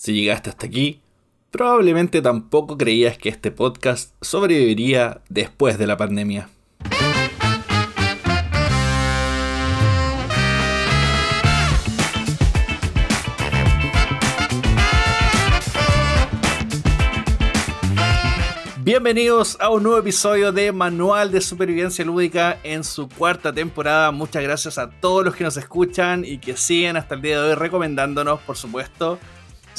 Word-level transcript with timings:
Si 0.00 0.14
llegaste 0.14 0.48
hasta 0.48 0.64
aquí, 0.64 1.02
probablemente 1.50 2.22
tampoco 2.22 2.78
creías 2.78 3.18
que 3.18 3.28
este 3.28 3.50
podcast 3.50 4.14
sobreviviría 4.22 5.20
después 5.28 5.76
de 5.76 5.86
la 5.86 5.98
pandemia. 5.98 6.48
Bienvenidos 18.78 19.58
a 19.60 19.68
un 19.68 19.82
nuevo 19.82 19.98
episodio 19.98 20.50
de 20.50 20.72
Manual 20.72 21.30
de 21.30 21.42
Supervivencia 21.42 22.06
Lúdica 22.06 22.58
en 22.62 22.84
su 22.84 23.06
cuarta 23.06 23.52
temporada. 23.52 24.12
Muchas 24.12 24.42
gracias 24.42 24.78
a 24.78 24.88
todos 24.88 25.26
los 25.26 25.36
que 25.36 25.44
nos 25.44 25.58
escuchan 25.58 26.24
y 26.24 26.38
que 26.38 26.56
siguen 26.56 26.96
hasta 26.96 27.16
el 27.16 27.20
día 27.20 27.42
de 27.42 27.50
hoy 27.50 27.54
recomendándonos, 27.54 28.40
por 28.40 28.56
supuesto. 28.56 29.18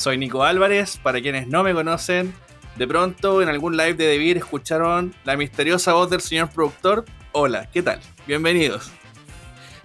Soy 0.02 0.18
Nico 0.18 0.44
Álvarez, 0.44 0.98
para 0.98 1.22
quienes 1.22 1.48
no 1.48 1.62
me 1.62 1.76
conocen. 1.76 2.34
De 2.76 2.88
pronto 2.88 3.44
en 3.44 3.50
algún 3.50 3.78
live 3.78 3.94
de 3.94 4.08
Debir 4.08 4.36
escucharon 4.36 5.14
la 5.26 5.38
misteriosa 5.38 5.94
voz 5.94 6.10
del 6.10 6.22
señor 6.22 6.50
productor. 6.50 7.06
Hola, 7.34 7.70
¿qué 7.72 7.84
tal? 7.84 8.00
Bienvenidos. 8.26 8.90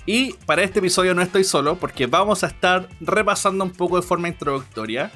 Y 0.07 0.33
para 0.47 0.63
este 0.63 0.79
episodio 0.79 1.15
no 1.15 1.21
estoy 1.21 1.45
solo 1.45 1.77
porque 1.77 2.07
vamos 2.07 2.45
a 2.45 2.47
estar 2.47 2.89
repasando 2.99 3.63
un 3.63 3.73
poco 3.73 3.97
de 3.97 4.07
forma 4.07 4.29
introductoria 4.29 5.11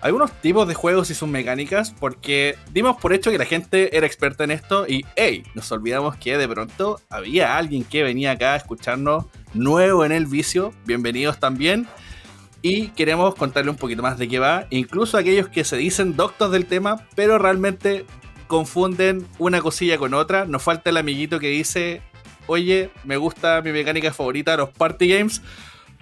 algunos 0.00 0.32
tipos 0.40 0.66
de 0.66 0.74
juegos 0.74 1.10
y 1.10 1.14
sus 1.14 1.28
mecánicas, 1.28 1.92
porque 1.92 2.56
dimos 2.72 2.96
por 2.96 3.12
hecho 3.12 3.30
que 3.30 3.38
la 3.38 3.44
gente 3.44 3.96
era 3.96 4.06
experta 4.06 4.42
en 4.42 4.50
esto 4.50 4.84
y, 4.88 5.04
hey, 5.14 5.44
nos 5.54 5.70
olvidamos 5.70 6.16
que 6.16 6.36
de 6.36 6.48
pronto 6.48 7.00
había 7.08 7.56
alguien 7.56 7.84
que 7.84 8.02
venía 8.02 8.32
acá 8.32 8.54
a 8.54 8.56
escucharnos 8.56 9.26
nuevo 9.54 10.04
en 10.04 10.10
el 10.10 10.26
vicio. 10.26 10.74
Bienvenidos 10.86 11.38
también. 11.38 11.86
Y 12.62 12.88
queremos 12.88 13.34
contarle 13.34 13.70
un 13.70 13.76
poquito 13.76 14.02
más 14.02 14.18
de 14.18 14.28
qué 14.28 14.38
va, 14.38 14.66
incluso 14.70 15.16
aquellos 15.16 15.48
que 15.48 15.64
se 15.64 15.76
dicen 15.76 16.16
doctos 16.16 16.52
del 16.52 16.66
tema, 16.66 17.06
pero 17.14 17.38
realmente 17.38 18.04
confunden 18.46 19.26
una 19.38 19.60
cosilla 19.60 19.96
con 19.96 20.12
otra. 20.12 20.44
Nos 20.44 20.62
falta 20.62 20.90
el 20.90 20.98
amiguito 20.98 21.38
que 21.38 21.48
dice, 21.48 22.02
oye, 22.46 22.90
me 23.04 23.16
gusta 23.16 23.62
mi 23.62 23.72
mecánica 23.72 24.12
favorita, 24.12 24.56
los 24.56 24.70
party 24.70 25.08
games. 25.08 25.40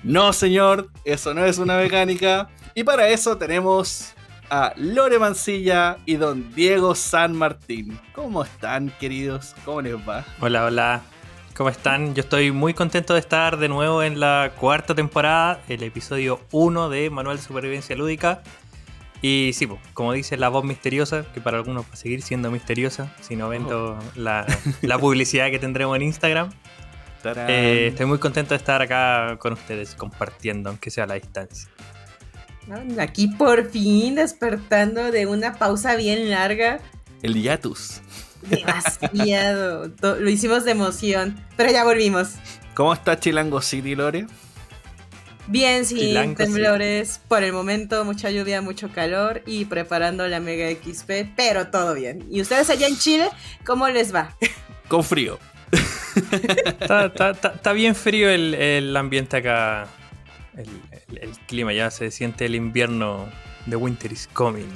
No, 0.03 0.33
señor, 0.33 0.89
eso 1.05 1.35
no 1.35 1.45
es 1.45 1.59
una 1.59 1.77
mecánica. 1.77 2.49
Y 2.75 2.85
para 2.85 3.09
eso 3.09 3.37
tenemos 3.37 4.15
a 4.51 4.73
Lore 4.77 5.19
Mancilla 5.19 5.99
y 6.07 6.17
don 6.17 6.55
Diego 6.55 6.95
San 6.95 7.37
Martín. 7.37 7.99
¿Cómo 8.15 8.43
están, 8.43 8.93
queridos? 8.99 9.55
¿Cómo 9.65 9.83
les 9.83 9.97
va? 9.97 10.25
Hola, 10.41 10.65
hola. 10.65 11.03
¿Cómo 11.59 11.71
están? 11.71 12.15
Yo 12.15 12.21
estoy 12.21 12.53
muy 12.53 12.73
contento 12.73 13.15
de 13.15 13.19
estar 13.19 13.57
de 13.57 13.69
nuevo 13.69 14.05
en 14.05 14.21
la 14.21 14.53
cuarta 14.61 14.95
temporada, 14.95 15.61
el 15.69 15.83
episodio 15.83 16.39
1 16.53 16.89
de 16.89 17.11
Manual 17.11 17.39
de 17.39 17.43
Supervivencia 17.43 17.97
Lúdica. 17.97 18.45
Y 19.23 19.51
sí, 19.55 19.69
como 19.93 20.13
dice 20.13 20.37
la 20.37 20.51
voz 20.51 20.63
misteriosa, 20.63 21.27
que 21.35 21.41
para 21.41 21.57
algunos 21.57 21.85
va 21.85 21.95
a 21.95 21.97
seguir 21.97 22.23
siendo 22.23 22.53
misteriosa, 22.53 23.13
si 23.21 23.35
no 23.35 23.49
ven 23.49 23.65
oh. 23.65 23.99
la, 24.15 24.47
publicidad 25.01 25.51
que 25.51 25.59
tendremos 25.59 25.97
en 25.97 26.03
Instagram. 26.03 26.51
Eh, 27.25 27.89
estoy 27.89 28.07
muy 28.07 28.19
contento 28.19 28.51
de 28.51 28.59
estar 28.59 28.81
acá 28.81 29.37
con 29.41 29.55
ustedes 29.55 29.97
compartiendo, 29.97 30.71
aunque 30.71 30.93
sea 30.93 31.05
a 31.05 31.07
la 31.09 31.15
distancia. 31.15 31.69
Aquí 33.01 33.27
por 33.27 33.69
fin 33.69 34.15
despertando 34.15 35.11
de 35.11 35.27
una 35.27 35.55
pausa 35.55 35.97
bien 35.97 36.31
larga. 36.31 36.79
El 37.21 37.35
hiatus. 37.35 38.01
Demasiado. 38.43 39.91
Lo 40.01 40.31
hicimos 40.31 40.65
de 40.65 40.73
emoción. 40.73 41.39
Pero 41.57 41.71
ya 41.71 41.85
volvimos. 41.85 42.35
¿Cómo 42.75 42.93
está 42.93 43.19
Chilango 43.19 43.61
City, 43.61 43.95
Lore? 43.95 44.27
Bien, 45.47 45.85
sí, 45.87 46.15
temblores. 46.37 47.21
Por 47.27 47.43
el 47.43 47.53
momento, 47.53 48.05
mucha 48.05 48.31
lluvia, 48.31 48.61
mucho 48.61 48.91
calor 48.91 49.43
y 49.47 49.65
preparando 49.65 50.27
la 50.29 50.41
Mega 50.41 50.71
XP, 50.71 51.35
pero 51.35 51.69
todo 51.69 51.95
bien. 51.95 52.27
¿Y 52.31 52.43
ustedes 52.43 52.69
allá 52.69 52.87
en 52.87 52.99
Chile, 52.99 53.31
cómo 53.65 53.89
les 53.89 54.15
va? 54.15 54.37
Con 54.89 55.05
frío. 55.05 55.39
está, 56.31 57.73
bien 57.73 57.95
frío 57.95 58.29
el 58.31 58.97
ambiente 58.97 59.39
acá 59.39 59.89
el, 60.59 61.31
clima, 61.47 61.73
ya 61.73 61.91
se 61.91 62.11
siente 62.11 62.47
el 62.47 62.55
invierno. 62.55 63.29
The 63.69 63.77
winter 63.77 64.13
is 64.13 64.29
coming. 64.33 64.69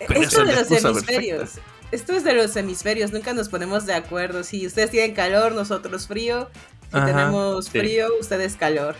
Esto 0.00 0.44
es 0.44 0.68
de 0.68 0.80
los 0.80 0.84
hemisferios. 0.84 1.52
Esto 1.94 2.12
es 2.12 2.24
de 2.24 2.34
los 2.34 2.56
hemisferios, 2.56 3.12
nunca 3.12 3.32
nos 3.34 3.48
ponemos 3.48 3.86
de 3.86 3.94
acuerdo. 3.94 4.42
Si 4.42 4.66
ustedes 4.66 4.90
tienen 4.90 5.14
calor, 5.14 5.52
nosotros 5.52 6.08
frío. 6.08 6.50
Si 6.92 7.00
tenemos 7.00 7.70
frío, 7.70 8.08
ustedes 8.20 8.56
calor. 8.56 8.96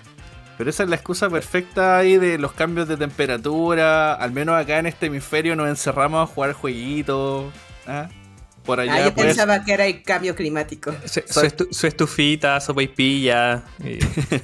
Pero 0.57 0.71
esa 0.71 0.85
es 0.85 0.89
la 0.89 0.95
excusa 0.95 1.29
perfecta 1.29 1.99
ahí 1.99 2.19
de 2.19 2.39
los 2.39 2.53
cambios 2.53 2.87
de 2.87 2.97
temperatura. 2.97 4.15
Al 4.15 4.31
menos 4.31 4.55
acá 4.55 4.79
en 4.79 4.87
este 4.87 5.07
hemisferio 5.07 5.57
nos 5.57 5.69
encerramos 5.69 6.23
a 6.23 6.33
jugar 6.33 6.53
jueguitos. 6.53 7.53
¿ah? 7.89 8.09
Por 8.65 8.81
allá. 8.81 8.95
Ah, 8.95 9.05
yo 9.05 9.15
pues. 9.15 9.29
pensaba 9.29 9.65
que 9.65 9.73
era 9.73 9.87
el 9.87 10.03
cambio 10.03 10.35
climático. 10.35 10.95
Su, 11.05 11.87
estufita, 11.87 12.61
sopa 12.61 12.83
y 12.83 12.89
pilla, 12.89 13.65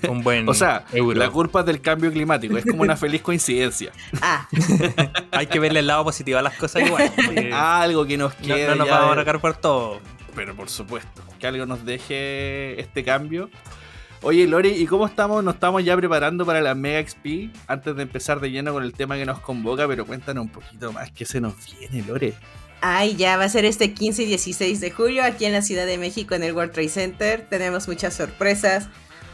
un 0.09 0.23
buen 0.23 0.49
O 0.49 0.55
sea, 0.55 0.85
la 0.93 1.31
culpa 1.31 1.61
es 1.61 1.67
del 1.67 1.81
cambio 1.81 2.13
climático, 2.13 2.57
es 2.57 2.65
como 2.65 2.83
una 2.83 2.97
feliz 2.97 3.23
coincidencia. 3.23 3.93
Ah. 4.23 4.47
Hay 5.33 5.47
que 5.47 5.59
verle 5.59 5.81
el 5.81 5.87
lado 5.87 6.05
positivo 6.05 6.39
a 6.39 6.43
las 6.43 6.55
cosas 6.55 6.83
igual. 6.83 7.11
algo 7.53 8.05
que 8.05 8.19
nos 8.19 8.35
quede. 8.35 8.67
No, 8.69 8.75
nos 8.75 8.89
vamos 8.89 9.09
a 9.09 9.13
arrancar 9.13 9.41
por 9.41 9.57
todo. 9.57 10.01
Pero 10.35 10.55
por 10.55 10.69
supuesto, 10.69 11.23
que 11.39 11.47
algo 11.47 11.65
nos 11.65 11.85
deje 11.85 12.79
este 12.79 13.03
cambio. 13.03 13.51
Oye, 14.23 14.47
Lori, 14.47 14.69
¿y 14.71 14.87
cómo 14.87 15.07
estamos? 15.07 15.43
Nos 15.43 15.55
estamos 15.55 15.83
ya 15.83 15.97
preparando 15.97 16.45
para 16.45 16.61
la 16.61 16.75
Mega 16.75 17.09
XP 17.09 17.51
antes 17.67 17.97
de 17.97 18.03
empezar 18.03 18.39
de 18.41 18.51
lleno 18.51 18.75
con 18.75 18.83
el 18.83 18.93
tema 18.93 19.17
que 19.17 19.25
nos 19.25 19.41
convoca, 19.41 19.89
pero 19.89 20.05
cuéntanos 20.05 20.45
un 20.45 20.51
poquito 20.51 20.93
más 20.93 21.11
qué 21.11 21.25
se 21.25 21.41
nos 21.41 21.55
viene, 21.79 22.07
Lore. 22.07 22.35
Ay, 22.81 23.17
ya 23.17 23.37
va 23.37 23.45
a 23.45 23.49
ser 23.49 23.65
este 23.65 23.93
15 23.93 24.23
y 24.23 24.27
16 24.27 24.81
de 24.81 24.91
julio 24.91 25.23
aquí 25.23 25.45
en 25.45 25.53
la 25.53 25.63
Ciudad 25.63 25.87
de 25.87 25.99
México 25.99 26.35
en 26.35 26.43
el 26.43 26.55
World 26.55 26.73
Trade 26.73 26.89
Center. 26.89 27.47
Tenemos 27.49 27.89
muchas 27.89 28.15
sorpresas. 28.15 28.89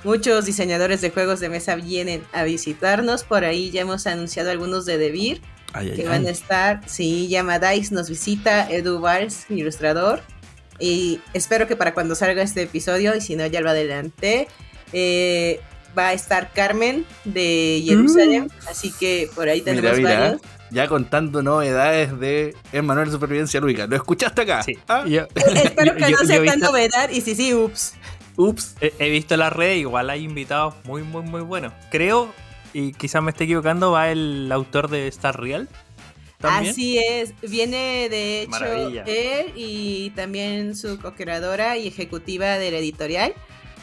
Muchos 0.04 0.46
diseñadores 0.46 1.00
de 1.00 1.10
juegos 1.10 1.40
de 1.40 1.48
mesa 1.48 1.76
vienen 1.76 2.22
a 2.32 2.44
visitarnos. 2.44 3.24
Por 3.24 3.44
ahí 3.44 3.70
ya 3.70 3.82
hemos 3.82 4.06
anunciado 4.06 4.50
algunos 4.50 4.84
de 4.84 4.98
Debir 4.98 5.40
que 5.94 6.06
van 6.06 6.26
a 6.26 6.30
estar. 6.30 6.80
Sí, 6.86 7.28
llama 7.28 7.58
Dice, 7.58 7.94
nos 7.94 8.08
visita 8.08 8.70
Edu 8.70 9.00
Valls, 9.00 9.46
ilustrador. 9.48 10.22
Y 10.78 11.20
espero 11.32 11.66
que 11.66 11.76
para 11.76 11.94
cuando 11.94 12.14
salga 12.14 12.42
este 12.42 12.62
episodio, 12.62 13.14
y 13.16 13.20
si 13.20 13.36
no, 13.36 13.46
ya 13.46 13.60
lo 13.60 13.70
adelanté, 13.70 14.48
eh, 14.92 15.60
va 15.96 16.08
a 16.08 16.12
estar 16.12 16.52
Carmen 16.52 17.06
de 17.24 17.82
Jerusalén. 17.84 18.44
Mm. 18.44 18.68
Así 18.68 18.92
que 18.92 19.30
por 19.34 19.48
ahí 19.48 19.60
tenemos 19.62 20.00
varios 20.02 20.40
ya 20.70 20.88
contando 20.88 21.42
novedades 21.42 22.18
de 22.18 22.54
Manuel 22.82 23.10
Supervivencia 23.10 23.60
Lúdica. 23.60 23.86
¿Lo 23.86 23.96
escuchaste 23.96 24.42
acá? 24.42 24.62
Sí. 24.62 24.78
¿Ah? 24.88 25.04
Espero 25.34 25.94
que 25.96 26.10
no 26.10 26.18
sea 26.18 26.44
tan 26.44 26.60
novedad 26.60 27.10
y 27.10 27.20
si 27.20 27.34
sí, 27.34 27.54
ups. 27.54 27.94
Ups. 28.36 28.74
He, 28.80 29.10
visto 29.10 29.36
la 29.36 29.50
red, 29.50 29.76
igual 29.76 30.10
hay 30.10 30.24
invitados 30.24 30.74
muy, 30.84 31.02
muy, 31.02 31.22
muy 31.22 31.40
buenos. 31.40 31.72
Creo, 31.90 32.32
y 32.72 32.92
quizás 32.92 33.22
me 33.22 33.30
esté 33.30 33.44
equivocando, 33.44 33.92
va 33.92 34.10
el 34.10 34.50
autor 34.52 34.90
de 34.90 35.08
Star 35.08 35.40
Real. 35.40 35.68
Así 36.42 36.98
es, 36.98 37.32
viene 37.40 38.08
de 38.10 38.42
hecho 38.42 38.66
él 38.66 39.52
y 39.56 40.10
también 40.10 40.76
su 40.76 40.98
co-creadora 40.98 41.78
y 41.78 41.88
ejecutiva 41.88 42.58
de 42.58 42.70
la 42.70 42.78
editorial, 42.78 43.32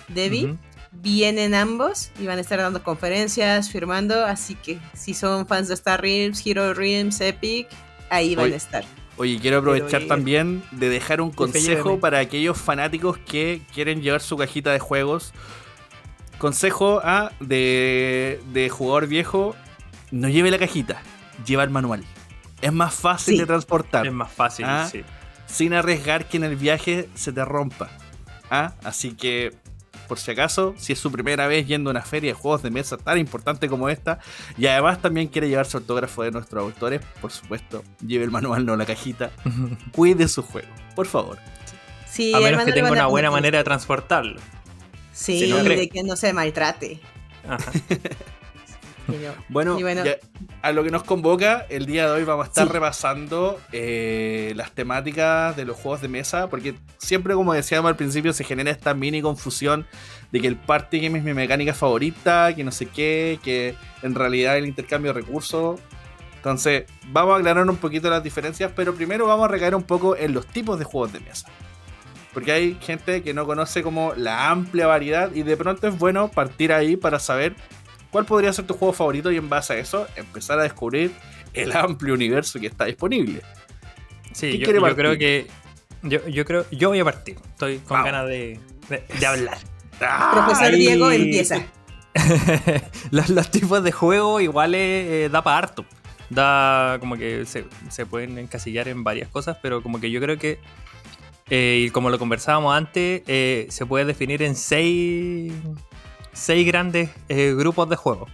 Debbie 0.08 0.56
vienen 1.02 1.56
ambos 1.56 2.12
y 2.20 2.26
van 2.26 2.38
a 2.38 2.42
estar 2.42 2.60
dando 2.60 2.84
conferencias, 2.84 3.70
firmando, 3.70 4.26
así 4.26 4.56
que 4.56 4.80
si 4.94 5.14
son 5.14 5.48
fans 5.48 5.68
de 5.68 5.74
Star 5.74 6.02
Realms, 6.02 6.46
Hero 6.46 6.74
Realms, 6.74 7.20
Epic, 7.22 7.68
ahí 8.10 8.36
van 8.36 8.54
a 8.54 8.56
estar. 8.56 8.86
Oye, 9.18 9.40
quiero 9.40 9.60
aprovechar 9.60 10.04
también 10.08 10.64
de 10.72 10.90
dejar 10.90 11.22
un 11.22 11.32
consejo 11.32 12.00
para 12.00 12.20
aquellos 12.20 12.58
fanáticos 12.58 13.18
que 13.20 13.62
quieren 13.74 14.02
llevar 14.02 14.22
su 14.22 14.38
cajita 14.38 14.72
de 14.72 14.80
juegos. 14.80 15.34
Consejo 16.40 17.00
A 17.04 17.32
de, 17.40 18.70
jugador 18.72 19.08
viejo, 19.08 19.56
no 20.12 20.30
lleve 20.30 20.50
la 20.50 20.58
cajita, 20.58 21.02
lleva 21.46 21.64
el 21.64 21.70
manual. 21.70 22.04
Es 22.62 22.74
más 22.74 22.94
fácil 22.94 23.38
de 23.38 23.46
transportar. 23.46 24.08
Es 24.08 24.14
más 24.14 24.32
fácil, 24.32 24.66
¿ah? 24.66 24.88
sí. 24.92 25.04
Sin 25.46 25.74
arriesgar 25.74 26.28
que 26.28 26.38
en 26.38 26.46
el 26.46 26.56
viaje 26.56 27.08
se 27.14 27.32
te 27.32 27.46
rompa. 27.46 27.90
¿ah? 28.50 28.74
Así 28.84 29.12
que 29.14 29.54
por 30.14 30.20
si 30.20 30.30
acaso, 30.30 30.76
si 30.78 30.94
es 30.94 31.00
su 31.00 31.12
primera 31.12 31.48
vez 31.48 31.66
yendo 31.66 31.90
a 31.90 31.92
una 31.92 32.04
feria 32.04 32.30
de 32.30 32.34
juegos 32.36 32.62
de 32.62 32.70
mesa 32.70 32.98
tan 32.98 33.18
importante 33.18 33.68
como 33.68 33.90
esta, 33.90 34.20
y 34.60 34.68
además 34.68 35.02
también 35.02 35.28
quiere 35.28 35.50
llevar 35.50 35.66
su 35.66 35.78
autógrafo 35.78 36.22
de 36.22 36.30
nuestros 36.30 36.62
autores, 36.62 37.02
por 37.20 37.32
supuesto, 37.32 37.84
lleve 38.06 38.24
el 38.24 38.30
manual, 38.30 38.64
no 38.64 38.76
la 38.76 38.86
cajita, 38.86 39.32
cuide 39.92 40.28
su 40.28 40.44
juego, 40.44 40.68
por 40.96 41.08
favor. 41.08 41.40
a 41.40 42.40
menos 42.42 42.64
que 42.64 42.74
tenga 42.74 42.92
una 42.92 43.08
buena 43.08 43.32
manera 43.32 43.58
de 43.58 43.64
transportarlo. 43.64 44.40
Sí, 45.14 45.52
de 45.52 45.90
que 45.90 46.04
no 46.04 46.16
se 46.16 46.32
maltrate. 46.32 47.00
Ajá. 47.50 47.72
bueno, 49.50 49.78
a 50.62 50.72
lo 50.72 50.84
que 50.84 50.92
nos 50.92 51.04
convoca, 51.04 51.66
el 51.70 51.86
día 51.86 52.06
de 52.06 52.12
hoy 52.12 52.24
vamos 52.24 52.46
a 52.46 52.48
estar 52.48 52.72
repasando 52.72 53.60
eh, 53.72 54.54
las 54.56 54.72
temáticas 54.72 55.56
de 55.56 55.66
los 55.66 55.78
juegos 55.78 56.02
de 56.02 56.08
mesa, 56.08 56.50
porque 56.50 56.76
siempre, 56.98 57.34
como 57.34 57.54
decíamos 57.54 57.90
al 57.90 57.96
principio, 57.96 58.34
se 58.34 58.44
genera 58.44 58.72
esta 58.72 58.94
mini 58.94 59.22
confusión 59.22 59.86
de 60.32 60.42
que 60.42 60.48
el 60.48 60.56
party 60.56 61.00
game 61.00 61.20
es 61.20 61.24
mi 61.26 61.34
mecánica 61.34 61.74
favorita, 61.74 62.56
que 62.56 62.64
no 62.64 62.72
sé 62.72 62.88
qué, 62.88 63.40
que 63.44 63.76
en 64.02 64.16
realidad 64.16 64.58
el 64.58 64.66
intercambio 64.66 65.14
de 65.14 65.22
recursos. 65.22 65.80
Entonces, 66.38 66.86
vamos 67.08 67.36
a 67.36 67.38
aclarar 67.38 67.70
un 67.70 67.78
poquito 67.78 68.10
las 68.10 68.24
diferencias, 68.24 68.72
pero 68.76 68.96
primero 68.96 69.28
vamos 69.28 69.46
a 69.46 69.48
recaer 69.48 69.76
un 69.76 69.84
poco 69.84 70.16
en 70.16 70.34
los 70.34 70.46
tipos 70.48 70.80
de 70.80 70.86
juegos 70.86 71.14
de 71.14 71.20
mesa. 71.20 71.48
Porque 72.34 72.52
hay 72.52 72.78
gente 72.82 73.22
que 73.22 73.34
no 73.34 73.46
conoce 73.46 73.84
como 73.84 74.14
la 74.16 74.50
amplia 74.50 74.88
variedad 74.88 75.32
y 75.34 75.44
de 75.44 75.56
pronto 75.56 75.88
es 75.88 75.98
bueno 75.98 76.30
partir 76.30 76.74
ahí 76.74 76.98
para 76.98 77.20
saber 77.20 77.56
cuál 78.14 78.26
podría 78.26 78.54
ser 78.54 78.66
tu 78.66 78.76
juego 78.76 78.94
favorito 78.94 79.32
y 79.32 79.38
en 79.38 79.50
base 79.50 79.74
a 79.74 79.78
eso 79.78 80.08
empezar 80.16 80.60
a 80.60 80.64
descubrir 80.64 81.12
el 81.54 81.76
amplio 81.76 82.14
universo 82.14 82.60
que 82.60 82.68
está 82.68 82.86
disponible. 82.86 83.42
Sí, 84.32 84.60
yo, 84.60 84.68
creo 84.96 85.18
que 85.18 85.48
yo, 86.04 86.26
yo, 86.28 86.46
creo 86.46 86.66
yo 86.72 86.90
voy 86.90 87.00
a 87.00 87.04
partir. 87.04 87.38
Estoy 87.50 87.80
con 87.80 88.04
ganas 88.04 88.28
de, 88.28 88.60
de, 89.20 89.26
hablar. 89.26 89.58
Profesor 90.00 90.72
Diego 90.72 91.12
empieza. 91.12 91.66
los, 93.12 93.50
tipos 93.50 93.84
de 93.84 93.92
juego 93.92 94.40
igual 94.40 94.76
eh, 94.76 95.28
da 95.32 95.44
para 95.44 95.58
harto. 95.58 95.86
Da 96.30 96.98
como 97.00 97.18
que 97.18 97.46
se, 97.46 97.66
se 97.90 98.06
pueden 98.06 98.38
encasillar 98.38 98.88
en 98.88 99.04
varias 99.04 99.28
cosas, 99.30 99.58
pero 99.62 99.82
como 99.82 100.00
que 100.00 100.12
yo 100.12 100.22
creo 100.22 100.38
que 100.38 100.60
eh, 101.50 101.86
y 101.88 101.90
como 101.90 102.10
lo 102.10 102.20
conversábamos 102.20 102.76
antes, 102.76 103.22
eh, 103.28 103.68
se 103.70 103.86
puede 103.86 104.06
definir 104.06 104.42
en 104.44 104.56
seis, 104.56 105.52
seis 106.34 106.66
grandes 106.68 107.10
eh, 107.30 107.54
grupos 107.56 107.90
de 107.90 107.96
juegos. 107.96 108.32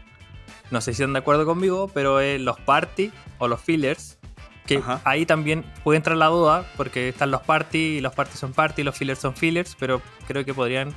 No 0.72 0.82
sé 0.82 0.94
si 0.94 1.02
están 1.02 1.14
de 1.14 1.20
acuerdo 1.20 1.46
conmigo, 1.46 1.90
pero 1.94 2.22
los 2.38 2.60
party 2.60 3.12
o 3.38 3.48
los 3.48 3.62
fillers. 3.62 4.18
Que 4.66 4.84
ahí 5.04 5.26
también 5.26 5.66
puede 5.84 5.98
entrar 5.98 6.16
la 6.16 6.28
duda, 6.28 6.64
porque 6.78 7.10
están 7.10 7.32
los 7.32 7.42
party 7.42 7.78
y 7.98 8.02
los 8.02 8.14
party 8.14 8.38
son 8.38 8.54
party, 8.54 8.84
los 8.84 8.96
fillers 8.96 9.20
son 9.20 9.36
fillers, 9.36 9.76
pero 9.80 10.00
creo 10.28 10.46
que 10.46 10.54
podrían 10.54 10.94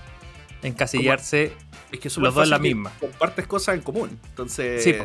encasillarse 0.63 1.53
es 1.93 2.01
que 2.01 2.21
los 2.21 2.35
dos 2.35 2.45
en 2.45 2.51
la 2.51 2.59
misma. 2.59 2.91
Compartes 2.99 3.47
cosas 3.47 3.77
en 3.77 3.83
común. 3.83 4.19
Entonces, 4.31 5.05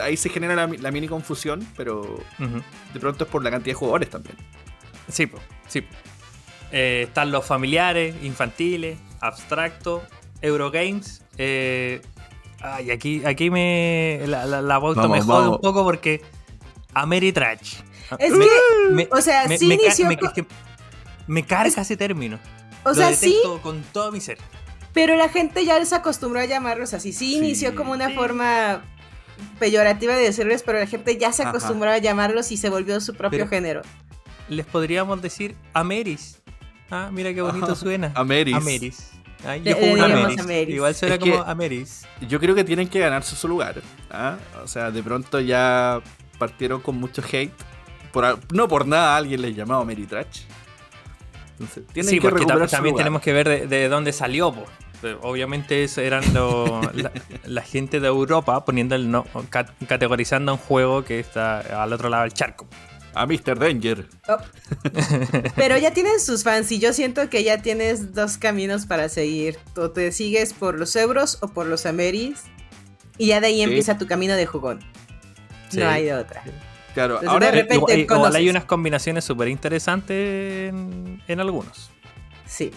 ahí 0.00 0.16
se 0.16 0.30
genera 0.30 0.54
la, 0.66 0.90
mini 0.90 1.06
confusión, 1.06 1.66
pero 1.76 2.18
de 2.92 3.00
pronto 3.00 3.24
es 3.24 3.30
por 3.30 3.44
la 3.44 3.50
cantidad 3.50 3.72
de 3.72 3.78
jugadores 3.78 4.10
también. 4.10 4.36
Sí, 5.08 5.30
sí. 5.68 5.86
Eh, 6.72 7.04
están 7.08 7.30
los 7.30 7.44
familiares, 7.44 8.16
infantiles, 8.22 8.98
abstracto, 9.20 10.02
Eurogames. 10.40 11.23
Eh, 11.38 12.00
ay, 12.60 12.90
aquí, 12.90 13.24
aquí 13.24 13.50
me. 13.50 14.20
La, 14.26 14.46
la, 14.46 14.80
me 14.80 15.20
jode 15.20 15.48
un 15.48 15.60
poco 15.60 15.84
porque. 15.84 16.22
Ameritrash. 16.94 17.80
Es 18.18 18.32
que. 18.32 19.08
o 19.10 19.20
sea, 19.20 19.48
sí 19.48 19.72
inició. 19.72 20.08
Me, 21.26 21.44
carga 21.44 21.82
ese 21.82 21.96
término. 21.96 22.38
O 22.84 22.94
sea, 22.94 23.12
sí. 23.14 23.36
Con 23.62 23.82
todo 23.92 24.12
mi 24.12 24.20
ser. 24.20 24.38
Pero 24.92 25.16
la 25.16 25.28
gente 25.28 25.64
ya 25.64 25.84
se 25.84 25.94
acostumbró 25.94 26.40
a 26.40 26.44
llamarlos 26.44 26.94
así. 26.94 27.12
Sí, 27.12 27.36
inició 27.36 27.74
como 27.74 27.92
una 27.92 28.10
forma 28.10 28.84
peyorativa 29.58 30.14
de 30.14 30.22
decirles, 30.22 30.62
pero 30.62 30.78
la 30.78 30.86
gente 30.86 31.16
ya 31.18 31.32
se 31.32 31.42
acostumbró 31.42 31.90
a 31.90 31.98
llamarlos 31.98 32.52
y 32.52 32.56
se 32.56 32.68
volvió 32.68 33.00
su 33.00 33.14
propio 33.14 33.48
género. 33.48 33.82
Les 34.48 34.66
podríamos 34.66 35.20
decir 35.20 35.56
Ameris. 35.72 36.42
Ah, 36.90 37.10
mira 37.12 37.34
qué 37.34 37.42
bonito 37.42 37.74
suena. 37.74 38.12
Ameris. 38.14 38.54
Ameris. 38.54 39.10
Yo 39.62 39.76
juego 39.76 40.04
Ameris. 40.04 40.74
Igual 40.74 40.94
suena 40.94 41.18
como 41.18 41.42
Ameris. 41.42 42.06
Yo 42.28 42.40
creo 42.40 42.54
que 42.54 42.64
tienen 42.64 42.88
que 42.88 42.98
ganarse 42.98 43.36
su 43.36 43.48
lugar. 43.48 43.82
¿ah? 44.10 44.36
O 44.62 44.68
sea, 44.68 44.90
de 44.90 45.02
pronto 45.02 45.40
ya 45.40 46.00
partieron 46.38 46.80
con 46.80 46.96
mucho 46.96 47.22
hate. 47.30 47.52
no 48.52 48.68
por 48.68 48.86
nada 48.86 49.16
alguien 49.16 49.42
les 49.42 49.56
llamaba 49.56 49.82
Ameritrash. 49.82 50.42
Entonces, 51.52 51.86
tienen 51.92 52.10
sí, 52.10 52.18
que 52.18 52.28
porque 52.28 52.46
también 52.46 52.96
tenemos 52.96 53.22
que 53.22 53.32
ver 53.32 53.68
de, 53.68 53.88
dónde 53.88 54.12
salió. 54.12 54.54
Obviamente 55.20 55.86
eran 55.98 56.24
la, 57.44 57.62
gente 57.62 58.00
de 58.00 58.08
Europa 58.08 58.64
poniendo 58.64 58.94
el 58.94 59.10
no, 59.10 59.26
categorizando 59.86 60.52
un 60.52 60.58
juego 60.58 61.04
que 61.04 61.20
está 61.20 61.82
al 61.82 61.92
otro 61.92 62.08
lado 62.08 62.22
del 62.22 62.32
charco 62.32 62.66
a 63.14 63.26
Mr. 63.26 63.58
Danger. 63.58 64.06
Oh. 64.28 64.36
Pero 65.56 65.78
ya 65.78 65.92
tienen 65.92 66.20
sus 66.20 66.42
fans 66.42 66.70
y 66.72 66.78
yo 66.78 66.92
siento 66.92 67.28
que 67.30 67.44
ya 67.44 67.62
tienes 67.62 68.14
dos 68.14 68.38
caminos 68.38 68.86
para 68.86 69.08
seguir. 69.08 69.58
O 69.76 69.90
te 69.90 70.12
sigues 70.12 70.52
por 70.52 70.78
los 70.78 70.94
euros 70.96 71.38
o 71.40 71.48
por 71.48 71.66
los 71.66 71.86
Ameris. 71.86 72.44
Y 73.18 73.28
ya 73.28 73.40
de 73.40 73.48
ahí 73.48 73.62
empieza 73.62 73.96
tu 73.98 74.06
camino 74.06 74.34
de 74.34 74.46
jugón. 74.46 74.80
No 75.72 75.88
hay 75.88 76.10
otra. 76.10 76.42
Claro, 76.94 77.20
ahora 77.26 77.50
de 77.50 77.62
repente 77.62 77.98
igual, 77.98 78.36
hay 78.36 78.48
unas 78.48 78.64
combinaciones 78.64 79.24
súper 79.24 79.48
interesantes 79.48 80.72
en, 80.72 81.40
algunos. 81.40 81.90
Sí. 82.46 82.70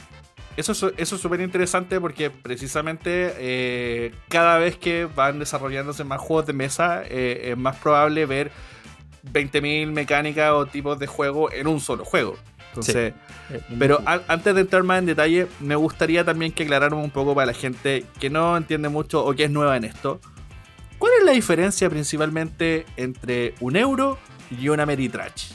Eso, 0.56 0.72
eso 0.98 1.16
es 1.16 1.22
súper 1.22 1.42
interesante 1.42 2.02
porque 2.02 2.32
precisamente 2.32 3.34
eh, 3.38 4.12
cada 4.28 4.58
vez 4.58 4.76
que 4.76 5.06
van 5.06 5.38
desarrollándose 5.38 6.04
más 6.04 6.20
juegos 6.20 6.48
de 6.48 6.54
mesa, 6.54 7.04
eh, 7.04 7.52
es 7.52 7.58
más 7.58 7.76
probable 7.76 8.26
ver 8.26 8.52
20.000 9.32 9.92
mecánicas 9.92 10.52
o 10.52 10.66
tipos 10.66 11.00
de 11.00 11.08
juego 11.08 11.52
en 11.52 11.68
un 11.68 11.80
solo 11.80 12.06
juego. 12.06 12.36
Entonces, 12.70 13.14
pero 13.80 14.02
antes 14.06 14.54
de 14.54 14.62
entrar 14.62 14.84
más 14.84 15.00
en 15.00 15.08
detalle, 15.08 15.48
me 15.60 15.76
gustaría 15.76 16.24
también 16.24 16.52
que 16.52 16.64
aclaráramos 16.64 17.04
un 17.04 17.12
poco 17.12 17.34
para 17.34 17.48
la 17.48 17.54
gente 17.54 18.06
que 18.20 18.30
no 18.30 18.56
entiende 18.56 18.90
mucho 18.90 19.26
o 19.26 19.34
que 19.34 19.46
es 19.46 19.52
nueva 19.52 19.78
en 19.78 19.86
esto. 19.86 20.20
¿Cuál 21.00 21.14
es 21.20 21.26
la 21.26 21.32
diferencia 21.32 21.90
principalmente 21.90 22.86
entre 22.96 23.56
un 23.60 23.76
euro 23.76 24.18
y 24.52 24.70
una 24.70 24.86
Meritrash? 24.86 25.54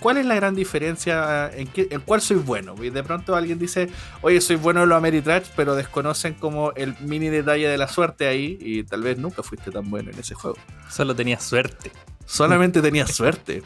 ¿Cuál 0.00 0.18
es 0.18 0.26
la 0.26 0.36
gran 0.36 0.54
diferencia 0.54 1.50
en, 1.52 1.66
qué, 1.66 1.88
en 1.90 2.00
cuál 2.00 2.20
soy 2.20 2.36
bueno? 2.36 2.74
Y 2.82 2.90
de 2.90 3.02
pronto 3.02 3.34
alguien 3.34 3.58
dice, 3.58 3.88
oye, 4.20 4.40
soy 4.40 4.56
bueno 4.56 4.84
en 4.84 4.88
los 4.88 4.96
Ameritrash, 4.96 5.48
pero 5.56 5.74
desconocen 5.74 6.34
como 6.34 6.72
el 6.72 6.94
mini 7.00 7.28
detalle 7.28 7.68
de 7.68 7.76
la 7.76 7.88
suerte 7.88 8.28
ahí 8.28 8.58
y 8.60 8.84
tal 8.84 9.02
vez 9.02 9.18
nunca 9.18 9.42
fuiste 9.42 9.72
tan 9.72 9.90
bueno 9.90 10.10
en 10.12 10.18
ese 10.18 10.34
juego. 10.34 10.56
Solo 10.88 11.16
tenías 11.16 11.42
suerte. 11.42 11.90
Solamente 12.28 12.82
tenía 12.82 13.06
suerte. 13.06 13.62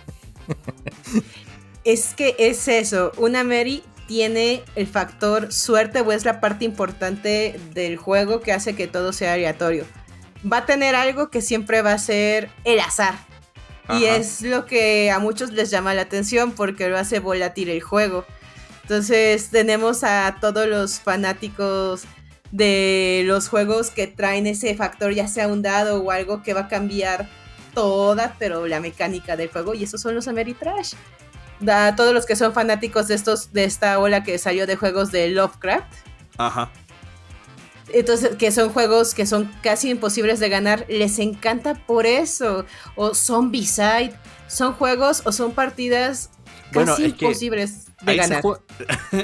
Es 1.84 2.14
que 2.14 2.36
es 2.38 2.68
eso, 2.68 3.10
una 3.16 3.42
Mary 3.42 3.82
tiene 4.06 4.62
el 4.76 4.86
factor 4.86 5.52
suerte 5.52 6.00
o 6.00 6.12
es 6.12 6.24
la 6.24 6.40
parte 6.40 6.64
importante 6.64 7.58
del 7.74 7.96
juego 7.96 8.40
que 8.40 8.52
hace 8.52 8.76
que 8.76 8.86
todo 8.86 9.12
sea 9.12 9.32
aleatorio. 9.32 9.84
Va 10.50 10.58
a 10.58 10.66
tener 10.66 10.94
algo 10.94 11.28
que 11.28 11.42
siempre 11.42 11.82
va 11.82 11.92
a 11.92 11.98
ser 11.98 12.50
el 12.64 12.78
azar. 12.78 13.14
Y 13.98 14.04
es 14.04 14.42
lo 14.42 14.64
que 14.64 15.10
a 15.10 15.18
muchos 15.18 15.50
les 15.50 15.70
llama 15.70 15.92
la 15.92 16.02
atención 16.02 16.52
porque 16.52 16.88
lo 16.88 16.96
hace 16.96 17.18
volátil 17.18 17.68
el 17.68 17.82
juego. 17.82 18.24
Entonces 18.82 19.48
tenemos 19.50 20.04
a 20.04 20.36
todos 20.40 20.68
los 20.68 21.00
fanáticos 21.00 22.04
de 22.52 23.22
los 23.26 23.48
juegos 23.48 23.90
que 23.90 24.06
traen 24.06 24.46
ese 24.46 24.74
factor, 24.76 25.12
ya 25.12 25.26
sea 25.26 25.48
un 25.48 25.62
dado 25.62 26.00
o 26.00 26.10
algo 26.12 26.42
que 26.42 26.54
va 26.54 26.62
a 26.62 26.68
cambiar 26.68 27.28
toda, 27.74 28.36
pero 28.38 28.66
la 28.66 28.80
mecánica 28.80 29.36
del 29.36 29.50
juego, 29.50 29.74
y 29.74 29.84
esos 29.84 30.00
son 30.00 30.14
los 30.14 30.28
Ameritrash. 30.28 30.94
Da, 31.60 31.94
todos 31.94 32.12
los 32.12 32.26
que 32.26 32.36
son 32.36 32.52
fanáticos 32.52 33.08
de 33.08 33.14
estos, 33.14 33.52
de 33.52 33.64
esta 33.64 33.98
ola 33.98 34.24
que 34.24 34.36
salió 34.38 34.66
de 34.66 34.76
juegos 34.76 35.12
de 35.12 35.28
Lovecraft. 35.28 35.92
Ajá. 36.38 36.70
Entonces, 37.92 38.36
que 38.36 38.50
son 38.50 38.70
juegos 38.70 39.14
que 39.14 39.26
son 39.26 39.50
casi 39.62 39.90
imposibles 39.90 40.40
de 40.40 40.48
ganar, 40.48 40.86
les 40.88 41.18
encanta 41.18 41.74
por 41.74 42.06
eso. 42.06 42.64
O 42.96 43.14
son 43.14 43.50
B-Side, 43.52 44.14
son 44.48 44.72
juegos 44.72 45.22
o 45.24 45.32
son 45.32 45.52
partidas 45.52 46.30
casi 46.72 47.04
imposibles 47.04 47.86
ahí 48.06 48.18
Se 48.18 48.40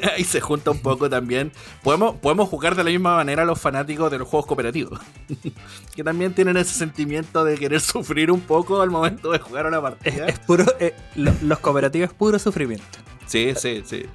ahí 0.16 0.24
se 0.24 0.40
junta 0.40 0.70
un 0.70 0.80
poco 0.80 1.10
también. 1.10 1.52
Podemos, 1.82 2.16
podemos 2.16 2.48
jugar 2.48 2.74
de 2.74 2.84
la 2.84 2.90
misma 2.90 3.16
manera 3.16 3.42
a 3.42 3.44
los 3.44 3.60
fanáticos 3.60 4.10
de 4.10 4.18
los 4.18 4.28
juegos 4.28 4.46
cooperativos. 4.46 5.00
que 5.96 6.04
también 6.04 6.34
tienen 6.34 6.56
ese 6.56 6.74
sentimiento 6.74 7.44
de 7.44 7.56
querer 7.56 7.80
sufrir 7.80 8.30
un 8.30 8.40
poco 8.40 8.80
al 8.80 8.90
momento 8.90 9.32
de 9.32 9.38
jugar 9.38 9.66
una 9.66 9.80
partida. 9.80 10.26
Es, 10.26 10.38
puro, 10.38 10.64
eh, 10.78 10.94
los 11.16 11.58
cooperativos 11.58 12.10
es 12.10 12.14
puro 12.14 12.38
sufrimiento. 12.38 12.86
Sí, 13.26 13.52
sí, 13.56 13.82
sí. 13.84 14.06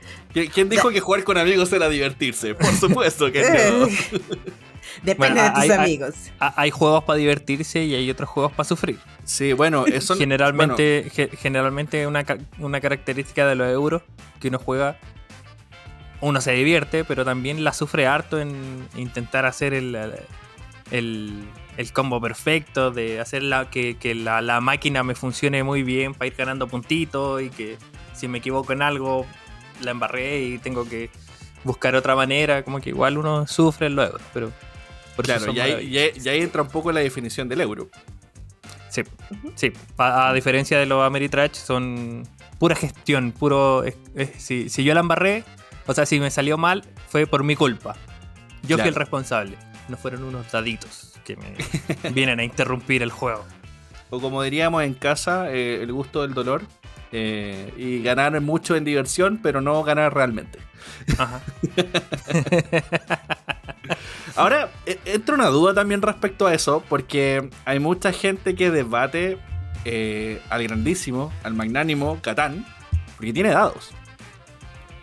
¿Quién 0.53 0.69
dijo 0.69 0.89
que 0.89 0.99
jugar 0.99 1.23
con 1.23 1.37
amigos 1.37 1.71
era 1.71 1.87
divertirse? 1.87 2.55
Por 2.55 2.73
supuesto 2.73 3.31
que 3.31 3.43
no. 3.71 3.87
Depende 5.03 5.41
de 5.41 5.51
tus 5.51 5.69
amigos. 5.69 6.13
Hay, 6.39 6.71
juegos 6.71 7.03
para 7.03 7.17
divertirse 7.17 7.83
y 7.83 7.95
hay 7.95 8.09
otros 8.09 8.29
juegos 8.29 8.51
para 8.51 8.67
sufrir. 8.67 8.99
Sí, 9.23 9.53
bueno, 9.53 9.85
eso 9.87 10.15
generalmente, 10.15 11.09
generalmente 11.37 12.07
una, 12.07 12.25
una 12.59 12.81
característica 12.81 13.47
de 13.47 13.55
los 13.55 13.67
euros 13.69 14.01
que 14.39 14.49
uno 14.49 14.59
juega, 14.59 14.97
uno 16.21 16.41
se 16.41 16.51
divierte, 16.53 17.03
pero 17.03 17.25
también 17.25 17.63
la 17.63 17.73
sufre 17.73 18.07
harto 18.07 18.39
en 18.39 18.87
intentar 18.95 19.45
hacer 19.45 19.73
el, 19.73 19.97
el, 20.91 21.43
combo 21.93 22.21
perfecto, 22.21 22.91
de 22.91 23.19
hacer 23.19 23.43
la, 23.43 23.69
que, 23.69 23.97
la, 24.15 24.41
la, 24.41 24.61
máquina 24.61 25.03
me 25.03 25.15
funcione 25.15 25.63
muy 25.63 25.83
bien 25.83 26.13
para 26.13 26.27
ir 26.27 26.35
ganando 26.35 26.67
puntitos 26.67 27.41
y 27.41 27.49
que 27.49 27.77
si 28.13 28.27
me 28.27 28.37
equivoco 28.37 28.73
en 28.73 28.81
algo 28.81 29.25
la 29.81 29.91
embarré 29.91 30.43
y 30.43 30.57
tengo 30.59 30.87
que 30.87 31.09
buscar 31.63 31.95
otra 31.95 32.15
manera, 32.15 32.63
como 32.63 32.79
que 32.79 32.89
igual 32.89 33.17
uno 33.17 33.47
sufre 33.47 33.87
en 33.87 33.95
los 33.95 34.07
euros, 34.07 34.21
pero 34.33 34.51
claro, 35.17 35.51
y 35.51 35.59
ahí, 35.59 36.11
entra 36.25 36.61
un 36.61 36.69
poco 36.69 36.91
la 36.91 36.99
definición 36.99 37.47
del 37.47 37.61
euro. 37.61 37.89
Sí, 38.93 39.01
sí. 39.55 39.73
A, 39.97 40.31
diferencia 40.33 40.77
de 40.77 40.85
los 40.85 41.03
Ameritrash, 41.03 41.53
son 41.53 42.27
pura 42.59 42.75
gestión, 42.75 43.31
puro. 43.31 43.83
si, 44.37 44.67
yo 44.67 44.93
la 44.93 44.99
embarré, 44.99 45.43
o 45.87 45.95
sea, 45.95 46.05
si 46.05 46.19
me 46.19 46.29
salió 46.29 46.59
mal, 46.59 46.83
fue 47.09 47.25
por 47.25 47.43
mi 47.43 47.55
culpa. 47.55 47.95
Yo 48.61 48.77
fui 48.77 48.87
el 48.87 48.95
responsable. 48.95 49.57
No 49.89 49.97
fueron 49.97 50.23
unos 50.23 50.51
daditos 50.51 51.13
que 51.25 51.35
me 51.37 51.55
vienen 52.11 52.39
a 52.39 52.43
interrumpir 52.43 53.01
el 53.01 53.09
juego. 53.09 53.43
o 54.11 54.21
como 54.21 54.43
diríamos 54.43 54.83
en 54.83 54.93
casa, 54.93 55.51
eh, 55.51 55.81
el 55.81 55.91
gusto 55.91 56.21
del 56.21 56.35
dolor. 56.35 56.61
Eh, 57.11 57.73
y 57.77 58.03
ganar 58.03 58.39
mucho 58.41 58.75
en 58.75 58.83
diversión, 58.83 59.39
pero 59.41 59.59
no 59.59 59.83
ganar 59.83 60.13
realmente. 60.13 60.59
Ajá. 61.17 61.41
Ahora, 64.35 64.71
e, 64.85 64.99
entra 65.05 65.35
una 65.35 65.47
duda 65.47 65.73
también 65.73 66.01
respecto 66.01 66.47
a 66.47 66.53
eso, 66.53 66.83
porque 66.89 67.49
hay 67.65 67.79
mucha 67.79 68.11
gente 68.11 68.55
que 68.55 68.71
debate 68.71 69.37
eh, 69.85 70.41
al 70.49 70.63
grandísimo, 70.63 71.31
al 71.43 71.53
magnánimo 71.53 72.19
Catán, 72.21 72.65
porque 73.17 73.33
tiene 73.33 73.49
dados. 73.49 73.91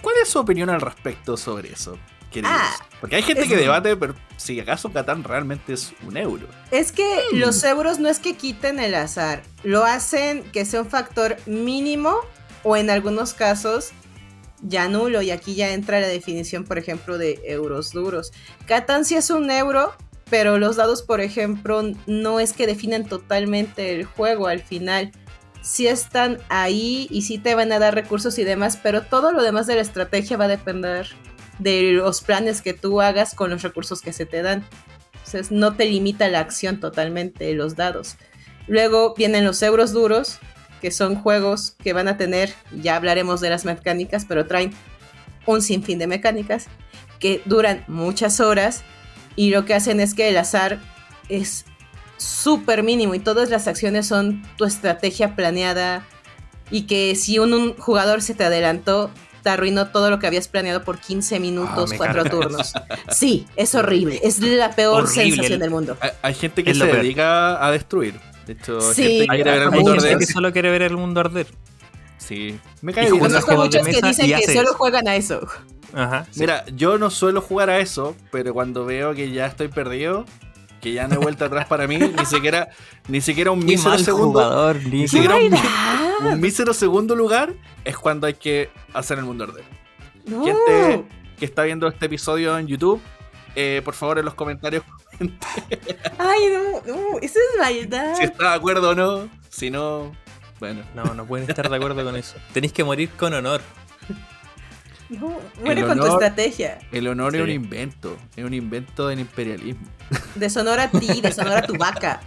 ¿Cuál 0.00 0.16
es 0.22 0.28
su 0.28 0.38
opinión 0.38 0.70
al 0.70 0.80
respecto 0.80 1.36
sobre 1.36 1.72
eso? 1.72 1.98
Ah, 2.44 2.76
Porque 3.00 3.16
hay 3.16 3.22
gente 3.22 3.48
que 3.48 3.56
debate, 3.56 3.96
pero 3.96 4.14
si 4.36 4.60
acaso 4.60 4.92
Catán 4.92 5.24
realmente 5.24 5.72
es 5.72 5.92
un 6.06 6.16
euro. 6.16 6.46
Es 6.70 6.92
que 6.92 7.22
hmm. 7.32 7.38
los 7.38 7.62
euros 7.64 7.98
no 7.98 8.08
es 8.08 8.18
que 8.18 8.36
quiten 8.36 8.78
el 8.78 8.94
azar, 8.94 9.42
lo 9.64 9.84
hacen 9.84 10.44
que 10.52 10.64
sea 10.64 10.82
un 10.82 10.88
factor 10.88 11.36
mínimo 11.46 12.16
o 12.62 12.76
en 12.76 12.90
algunos 12.90 13.34
casos 13.34 13.90
ya 14.62 14.88
nulo. 14.88 15.22
Y 15.22 15.30
aquí 15.30 15.54
ya 15.54 15.72
entra 15.72 16.00
la 16.00 16.08
definición, 16.08 16.64
por 16.64 16.78
ejemplo, 16.78 17.18
de 17.18 17.40
euros 17.44 17.92
duros. 17.92 18.32
Catán 18.66 19.04
sí 19.04 19.14
es 19.14 19.30
un 19.30 19.50
euro, 19.50 19.92
pero 20.28 20.58
los 20.58 20.76
dados, 20.76 21.02
por 21.02 21.20
ejemplo, 21.20 21.82
no 22.06 22.40
es 22.40 22.52
que 22.52 22.66
definan 22.66 23.04
totalmente 23.06 23.94
el 23.94 24.04
juego 24.04 24.46
al 24.46 24.60
final. 24.60 25.12
Sí 25.62 25.86
están 25.86 26.38
ahí 26.48 27.06
y 27.10 27.22
sí 27.22 27.38
te 27.38 27.54
van 27.54 27.72
a 27.72 27.78
dar 27.78 27.94
recursos 27.94 28.38
y 28.38 28.44
demás, 28.44 28.78
pero 28.82 29.02
todo 29.02 29.32
lo 29.32 29.42
demás 29.42 29.66
de 29.66 29.74
la 29.74 29.82
estrategia 29.82 30.36
va 30.36 30.46
a 30.46 30.48
depender 30.48 31.08
de 31.58 31.92
los 31.92 32.22
planes 32.22 32.62
que 32.62 32.72
tú 32.72 33.00
hagas 33.00 33.34
con 33.34 33.50
los 33.50 33.62
recursos 33.62 34.00
que 34.00 34.12
se 34.12 34.24
te 34.24 34.42
dan. 34.42 34.64
Entonces 35.12 35.50
no 35.50 35.76
te 35.76 35.84
limita 35.84 36.28
la 36.28 36.40
acción 36.40 36.80
totalmente 36.80 37.52
los 37.52 37.76
dados. 37.76 38.16
Luego 38.66 39.14
vienen 39.14 39.44
los 39.44 39.62
euros 39.62 39.92
duros, 39.92 40.38
que 40.80 40.90
son 40.90 41.16
juegos 41.16 41.74
que 41.82 41.92
van 41.92 42.08
a 42.08 42.16
tener, 42.16 42.54
ya 42.82 42.96
hablaremos 42.96 43.40
de 43.40 43.50
las 43.50 43.64
mecánicas, 43.64 44.24
pero 44.26 44.46
traen 44.46 44.72
un 45.46 45.62
sinfín 45.62 45.98
de 45.98 46.06
mecánicas 46.06 46.66
que 47.18 47.42
duran 47.44 47.84
muchas 47.86 48.40
horas 48.40 48.82
y 49.36 49.50
lo 49.50 49.64
que 49.64 49.74
hacen 49.74 50.00
es 50.00 50.14
que 50.14 50.28
el 50.28 50.36
azar 50.36 50.80
es 51.28 51.64
súper 52.16 52.82
mínimo 52.82 53.14
y 53.14 53.18
todas 53.18 53.50
las 53.50 53.68
acciones 53.68 54.06
son 54.06 54.42
tu 54.56 54.64
estrategia 54.64 55.36
planeada 55.36 56.04
y 56.70 56.82
que 56.82 57.14
si 57.14 57.38
un 57.38 57.74
jugador 57.76 58.22
se 58.22 58.34
te 58.34 58.44
adelantó, 58.44 59.10
te 59.42 59.50
arruinó 59.50 59.88
todo 59.88 60.10
lo 60.10 60.18
que 60.18 60.26
habías 60.26 60.48
planeado 60.48 60.82
por 60.84 60.98
15 60.98 61.40
minutos, 61.40 61.92
4 61.96 62.20
ah, 62.20 62.30
turnos. 62.30 62.72
Sí, 63.10 63.46
es 63.56 63.74
horrible. 63.74 64.20
Es 64.22 64.40
la 64.40 64.74
peor 64.74 65.08
sensación 65.08 65.58
del 65.58 65.70
mundo. 65.70 65.96
Hay, 66.22 66.34
gente 66.34 66.62
que 66.62 66.74
se 66.74 66.86
dedica 66.86 67.64
a 67.64 67.70
destruir. 67.70 68.20
De 68.50 68.54
hecho, 68.54 68.80
sí, 68.80 69.02
gente 69.04 69.20
que 69.20 69.34
quiere 69.36 69.50
ver 69.52 69.62
el 69.62 69.70
mundo 69.70 69.92
arder. 69.92 70.18
que 70.18 70.26
solo 70.26 70.52
quiere 70.52 70.70
ver 70.72 70.82
el 70.82 70.96
mundo 70.96 71.20
arder. 71.20 71.46
Sí. 72.18 72.58
Me 72.82 72.92
cae 72.92 73.08
Conozco 73.08 73.54
muchos 73.54 73.86
que 73.86 74.02
dicen 74.02 74.26
que 74.26 74.52
solo 74.52 74.74
juegan 74.74 75.06
a 75.06 75.14
eso. 75.14 75.46
Ajá, 75.94 76.26
Mira, 76.34 76.64
yo 76.74 76.98
no 76.98 77.10
suelo 77.10 77.42
jugar 77.42 77.70
a 77.70 77.78
eso, 77.78 78.16
pero 78.32 78.52
cuando 78.52 78.84
veo 78.84 79.14
que 79.14 79.30
ya 79.30 79.46
estoy 79.46 79.68
perdido, 79.68 80.24
que 80.80 80.92
ya 80.92 81.06
no 81.06 81.14
he 81.14 81.18
vuelto 81.18 81.44
atrás 81.44 81.68
para 81.68 81.86
mí, 81.86 81.96
ni 81.98 82.26
siquiera, 82.26 82.70
ni 83.06 83.20
siquiera 83.20 83.52
un 83.52 83.64
mísero 83.64 83.96
segundo. 83.98 84.74
ni 84.74 85.06
siquiera 85.06 85.36
un, 85.36 86.40
mísero 86.40 86.74
segundo 86.74 87.14
lugar 87.14 87.54
es 87.84 87.96
cuando 87.96 88.26
hay 88.26 88.34
que 88.34 88.68
hacer 88.92 89.18
el 89.18 89.26
mundo 89.26 89.44
arder. 89.44 89.64
Gente 90.26 91.04
que 91.38 91.44
está 91.44 91.62
viendo 91.62 91.86
este 91.86 92.06
episodio 92.06 92.58
en 92.58 92.66
YouTube, 92.66 93.00
eh, 93.54 93.80
por 93.84 93.94
favor 93.94 94.18
en 94.18 94.24
los 94.24 94.34
comentarios 94.34 94.82
Ay, 96.18 96.40
no, 96.52 96.80
no, 96.86 97.18
eso 97.20 97.38
es 97.38 97.58
maldad. 97.58 98.14
Si 98.16 98.24
está 98.24 98.50
de 98.50 98.56
acuerdo 98.56 98.90
o 98.90 98.94
no, 98.94 99.28
si 99.50 99.70
no, 99.70 100.12
bueno. 100.58 100.82
No, 100.94 101.14
no 101.14 101.26
pueden 101.26 101.48
estar 101.48 101.68
de 101.68 101.76
acuerdo 101.76 102.04
con 102.04 102.16
eso. 102.16 102.36
Tenéis 102.52 102.72
que 102.72 102.84
morir 102.84 103.10
con 103.10 103.34
honor. 103.34 103.60
No, 105.08 105.40
muere 105.62 105.84
con 105.84 105.98
tu 105.98 106.06
estrategia. 106.06 106.78
El 106.92 107.08
honor 107.08 107.34
es 107.34 107.42
un 107.42 107.50
invento, 107.50 108.16
es 108.36 108.44
un 108.44 108.54
invento 108.54 109.08
del 109.08 109.20
imperialismo. 109.20 109.86
Deshonora 110.36 110.84
a 110.84 110.90
ti, 110.90 111.20
deshonora 111.20 111.58
a 111.58 111.62
tu 111.62 111.76
vaca. 111.76 112.20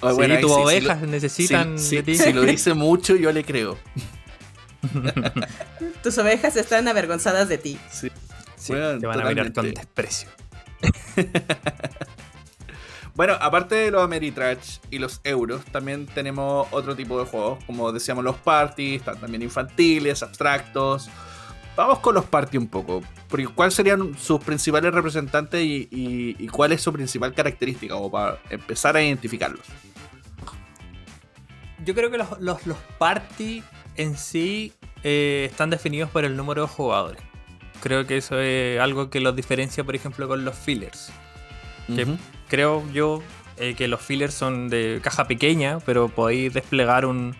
Oh, 0.00 0.14
sí, 0.14 0.40
tus 0.40 0.50
ovejas 0.50 1.00
necesitan 1.02 1.76
de 1.76 2.02
ti. 2.02 2.16
Si 2.16 2.32
lo 2.32 2.42
dice 2.42 2.74
mucho, 2.74 3.16
yo 3.16 3.32
le 3.32 3.44
creo. 3.44 3.78
tus 6.02 6.18
ovejas 6.18 6.56
están 6.56 6.86
avergonzadas 6.88 7.48
de 7.48 7.58
ti. 7.58 7.78
Sí. 7.90 8.10
te 8.66 9.06
van 9.06 9.20
a 9.20 9.24
mirar 9.28 9.52
con 9.52 9.72
desprecio. 9.72 10.28
bueno, 13.14 13.34
aparte 13.40 13.74
de 13.74 13.90
los 13.90 14.02
Ameritrash 14.02 14.78
y 14.90 14.98
los 14.98 15.20
euros, 15.24 15.64
también 15.66 16.06
tenemos 16.06 16.68
otro 16.70 16.94
tipo 16.94 17.18
de 17.18 17.26
juegos, 17.26 17.62
como 17.64 17.92
decíamos 17.92 18.24
los 18.24 18.36
parties, 18.36 19.02
también 19.02 19.42
infantiles, 19.42 20.22
abstractos. 20.22 21.08
Vamos 21.76 21.98
con 21.98 22.14
los 22.14 22.24
parties 22.24 22.60
un 22.60 22.68
poco. 22.68 23.02
Porque 23.28 23.46
¿Cuáles 23.48 23.74
serían 23.74 24.16
sus 24.18 24.42
principales 24.42 24.94
representantes 24.94 25.60
y, 25.62 26.48
cuál 26.48 26.72
es 26.72 26.80
su 26.80 26.92
principal 26.92 27.34
característica? 27.34 27.96
O 27.96 28.10
para 28.10 28.38
empezar 28.48 28.96
a 28.96 29.02
identificarlos. 29.02 29.66
Yo 31.84 31.94
creo 31.94 32.10
que 32.10 32.18
los, 32.18 32.40
los, 32.40 32.58
parties 32.98 33.62
en 33.96 34.16
sí 34.16 34.72
eh, 35.04 35.46
están 35.50 35.70
definidos 35.70 36.10
por 36.10 36.24
el 36.24 36.36
número 36.36 36.62
de 36.62 36.68
jugadores. 36.68 37.22
Creo 37.80 38.06
que 38.06 38.16
eso 38.16 38.38
es 38.40 38.80
algo 38.80 39.10
que 39.10 39.20
los 39.20 39.34
diferencia, 39.34 39.84
por 39.84 39.94
ejemplo, 39.94 40.28
con 40.28 40.44
los 40.44 40.56
fillers. 40.56 41.12
creo 42.48 42.84
yo 42.92 43.22
eh, 43.58 43.74
que 43.74 43.88
los 43.88 44.00
fillers 44.00 44.34
son 44.34 44.68
de 44.68 45.00
caja 45.02 45.26
pequeña, 45.26 45.78
pero 45.80 46.08
podéis 46.08 46.52
desplegar 46.52 47.06
un, 47.06 47.34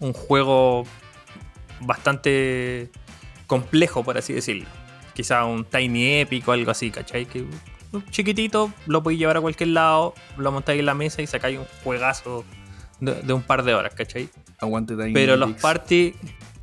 un 0.00 0.12
juego 0.12 0.84
bastante 1.80 2.90
complejo, 3.46 4.04
por 4.04 4.18
así 4.18 4.32
decirlo. 4.32 4.66
Quizá 5.14 5.44
un 5.44 5.64
Tiny 5.64 6.20
Epic 6.20 6.46
o 6.48 6.52
algo 6.52 6.70
así, 6.70 6.90
¿cachai? 6.90 7.26
Que 7.26 7.46
chiquitito, 8.10 8.72
lo 8.86 9.02
podéis 9.02 9.20
llevar 9.20 9.36
a 9.38 9.40
cualquier 9.40 9.70
lado, 9.70 10.14
lo 10.36 10.52
montáis 10.52 10.80
en 10.80 10.86
la 10.86 10.94
mesa 10.94 11.22
y 11.22 11.26
sacáis 11.26 11.58
un 11.58 11.66
juegazo 11.82 12.44
de, 13.00 13.32
un 13.32 13.42
par 13.42 13.62
de 13.62 13.74
horas, 13.74 13.94
¿cachai? 13.94 14.28
Aguante 14.58 14.96
Tiny 14.96 15.12
Pero 15.12 15.36
los 15.36 15.52
party 15.52 16.14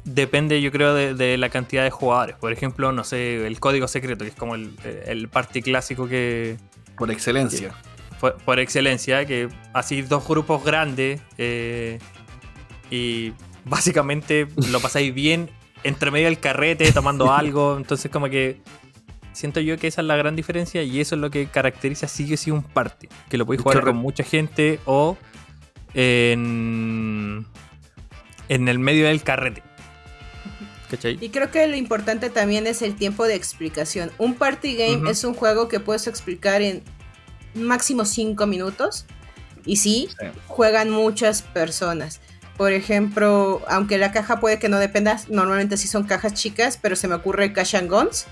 depende, 0.05 0.61
yo 0.61 0.71
creo, 0.71 0.93
de, 0.93 1.37
la 1.37 1.49
cantidad 1.49 1.83
de 1.83 1.89
jugadores. 1.89 2.35
Por 2.35 2.51
ejemplo, 2.51 2.91
no 2.91 3.03
sé, 3.03 3.45
el 3.45 3.59
código 3.59 3.87
secreto, 3.87 4.23
que 4.23 4.29
es 4.29 4.35
como 4.35 4.55
el, 4.55 5.29
party 5.31 5.61
clásico 5.61 6.07
que. 6.07 6.57
Por 6.97 7.11
excelencia. 7.11 7.73
por, 8.19 8.59
excelencia, 8.59 9.25
que 9.25 9.49
así 9.73 10.01
dos 10.01 10.27
grupos 10.27 10.63
grandes 10.63 11.21
eh, 11.37 11.99
y 12.91 13.33
básicamente 13.65 14.47
lo 14.69 14.79
pasáis 14.79 15.13
bien 15.13 15.49
entre 15.83 16.11
medio 16.11 16.25
del 16.25 16.39
carrete, 16.39 16.91
tomando 16.91 17.33
algo. 17.33 17.77
Entonces, 17.77 18.11
como 18.11 18.29
que 18.29 18.61
siento 19.33 19.59
yo 19.59 19.77
que 19.77 19.87
esa 19.87 20.01
es 20.01 20.07
la 20.07 20.15
gran 20.15 20.35
diferencia 20.35 20.83
y 20.83 21.01
eso 21.01 21.15
es 21.15 21.21
lo 21.21 21.31
que 21.31 21.47
caracteriza 21.47 22.07
sí 22.07 22.27
que 22.27 22.37
sí 22.37 22.51
un 22.51 22.63
party. 22.63 23.07
Que 23.29 23.37
lo 23.37 23.45
podéis 23.45 23.63
jugar 23.63 23.81
con 23.81 23.97
mucha 23.97 24.23
gente 24.23 24.79
o 24.85 25.17
en, 25.93 27.45
en 28.49 28.67
el 28.67 28.79
medio 28.79 29.07
del 29.07 29.23
carrete. 29.23 29.63
Y 31.19 31.29
creo 31.29 31.51
que 31.51 31.67
lo 31.67 31.75
importante 31.75 32.29
también 32.29 32.67
es 32.67 32.81
el 32.81 32.95
tiempo 32.95 33.25
de 33.25 33.35
explicación. 33.35 34.11
Un 34.17 34.35
party 34.35 34.75
game 34.75 35.09
es 35.09 35.23
un 35.23 35.33
juego 35.33 35.67
que 35.67 35.79
puedes 35.79 36.07
explicar 36.07 36.61
en 36.61 36.83
máximo 37.55 38.05
5 38.05 38.45
minutos. 38.47 39.05
Y 39.65 39.77
sí, 39.77 40.09
juegan 40.47 40.89
muchas 40.89 41.41
personas. 41.41 42.19
Por 42.57 42.71
ejemplo, 42.71 43.61
aunque 43.67 43.97
la 43.97 44.11
caja 44.11 44.39
puede 44.39 44.59
que 44.59 44.69
no 44.69 44.77
dependa, 44.77 45.19
normalmente 45.29 45.77
sí 45.77 45.87
son 45.87 46.03
cajas 46.03 46.33
chicas, 46.33 46.77
pero 46.81 46.95
se 46.95 47.07
me 47.07 47.15
ocurre 47.15 47.53
Cash 47.53 47.75
and 47.75 47.89
Guns, 47.89 48.25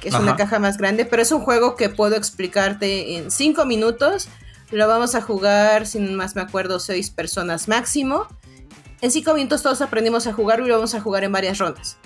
que 0.00 0.08
es 0.08 0.14
una 0.14 0.36
caja 0.36 0.58
más 0.58 0.78
grande, 0.78 1.04
pero 1.04 1.20
es 1.20 1.32
un 1.32 1.40
juego 1.40 1.76
que 1.76 1.88
puedo 1.88 2.16
explicarte 2.16 3.16
en 3.16 3.30
5 3.30 3.66
minutos. 3.66 4.28
Lo 4.70 4.86
vamos 4.86 5.14
a 5.14 5.20
jugar, 5.20 5.86
sin 5.86 6.14
más 6.14 6.36
me 6.36 6.42
acuerdo, 6.42 6.78
6 6.78 7.10
personas 7.10 7.68
máximo. 7.68 8.26
En 9.00 9.12
5 9.12 9.34
minutos 9.34 9.62
todos 9.62 9.80
aprendimos 9.80 10.26
a 10.26 10.32
jugar 10.32 10.60
y 10.60 10.66
lo 10.66 10.74
vamos 10.74 10.94
a 10.94 11.00
jugar 11.00 11.22
en 11.22 11.30
varias 11.30 11.58
rondas. 11.58 11.98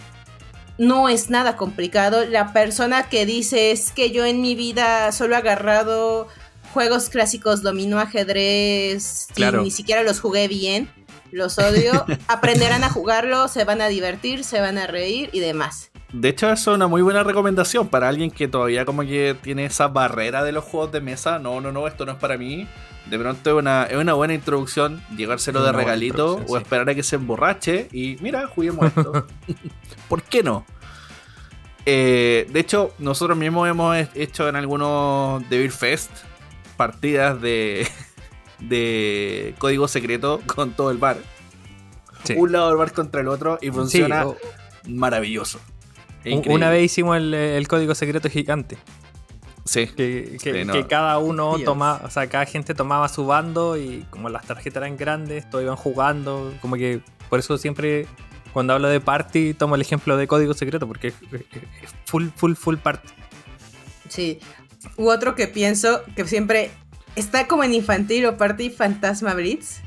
No 0.76 1.08
es 1.08 1.30
nada 1.30 1.56
complicado. 1.56 2.24
La 2.26 2.52
persona 2.52 3.08
que 3.08 3.24
dice 3.24 3.70
es 3.70 3.92
que 3.92 4.10
yo 4.10 4.26
en 4.26 4.42
mi 4.42 4.54
vida 4.54 5.10
solo 5.12 5.34
he 5.34 5.38
agarrado 5.38 6.28
juegos 6.74 7.08
clásicos, 7.08 7.62
dominó 7.62 7.98
ajedrez, 7.98 9.28
y 9.36 9.44
ni 9.44 9.70
siquiera 9.70 10.02
los 10.02 10.20
jugué 10.20 10.48
bien, 10.48 10.90
los 11.30 11.58
odio. 11.58 12.04
Aprenderán 12.28 12.84
a 12.84 12.90
jugarlo, 12.90 13.48
se 13.48 13.64
van 13.64 13.80
a 13.80 13.88
divertir, 13.88 14.44
se 14.44 14.60
van 14.60 14.76
a 14.76 14.86
reír 14.86 15.30
y 15.32 15.40
demás. 15.40 15.90
De 16.12 16.28
hecho, 16.28 16.50
eso 16.50 16.72
es 16.72 16.76
una 16.76 16.88
muy 16.88 17.00
buena 17.00 17.22
recomendación 17.22 17.88
para 17.88 18.08
alguien 18.08 18.30
que 18.30 18.48
todavía 18.48 18.84
como 18.84 19.02
que 19.02 19.34
tiene 19.40 19.64
esa 19.64 19.88
barrera 19.88 20.44
de 20.44 20.52
los 20.52 20.64
juegos 20.64 20.92
de 20.92 21.00
mesa. 21.00 21.38
No, 21.38 21.62
no, 21.62 21.72
no, 21.72 21.88
esto 21.88 22.04
no 22.04 22.12
es 22.12 22.18
para 22.18 22.36
mí 22.36 22.68
de 23.06 23.18
pronto 23.18 23.50
es 23.50 23.56
una, 23.56 23.84
es 23.84 23.96
una 23.96 24.14
buena 24.14 24.34
introducción 24.34 25.02
llegárselo 25.16 25.62
de 25.62 25.72
regalito 25.72 26.40
o 26.46 26.56
esperar 26.56 26.88
a 26.88 26.94
que 26.94 27.02
se 27.02 27.16
emborrache 27.16 27.88
y 27.92 28.16
mira, 28.20 28.46
juguemos 28.46 28.86
esto. 28.86 29.26
¿Por 30.08 30.22
qué 30.22 30.42
no? 30.42 30.64
Eh, 31.84 32.46
de 32.50 32.60
hecho, 32.60 32.94
nosotros 32.98 33.36
mismos 33.36 33.68
hemos 33.68 33.96
hecho 34.14 34.48
en 34.48 34.56
algunos 34.56 35.48
Devil 35.50 35.72
Fest 35.72 36.10
partidas 36.76 37.40
de, 37.42 37.86
de 38.60 39.54
código 39.58 39.88
secreto 39.88 40.40
con 40.46 40.72
todo 40.72 40.90
el 40.90 40.98
bar. 40.98 41.16
Sí. 42.24 42.34
Un 42.36 42.52
lado 42.52 42.68
del 42.68 42.76
bar 42.76 42.92
contra 42.92 43.20
el 43.20 43.28
otro 43.28 43.58
y 43.60 43.70
funciona 43.70 44.26
Sí, 44.84 44.92
maravilloso. 44.94 45.60
Increíble. 46.24 46.54
una 46.54 46.70
vez 46.70 46.84
hicimos 46.84 47.16
el, 47.16 47.34
el 47.34 47.66
código 47.66 47.96
secreto 47.96 48.28
gigante. 48.30 48.78
Sí. 49.72 49.86
Que, 49.86 50.36
que- 50.42 50.52
Sí, 50.52 50.64
no. 50.66 50.72
que 50.72 50.86
cada 50.86 51.18
uno 51.18 51.56
Dios. 51.56 51.64
toma, 51.64 52.00
o 52.04 52.10
sea, 52.10 52.26
cada 52.28 52.44
gente 52.44 52.74
tomaba 52.74 53.08
su 53.08 53.24
bando 53.26 53.76
y 53.78 54.04
como 54.10 54.28
las 54.28 54.44
tarjetas 54.46 54.82
eran 54.82 54.96
grandes, 54.96 55.48
todos 55.48 55.64
iban 55.64 55.76
jugando. 55.76 56.52
Como 56.60 56.76
que 56.76 57.00
por 57.30 57.38
eso 57.38 57.56
siempre 57.56 58.06
cuando 58.52 58.74
hablo 58.74 58.88
de 58.88 59.00
party 59.00 59.54
tomo 59.54 59.74
el 59.76 59.80
ejemplo 59.80 60.16
de 60.18 60.26
código 60.26 60.52
secreto, 60.52 60.86
porque 60.86 61.08
es, 61.08 61.14
full, 62.04 62.26
full, 62.36 62.52
full 62.54 62.76
party. 62.76 63.08
Sí. 64.08 64.40
U 64.96 65.08
otro 65.08 65.34
que 65.34 65.46
pienso 65.46 66.02
que 66.14 66.26
siempre 66.26 66.70
está 67.16 67.46
como 67.48 67.64
en 67.64 67.72
infantil 67.72 68.26
o 68.26 68.36
party 68.36 68.68
Fantasma 68.68 69.32
Blitz. 69.34 69.80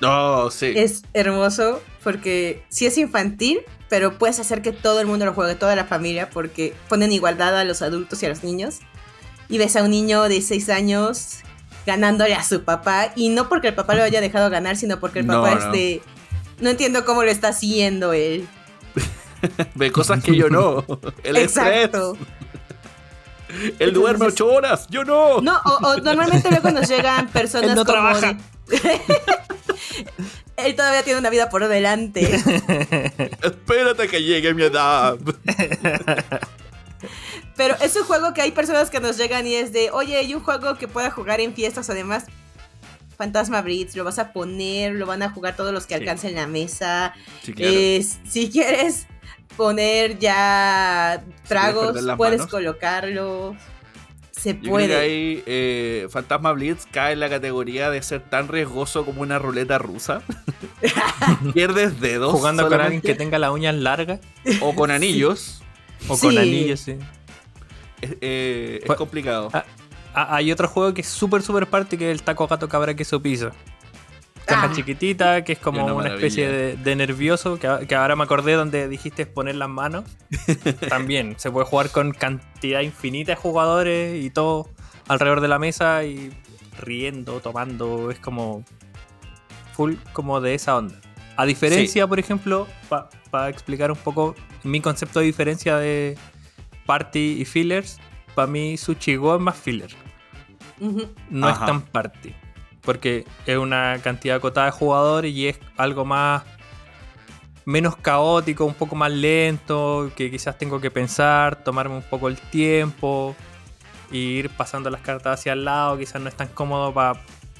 No, 0.00 0.50
sí. 0.50 0.72
Es 0.76 1.02
hermoso 1.14 1.80
porque 2.02 2.62
sí 2.68 2.84
es 2.84 2.98
infantil, 2.98 3.60
pero 3.88 4.18
puedes 4.18 4.38
hacer 4.38 4.60
que 4.60 4.72
todo 4.72 5.00
el 5.00 5.06
mundo 5.06 5.24
lo 5.24 5.32
juegue, 5.32 5.54
toda 5.54 5.74
la 5.76 5.84
familia, 5.86 6.28
porque 6.28 6.74
ponen 6.90 7.10
igualdad 7.12 7.56
a 7.58 7.64
los 7.64 7.80
adultos 7.80 8.22
y 8.22 8.26
a 8.26 8.28
los 8.28 8.42
niños. 8.44 8.80
Y 9.48 9.58
ves 9.58 9.76
a 9.76 9.82
un 9.82 9.90
niño 9.90 10.22
de 10.24 10.40
6 10.40 10.68
años 10.70 11.38
ganándole 11.86 12.34
a 12.34 12.42
su 12.42 12.62
papá, 12.64 13.12
y 13.14 13.28
no 13.28 13.48
porque 13.48 13.68
el 13.68 13.74
papá 13.74 13.94
lo 13.94 14.02
haya 14.02 14.20
dejado 14.22 14.48
ganar, 14.48 14.76
sino 14.76 14.98
porque 15.00 15.18
el 15.20 15.26
papá 15.26 15.54
no. 15.54 15.58
es 15.58 15.72
de... 15.72 16.02
No 16.60 16.70
entiendo 16.70 17.04
cómo 17.04 17.22
lo 17.24 17.30
está 17.30 17.48
haciendo 17.48 18.12
él. 18.14 18.48
Ve 19.74 19.90
cosas 19.92 20.22
que 20.22 20.34
yo 20.34 20.48
no. 20.48 20.84
El 21.24 21.36
estrés. 21.36 21.84
Exacto. 21.86 22.16
Él 23.78 23.92
duerme 23.92 24.26
ocho 24.26 24.46
horas. 24.46 24.86
Yo 24.88 25.04
no. 25.04 25.40
No, 25.42 25.60
o, 25.64 25.88
o 25.88 25.96
normalmente 25.98 26.48
luego 26.50 26.70
nos 26.70 26.88
llegan 26.88 27.28
personas 27.28 27.70
Él 27.70 27.76
no 27.76 27.84
como 27.84 27.92
trabaja. 27.98 28.38
de- 28.68 29.00
Él 30.56 30.74
todavía 30.76 31.02
tiene 31.02 31.18
una 31.18 31.30
vida 31.30 31.50
por 31.50 31.66
delante. 31.68 32.34
Espérate 33.42 34.08
que 34.08 34.22
llegue 34.22 34.54
mi 34.54 34.62
edad. 34.62 35.18
Pero 37.56 37.76
es 37.80 37.94
un 37.96 38.04
juego 38.04 38.34
que 38.34 38.42
hay 38.42 38.50
personas 38.52 38.90
que 38.90 39.00
nos 39.00 39.16
llegan 39.16 39.46
y 39.46 39.54
es 39.54 39.72
de, 39.72 39.90
oye, 39.90 40.16
hay 40.16 40.34
un 40.34 40.42
juego 40.42 40.76
que 40.76 40.88
pueda 40.88 41.10
jugar 41.10 41.40
en 41.40 41.54
fiestas 41.54 41.88
además. 41.90 42.24
Fantasma 43.16 43.62
Blitz, 43.62 43.94
lo 43.94 44.02
vas 44.02 44.18
a 44.18 44.32
poner, 44.32 44.94
lo 44.94 45.06
van 45.06 45.22
a 45.22 45.30
jugar 45.30 45.54
todos 45.54 45.72
los 45.72 45.86
que 45.86 45.94
Sí. 45.94 46.00
alcancen 46.00 46.34
la 46.34 46.48
mesa. 46.48 47.14
Sí, 47.44 47.52
claro. 47.52 47.72
Es- 47.72 48.18
si 48.28 48.50
quieres 48.50 49.06
poner 49.56 50.18
ya 50.18 51.22
tragos, 51.46 51.92
puedes 52.16 52.38
manos. 52.38 52.50
colocarlo. 52.50 53.56
Se 54.32 54.54
Yo 54.54 54.60
creo 54.60 54.62
que 54.62 54.68
puede. 54.70 54.96
ahí 54.96 55.42
eh, 55.46 56.08
Fantasma 56.10 56.52
Blitz 56.52 56.86
cae 56.90 57.12
en 57.12 57.20
la 57.20 57.30
categoría 57.30 57.88
de 57.90 58.02
ser 58.02 58.20
tan 58.20 58.48
riesgoso 58.48 59.04
como 59.04 59.22
una 59.22 59.38
ruleta 59.38 59.78
rusa. 59.78 60.22
Pierdes 61.54 62.00
dedos. 62.00 62.32
Jugando 62.32 62.68
con 62.68 62.80
alguien 62.80 63.00
que 63.00 63.14
tenga 63.14 63.38
las 63.38 63.50
uñas 63.52 63.74
largas 63.76 64.18
O 64.60 64.74
con 64.74 64.90
anillos. 64.90 65.62
o 66.08 66.18
con 66.18 66.32
Sí. 66.32 66.38
anillos, 66.38 66.80
sí. 66.80 66.96
Es, 68.04 68.16
eh, 68.20 68.78
es 68.80 68.86
Pues- 68.86 68.98
complicado. 68.98 69.50
Ah, 69.52 69.64
Ah, 70.16 70.36
hay 70.36 70.52
otro 70.52 70.68
juego 70.68 70.94
que 70.94 71.00
es 71.00 71.08
súper, 71.08 71.42
súper 71.42 71.66
party 71.66 71.96
que 71.98 72.08
es 72.08 72.16
el 72.16 72.22
taco 72.22 72.46
gato 72.46 72.68
cabra 72.68 72.94
queso 72.94 73.20
pizza. 73.20 73.50
Caja 74.46 74.68
Ah. 74.70 74.72
chiquitita, 74.72 75.42
que 75.42 75.54
es 75.54 75.58
como 75.58 75.84
Una 75.96 76.14
especie 76.14 76.46
de, 76.48 76.76
de 76.76 76.94
nervioso, 76.96 77.58
que 77.58 77.94
ahora 77.96 78.14
me 78.14 78.22
acordé 78.22 78.52
donde 78.52 78.86
dijiste 78.88 79.26
poner 79.26 79.56
las 79.56 79.68
manos. 79.68 80.04
También 80.88 81.34
se 81.38 81.50
puede 81.50 81.66
jugar 81.66 81.90
con 81.90 82.12
cantidad 82.12 82.80
infinita 82.82 83.32
de 83.32 83.36
jugadores 83.36 84.22
y 84.22 84.30
todo 84.30 84.68
alrededor 85.08 85.40
de 85.40 85.48
la 85.48 85.58
mesa 85.58 86.04
y 86.04 86.30
riendo, 86.78 87.40
tomando, 87.40 88.12
es 88.12 88.18
como 88.20 88.64
full 89.72 89.94
como 90.12 90.40
de 90.40 90.54
esa 90.54 90.76
onda. 90.76 90.94
A 91.36 91.44
diferencia, 91.44 92.06
por 92.06 92.20
ejemplo, 92.20 92.68
para 93.32 93.48
explicar 93.48 93.90
un 93.90 93.96
poco 93.98 94.36
mi 94.62 94.80
concepto 94.80 95.18
de 95.18 95.26
diferencia 95.26 95.76
de 95.78 96.16
party 96.86 97.40
y 97.40 97.44
fillers, 97.44 97.98
para 98.34 98.46
mí 98.46 98.76
Suchigo 98.76 99.34
es 99.34 99.40
más 99.40 99.56
filler 99.56 99.90
no 101.30 101.46
Ajá. 101.48 101.60
es 101.64 101.66
tan 101.70 101.82
party. 101.82 102.34
Porque 102.82 103.24
es 103.46 103.56
una 103.56 103.98
cantidad 104.02 104.36
acotada 104.36 104.66
de 104.66 104.72
jugadores 104.72 105.32
y 105.32 105.48
es 105.48 105.58
algo 105.76 106.04
más. 106.04 106.42
menos 107.64 107.96
caótico, 107.96 108.66
un 108.66 108.74
poco 108.74 108.94
más 108.94 109.10
lento, 109.10 110.10
que 110.16 110.30
quizás 110.30 110.58
tengo 110.58 110.80
que 110.82 110.90
pensar, 110.90 111.56
tomarme 111.64 111.94
un 111.96 112.02
poco 112.02 112.28
el 112.28 112.36
tiempo, 112.38 113.34
e 114.12 114.16
ir 114.18 114.50
pasando 114.50 114.90
las 114.90 115.00
cartas 115.00 115.40
hacia 115.40 115.54
el 115.54 115.64
lado, 115.64 115.96
quizás 115.96 116.20
no 116.20 116.28
es 116.28 116.34
tan 116.36 116.48
cómodo 116.48 116.92
pa- 116.92 117.18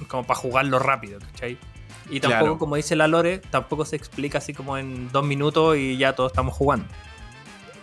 como 0.08 0.24
para 0.24 0.38
jugarlo 0.38 0.78
rápido, 0.78 1.20
¿cachai? 1.20 1.56
Y 2.10 2.20
tampoco, 2.20 2.40
Claro. 2.44 2.58
como 2.58 2.76
dice 2.76 2.96
la 2.96 3.08
Lore, 3.08 3.38
tampoco 3.38 3.86
se 3.86 3.96
explica 3.96 4.36
así 4.38 4.52
como 4.52 4.76
en 4.76 5.10
dos 5.10 5.24
minutos 5.24 5.78
y 5.78 5.96
ya 5.96 6.14
todos 6.14 6.32
estamos 6.32 6.52
jugando. 6.52 6.84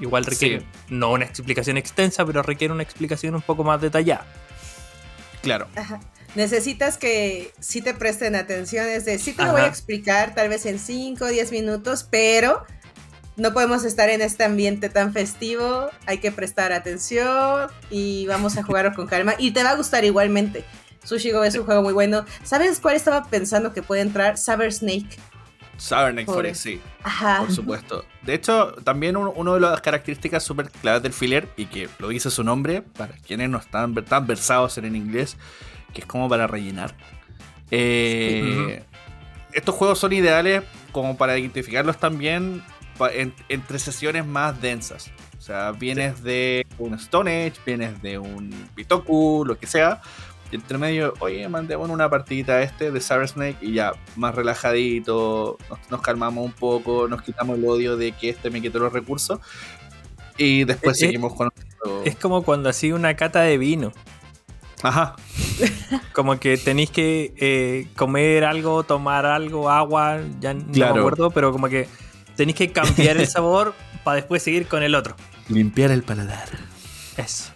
Igual 0.02 0.26
requiere, 0.26 0.60
Sí. 0.60 0.66
no 0.90 1.12
una 1.12 1.26
explicación 1.26 1.78
extensa, 1.78 2.26
pero 2.26 2.42
requiere 2.44 2.74
una 2.74 2.84
explicación 2.84 3.36
un 3.36 3.42
poco 3.42 3.64
más 3.64 3.80
detallada. 3.80 4.26
Claro. 5.42 5.68
Ajá. 5.76 6.00
Necesitas 6.36 6.98
que 6.98 7.52
sí 7.60 7.82
te 7.82 7.94
presten 7.94 8.36
atención, 8.36 8.88
es 8.88 9.06
de, 9.06 9.20
sí 9.20 9.34
te 9.34 9.44
lo 9.44 9.52
voy 9.52 9.62
a 9.62 9.68
explicar 9.68 10.34
tal 10.34 10.48
vez 10.50 10.66
en 10.66 10.80
5 10.80 11.26
o 11.26 11.28
10 11.28 11.52
minutos, 11.52 12.08
pero 12.10 12.64
no 13.36 13.52
podemos 13.54 13.84
estar 13.84 14.10
en 14.10 14.22
este 14.22 14.44
ambiente 14.46 14.88
tan 14.90 15.12
festivo, 15.14 15.90
hay 16.06 16.20
que 16.20 16.32
prestar 16.32 16.72
atención 16.72 17.70
y 17.90 18.28
vamos 18.28 18.58
a 18.58 18.64
jugarlo 18.64 18.94
con 18.94 19.08
calma 19.08 19.34
y 19.38 19.52
te 19.52 19.64
va 19.64 19.72
a 19.72 19.76
gustar 19.76 20.06
igualmente. 20.06 20.64
Sushigo 21.04 21.44
es 21.44 21.56
un 21.56 21.66
juego 21.66 21.82
muy 21.82 21.94
bueno. 21.94 22.26
¿Sabes 22.44 22.80
cuál 22.80 22.96
estaba 22.96 23.26
pensando 23.26 23.74
que 23.74 23.82
puede 23.82 24.02
entrar? 24.02 24.38
Saber 24.38 24.72
Snake. 24.72 25.18
Pobre. 25.90 26.26
Forex, 26.26 26.60
sí, 26.60 26.80
Ajá. 27.04 27.40
por 27.40 27.52
supuesto. 27.52 28.06
De 28.22 28.34
hecho, 28.36 28.74
también 28.84 29.18
un- 29.18 29.32
una 29.36 29.54
de 29.56 29.60
las 29.62 29.82
características 29.82 30.44
súper 30.44 30.70
claves 30.70 31.02
del 31.04 31.14
filler, 31.14 31.48
y 31.58 31.66
que 31.66 31.90
lo 32.00 32.10
dice 32.10 32.30
su 32.30 32.44
nombre, 32.44 32.82
para 32.82 33.14
quienes 33.18 33.50
no 33.50 33.58
están 33.58 33.96
tan 34.06 34.28
versados 34.28 34.78
en 34.78 34.86
el 34.86 34.96
inglés, 34.96 35.38
que 35.94 36.02
es 36.02 36.08
como 36.08 36.30
para 36.30 36.48
rellenar. 36.48 36.94
Eh, 37.72 38.84
Estos 39.54 39.76
juegos 39.76 40.00
son 40.00 40.14
ideales 40.14 40.64
como 40.94 41.18
para 41.18 41.38
identificarlos 41.38 41.98
también 41.98 42.64
en- 43.14 43.34
entre 43.50 43.80
sesiones 43.80 44.26
más 44.26 44.62
densas. 44.62 45.12
O 45.38 45.42
sea, 45.42 45.72
vienes 45.74 46.24
de 46.24 46.66
un 46.78 46.94
Stone 46.94 47.48
Age, 47.48 47.60
vienes 47.66 48.02
de 48.02 48.18
un 48.18 48.70
Bitoku, 48.76 49.44
lo 49.46 49.58
que 49.58 49.68
sea. 49.68 50.00
Y 50.52 50.56
entre 50.58 50.78
medio, 50.78 51.14
oye, 51.20 51.48
mandemos 51.48 51.90
una 51.90 52.10
partidita 52.10 52.54
a 52.54 52.62
este 52.62 52.92
de 52.92 53.00
Cyber 53.00 53.28
Snake 53.28 53.58
y 53.62 53.74
ya, 53.74 53.94
más 54.18 54.36
relajadito, 54.36 55.58
nos, 55.70 55.80
nos 55.90 56.02
calmamos 56.02 56.46
un 56.46 56.52
poco, 56.52 57.08
nos 57.08 57.22
quitamos 57.22 57.58
el 57.58 57.66
odio 57.66 57.96
de 57.98 58.12
que 58.12 58.30
este 58.30 58.50
me 58.50 58.62
quitó 58.62 58.80
los 58.80 58.92
recursos. 58.92 59.40
Y 60.38 60.64
después 60.66 61.02
Eh, 61.02 61.06
eh, 61.06 61.08
seguimos 61.08 61.34
con 61.36 61.50
nuestro- 61.56 62.04
Es 62.04 62.16
como 62.18 62.44
cuando 62.44 62.70
hacía 62.70 62.94
una 62.96 63.16
cata 63.16 63.42
de 63.42 63.58
vino. 63.58 63.92
Ajá, 64.84 65.16
Como 66.14 66.40
que 66.40 66.58
tenéis 66.58 66.90
que 66.90 67.34
eh, 67.38 67.88
comer 67.96 68.44
algo, 68.46 68.84
tomar 68.84 69.26
algo, 69.28 69.70
agua, 69.70 70.20
ya 70.40 70.54
no 70.56 70.66
Claro. 70.74 70.94
me 70.96 71.00
acuerdo, 71.02 71.30
pero 71.32 71.52
como 71.52 71.70
que 71.70 71.88
tenéis 72.36 72.58
que 72.58 72.72
cambiar 72.72 73.18
el 73.18 73.28
sabor 73.28 73.76
para 74.04 74.16
después 74.16 74.42
seguir 74.42 74.68
con 74.68 74.82
el 74.82 74.96
otro. 74.96 75.16
limpiar 75.50 75.92
el 75.92 76.02
paladar. 76.02 76.50
Eso. 77.18 77.52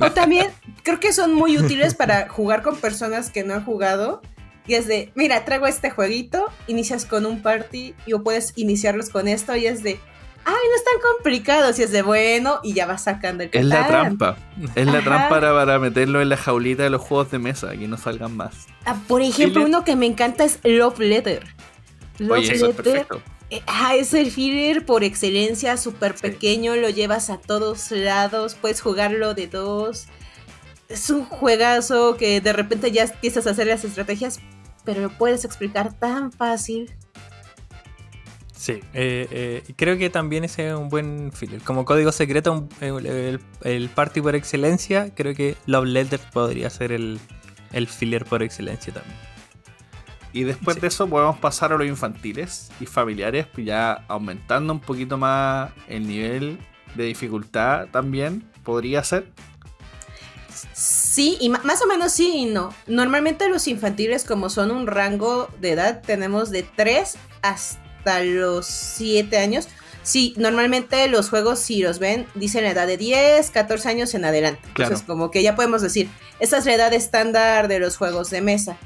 O 0.00 0.12
también 0.12 0.48
creo 0.82 1.00
que 1.00 1.12
son 1.12 1.34
muy 1.34 1.58
útiles 1.58 1.94
para 1.94 2.28
jugar 2.28 2.62
con 2.62 2.76
personas 2.76 3.30
que 3.30 3.44
no 3.44 3.54
han 3.54 3.64
jugado. 3.64 4.22
Y 4.66 4.74
es 4.74 4.86
de, 4.86 5.12
mira, 5.14 5.44
traigo 5.44 5.66
este 5.66 5.90
jueguito, 5.90 6.44
inicias 6.66 7.06
con 7.06 7.24
un 7.24 7.40
party 7.40 7.94
y 8.06 8.12
o 8.12 8.22
puedes 8.22 8.52
iniciarlos 8.56 9.08
con 9.08 9.26
esto 9.26 9.56
y 9.56 9.66
es 9.66 9.82
de, 9.82 9.98
ay, 10.44 10.54
no 10.54 10.76
es 10.76 10.84
tan 10.84 11.00
complicado, 11.14 11.72
si 11.72 11.82
es 11.82 11.90
de 11.90 12.02
bueno 12.02 12.60
y 12.62 12.74
ya 12.74 12.84
vas 12.84 13.04
sacando 13.04 13.44
el 13.44 13.50
Es 13.52 13.64
la 13.64 13.86
trampa. 13.86 14.36
Es 14.74 14.86
la 14.86 14.98
Ajá. 14.98 15.04
trampa 15.04 15.28
para, 15.30 15.54
para 15.54 15.78
meterlo 15.78 16.20
en 16.20 16.28
la 16.28 16.36
jaulita 16.36 16.82
de 16.82 16.90
los 16.90 17.00
juegos 17.00 17.30
de 17.30 17.38
mesa, 17.38 17.70
que 17.70 17.88
no 17.88 17.96
salgan 17.96 18.36
más. 18.36 18.66
Ah, 18.84 18.96
por 19.08 19.22
ejemplo, 19.22 19.64
uno 19.64 19.84
que 19.84 19.96
me 19.96 20.04
encanta 20.04 20.44
es 20.44 20.58
Love 20.64 20.98
Letter. 20.98 21.46
Love 22.18 22.38
Oye, 22.38 22.52
eso 22.52 22.66
es 22.66 22.76
Letter 22.76 23.06
perfecto. 23.06 23.22
Eh, 23.50 23.62
ah, 23.66 23.94
es 23.96 24.12
el 24.14 24.30
filler 24.30 24.84
por 24.86 25.04
excelencia, 25.04 25.76
súper 25.76 26.14
Sí. 26.16 26.22
pequeño, 26.22 26.76
lo 26.76 26.88
llevas 26.90 27.30
a 27.30 27.38
todos 27.38 27.90
lados, 27.90 28.54
puedes 28.54 28.80
jugarlo 28.80 29.34
de 29.34 29.46
dos. 29.46 30.06
Es 30.88 31.10
un 31.10 31.24
juegazo 31.24 32.16
que 32.16 32.40
de 32.40 32.52
repente 32.52 32.90
ya 32.90 33.04
empiezas 33.04 33.46
a 33.46 33.50
hacer 33.50 33.66
las 33.66 33.84
estrategias, 33.84 34.40
pero 34.84 35.00
lo 35.02 35.10
puedes 35.10 35.44
explicar 35.44 35.92
tan 35.98 36.32
fácil. 36.32 36.90
Sí, 38.56 38.80
eh, 38.92 39.28
eh, 39.30 39.62
creo 39.76 39.96
que 39.98 40.10
también 40.10 40.44
ese 40.44 40.68
es 40.68 40.74
un 40.74 40.88
buen 40.88 41.30
filler. 41.32 41.60
Como 41.62 41.84
código 41.84 42.10
secreto, 42.10 42.52
un- 42.52 42.68
el- 43.06 43.40
el 43.62 43.88
party 43.90 44.20
por 44.20 44.34
excelencia, 44.34 45.14
creo 45.14 45.32
que 45.34 45.56
Love 45.66 45.84
Letter 45.86 46.20
podría 46.32 46.68
ser 46.68 46.90
el, 46.92 47.20
el 47.72 47.86
filler 47.86 48.24
por 48.24 48.42
excelencia 48.42 48.92
también. 48.92 49.16
Y 50.32 50.44
después 50.44 50.74
Sí. 50.76 50.80
de 50.82 50.88
eso 50.88 51.08
podemos 51.08 51.38
pasar 51.38 51.72
a 51.72 51.78
los 51.78 51.86
infantiles 51.86 52.70
y 52.80 52.86
familiares, 52.86 53.46
pues 53.52 53.66
ya 53.66 54.04
aumentando 54.08 54.72
un 54.72 54.80
poquito 54.80 55.16
más 55.16 55.70
el 55.88 56.06
nivel 56.06 56.58
de 56.94 57.04
dificultad 57.04 57.88
también 57.88 58.48
podría 58.62 59.02
ser. 59.04 59.30
Sí, 60.72 61.36
y 61.40 61.48
más 61.48 61.82
o 61.82 61.86
menos 61.86 62.12
sí 62.12 62.32
y 62.36 62.44
no. 62.46 62.74
Normalmente 62.86 63.48
los 63.48 63.66
infantiles, 63.68 64.24
como 64.24 64.50
son 64.50 64.70
un 64.70 64.86
rango 64.86 65.48
de 65.60 65.72
edad, 65.72 66.02
tenemos 66.04 66.50
de 66.50 66.62
3 66.62 67.16
hasta 67.42 68.22
los 68.22 68.66
7 68.66 69.38
años. 69.38 69.68
Sí, 70.02 70.34
normalmente 70.36 71.06
los 71.08 71.28
juegos, 71.28 71.58
si 71.58 71.82
los 71.82 71.98
ven, 71.98 72.26
dicen 72.34 72.64
la 72.64 72.70
edad 72.70 72.86
de 72.86 72.96
10, 72.96 73.50
14 73.50 73.88
años 73.88 74.14
en 74.14 74.24
adelante. 74.24 74.60
Entonces, 74.68 75.02
como 75.02 75.30
que 75.30 75.42
ya 75.42 75.54
podemos 75.54 75.82
decir, 75.82 76.08
esa 76.40 76.58
es 76.58 76.66
la 76.66 76.74
edad 76.74 76.92
estándar 76.94 77.68
de 77.68 77.78
los 77.78 77.96
juegos 77.96 78.30
de 78.30 78.40
mesa. 78.40 78.76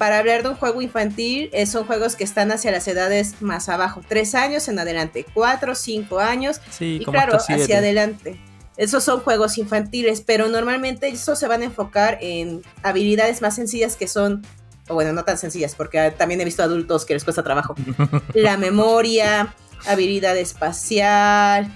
Para 0.00 0.16
hablar 0.16 0.42
de 0.42 0.48
un 0.48 0.54
juego 0.54 0.80
infantil, 0.80 1.50
eh, 1.52 1.66
son 1.66 1.84
juegos 1.84 2.16
que 2.16 2.24
están 2.24 2.50
hacia 2.52 2.70
las 2.70 2.88
edades 2.88 3.42
más 3.42 3.68
abajo, 3.68 4.00
3 4.08 4.34
años 4.34 4.66
en 4.68 4.78
adelante, 4.78 5.26
4, 5.34 5.74
5 5.74 6.20
años 6.20 6.58
y 6.80 7.04
claro, 7.04 7.36
hacia 7.36 7.76
adelante. 7.76 8.40
Esos 8.78 9.04
son 9.04 9.20
juegos 9.20 9.58
infantiles, 9.58 10.22
pero 10.22 10.48
normalmente 10.48 11.08
esos 11.08 11.38
se 11.38 11.46
van 11.48 11.60
a 11.60 11.66
enfocar 11.66 12.16
en 12.22 12.62
habilidades 12.82 13.42
más 13.42 13.56
sencillas 13.56 13.96
que 13.96 14.08
son, 14.08 14.40
o 14.88 14.94
bueno, 14.94 15.12
no 15.12 15.22
tan 15.24 15.36
sencillas, 15.36 15.74
porque 15.74 16.14
también 16.16 16.40
he 16.40 16.46
visto 16.46 16.62
adultos 16.62 17.04
que 17.04 17.12
les 17.12 17.22
cuesta 17.22 17.42
trabajo. 17.42 17.74
la 18.32 18.56
memoria, 18.56 19.54
habilidad 19.86 20.34
espacial, 20.38 21.70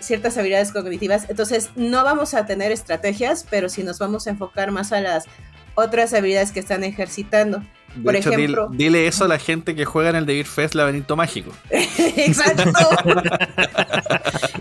ciertas 0.00 0.36
habilidades 0.38 0.72
cognitivas. 0.72 1.26
Entonces, 1.28 1.70
no 1.76 2.02
vamos 2.02 2.34
a 2.34 2.46
tener 2.46 2.72
estrategias, 2.72 3.46
pero 3.48 3.68
sí 3.68 3.84
nos 3.84 4.00
vamos 4.00 4.26
a 4.26 4.30
enfocar 4.30 4.72
más 4.72 4.90
a 4.90 5.00
las 5.00 5.26
otras 5.76 6.12
habilidades 6.12 6.50
que 6.50 6.58
están 6.58 6.82
ejercitando. 6.82 7.62
Por 8.02 8.16
ejemplo, 8.16 8.68
dile, 8.70 9.06
eso 9.06 9.24
a 9.24 9.28
la 9.28 9.38
gente 9.38 9.74
que 9.74 9.84
juega 9.84 10.10
en 10.10 10.16
el 10.16 10.26
Devil 10.26 10.44
Fest 10.44 10.74
Laberinto 10.74 11.16
Mágico. 11.16 11.52
Exacto. 11.70 12.70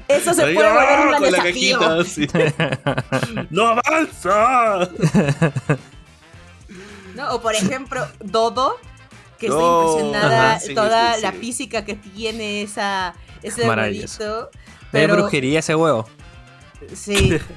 eso 0.07 0.33
se 0.33 0.41
puede 0.53 0.69
volver 0.69 1.15
un 1.15 1.21
desafío. 1.23 1.79
¡No 3.49 3.67
avanza! 3.67 4.89
no, 7.15 7.33
o 7.33 7.41
por 7.41 7.55
ejemplo, 7.55 8.07
Dodo, 8.23 8.77
que 9.37 9.47
está 9.47 9.59
impresionada 9.59 10.59
toda 10.73 11.17
la 11.17 11.31
física 11.33 11.83
que 11.83 11.95
tiene 11.95 12.61
esa, 12.61 13.15
ese 13.43 13.67
huevito. 13.67 14.49
Pero... 14.91 15.15
brujería 15.15 15.59
ese 15.59 15.75
huevo. 15.75 16.07
Sí. 16.93 17.37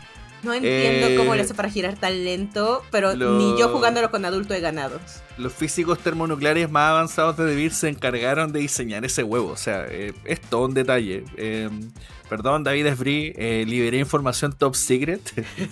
No 0.42 0.54
entiendo 0.54 1.08
cómo 1.16 1.34
le 1.34 1.42
hace 1.42 1.52
eh, 1.52 1.56
para 1.56 1.70
girar 1.70 1.96
tan 1.96 2.24
lento, 2.24 2.82
pero 2.90 3.14
ni 3.14 3.58
yo 3.58 3.68
jugándolo 3.70 4.10
con 4.10 4.24
adulto 4.24 4.54
he 4.54 4.60
ganado. 4.60 5.00
Los 5.36 5.52
físicos 5.52 5.98
termonucleares 5.98 6.70
más 6.70 6.90
avanzados 6.90 7.36
de 7.36 7.44
DeVir 7.44 7.72
se 7.72 7.88
encargaron 7.88 8.52
de 8.52 8.60
diseñar 8.60 9.04
ese 9.04 9.22
huevo. 9.22 9.50
O 9.50 9.56
sea, 9.56 9.86
eh, 9.88 10.14
es 10.24 10.40
todo 10.40 10.66
un 10.66 10.74
detalle. 10.74 11.24
Em, 11.36 11.90
perdón, 12.28 12.64
David 12.64 12.86
Esbrí, 12.86 13.32
eh, 13.36 13.64
liberé 13.66 13.98
información 13.98 14.52
top 14.52 14.74
secret. 14.74 15.20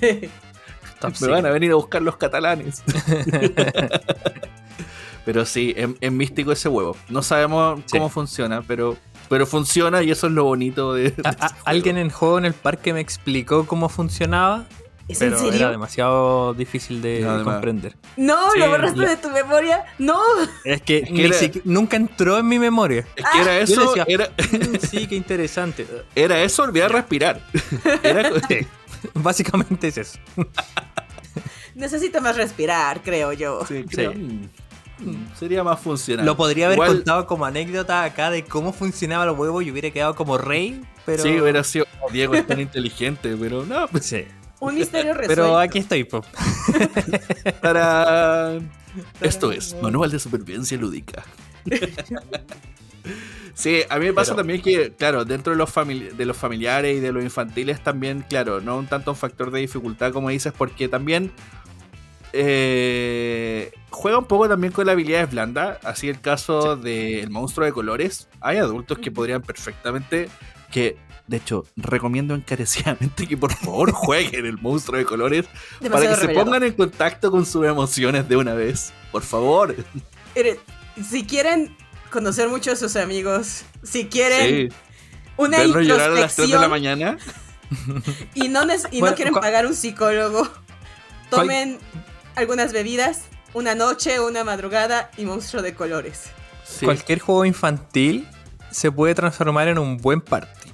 Me 1.20 1.28
van 1.28 1.46
a 1.46 1.50
venir 1.50 1.72
a 1.72 1.74
buscar 1.74 2.02
los 2.02 2.16
catalanes. 2.16 2.82
pero 5.24 5.44
sí, 5.44 5.74
es, 6.00 6.12
místico 6.12 6.52
ese 6.52 6.68
huevo. 6.68 6.96
No 7.08 7.22
sabemos 7.22 7.80
cómo 7.90 8.08
funciona, 8.08 8.62
pero 8.62 8.96
pero 9.28 9.46
funciona 9.46 10.02
y 10.02 10.10
eso 10.10 10.26
es 10.26 10.32
lo 10.32 10.44
bonito 10.44 10.94
de. 10.94 11.14
alguien 11.64 11.98
en 11.98 12.10
juego 12.10 12.38
en 12.38 12.44
el 12.44 12.54
parque 12.54 12.92
me 12.92 13.00
explicó 13.00 13.66
cómo 13.66 13.88
funcionaba. 13.88 14.66
¿Es 15.08 15.20
pero 15.20 15.36
en 15.36 15.38
serio? 15.38 15.60
era 15.60 15.70
demasiado 15.70 16.52
difícil 16.54 17.00
de 17.00 17.24
comprender. 17.44 17.94
No, 18.16 18.52
lo 18.56 18.70
borraste 18.70 19.06
de 19.06 19.16
tu 19.16 19.30
memoria. 19.30 19.84
No. 19.98 20.20
Es 20.64 20.82
que, 20.82 21.62
nunca 21.64 21.96
entró 21.96 22.38
en 22.38 22.48
mi 22.48 22.58
memoria. 22.58 23.06
Es 23.14 23.24
que 23.32 23.40
era 23.40 23.52
ah. 23.52 23.58
eso. 23.58 23.94
Era... 24.06 24.26
Mm, 24.26 24.76
sí, 24.80 25.06
qué 25.06 25.14
interesante. 25.14 25.86
Era 26.14 26.42
eso, 26.42 26.64
olvidar 26.64 26.90
respirar. 26.90 27.40
Era... 28.02 28.32
Básicamente 29.14 29.88
es 29.88 29.98
eso. 29.98 30.18
Necesito 31.76 32.20
más 32.20 32.36
respirar, 32.36 33.02
creo 33.02 33.32
yo. 33.32 33.64
Sí, 33.66 33.84
creo. 33.88 34.12
Sí. 34.12 34.48
Sería 35.38 35.62
más 35.62 35.80
funcional. 35.80 36.24
Lo 36.24 36.36
podría 36.36 36.66
haber 36.66 36.78
contado 36.78 37.26
como 37.26 37.44
anécdota 37.44 38.04
acá 38.04 38.30
de 38.30 38.44
cómo 38.44 38.72
funcionaba 38.72 39.26
los 39.26 39.38
huevos 39.38 39.62
y 39.64 39.70
hubiera 39.70 39.90
quedado 39.90 40.14
como 40.14 40.38
rey, 40.38 40.80
pero... 41.04 41.22
Sí, 41.22 41.38
hubiera 41.38 41.62
sido 41.64 41.86
Diego 42.12 42.34
es 42.34 42.46
tan 42.46 42.60
inteligente, 42.60 43.36
pero 43.38 43.64
no, 43.66 43.88
pues 43.88 44.06
sí. 44.06 44.24
Un 44.60 44.74
misterio 44.74 45.12
resuelto. 45.14 45.42
Pero 45.42 45.58
aquí 45.58 45.80
estoy, 45.80 46.04
po. 46.04 46.22
Para... 47.60 48.58
Esto 49.20 49.52
es 49.52 49.76
Manual 49.82 50.10
de 50.10 50.18
Supervivencia 50.18 50.78
Lúdica. 50.78 51.24
Sí, 53.54 53.80
a 53.88 53.98
mí 53.98 54.04
me 54.04 54.12
pasa 54.12 54.36
también 54.36 54.60
que, 54.60 54.92
claro, 54.92 55.24
dentro 55.24 55.52
de 55.52 55.56
los, 55.56 55.72
de 55.74 56.26
los 56.26 56.36
familiares 56.36 56.98
y 56.98 57.00
de 57.00 57.10
los 57.10 57.22
infantiles 57.22 57.82
también, 57.82 58.22
claro, 58.28 58.60
no 58.60 58.76
un 58.76 58.86
tanto 58.86 59.12
un 59.12 59.16
factor 59.16 59.50
de 59.50 59.60
dificultad 59.60 60.12
como 60.12 60.28
dices, 60.28 60.52
porque 60.52 60.88
también 60.88 61.32
eh, 62.32 63.72
juega 63.90 64.18
un 64.18 64.26
poco 64.26 64.48
también 64.48 64.72
con 64.72 64.86
la 64.86 64.92
habilidades 64.92 65.30
blandas, 65.30 65.78
así 65.84 66.08
el 66.08 66.20
caso 66.20 66.76
del 66.76 67.30
monstruo 67.30 67.66
de 67.66 67.72
colores. 67.72 68.28
Hay 68.40 68.58
adultos 68.58 68.98
que 68.98 69.10
podrían 69.10 69.42
perfectamente, 69.42 70.28
que 70.70 70.96
de 71.26 71.38
hecho 71.38 71.64
recomiendo 71.76 72.34
encarecidamente 72.34 73.26
que 73.26 73.36
por 73.36 73.52
favor 73.52 73.90
jueguen 73.92 74.46
el 74.46 74.58
monstruo 74.58 74.98
de 74.98 75.04
colores 75.04 75.46
para 75.90 76.08
que 76.08 76.14
se 76.14 76.28
pongan 76.28 76.62
en 76.62 76.72
contacto 76.74 77.30
con 77.30 77.44
sus 77.44 77.66
emociones 77.66 78.28
de 78.28 78.36
una 78.36 78.54
vez. 78.54 78.92
Por 79.12 79.22
favor. 79.22 79.74
Si 81.10 81.24
quieren 81.24 81.76
conocer 82.10 82.48
mucho 82.48 82.72
a 82.72 82.76
sus 82.76 82.96
amigos, 82.96 83.64
si 83.82 84.06
quieren 84.06 84.72
una 85.36 85.64
introspección 85.64 86.00
a 86.00 86.20
las 86.20 86.36
3 86.36 86.50
de 86.50 86.58
la 86.58 86.68
mañana 86.68 87.18
y 88.34 88.48
no, 88.48 88.62
y 88.90 89.02
no 89.02 89.14
quieren 89.14 89.34
pagar 89.34 89.66
un 89.66 89.74
psicólogo, 89.74 90.48
tomen 91.30 91.78
algunas 92.36 92.72
bebidas, 92.72 93.22
una 93.54 93.74
noche, 93.74 94.20
una 94.20 94.44
madrugada 94.44 95.10
y 95.16 95.24
monstruo 95.24 95.62
de 95.62 95.74
colores. 95.74 96.30
Cualquier 96.82 97.18
juego 97.18 97.44
infantil 97.44 98.28
se 98.70 98.92
puede 98.92 99.14
transformar 99.14 99.68
en 99.68 99.78
un 99.78 99.96
buen 99.96 100.20
party. 100.20 100.70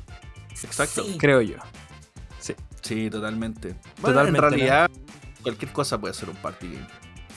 Exacto. 0.62 1.06
Creo 1.18 1.40
yo. 1.40 1.56
Sí. 2.40 2.54
Sí, 2.82 3.08
totalmente. 3.08 3.76
totalmente 4.00 4.38
en 4.38 4.42
realidad, 4.42 4.90
cualquier 5.42 5.72
cosa 5.72 5.98
puede 5.98 6.14
ser 6.14 6.28
un 6.28 6.36
party 6.36 6.68
game. 6.68 6.86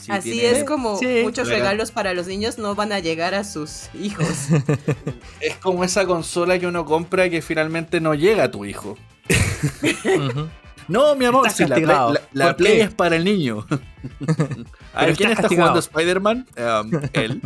Así 0.10 0.40
es 0.42 0.64
como 0.64 1.00
muchos 1.24 1.48
regalos 1.48 1.92
para 1.92 2.14
los 2.14 2.28
niños 2.28 2.58
no 2.58 2.76
van 2.76 2.92
a 2.92 3.00
llegar 3.00 3.34
a 3.34 3.44
sus 3.44 3.90
hijos. 3.96 4.28
es 5.40 5.56
como 5.58 5.84
esa 5.84 6.06
consola 6.06 6.60
que 6.60 6.68
uno 6.68 6.86
compra 6.86 7.30
que 7.30 7.42
finalmente 7.42 8.00
no 8.02 8.14
llega 8.14 8.46
a 8.46 8.52
tu 8.52 8.66
hijo. 8.66 8.98
No, 10.88 11.16
mi 11.16 11.26
amor, 11.26 11.50
si 11.50 11.66
la, 11.66 12.56
play, 12.56 12.82
es 12.82 12.94
para 12.94 13.16
el 13.16 13.24
niño. 13.24 13.66
a 14.94 15.06
ver, 15.06 15.16
¿quién 15.16 15.32
está 15.32 15.48
jugando 15.48 15.80
Spider-Man? 15.80 16.48
Um, 16.58 16.92
él. 17.14 17.42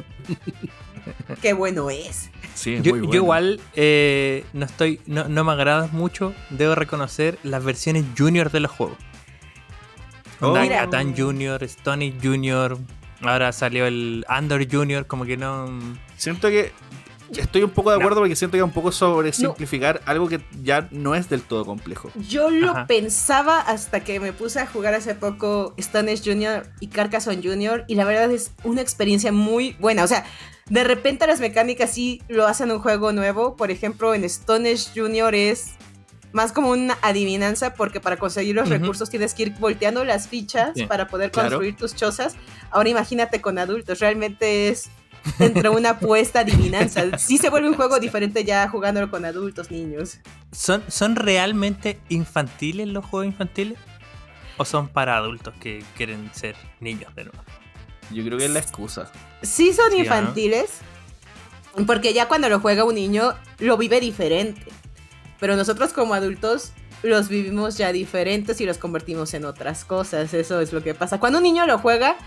Qué 1.41 1.53
bueno 1.53 1.89
es. 1.89 2.29
Sí, 2.53 2.79
yo, 2.81 2.97
yo, 2.97 3.13
igual 3.13 3.61
eh, 3.75 4.43
no 4.51 4.65
estoy, 4.65 4.99
no, 5.05 5.25
me 5.27 5.51
agrada 5.51 5.87
mucho, 5.93 6.33
debo 6.49 6.75
reconocer 6.75 7.39
las 7.43 7.63
versiones 7.63 8.03
junior 8.17 8.51
de 8.51 8.59
los 8.59 8.71
juegos. 8.71 8.97
Oh. 10.41 10.53
Catan 10.53 11.15
Junior, 11.15 11.63
Stony 11.63 12.13
Junior, 12.21 12.77
ahora 13.21 13.51
salió 13.51 13.85
el 13.85 14.25
Under 14.29 14.69
Junior, 14.69 15.05
como 15.07 15.25
que 15.25 15.37
no. 15.37 15.69
Siento 16.17 16.49
que 16.49 16.71
estoy 17.37 17.63
un 17.63 17.69
poco 17.69 17.91
de 17.91 17.97
acuerdo 17.97 18.21
porque 18.21 18.35
siento 18.35 18.53
que 18.53 18.59
es 18.59 18.63
un 18.63 18.71
poco 18.71 18.91
sobre 18.91 19.33
simplificar 19.33 20.01
algo 20.05 20.27
que 20.27 20.41
ya 20.63 20.87
no 20.91 21.15
es 21.15 21.29
del 21.29 21.41
todo 21.41 21.65
complejo. 21.65 22.11
Yo 22.27 22.49
lo 22.49 22.87
pensaba 22.87 23.59
hasta 23.59 24.03
que 24.03 24.19
me 24.19 24.33
puse 24.33 24.59
a 24.59 24.67
jugar 24.67 24.93
hace 24.93 25.15
poco 25.15 25.73
Stones 25.77 26.21
Jr. 26.23 26.69
y 26.79 26.87
Carcassonne 26.87 27.41
Jr. 27.43 27.85
y 27.87 27.95
la 27.95 28.05
verdad 28.05 28.31
es 28.31 28.51
una 28.63 28.81
experiencia 28.81 29.31
muy 29.31 29.75
buena. 29.79 30.03
O 30.03 30.07
sea, 30.07 30.25
de 30.69 30.83
repente 30.83 31.27
las 31.27 31.39
mecánicas 31.39 31.91
sí 31.91 32.21
lo 32.27 32.47
hacen 32.47 32.71
un 32.71 32.79
juego 32.79 33.11
nuevo. 33.11 33.55
Por 33.55 33.71
ejemplo, 33.71 34.13
en 34.13 34.23
Stones 34.23 34.91
Jr. 34.95 35.35
es 35.35 35.71
más 36.31 36.51
como 36.51 36.69
una 36.69 36.97
adivinanza 37.01 37.73
porque 37.73 37.99
para 37.99 38.17
conseguir 38.17 38.55
los 38.55 38.69
recursos 38.69 39.09
tienes 39.09 39.33
que 39.33 39.43
ir 39.43 39.53
volteando 39.59 40.05
las 40.05 40.27
fichas 40.27 40.73
para 40.87 41.07
poder 41.07 41.31
construir 41.31 41.75
tus 41.75 41.95
chozas. 41.95 42.35
Ahora 42.71 42.89
imagínate 42.89 43.41
con 43.41 43.57
adultos, 43.57 43.99
realmente 43.99 44.69
es 44.69 44.89
entre 45.39 45.69
una 45.69 45.91
apuesta 45.91 46.39
adivinanza. 46.39 47.17
Sí 47.17 47.37
se 47.37 47.49
vuelve 47.49 47.69
un 47.69 47.75
juego 47.75 47.99
diferente 47.99 48.43
ya 48.43 48.67
jugándolo 48.67 49.11
con 49.11 49.25
adultos, 49.25 49.69
niños. 49.71 50.19
¿Son, 50.51 50.83
¿Son 50.87 51.15
realmente 51.15 51.99
infantiles 52.09 52.87
los 52.87 53.05
juegos 53.05 53.27
infantiles? 53.27 53.77
¿O 54.57 54.65
son 54.65 54.87
para 54.89 55.17
adultos 55.17 55.53
que 55.59 55.83
quieren 55.95 56.29
ser 56.33 56.55
niños 56.79 57.13
de 57.15 57.25
nuevo? 57.25 57.39
Yo 58.11 58.23
creo 58.23 58.37
que 58.37 58.45
es 58.45 58.51
la 58.51 58.59
excusa. 58.59 59.11
Sí 59.41 59.73
son 59.73 59.95
infantiles, 59.95 60.79
porque 61.85 62.13
ya 62.13 62.27
cuando 62.27 62.49
lo 62.49 62.59
juega 62.59 62.83
un 62.83 62.95
niño 62.95 63.35
lo 63.59 63.77
vive 63.77 63.99
diferente. 63.99 64.65
Pero 65.39 65.55
nosotros 65.55 65.93
como 65.93 66.13
adultos 66.13 66.73
los 67.03 67.29
vivimos 67.29 67.77
ya 67.77 67.91
diferentes 67.91 68.59
y 68.59 68.65
los 68.65 68.77
convertimos 68.77 69.33
en 69.33 69.45
otras 69.45 69.85
cosas. 69.85 70.33
Eso 70.33 70.59
es 70.59 70.73
lo 70.73 70.83
que 70.83 70.93
pasa. 70.93 71.19
Cuando 71.19 71.37
un 71.37 71.43
niño 71.43 71.65
lo 71.65 71.77
juega, 71.77 72.17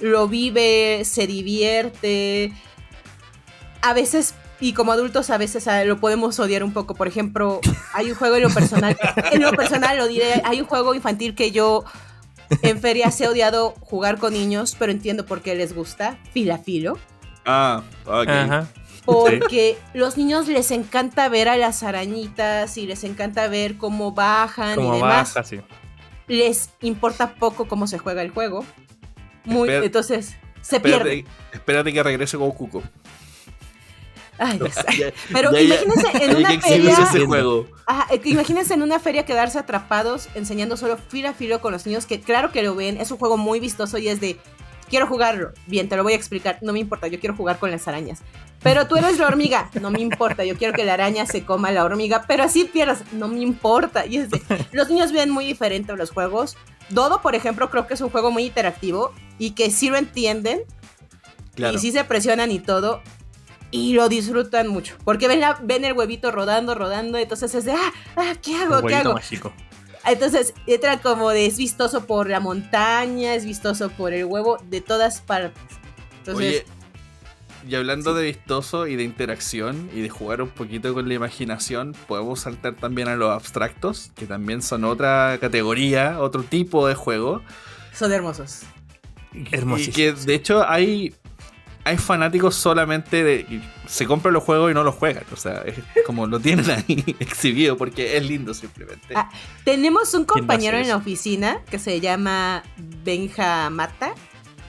lo 0.00 0.28
vive, 0.28 1.04
se 1.04 1.26
divierte. 1.26 2.52
A 3.82 3.92
veces 3.92 4.34
y 4.60 4.72
como 4.72 4.92
adultos 4.92 5.30
a 5.30 5.36
veces 5.36 5.68
ah, 5.68 5.84
lo 5.84 5.98
podemos 5.98 6.38
odiar 6.38 6.64
un 6.64 6.72
poco. 6.72 6.94
Por 6.94 7.08
ejemplo, 7.08 7.60
hay 7.92 8.10
un 8.10 8.16
juego 8.16 8.36
en 8.36 8.42
lo 8.42 8.50
personal, 8.50 8.96
en 9.32 9.42
lo 9.42 9.52
personal 9.52 9.98
lo 9.98 10.08
diré, 10.08 10.40
hay 10.44 10.60
un 10.60 10.66
juego 10.66 10.94
infantil 10.94 11.34
que 11.34 11.50
yo 11.50 11.84
en 12.62 12.80
ferias 12.80 13.20
he 13.20 13.28
odiado 13.28 13.74
jugar 13.80 14.18
con 14.18 14.32
niños, 14.32 14.76
pero 14.78 14.92
entiendo 14.92 15.26
por 15.26 15.42
qué 15.42 15.54
les 15.54 15.74
gusta, 15.74 16.18
Filafilo. 16.32 16.98
Ah, 17.44 17.82
ok. 18.06 18.28
Ajá. 18.28 18.68
Porque 19.04 19.76
los 19.92 20.16
niños 20.16 20.48
les 20.48 20.70
encanta 20.70 21.28
ver 21.28 21.48
a 21.48 21.58
las 21.58 21.82
arañitas 21.82 22.78
y 22.78 22.86
les 22.86 23.04
encanta 23.04 23.48
ver 23.48 23.76
cómo 23.76 24.12
bajan 24.12 24.80
y 24.80 24.82
demás. 24.82 25.34
baja, 25.34 25.44
sí. 25.44 25.60
Les 26.26 26.70
importa 26.80 27.34
poco 27.34 27.68
cómo 27.68 27.86
se 27.86 27.98
juega 27.98 28.22
el 28.22 28.30
juego. 28.30 28.64
Muy, 29.44 29.68
Espera- 29.68 29.84
entonces 29.86 30.36
se 30.62 30.80
pierde. 30.80 31.18
Espérate, 31.20 31.56
espérate 31.56 31.92
que 31.92 32.02
regrese 32.02 32.36
Goku. 32.36 32.82
Ay, 34.38 34.58
Dios. 34.58 34.74
Ya- 34.98 35.12
Pero 35.32 35.52
ya- 35.52 35.60
ya- 35.60 35.82
imagínense 35.82 36.24
en 36.24 36.36
una 36.36 36.60
feria. 36.60 36.92
ese 36.92 37.24
juego. 37.26 37.66
Ajá, 37.86 38.06
eh, 38.12 38.20
imagínense 38.24 38.74
en 38.74 38.82
una 38.82 38.98
feria 38.98 39.24
quedarse 39.24 39.58
atrapados 39.58 40.28
enseñando 40.34 40.76
solo 40.76 40.96
filo 40.96 41.28
a 41.28 41.34
filo 41.34 41.60
con 41.60 41.72
los 41.72 41.86
niños, 41.86 42.06
que 42.06 42.20
claro 42.20 42.50
que 42.50 42.62
lo 42.62 42.74
ven, 42.74 43.00
es 43.00 43.10
un 43.10 43.18
juego 43.18 43.36
muy 43.36 43.60
vistoso 43.60 43.96
y 43.98 44.08
es 44.08 44.20
de, 44.20 44.38
quiero 44.90 45.06
jugarlo, 45.06 45.52
bien, 45.66 45.88
te 45.88 45.96
lo 45.96 46.02
voy 46.02 46.14
a 46.14 46.16
explicar, 46.16 46.58
no 46.62 46.72
me 46.72 46.80
importa, 46.80 47.06
yo 47.06 47.20
quiero 47.20 47.36
jugar 47.36 47.58
con 47.58 47.70
las 47.70 47.86
arañas. 47.86 48.22
Pero 48.62 48.88
tú 48.88 48.96
eres 48.96 49.18
la 49.18 49.26
hormiga, 49.26 49.70
no 49.80 49.90
me 49.90 50.00
importa, 50.00 50.44
yo 50.44 50.56
quiero 50.56 50.72
que 50.72 50.84
la 50.84 50.94
araña 50.94 51.26
se 51.26 51.44
coma 51.44 51.68
a 51.68 51.72
la 51.72 51.84
hormiga, 51.84 52.24
pero 52.26 52.42
así 52.44 52.64
pierdas, 52.64 53.04
no 53.12 53.28
me 53.28 53.40
importa. 53.40 54.06
Y 54.06 54.16
es 54.16 54.30
de, 54.30 54.40
los 54.72 54.88
niños 54.88 55.12
ven 55.12 55.28
muy 55.30 55.44
diferente 55.44 55.94
los 55.94 56.10
juegos. 56.10 56.56
Dodo, 56.88 57.20
por 57.20 57.34
ejemplo, 57.34 57.70
creo 57.70 57.86
que 57.86 57.94
es 57.94 58.00
un 58.00 58.08
juego 58.10 58.30
muy 58.30 58.46
interactivo 58.46 59.12
y 59.38 59.50
que 59.52 59.70
sí 59.70 59.90
lo 59.90 59.96
entienden 59.96 60.62
Claro. 61.54 61.76
y 61.76 61.78
sí 61.80 61.92
se 61.92 62.04
presionan 62.04 62.50
y 62.50 62.58
todo. 62.58 63.02
Y 63.70 63.94
lo 63.94 64.08
disfrutan 64.08 64.68
mucho. 64.68 64.94
Porque 65.04 65.26
ven, 65.28 65.40
la- 65.40 65.58
ven 65.62 65.84
el 65.84 65.92
huevito 65.94 66.30
rodando, 66.30 66.74
rodando. 66.76 67.18
Entonces 67.18 67.54
es 67.54 67.64
de, 67.64 67.72
ah, 67.72 67.92
ah, 68.16 68.34
¿qué 68.40 68.54
hago? 68.56 68.78
Un 68.78 68.86
¿Qué 68.86 68.94
hago? 68.94 69.14
mágico. 69.14 69.52
Entonces 70.06 70.54
entra 70.66 71.00
como 71.00 71.30
de, 71.30 71.46
es 71.46 71.56
vistoso 71.56 72.06
por 72.06 72.28
la 72.28 72.38
montaña, 72.38 73.34
es 73.34 73.44
vistoso 73.44 73.88
por 73.90 74.12
el 74.12 74.26
huevo, 74.26 74.58
de 74.68 74.80
todas 74.80 75.20
partes. 75.22 75.62
Entonces, 76.18 76.62
Oye, 76.62 76.66
y 77.66 77.74
hablando 77.74 78.12
de 78.14 78.24
vistoso 78.24 78.86
y 78.86 78.94
de 78.96 79.02
interacción 79.04 79.88
y 79.94 80.02
de 80.02 80.10
jugar 80.10 80.42
un 80.42 80.50
poquito 80.50 80.92
con 80.92 81.08
la 81.08 81.14
imaginación, 81.14 81.96
podemos 82.06 82.40
saltar 82.40 82.74
también 82.74 83.08
a 83.08 83.16
los 83.16 83.30
abstractos, 83.32 84.10
que 84.14 84.26
también 84.26 84.60
son 84.60 84.84
otra 84.84 85.38
categoría, 85.40 86.20
otro 86.20 86.42
tipo 86.42 86.86
de 86.86 86.94
juego. 86.94 87.40
son 87.94 88.12
hermosos. 88.12 88.60
Y 89.34 89.46
Hermosísimos. 89.54 89.96
que 89.96 90.26
de 90.26 90.34
hecho 90.34 90.66
hay, 90.66 91.14
hay 91.84 91.98
fanáticos 91.98 92.54
solamente 92.54 93.24
de. 93.24 93.60
Se 93.86 94.06
compran 94.06 94.32
los 94.32 94.42
juegos 94.42 94.70
y 94.70 94.74
no 94.74 94.84
los 94.84 94.94
juegan. 94.94 95.24
O 95.32 95.36
sea, 95.36 95.62
es 95.66 95.76
como 96.06 96.26
lo 96.26 96.40
tienen 96.40 96.70
ahí 96.70 97.04
exhibido 97.18 97.76
porque 97.76 98.16
es 98.16 98.24
lindo 98.24 98.54
simplemente. 98.54 99.14
Ah, 99.14 99.30
Tenemos 99.64 100.14
un 100.14 100.24
¿Quién 100.24 100.40
compañero 100.40 100.78
en 100.78 100.88
la 100.88 100.96
oficina 100.96 101.62
que 101.70 101.78
se 101.78 102.00
llama 102.00 102.62
Benja 102.76 103.68
Mata, 103.70 104.14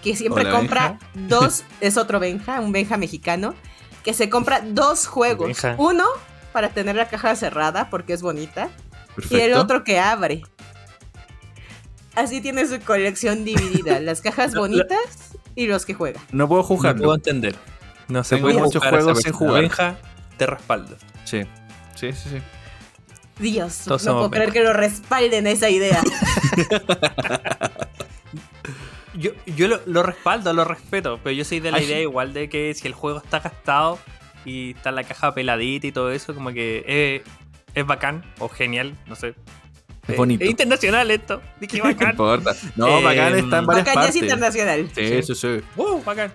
que 0.04 0.15
siempre 0.15 0.43
Hola, 0.45 0.58
compra 0.58 0.99
dos, 1.13 1.63
es 1.82 1.97
otro 1.97 2.19
Benja, 2.19 2.60
un 2.60 2.71
Benja 2.71 2.97
mexicano, 2.97 3.54
que 4.04 4.13
se 4.13 4.30
compra 4.30 4.62
dos 4.62 5.08
juegos. 5.08 5.47
Benja. 5.47 5.75
Uno 5.78 6.06
para 6.51 6.69
tener 6.69 6.95
la 6.95 7.08
caja 7.08 7.36
cerrada 7.36 7.89
porque 7.89 8.13
es 8.13 8.21
bonita 8.21 8.69
y 9.30 9.36
el 9.39 9.54
otro 9.54 9.84
que 9.84 9.99
abre. 9.99 10.41
Así 12.15 12.41
tiene 12.41 12.65
su 12.67 12.80
colección 12.82 13.43
dividida, 13.45 13.99
las 14.01 14.21
cajas 14.21 14.56
bonitas 14.56 14.99
y 15.56 15.67
los 15.67 15.86
que 15.86 15.93
juega. 15.93 16.21
No 16.32 16.47
puedo 16.47 16.62
No 16.62 16.67
jugarlo. 16.67 17.01
puedo 17.04 17.15
entender. 17.15 17.56
No 18.08 18.23
se 18.23 18.36
Tengo 18.36 18.47
puede 18.49 18.60
muchos 18.62 18.84
juegos 18.84 19.21
sin 19.21 19.34
jugar. 19.34 19.62
Benja, 19.62 19.97
te 20.38 20.45
respaldo. 20.45 20.95
Sí. 21.23 21.41
Sí, 21.95 22.12
sí, 22.13 22.30
sí. 22.30 22.38
Dios, 23.39 23.82
Todos 23.86 24.06
no 24.06 24.13
puedo 24.15 24.32
creer 24.32 24.51
que 24.54 24.63
lo 24.63 24.71
respalden 24.73 25.47
esa 25.47 25.69
idea. 25.69 26.01
Yo, 29.17 29.32
yo 29.45 29.69
lo, 29.69 29.80
lo 29.86 30.04
respaldo, 30.04 30.51
lo 30.51 30.65
respeto, 30.65 31.21
pero 31.23 31.34
yo 31.34 31.45
soy 31.45 31.62
de 31.62 31.71
la 31.71 31.78
Ay, 31.78 31.86
idea 31.86 32.01
igual 32.01 32.34
de 32.34 32.49
que 32.49 32.73
si 32.73 32.86
el 32.86 32.93
juego 32.93 33.19
está 33.19 33.39
gastado 33.39 33.97
y 34.43 34.71
está 34.71 34.91
la 34.91 35.06
caja 35.06 35.34
peladita 35.34 35.88
y 35.88 35.93
todo 35.93 36.12
eso, 36.12 36.34
como 36.36 36.51
que 36.51 36.84
es, 36.86 37.32
es 37.75 37.86
bacán 37.88 38.25
o 38.39 38.49
genial, 38.49 38.93
no 39.08 39.15
sé. 39.15 39.34
Es 40.08 40.13
Eh, 40.13 40.18
bonito. 40.18 40.44
Es 40.44 40.50
internacional 40.52 41.10
esto. 41.12 41.41
Dije 41.60 41.78
No 41.80 41.84
bacán. 41.86 42.10
importa. 42.12 42.56
No, 42.76 43.00
Eh, 43.00 43.04
bacán 43.04 43.36
está 43.36 43.58
en 43.60 43.65
varias 43.65 43.86
Bacán 43.86 43.86
ya 43.86 43.89
es 43.91 43.96
partes. 44.08 44.15
internacional. 44.22 44.89
Sí, 44.94 45.24
sí, 45.24 45.36
sí. 45.36 45.62
¡Wow! 45.76 46.04
Bacán. 46.04 46.32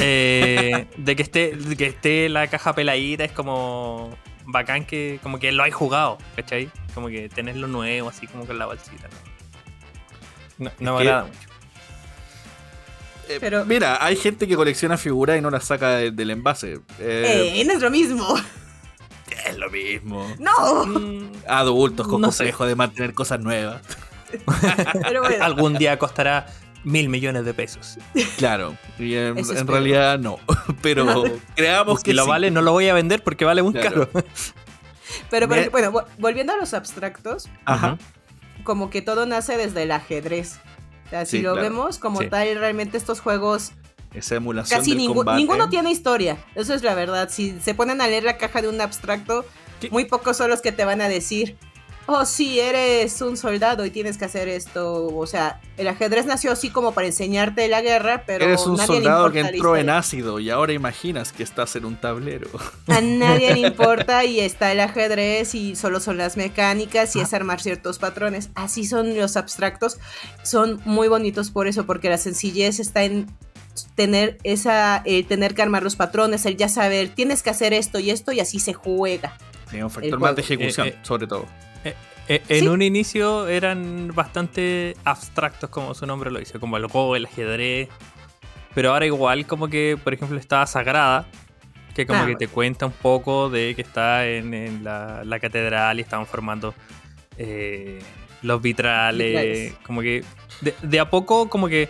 Eh, 0.00 0.86
de 0.96 1.16
que 1.16 1.22
esté 1.22 1.56
de 1.56 1.76
que 1.76 1.86
esté 1.86 2.28
la 2.28 2.46
caja 2.46 2.72
peladita 2.72 3.24
es 3.24 3.32
como 3.32 4.16
bacán 4.46 4.84
que 4.84 5.18
como 5.24 5.40
que 5.40 5.50
lo 5.50 5.64
hay 5.64 5.72
jugado, 5.72 6.18
¿cachai? 6.36 6.70
Como 6.94 7.08
que 7.08 7.28
tenerlo 7.28 7.66
nuevo 7.66 8.08
así 8.08 8.28
como 8.28 8.46
con 8.46 8.58
la 8.58 8.66
bolsita. 8.66 9.08
No, 10.58 10.70
no, 10.70 10.72
no 10.78 10.92
me 10.98 11.02
que- 11.02 11.08
agrada 11.08 11.24
mucho. 11.26 11.38
Eh, 13.28 13.38
Pero- 13.40 13.64
Mira, 13.64 14.04
hay 14.04 14.16
gente 14.16 14.46
que 14.46 14.54
colecciona 14.56 14.96
figuras 14.96 15.38
y 15.38 15.40
no 15.40 15.50
las 15.50 15.64
saca 15.64 15.96
de- 15.96 16.10
del 16.12 16.30
envase. 16.30 16.74
Eh, 17.00 17.52
Eh, 17.56 17.64
no 17.64 17.72
es 17.72 17.80
lo 17.80 17.90
mismo. 17.90 18.34
Es 19.46 19.56
lo 19.58 19.70
mismo. 19.70 20.26
No. 20.38 20.86
Mm, 20.86 21.32
Adultos 21.48 22.06
con 22.08 22.20
No 22.20 22.30
sé. 22.32 22.38
complejo 22.44 22.66
de 22.66 22.74
mantener 22.76 23.14
cosas 23.14 23.40
nuevas. 23.40 23.82
Pero 25.02 25.20
bueno. 25.22 25.44
algún 25.44 25.74
día 25.74 25.98
costará 25.98 26.46
mil 26.84 27.08
millones 27.08 27.44
de 27.44 27.54
pesos. 27.54 27.98
Claro. 28.38 28.76
Y 28.98 29.14
en, 29.14 29.36
realidad 29.66 30.18
no. 30.18 30.38
Pero 30.82 31.24
creamos 31.54 32.00
Si 32.00 32.04
que 32.04 32.14
lo 32.14 32.24
sí. 32.24 32.28
vale, 32.30 32.50
no 32.50 32.62
lo 32.62 32.72
voy 32.72 32.88
a 32.88 32.94
vender 32.94 33.22
porque 33.22 33.44
vale 33.44 33.62
muy 33.62 33.72
Claro. 33.72 34.08
caro. 34.10 34.24
Pero, 35.30 35.46
bueno, 35.46 35.92
vo- 35.92 36.06
volviendo 36.18 36.54
a 36.54 36.56
los 36.56 36.72
abstractos, 36.72 37.48
Ajá. 37.66 37.98
como 38.64 38.88
que 38.90 39.02
todo 39.02 39.26
nace 39.26 39.56
desde 39.58 39.82
el 39.82 39.92
ajedrez. 39.92 40.58
O 41.06 41.10
sea, 41.10 41.26
si 41.26 41.38
Sí, 41.38 41.42
lo 41.42 41.52
claro. 41.52 41.68
vemos 41.68 41.98
como 41.98 42.20
Sí. 42.20 42.28
tal, 42.28 42.54
realmente 42.56 42.96
estos 42.96 43.20
juegos 43.20 43.72
Esa 44.14 44.36
emulación 44.36 44.78
casi 44.80 44.90
del 44.92 45.00
ningú- 45.00 45.14
combate. 45.16 45.38
ninguno 45.38 45.68
tiene 45.68 45.90
historia. 45.90 46.36
Eso 46.54 46.74
es 46.74 46.82
la 46.82 46.94
verdad. 46.94 47.28
Si 47.30 47.58
se 47.60 47.74
ponen 47.74 48.00
a 48.00 48.06
leer 48.08 48.24
la 48.24 48.36
caja 48.38 48.62
de 48.62 48.68
un 48.68 48.80
abstracto, 48.80 49.44
¿Qué? 49.80 49.90
muy 49.90 50.04
pocos 50.04 50.36
son 50.36 50.50
los 50.50 50.60
que 50.60 50.72
te 50.72 50.84
van 50.84 51.00
a 51.00 51.08
decir, 51.08 51.56
oh, 52.06 52.24
sí, 52.26 52.58
eres 52.60 53.20
un 53.22 53.36
soldado 53.36 53.86
y 53.86 53.90
tienes 53.90 54.18
que 54.18 54.24
hacer 54.24 54.48
esto. 54.48 55.06
O 55.16 55.26
sea, 55.26 55.60
el 55.76 55.86
ajedrez 55.88 56.26
nació 56.26 56.52
así 56.52 56.68
como 56.68 56.92
para 56.92 57.06
enseñarte 57.06 57.66
la 57.68 57.80
guerra, 57.80 58.24
pero 58.26 58.44
Eres 58.44 58.66
un 58.66 58.76
nadie 58.76 58.88
le 58.88 58.94
soldado 58.96 59.30
que 59.32 59.40
entró 59.40 59.76
en 59.76 59.88
ácido 59.88 60.38
y 60.40 60.50
ahora 60.50 60.72
imaginas 60.72 61.32
que 61.32 61.42
estás 61.44 61.74
en 61.76 61.84
un 61.84 61.96
tablero. 61.96 62.48
A 62.88 63.00
nadie 63.00 63.54
le 63.54 63.60
importa 63.68 64.24
y 64.24 64.40
está 64.40 64.72
el 64.72 64.80
ajedrez 64.80 65.54
y 65.54 65.74
solo 65.76 66.00
son 66.00 66.16
las 66.18 66.36
mecánicas 66.36 67.14
y 67.16 67.20
es 67.20 67.32
armar 67.32 67.60
ciertos 67.62 67.98
patrones. 67.98 68.50
Así 68.56 68.84
son 68.84 69.16
los 69.16 69.36
abstractos. 69.36 69.98
Son 70.42 70.80
muy 70.84 71.08
bonitos 71.08 71.50
por 71.50 71.66
eso, 71.66 71.86
porque 71.86 72.10
la 72.10 72.18
sencillez 72.18 72.78
está 72.80 73.04
en 73.04 73.26
tener 73.94 74.38
esa, 74.44 75.02
el 75.04 75.26
tener 75.26 75.54
que 75.54 75.62
armar 75.62 75.82
los 75.82 75.96
patrones, 75.96 76.44
el 76.46 76.56
ya 76.56 76.68
saber, 76.68 77.08
tienes 77.10 77.42
que 77.42 77.50
hacer 77.50 77.72
esto 77.72 77.98
y 77.98 78.10
esto 78.10 78.32
y 78.32 78.40
así 78.40 78.58
se 78.58 78.72
juega. 78.72 79.36
Sí, 79.70 79.80
un 79.82 79.90
factor 79.90 80.12
El 80.14 80.18
más 80.18 80.36
de 80.36 80.42
ejecución, 80.42 80.86
Eh, 80.88 80.90
eh. 80.90 80.98
sobre 81.02 81.26
todo. 81.26 81.46
Eh, 82.28 82.40
en 82.48 82.60
Sí. 82.60 82.68
un 82.68 82.82
inicio 82.82 83.48
eran 83.48 84.12
bastante 84.14 84.96
abstractos, 85.04 85.68
como 85.70 85.92
su 85.94 86.06
nombre 86.06 86.30
lo 86.30 86.38
dice, 86.38 86.60
como 86.60 86.76
el 86.76 86.86
Go, 86.86 87.16
el 87.16 87.26
ajedrez. 87.26 87.88
Pero 88.74 88.92
ahora 88.92 89.06
igual 89.06 89.44
como 89.46 89.68
que, 89.68 89.98
por 90.02 90.14
ejemplo, 90.14 90.38
está 90.38 90.64
Sagrada, 90.66 91.26
que 91.94 92.06
como 92.06 92.20
Ah, 92.22 92.26
que 92.26 92.36
te 92.36 92.48
cuenta 92.48 92.86
un 92.86 92.92
poco 92.92 93.50
de 93.50 93.74
que 93.74 93.82
está 93.82 94.26
en, 94.26 94.54
en 94.54 94.84
la, 94.84 95.24
la 95.24 95.40
catedral 95.40 95.98
y 95.98 96.02
estaban 96.02 96.26
formando 96.26 96.74
eh, 97.38 98.00
los 98.42 98.62
vitrales. 98.62 99.26
Vitrales. 99.26 99.74
Como 99.84 100.00
que 100.00 100.24
de, 100.60 100.74
de 100.82 101.00
a 101.00 101.10
poco 101.10 101.48
como 101.48 101.68
que... 101.68 101.88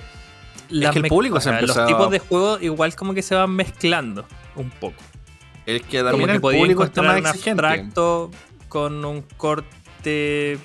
las 0.72 0.92
que 0.92 0.98
el 1.00 1.08
público 1.08 1.40
se 1.40 1.52
Los 1.62 1.86
tipos 1.86 2.10
de 2.10 2.18
juego 2.18 2.58
igual 2.60 2.94
como 2.96 3.14
que 3.14 3.22
se 3.22 3.34
van 3.34 3.50
mezclando 3.50 4.24
un 4.56 4.70
poco. 4.70 4.96
Es 5.66 5.82
que 5.82 5.98
Como 5.98 6.10
también 6.10 6.28
que 6.30 6.34
el 6.36 6.40
podía 6.40 6.60
público 6.60 6.84
está 6.84 7.02
más 7.02 7.20
un 7.20 7.26
exigente. 7.26 7.64
abstracto 7.66 8.30
con 8.68 9.04
un 9.04 9.22
corte, 9.36 10.58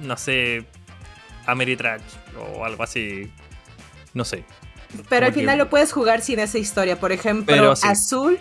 no 0.00 0.16
sé, 0.16 0.64
Ameritrash 1.46 2.02
o 2.56 2.64
algo 2.64 2.82
así. 2.82 3.30
No 4.14 4.24
sé. 4.24 4.44
Pero 5.08 5.26
al 5.26 5.32
Como 5.32 5.34
que- 5.34 5.40
final 5.40 5.58
lo 5.58 5.70
puedes 5.70 5.92
jugar 5.92 6.20
sin 6.20 6.38
esa 6.38 6.58
historia. 6.58 6.98
Por 7.00 7.12
ejemplo, 7.12 7.46
Pero 7.54 7.76
sí. 7.76 7.86
azul. 7.88 8.38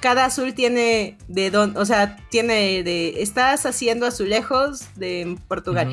Cada 0.00 0.26
azul 0.26 0.52
tiene 0.54 1.16
de 1.28 1.50
don, 1.50 1.76
o 1.76 1.84
sea, 1.86 2.16
tiene 2.30 2.82
de 2.82 3.22
estás 3.22 3.64
haciendo 3.64 4.06
azulejos 4.06 4.94
de 4.96 5.36
Portugal. 5.48 5.90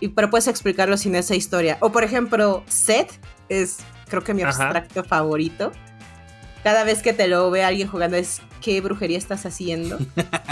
Y, 0.00 0.08
pero 0.08 0.30
puedes 0.30 0.48
explicarlo 0.48 0.96
sin 0.96 1.14
esa 1.14 1.34
historia. 1.34 1.78
O 1.80 1.92
por 1.92 2.02
ejemplo, 2.02 2.64
Set 2.66 3.08
es 3.48 3.78
creo 4.08 4.22
que 4.22 4.34
mi 4.34 4.42
Ajá. 4.42 4.50
abstracto 4.64 5.04
favorito. 5.04 5.72
Cada 6.62 6.82
vez 6.84 7.00
que 7.02 7.12
te 7.12 7.28
lo 7.28 7.48
ve 7.50 7.62
alguien 7.62 7.86
jugando 7.88 8.16
es 8.16 8.40
¿qué 8.60 8.80
brujería 8.80 9.18
estás 9.18 9.46
haciendo? 9.46 9.98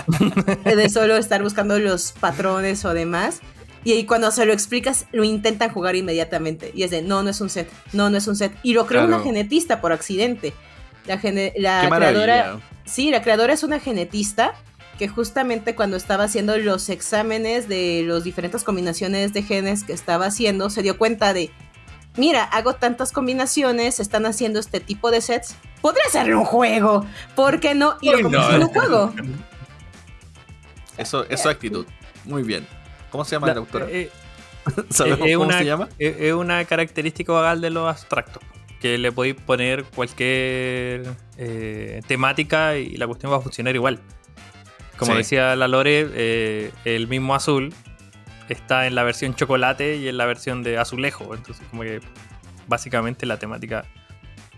de 0.65 0.89
solo 0.89 1.17
estar 1.17 1.43
buscando 1.43 1.79
los 1.79 2.13
patrones 2.13 2.85
o 2.85 2.95
demás. 2.95 3.41
Y 3.85 3.93
ahí 3.93 4.05
cuando 4.07 4.31
se 4.31 4.47
lo 4.47 4.53
explicas, 4.53 5.07
lo 5.13 5.25
intentan 5.25 5.71
jugar 5.71 5.95
inmediatamente. 5.97 6.71
Y 6.75 6.85
es 6.85 6.91
de, 6.91 7.03
no, 7.03 7.23
no 7.23 7.31
es 7.31 7.41
un 7.41 7.51
set, 7.51 7.69
no, 7.93 8.09
no 8.11 8.17
es 8.17 8.27
un 8.29 8.37
set. 8.37 8.53
Y 8.63 8.73
lo 8.73 8.87
creó 8.87 9.03
Claro. 9.03 9.17
una 9.17 9.25
genetista 9.25 9.81
por 9.81 9.93
accidente. 9.93 10.55
La, 11.07 11.19
gene- 11.19 11.53
la 11.59 11.83
Qué 11.83 11.89
creadora. 11.95 12.61
Sí, 12.87 13.11
la 13.11 13.23
creadora 13.23 13.53
es 13.53 13.63
una 13.63 13.81
genetista 13.81 14.55
que 14.99 15.09
justamente 15.09 15.75
cuando 15.75 15.97
estaba 15.97 16.25
haciendo 16.25 16.57
los 16.57 16.89
exámenes 16.89 17.69
de 17.69 18.05
las 18.07 18.25
diferentes 18.25 18.63
combinaciones 18.65 19.33
de 19.35 19.43
genes 19.43 19.85
que 19.85 19.93
estaba 19.93 20.27
haciendo, 20.27 20.71
se 20.71 20.83
dio 20.83 20.97
cuenta 20.97 21.35
de, 21.35 21.51
mira, 22.17 22.45
hago 22.45 22.75
tantas 22.75 23.13
combinaciones, 23.13 24.01
están 24.01 24.27
haciendo 24.27 24.61
este 24.61 24.81
tipo 24.81 25.11
de 25.11 25.21
sets, 25.21 25.57
podría 25.81 26.05
hacerle 26.07 26.35
un 26.35 26.45
juego, 26.45 27.07
¿por 27.35 27.61
qué 27.61 27.75
no? 27.75 27.97
Y 28.01 28.11
lo 28.11 28.19
en 28.19 28.27
un 28.27 28.69
juego. 28.69 29.13
Eso, 30.97 31.25
eso 31.29 31.49
actitud. 31.49 31.87
Muy 32.25 32.43
bien. 32.43 32.67
¿Cómo 33.11 33.25
se 33.25 33.37
llama 33.37 33.49
la, 33.49 33.55
autora? 33.55 33.87
Eh, 33.91 34.11
¿Sabes 34.91 35.15
es 35.25 35.37
cómo 35.37 35.47
una- 35.49 35.59
se 35.59 35.65
llama? 35.65 35.89
Es 35.99 36.33
una 36.33 36.65
característica 36.65 37.33
vagal 37.33 37.61
de 37.61 37.71
los 37.71 37.89
abstractos. 37.89 38.43
Que 38.81 38.99
le 38.99 39.13
podéis 39.13 39.35
poner 39.37 39.85
cualquier 39.85 41.05
eh, 41.39 42.01
temática 42.07 42.77
y 42.77 42.97
la 42.97 43.07
cuestión 43.07 43.33
va 43.33 43.37
a 43.39 43.41
funcionar 43.41 43.75
igual. 43.75 43.99
Como 44.99 45.13
Sí. 45.13 45.19
decía 45.19 45.57
la 45.57 45.69
Lore, 45.69 46.09
eh, 46.15 46.71
el 46.85 47.09
mismo 47.09 47.35
azul 47.35 47.73
está 48.49 48.87
en 48.87 48.95
la 48.95 49.03
versión 49.03 49.35
chocolate 49.35 49.97
y 49.97 50.09
en 50.09 50.17
la 50.17 50.27
versión 50.27 50.63
de 50.63 50.79
azulejo. 50.79 51.35
Entonces, 51.35 51.65
como 51.71 51.83
que 51.83 52.01
básicamente 52.67 53.27
la 53.27 53.39
temática 53.39 53.85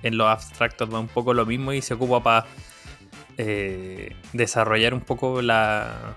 en 0.02 0.16
los 0.16 0.28
abstractos 0.28 0.92
va 0.92 1.00
un 1.00 1.08
poco 1.08 1.34
lo 1.34 1.46
mismo 1.46 1.72
y 1.72 1.82
se 1.82 1.94
ocupa 1.94 2.22
para 2.22 2.46
desarrollar 4.32 4.94
un 4.94 5.00
poco 5.00 5.42
la, 5.42 6.16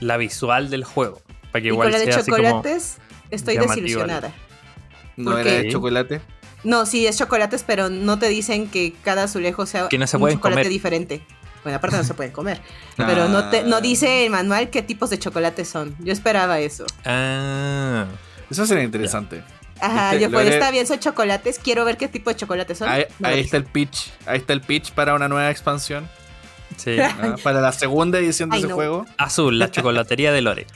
la 0.00 0.16
visual 0.16 0.70
del 0.70 0.84
juego. 0.84 1.20
Para 1.52 1.62
que 1.62 1.68
Y 1.68 1.72
igual 1.72 1.90
con 1.90 1.92
la 1.92 1.98
de 1.98 2.04
sea 2.06 2.16
así 2.18 2.30
como. 2.30 2.42
chocolates 2.42 2.98
estoy 3.30 3.56
desilusionada. 3.56 4.32
¿No 5.16 5.32
¿por 5.32 5.40
era 5.40 5.50
de 5.62 5.68
chocolate? 5.68 6.20
No, 6.64 6.84
sí, 6.84 7.06
es 7.06 7.16
chocolates, 7.18 7.62
pero 7.64 7.88
no 7.88 8.18
te 8.18 8.28
dicen 8.28 8.68
que 8.68 8.92
cada 9.04 9.24
azulejo 9.24 9.66
sea 9.66 9.88
Que 9.88 9.98
no 9.98 10.06
se 10.06 10.16
un 10.16 10.22
chocolate 10.22 10.40
comer. 10.40 10.68
diferente. 10.68 11.22
Bueno, 11.62 11.78
aparte 11.78 11.96
no 11.96 12.04
se 12.04 12.14
pueden 12.14 12.32
comer. 12.32 12.60
Pero 12.96 13.28
no, 13.28 13.48
te, 13.50 13.62
no 13.64 13.76
Ah. 13.76 13.80
dice 13.80 14.24
el 14.26 14.30
manual 14.30 14.70
qué 14.70 14.82
tipos 14.82 15.10
de 15.10 15.18
chocolates 15.18 15.68
son. 15.68 15.94
Yo 16.00 16.12
esperaba 16.12 16.58
eso. 16.60 16.84
Ah. 17.04 18.06
Eso 18.50 18.66
sería 18.66 18.84
interesante. 18.84 19.42
Ajá, 19.80 20.12
Este, 20.14 20.24
yo 20.24 20.30
pues 20.30 20.46
está 20.48 20.70
bien, 20.70 20.86
son 20.86 20.98
chocolates. 21.00 21.58
Quiero 21.58 21.84
ver 21.84 21.96
qué 21.96 22.08
tipo 22.08 22.30
de 22.30 22.36
chocolates 22.36 22.78
son. 22.78 22.88
Ahí, 22.88 23.04
No 23.18 23.28
ahí 23.28 23.36
lo 23.36 23.40
está 23.42 23.56
el 23.58 23.64
pitch. 23.64 24.10
Ahí 24.24 24.38
está 24.38 24.52
el 24.52 24.60
pitch 24.62 24.92
para 24.92 25.14
una 25.14 25.28
nueva 25.28 25.50
expansión. 25.50 26.08
Sí. 26.76 26.98
¿ah? 27.00 27.36
Para 27.42 27.60
la 27.60 27.72
segunda 27.72 28.18
edición 28.18 28.48
de 28.50 28.56
Ay, 28.56 28.60
ese 28.62 28.68
no. 28.68 28.74
juego. 28.74 29.06
Azul, 29.18 29.58
la 29.58 29.70
chocolatería 29.70 30.32
de 30.32 30.40
Lore. 30.42 30.66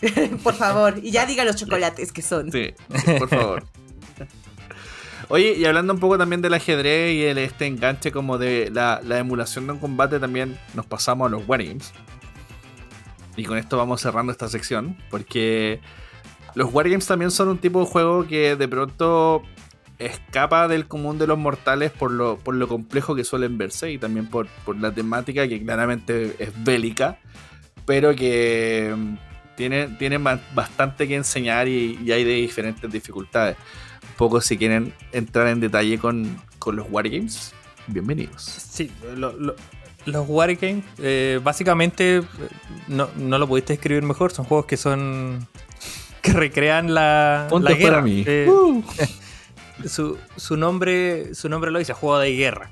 Por 0.42 0.54
favor, 0.54 1.00
y 1.02 1.10
ya 1.10 1.24
diga 1.26 1.44
los 1.44 1.56
chocolates 1.56 2.12
que 2.12 2.20
son. 2.22 2.52
Sí, 2.52 2.74
sí, 3.04 3.12
por 3.18 3.28
favor. 3.30 3.64
Oye, 5.28 5.54
y 5.56 5.64
hablando 5.64 5.92
un 5.92 5.98
poco 5.98 6.16
también 6.18 6.40
del 6.40 6.54
ajedrez 6.54 7.12
y 7.14 7.24
el, 7.24 7.38
este 7.38 7.66
enganche 7.66 8.12
como 8.12 8.38
de 8.38 8.70
la, 8.72 9.00
la 9.04 9.18
emulación 9.18 9.66
de 9.66 9.72
un 9.72 9.78
combate, 9.80 10.20
también 10.20 10.56
nos 10.74 10.86
pasamos 10.86 11.26
a 11.26 11.30
los 11.30 11.46
Wargames. 11.48 11.92
Y 13.36 13.44
con 13.44 13.58
esto 13.58 13.76
vamos 13.76 14.00
cerrando 14.00 14.30
esta 14.32 14.48
sección, 14.48 14.96
porque 15.10 15.80
los 16.54 16.72
Wargames 16.72 17.06
también 17.06 17.30
son 17.32 17.48
un 17.48 17.58
tipo 17.58 17.80
de 17.80 17.86
juego 17.86 18.26
que 18.26 18.54
de 18.56 18.68
pronto 18.68 19.42
escapa 19.98 20.68
del 20.68 20.86
común 20.86 21.18
de 21.18 21.26
los 21.26 21.38
mortales 21.38 21.90
por 21.90 22.10
lo, 22.12 22.38
por 22.38 22.54
lo 22.54 22.68
complejo 22.68 23.14
que 23.16 23.24
suelen 23.24 23.56
verse 23.58 23.90
y 23.90 23.98
también 23.98 24.26
por, 24.26 24.46
por 24.64 24.76
la 24.78 24.92
temática 24.92 25.48
que 25.48 25.62
claramente 25.62 26.36
es 26.38 26.52
bélica, 26.64 27.18
pero 27.84 28.14
que 28.14 28.94
mm, 28.96 29.14
tiene, 29.56 29.88
tiene 29.98 30.18
ba- 30.18 30.40
bastante 30.54 31.08
que 31.08 31.16
enseñar 31.16 31.66
y, 31.66 31.98
y 32.04 32.12
hay 32.12 32.24
de 32.24 32.34
diferentes 32.34 32.90
dificultades. 32.92 33.56
Poco 34.16 34.40
si 34.40 34.56
quieren 34.56 34.94
entrar 35.12 35.46
en 35.48 35.60
detalle 35.60 35.98
con, 35.98 36.38
con 36.58 36.76
los 36.76 36.86
Wargames, 36.90 37.52
bienvenidos. 37.86 38.42
Sí, 38.42 38.90
lo- 39.16 39.32
lo- 39.32 39.56
los 40.06 40.28
Wargames, 40.28 40.84
eh, 40.98 41.40
básicamente, 41.42 42.18
eh, 42.18 42.22
no, 42.88 43.08
no 43.16 43.38
lo 43.38 43.46
pudiste 43.46 43.74
escribir 43.74 44.02
mejor. 44.04 44.32
Son 44.32 44.44
juegos 44.44 44.66
que 44.66 44.76
son. 44.76 45.46
que 46.22 46.32
recrean 46.32 46.94
la, 46.94 47.46
Puntos 47.50 47.70
la 47.72 47.76
guerra. 47.76 47.90
para 47.96 48.02
mí. 48.02 48.24
Eh, 48.26 48.46
Uh. 48.48 48.82
su, 49.86 50.16
su 50.36 50.56
nombre 50.56 51.34
su 51.34 51.48
nombre 51.48 51.70
lo 51.70 51.78
dice, 51.78 51.92
juego 51.92 52.18
de 52.18 52.32
guerra. 52.34 52.70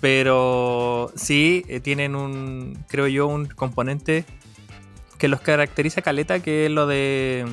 Pero 0.00 1.10
sí 1.16 1.64
eh, 1.68 1.80
tienen 1.80 2.14
un, 2.14 2.78
creo 2.88 3.06
yo, 3.08 3.26
un 3.26 3.46
componente 3.46 4.24
que 5.18 5.28
los 5.28 5.40
caracteriza 5.40 6.02
caleta, 6.02 6.40
que 6.40 6.66
es 6.66 6.70
lo 6.70 6.86
de 6.86 7.46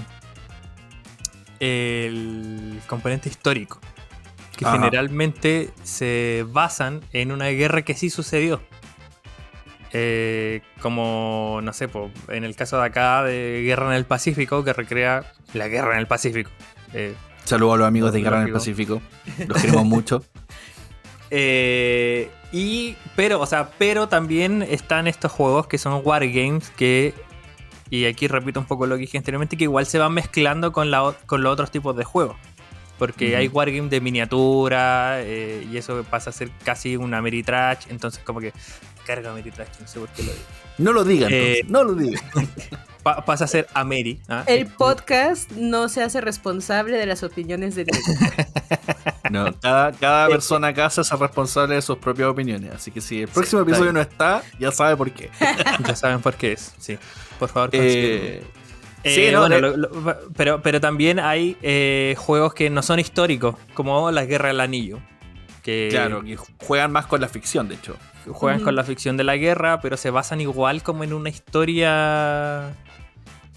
el 1.61 2.81
componente 2.87 3.29
histórico. 3.29 3.79
Que 4.57 4.65
Ajá. 4.65 4.77
generalmente 4.77 5.69
se 5.83 6.45
basan 6.49 7.01
en 7.13 7.31
una 7.31 7.47
guerra 7.47 7.83
que 7.83 7.95
sí 7.95 8.09
sucedió. 8.09 8.61
Eh, 9.93 10.61
como, 10.81 11.59
no 11.63 11.73
sé, 11.73 11.87
po, 11.87 12.11
en 12.29 12.43
el 12.43 12.55
caso 12.55 12.79
de 12.79 12.85
acá 12.85 13.23
de 13.23 13.61
Guerra 13.65 13.87
en 13.87 13.93
el 13.93 14.05
Pacífico, 14.05 14.63
que 14.63 14.73
recrea 14.73 15.33
la 15.53 15.67
guerra 15.67 15.93
en 15.93 15.99
el 15.99 16.07
Pacífico. 16.07 16.49
Eh, 16.93 17.13
Saludos 17.43 17.75
a 17.75 17.77
los 17.77 17.87
amigos 17.87 18.13
de 18.13 18.21
Guerra 18.21 18.41
en 18.41 18.47
el. 18.47 18.53
Pacífico. 18.53 19.01
Los 19.47 19.61
queremos 19.61 19.85
mucho. 19.85 20.23
Eh, 21.33 22.29
y, 22.51 22.97
pero, 23.15 23.39
o 23.39 23.45
sea, 23.45 23.69
pero 23.77 24.09
también 24.09 24.61
están 24.61 25.07
estos 25.07 25.31
juegos 25.31 25.65
que 25.65 25.77
son 25.77 26.01
wargames 26.03 26.69
que, 26.71 27.13
y 27.91 28.05
aquí 28.05 28.27
repito 28.27 28.59
un 28.59 28.65
poco 28.65 28.87
lo 28.87 28.95
que 28.95 29.01
dije 29.01 29.19
anteriormente, 29.19 29.55
que 29.57 29.65
igual 29.65 29.85
se 29.85 29.99
van 29.99 30.13
mezclando 30.13 30.71
con, 30.71 30.89
la, 30.89 31.13
con 31.27 31.43
los 31.43 31.53
otros 31.53 31.69
tipos 31.69 31.95
de 31.95 32.03
juegos. 32.03 32.35
Porque 32.97 33.29
Ujú. 33.29 33.37
hay 33.37 33.47
wargames 33.47 33.89
de 33.91 33.99
miniatura 34.01 35.21
eh, 35.21 35.67
y 35.71 35.77
eso 35.77 36.03
pasa 36.09 36.29
a 36.29 36.33
ser 36.33 36.49
casi 36.63 36.95
una 36.97 37.21
Meritrash. 37.21 37.85
Entonces, 37.89 38.21
como 38.23 38.39
que 38.39 38.53
carga 39.05 39.33
Meritrash, 39.33 39.79
no 39.79 39.87
sé 39.87 39.99
por 39.99 40.09
qué 40.09 40.23
lo 40.23 40.31
digo. 40.31 40.43
No 40.77 40.93
lo 40.93 41.03
digan, 41.03 41.29
Eh, 41.33 41.61
no 41.67 41.83
lo 41.83 41.93
digan. 41.95 42.21
Pa- 43.03 43.25
pasa 43.25 43.45
a 43.45 43.47
ser 43.47 43.67
Ameri. 43.73 44.19
¿ah? 44.29 44.43
El 44.45 44.67
podcast 44.67 45.49
no 45.53 45.89
se 45.89 46.03
hace 46.03 46.21
responsable 46.21 46.97
de 46.97 47.07
las 47.07 47.23
opiniones 47.23 47.73
de 47.75 47.85
Diego. 47.85 48.05
No, 49.31 49.53
cada, 49.59 49.91
cada 49.93 50.27
persona 50.27 50.67
acá 50.67 50.89
se 50.89 51.01
hace 51.01 51.15
responsable 51.15 51.75
de 51.75 51.81
sus 51.81 51.97
propias 51.97 52.27
opiniones. 52.29 52.71
Así 52.73 52.91
que 52.91 53.01
si 53.01 53.21
el 53.21 53.27
próximo 53.27 53.61
episodio 53.61 53.85
bien. 53.85 53.95
no 53.95 54.01
está, 54.01 54.43
ya 54.59 54.71
sabe 54.71 54.95
por 54.97 55.09
qué. 55.11 55.29
Ya 55.87 55.95
saben 55.95 56.19
por 56.21 56.35
qué 56.35 56.53
es. 56.53 56.73
Sí. 56.79 56.97
Por 57.39 57.49
favor, 57.49 57.69
Eh, 57.73 58.43
sí, 59.03 59.09
Eh, 59.25 59.31
no, 59.31 59.41
bueno, 59.47 59.59
lo- 59.69 59.77
lo- 59.77 60.17
pero, 60.35 60.61
pero 60.61 60.79
también 60.81 61.19
hay 61.19 61.57
eh, 61.61 62.15
juegos 62.17 62.53
que 62.53 62.69
no 62.69 62.81
son 62.83 62.99
históricos, 62.99 63.55
como 63.73 64.11
la 64.11 64.25
Guerra 64.25 64.49
del 64.49 64.59
Anillo, 64.59 64.99
que 65.63 65.87
claro, 65.91 66.21
que 66.23 66.37
juegan 66.65 66.91
más 66.91 67.05
con 67.07 67.21
la 67.21 67.27
ficción, 67.27 67.67
de 67.67 67.75
hecho. 67.75 67.95
juegan 68.29 68.61
con 68.61 68.75
la 68.75 68.83
ficción 68.83 69.17
de 69.17 69.23
la 69.23 69.35
guerra, 69.37 69.79
pero 69.81 69.97
se 69.97 70.09
basan 70.11 70.41
igual 70.41 70.83
como 70.83 71.03
en 71.03 71.13
una 71.13 71.29
historia... 71.29 72.75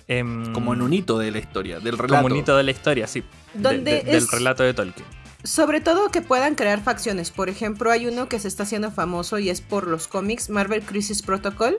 em, 0.08 0.52
Como 0.52 0.72
en 0.74 0.82
un 0.82 0.92
hito 0.92 1.18
de 1.18 1.30
la 1.30 1.38
historia, 1.38 1.80
del 1.80 1.98
relato. 1.98 2.22
como 2.22 2.34
un 2.34 2.40
hito 2.40 2.56
de 2.56 2.62
la 2.62 2.70
historia, 2.70 3.06
sí. 3.06 3.22
de- 3.54 3.78
de- 3.78 4.02
del 4.02 4.14
es- 4.16 4.30
relato 4.30 4.62
de 4.62 4.72
Tolkien. 4.74 5.06
Sobre 5.44 5.80
todo 5.82 6.10
que 6.10 6.22
puedan 6.22 6.54
crear 6.54 6.82
facciones. 6.82 7.30
Por 7.30 7.50
ejemplo, 7.50 7.90
hay 7.90 8.06
uno 8.06 8.28
que 8.28 8.38
se 8.38 8.48
está 8.48 8.62
haciendo 8.62 8.90
famoso 8.90 9.38
y 9.38 9.50
es 9.50 9.60
por 9.60 9.86
los 9.86 10.08
cómics, 10.08 10.48
Marvel 10.48 10.82
Crisis 10.82 11.22
Protocol. 11.22 11.76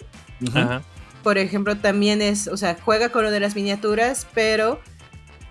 Ajá. 0.54 0.84
Por 1.24 1.40
ejemplo, 1.40 1.76
también 1.76 2.22
es, 2.22 2.48
o 2.48 2.58
sea, 2.58 2.78
juega 2.80 3.10
con 3.10 3.24
lo 3.24 3.32
de 3.32 3.40
las 3.40 3.56
miniaturas, 3.56 4.28
pero 4.36 4.80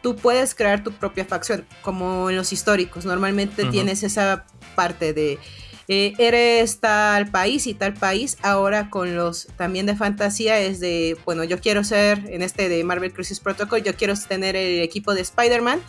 tú 0.01 0.15
puedes 0.15 0.55
crear 0.55 0.85
tu 0.85 0.93
propia 0.93 1.25
facción, 1.25 1.67
como 1.83 2.31
en 2.31 2.37
los 2.37 2.53
históricos. 2.53 3.05
Normalmente 3.05 3.65
tienes 3.65 4.05
esa 4.05 4.47
parte 4.77 5.13
de 5.13 5.41
eh, 5.89 6.15
eres 6.19 6.79
tal 6.79 7.31
país 7.31 7.67
y 7.67 7.75
tal 7.75 7.95
país. 7.95 8.37
Ahora 8.43 8.91
con 8.91 9.17
los 9.17 9.49
también 9.57 9.87
de 9.87 9.97
fantasía 9.97 10.61
es 10.61 10.79
de, 10.79 11.17
bueno, 11.25 11.43
yo 11.43 11.59
quiero 11.59 11.83
ser 11.83 12.23
en 12.29 12.43
este 12.43 12.69
de 12.69 12.85
Marvel 12.85 13.13
Crisis 13.13 13.41
Protocol, 13.41 13.83
yo 13.83 13.95
quiero 13.95 14.15
tener 14.15 14.57
el 14.57 14.81
equipo 14.81 15.15
de 15.15 15.23
Spider-Man. 15.23 15.81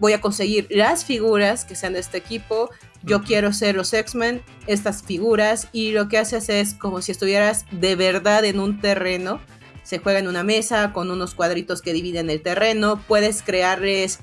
Voy 0.00 0.14
a 0.14 0.20
conseguir 0.20 0.66
las 0.70 1.04
figuras 1.04 1.66
que 1.66 1.76
sean 1.76 1.92
de 1.92 2.00
este 2.00 2.16
equipo. 2.16 2.70
Yo 3.02 3.22
quiero 3.22 3.52
ser 3.52 3.76
los 3.76 3.92
X-Men, 3.92 4.42
estas 4.66 5.02
figuras. 5.02 5.68
Y 5.72 5.92
lo 5.92 6.08
que 6.08 6.16
haces 6.16 6.48
es 6.48 6.72
como 6.74 7.02
si 7.02 7.12
estuvieras 7.12 7.66
de 7.70 7.96
verdad 7.96 8.44
en 8.46 8.60
un 8.60 8.80
terreno. 8.80 9.40
Se 9.82 9.98
juega 9.98 10.18
en 10.18 10.26
una 10.26 10.42
mesa 10.42 10.92
con 10.94 11.10
unos 11.10 11.34
cuadritos 11.34 11.82
que 11.82 11.92
dividen 11.92 12.30
el 12.30 12.40
terreno. 12.40 13.02
Puedes 13.06 13.42
crearles 13.42 14.20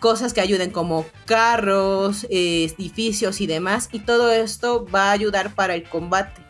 cosas 0.00 0.32
que 0.32 0.40
ayuden 0.40 0.70
como 0.70 1.04
carros, 1.26 2.24
eh, 2.30 2.64
edificios 2.64 3.42
y 3.42 3.46
demás. 3.46 3.90
Y 3.92 4.00
todo 4.00 4.32
esto 4.32 4.86
va 4.86 5.10
a 5.10 5.12
ayudar 5.12 5.54
para 5.54 5.74
el 5.74 5.84
combate. 5.84 6.40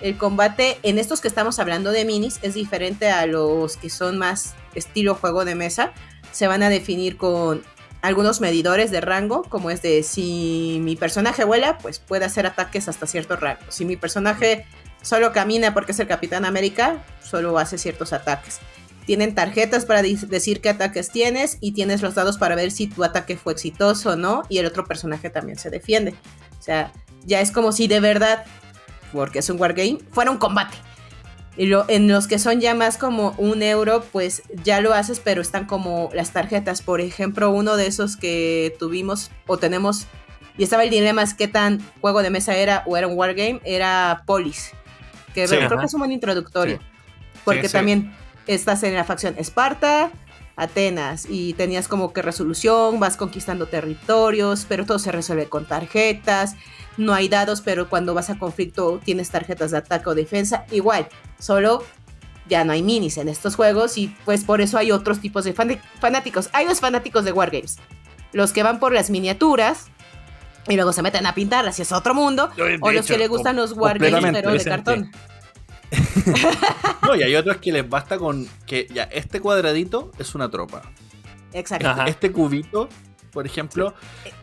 El 0.00 0.16
combate 0.16 0.78
en 0.82 0.98
estos 0.98 1.20
que 1.20 1.28
estamos 1.28 1.58
hablando 1.58 1.92
de 1.92 2.04
minis 2.06 2.38
es 2.42 2.54
diferente 2.54 3.10
a 3.10 3.26
los 3.26 3.76
que 3.76 3.90
son 3.90 4.16
más 4.16 4.54
estilo 4.74 5.14
juego 5.14 5.44
de 5.44 5.54
mesa. 5.54 5.92
Se 6.32 6.46
van 6.46 6.62
a 6.62 6.68
definir 6.68 7.16
con 7.16 7.62
algunos 8.02 8.40
medidores 8.40 8.90
de 8.90 9.00
rango, 9.00 9.42
como 9.42 9.70
es 9.70 9.82
de 9.82 10.02
si 10.02 10.78
mi 10.82 10.96
personaje 10.96 11.44
vuela, 11.44 11.78
pues 11.78 11.98
puede 11.98 12.24
hacer 12.24 12.46
ataques 12.46 12.88
hasta 12.88 13.06
cierto 13.06 13.36
rango. 13.36 13.62
Si 13.68 13.84
mi 13.84 13.96
personaje 13.96 14.66
solo 15.02 15.32
camina 15.32 15.74
porque 15.74 15.92
es 15.92 16.00
el 16.00 16.06
Capitán 16.06 16.44
América, 16.44 17.04
solo 17.22 17.58
hace 17.58 17.78
ciertos 17.78 18.12
ataques. 18.12 18.60
Tienen 19.06 19.34
tarjetas 19.34 19.84
para 19.84 20.02
decir 20.02 20.60
qué 20.60 20.68
ataques 20.68 21.10
tienes 21.10 21.58
y 21.60 21.72
tienes 21.72 22.02
los 22.02 22.14
dados 22.14 22.38
para 22.38 22.56
ver 22.56 22.72
si 22.72 22.88
tu 22.88 23.04
ataque 23.04 23.36
fue 23.36 23.52
exitoso 23.52 24.10
o 24.10 24.16
no 24.16 24.42
y 24.48 24.58
el 24.58 24.66
otro 24.66 24.84
personaje 24.84 25.30
también 25.30 25.58
se 25.58 25.70
defiende. 25.70 26.14
O 26.58 26.62
sea, 26.62 26.92
ya 27.24 27.40
es 27.40 27.52
como 27.52 27.70
si 27.70 27.86
de 27.86 28.00
verdad 28.00 28.44
porque 29.12 29.38
es 29.38 29.48
un 29.48 29.60
wargame, 29.60 29.98
fuera 30.10 30.30
un 30.30 30.38
combate. 30.38 30.76
Y 31.58 31.66
lo, 31.66 31.86
en 31.88 32.06
los 32.08 32.26
que 32.26 32.38
son 32.38 32.60
ya 32.60 32.74
más 32.74 32.98
como 32.98 33.34
un 33.38 33.62
euro, 33.62 34.04
pues 34.12 34.42
ya 34.62 34.80
lo 34.80 34.92
haces, 34.92 35.20
pero 35.20 35.40
están 35.40 35.64
como 35.64 36.10
las 36.12 36.32
tarjetas. 36.32 36.82
Por 36.82 37.00
ejemplo, 37.00 37.50
uno 37.50 37.76
de 37.76 37.86
esos 37.86 38.16
que 38.16 38.76
tuvimos 38.78 39.30
o 39.46 39.56
tenemos, 39.56 40.06
y 40.58 40.64
estaba 40.64 40.84
el 40.84 40.90
dilema 40.90 41.22
es 41.22 41.32
qué 41.34 41.48
tan 41.48 41.80
juego 42.00 42.22
de 42.22 42.28
mesa 42.30 42.54
era 42.56 42.82
o 42.86 42.96
era 42.96 43.06
un 43.06 43.16
wargame, 43.16 43.60
era 43.64 44.22
Polis. 44.26 44.72
Que 45.34 45.46
Sí, 45.48 45.56
creo 45.56 45.66
ajá. 45.68 45.78
que 45.80 45.86
es 45.86 45.94
un 45.94 46.00
buen 46.00 46.12
introductorio. 46.12 46.76
Sí. 46.78 46.84
Porque 47.44 47.68
Sí, 47.68 47.72
también 47.72 48.14
estás 48.46 48.82
en 48.82 48.94
la 48.94 49.04
facción 49.04 49.34
Esparta, 49.38 50.10
Atenas, 50.56 51.26
y 51.28 51.52
tenías 51.54 51.88
como 51.88 52.12
que 52.12 52.22
resolución, 52.22 52.98
vas 53.00 53.16
conquistando 53.16 53.66
territorios, 53.66 54.66
pero 54.68 54.84
todo 54.86 54.98
se 54.98 55.12
resuelve 55.12 55.46
con 55.46 55.64
tarjetas. 55.66 56.54
No 56.96 57.12
hay 57.14 57.28
dados, 57.28 57.60
pero 57.60 57.88
cuando 57.88 58.14
vas 58.14 58.30
a 58.30 58.38
conflicto 58.38 59.00
tienes 59.04 59.30
tarjetas 59.30 59.70
de 59.70 59.78
ataque 59.78 60.08
o 60.08 60.14
defensa. 60.14 60.64
Igual, 60.70 61.08
solo 61.38 61.84
ya 62.48 62.64
no 62.64 62.72
hay 62.72 62.82
minis 62.82 63.18
en 63.18 63.28
estos 63.28 63.56
juegos 63.56 63.98
y 63.98 64.14
pues 64.24 64.44
por 64.44 64.60
eso 64.60 64.78
hay 64.78 64.92
otros 64.92 65.20
tipos 65.20 65.44
de 65.44 65.52
fan- 65.52 65.80
fanáticos. 66.00 66.48
Hay 66.52 66.66
los 66.66 66.80
fanáticos 66.80 67.24
de 67.24 67.32
Wargames, 67.32 67.76
los 68.32 68.52
que 68.52 68.62
van 68.62 68.78
por 68.78 68.92
las 68.92 69.10
miniaturas 69.10 69.86
y 70.68 70.74
luego 70.76 70.92
se 70.92 71.02
meten 71.02 71.26
a 71.26 71.34
pintarlas 71.34 71.78
y 71.78 71.82
es 71.82 71.92
otro 71.92 72.14
mundo. 72.14 72.50
O 72.80 72.90
los 72.90 73.04
hecho, 73.04 73.14
que 73.14 73.18
le 73.18 73.28
gustan 73.28 73.56
los 73.56 73.72
Wargames, 73.72 74.32
pero 74.32 74.52
de 74.52 74.64
cartón. 74.64 75.10
No, 77.02 77.14
y 77.14 77.22
hay 77.22 77.34
otros 77.36 77.58
que 77.58 77.70
les 77.72 77.88
basta 77.88 78.18
con 78.18 78.48
que 78.66 78.88
ya 78.92 79.04
este 79.04 79.40
cuadradito 79.40 80.10
es 80.18 80.34
una 80.34 80.50
tropa. 80.50 80.82
Exacto. 81.52 81.88
Ajá. 81.88 82.04
Este 82.06 82.32
cubito, 82.32 82.88
por 83.36 83.44
ejemplo, 83.46 83.92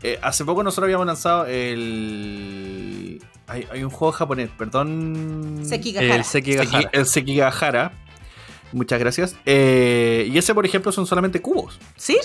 eh, 0.04 0.20
hace 0.22 0.46
poco 0.46 0.62
nosotros 0.64 0.86
habíamos 0.86 1.08
lanzado 1.08 1.46
el. 1.48 3.22
Hay, 3.48 3.68
hay 3.72 3.84
un 3.84 3.90
juego 3.90 4.12
japonés, 4.12 4.50
perdón. 4.58 5.62
Sekigahara. 5.66 6.16
El 6.16 6.24
Sekigahara. 6.24 6.70
Seki- 6.72 6.90
el 6.94 7.06
Sekigahara. 7.06 7.92
Muchas 8.72 9.00
gracias. 9.00 9.36
Eh, 9.46 10.30
y 10.32 10.38
ese, 10.38 10.54
por 10.56 10.66
ejemplo, 10.66 10.92
son 10.92 11.06
solamente 11.06 11.42
cubos. 11.42 11.80
¿Sí? 11.96 12.18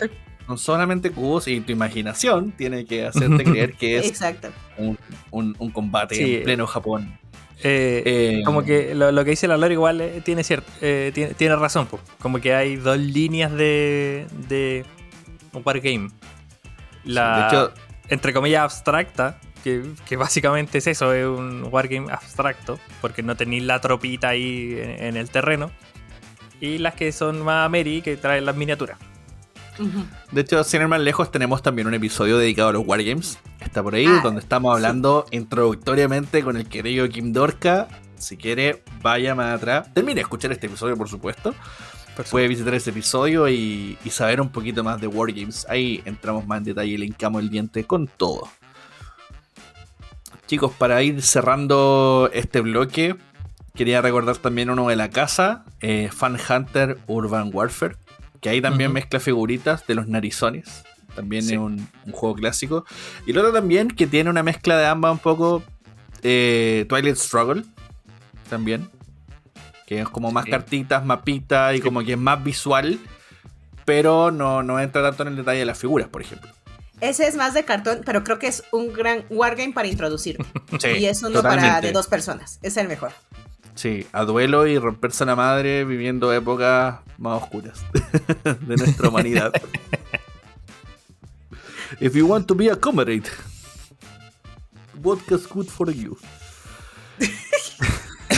Son 0.47 0.57
solamente 0.59 1.11
cubos 1.11 1.49
y 1.49 1.61
tu 1.61 1.73
imaginación 1.73 2.53
tiene 2.53 2.85
que 2.87 3.07
hacerte 3.07 3.45
creer 3.45 3.75
que 3.75 3.99
es 3.99 4.07
Exacto. 4.07 4.49
un, 4.79 4.99
un- 5.31 5.57
un 5.59 5.71
combate 5.71 6.15
Sí. 6.15 6.37
en 6.37 6.43
pleno 6.45 6.67
Japón. 6.67 7.19
Eh, 7.63 8.03
Eh, 8.07 8.43
Como 8.45 8.63
que 8.63 8.95
lo, 8.95 9.11
lo 9.11 9.25
que 9.25 9.31
dice 9.31 9.49
la 9.49 9.57
Lore 9.57 9.75
igual 9.75 10.01
eh, 10.01 10.23
tiene, 10.25 10.43
cier- 10.43 10.63
eh, 10.81 11.11
tiene, 11.13 11.35
tiene 11.35 11.57
razón, 11.57 11.87
po. 11.87 11.99
como 12.21 12.41
que 12.41 12.55
hay 12.55 12.77
dos 12.77 12.97
líneas 12.99 13.51
de, 13.53 14.27
de 14.49 14.85
un 15.53 15.63
wargame. 15.65 16.09
La, 17.05 17.41
De 17.41 17.47
hecho, 17.47 17.73
entre 18.09 18.33
comillas, 18.33 18.63
abstracta, 18.63 19.39
que, 19.65 19.83
que 20.07 20.17
básicamente 20.17 20.79
es 20.79 20.87
eso, 20.87 21.13
es 21.13 21.27
un 21.27 21.69
wargame 21.71 22.11
abstracto, 22.13 22.79
porque 23.01 23.23
no 23.23 23.37
tenéis 23.37 23.65
la 23.65 23.81
tropita 23.81 24.29
ahí 24.29 24.79
en, 24.81 25.05
en 25.05 25.17
el 25.17 25.31
terreno. 25.31 25.71
Y 26.61 26.79
las 26.79 26.95
que 26.95 27.13
son 27.13 27.43
más 27.45 27.71
Mary, 27.71 28.03
que 28.03 28.17
traen 28.17 28.45
las 28.45 28.57
miniaturas. 28.57 28.99
De 30.33 30.41
hecho, 30.41 30.65
sin 30.65 30.81
ir 30.83 30.89
más 30.89 31.01
lejos, 31.01 31.31
tenemos 31.31 31.63
también 31.63 31.87
un 31.87 31.95
episodio 31.95 32.37
dedicado 32.37 32.71
a 32.71 32.73
los 32.73 32.85
Wargames. 32.85 33.39
Está 33.61 33.81
por 33.83 33.95
ahí, 33.95 34.07
Ah, 34.07 34.21
donde 34.25 34.41
estamos 34.41 34.75
hablando 34.75 35.27
introductoriamente 35.31 36.43
con 36.43 36.57
el 36.57 36.69
querido 36.69 37.09
Kim 37.09 37.33
Dorka. 37.33 37.87
Si 38.17 38.37
quiere, 38.37 38.83
vaya 39.03 39.37
más 39.37 39.57
atrás. 39.57 39.95
Termine 39.95 40.17
de 40.17 40.21
escuchar 40.23 40.51
este 40.51 40.67
episodio, 40.67 40.97
por 40.97 41.09
supuesto. 41.09 41.55
Puede 42.31 42.49
visitar 42.49 42.75
ese 42.75 42.91
episodio 42.91 43.49
y, 43.49 43.97
y 44.05 44.11
saber 44.11 44.41
un 44.41 44.49
poquito 44.51 44.83
más 44.85 45.01
de 45.01 45.07
Wargames. 45.07 45.67
Ahí 45.69 46.03
entramos 46.05 46.47
más 46.47 46.59
en 46.59 46.65
detalle 46.65 46.93
y 46.93 46.97
le 46.97 47.07
hincamos 47.07 47.43
el 47.43 47.51
diente 47.51 47.85
con 47.85 48.07
todo. 48.09 48.49
Chicos, 50.47 50.73
para 50.79 51.03
ir 51.03 51.21
cerrando 51.23 52.31
este 52.33 52.61
bloque, 52.61 53.17
quería 53.75 54.01
recordar 54.01 54.37
también 54.39 54.71
uno 54.71 54.89
de 54.89 54.97
la 54.97 55.11
casa, 55.11 55.65
eh, 55.81 56.09
Fan 56.13 56.39
Hunter 56.49 56.99
Urban 57.07 57.51
Warfare, 57.53 57.97
que 58.41 58.49
ahí 58.49 58.61
también 58.63 58.93
mezcla 58.93 59.21
figuritas 59.21 59.87
de 59.87 59.95
los 59.95 60.09
narizones. 60.09 60.85
También 61.15 61.43
Sí. 61.43 61.53
es 61.55 61.59
un, 61.59 61.87
un 62.07 62.13
juego 62.13 62.35
clásico. 62.37 62.85
Y 63.27 63.33
el 63.33 63.39
otro 63.39 63.53
también 63.53 63.89
que 63.89 64.07
tiene 64.07 64.31
una 64.31 64.43
mezcla 64.43 64.79
de 64.79 64.87
ambas 64.87 65.13
un 65.13 65.19
poco 65.19 65.63
eh, 66.23 66.87
Twilight 66.89 67.17
Struggle. 67.17 67.65
También. 68.49 68.89
Que 69.89 70.01
es 70.03 70.09
como 70.09 70.31
más 70.31 70.45
Sí. 70.45 70.51
cartitas, 70.51 71.03
mapitas 71.05 71.75
y 71.75 71.81
como 71.81 72.05
que 72.05 72.13
es 72.13 72.19
más 72.19 72.45
visual. 72.45 72.99
Pero 73.87 74.31
no, 74.31 74.63
no 74.63 74.79
entra 74.79 75.01
tanto 75.03 75.23
en 75.23 75.31
el 75.31 75.37
detalle 75.37 75.61
de 75.61 75.65
las 75.65 75.79
figuras, 75.79 76.09
por 76.09 76.21
ejemplo. 76.21 76.51
Ese 77.01 77.27
es 77.27 77.37
más 77.37 77.55
de 77.55 77.65
cartón, 77.65 78.03
pero 78.05 78.23
creo 78.23 78.39
que 78.39 78.49
es 78.49 78.65
un 78.73 78.93
gran 78.93 79.25
wargame 79.31 79.73
para 79.73 79.89
introducir. 79.89 80.37
Sí, 80.79 80.89
y 80.99 81.07
es 81.07 81.23
uno 81.23 81.41
para 81.43 81.81
de 81.81 81.93
dos 81.93 82.07
personas. 82.07 82.59
Es 82.63 82.77
el 82.77 82.87
mejor. 82.89 83.13
Sí, 83.77 84.07
a 84.13 84.25
duelo 84.25 84.67
y 84.67 84.77
romperse 84.79 85.25
la 85.25 85.37
madre 85.37 85.85
viviendo 85.85 86.33
épocas 86.35 86.97
más 87.17 87.41
oscuras 87.43 87.81
de 88.61 88.77
nuestra 88.77 89.09
humanidad. 89.09 89.53
If 92.01 92.15
you 92.15 92.27
want 92.27 92.47
to 92.49 92.55
be 92.55 92.69
a 92.71 92.77
comrade, 92.77 93.25
vodka's 95.01 95.47
good 95.49 95.69
for 95.69 95.91
you. 95.91 96.19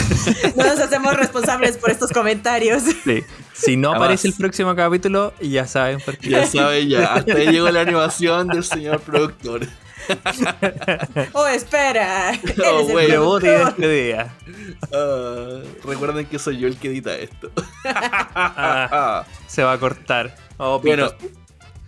No 0.55 0.63
nos 0.65 0.79
hacemos 0.79 1.15
responsables 1.15 1.77
por 1.77 1.89
estos 1.91 2.11
comentarios. 2.11 2.83
Sí. 3.03 3.23
Si 3.53 3.77
no 3.77 3.89
Además- 3.89 4.05
aparece 4.05 4.27
el 4.29 4.33
próximo 4.33 4.75
capítulo, 4.75 5.33
ya 5.41 5.67
saben 5.67 5.99
por 6.01 6.17
qué. 6.17 6.29
Ya 6.29 6.45
saben, 6.47 6.89
ya. 6.89 7.13
Hasta 7.15 7.33
ahí 7.33 7.47
llegó 7.51 7.69
la 7.69 7.81
animación 7.81 8.47
del 8.47 8.63
señor 8.63 8.99
productor. 9.01 9.61
Oh, 11.33 11.47
espera. 11.47 12.31
Oh, 12.33 12.79
es 12.81 12.87
el 12.87 12.91
güey. 12.91 13.11
Debut 13.11 13.37
y 13.43 13.45
productor. 13.45 13.65
despedida. 13.77 14.33
Ah, 14.91 15.59
recuerden 15.85 16.25
que 16.25 16.39
soy 16.39 16.57
yo 16.57 16.67
el 16.67 16.77
que 16.77 16.87
edita 16.89 17.15
esto. 17.15 17.51
Ah, 17.85 19.23
se 19.47 19.63
va 19.63 19.73
a 19.73 19.77
cortar. 19.77 20.35
Oh, 20.57 20.79
Bueno, 20.79 21.11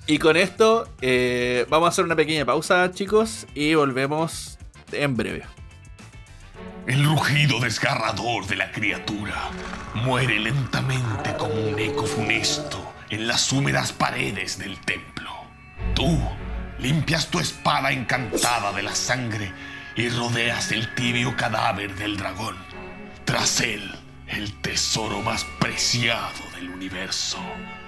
y 0.05 0.19
con 0.19 0.37
esto 0.37 0.87
eh, 1.01 1.65
vamos 1.69 1.87
a 1.87 1.89
hacer 1.89 2.05
una 2.05 2.15
pequeña 2.15 2.45
pausa, 2.45 2.91
chicos, 2.91 3.47
y 3.55 3.73
volvemos 3.73 4.57
en 4.91 5.15
breve. 5.17 5.43
El 6.85 7.05
rugido 7.05 7.61
desgarrador 7.61 8.45
de 8.45 8.57
la 8.57 8.69
criatura 8.73 9.49
muere 9.93 10.37
lentamente 10.37 11.33
como 11.37 11.53
un 11.53 11.79
eco 11.79 12.05
funesto 12.05 12.93
en 13.09 13.25
las 13.25 13.53
húmedas 13.53 13.93
paredes 13.93 14.57
del 14.57 14.77
templo. 14.81 15.31
Tú 15.95 16.19
limpias 16.79 17.27
tu 17.27 17.39
espada 17.39 17.93
encantada 17.93 18.73
de 18.73 18.83
la 18.83 18.93
sangre 18.93 19.53
y 19.95 20.09
rodeas 20.09 20.73
el 20.73 20.93
tibio 20.93 21.37
cadáver 21.37 21.95
del 21.95 22.17
dragón. 22.17 22.57
Tras 23.23 23.61
él, 23.61 23.89
el 24.27 24.51
tesoro 24.59 25.21
más 25.21 25.45
preciado 25.61 26.43
del 26.53 26.69
universo. 26.69 27.37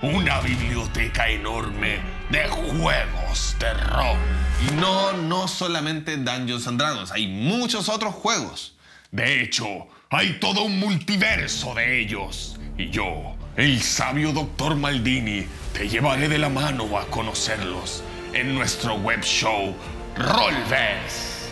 Una 0.03 0.39
biblioteca 0.39 1.27
enorme 1.27 1.99
de 2.29 2.47
juegos 2.47 3.57
de 3.59 3.73
rol. 3.73 4.17
Y 4.65 4.73
no, 4.75 5.11
no 5.11 5.49
solamente 5.49 6.15
Dungeons 6.15 6.65
and 6.67 6.79
Dragons, 6.79 7.11
hay 7.11 7.27
muchos 7.27 7.89
otros 7.89 8.15
juegos. 8.15 8.74
De 9.15 9.41
hecho, 9.41 9.87
hay 10.09 10.39
todo 10.41 10.63
un 10.63 10.77
multiverso 10.77 11.73
de 11.73 12.01
ellos. 12.01 12.59
Y 12.77 12.89
yo, 12.89 13.37
el 13.55 13.81
sabio 13.81 14.33
Dr. 14.33 14.75
Maldini, 14.75 15.45
te 15.73 15.87
llevaré 15.87 16.27
de 16.27 16.37
la 16.37 16.49
mano 16.49 16.97
a 16.97 17.05
conocerlos 17.05 18.03
en 18.33 18.53
nuestro 18.53 18.95
web 18.95 19.21
show 19.21 19.73
Rollverse, 20.17 21.47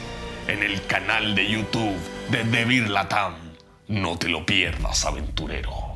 en 0.49 0.61
el 0.61 0.85
canal 0.87 1.35
de 1.35 1.49
YouTube 1.49 1.95
de 2.31 2.43
Devir 2.43 2.89
Latam. 2.89 3.35
No 3.87 4.17
te 4.17 4.27
lo 4.27 4.45
pierdas, 4.45 5.05
aventurero. 5.05 5.92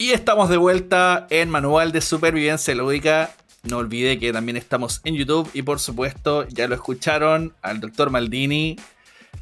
Y 0.00 0.12
estamos 0.12 0.48
de 0.48 0.56
vuelta 0.56 1.26
en 1.28 1.50
Manual 1.50 1.92
de 1.92 2.00
Supervivencia 2.00 2.74
Lúdica. 2.74 3.34
No 3.64 3.76
olvide 3.76 4.18
que 4.18 4.32
también 4.32 4.56
estamos 4.56 5.02
en 5.04 5.14
YouTube 5.14 5.50
y 5.52 5.60
por 5.60 5.78
supuesto, 5.78 6.48
ya 6.48 6.66
lo 6.68 6.74
escucharon 6.74 7.52
al 7.60 7.80
Dr. 7.80 8.08
Maldini. 8.08 8.76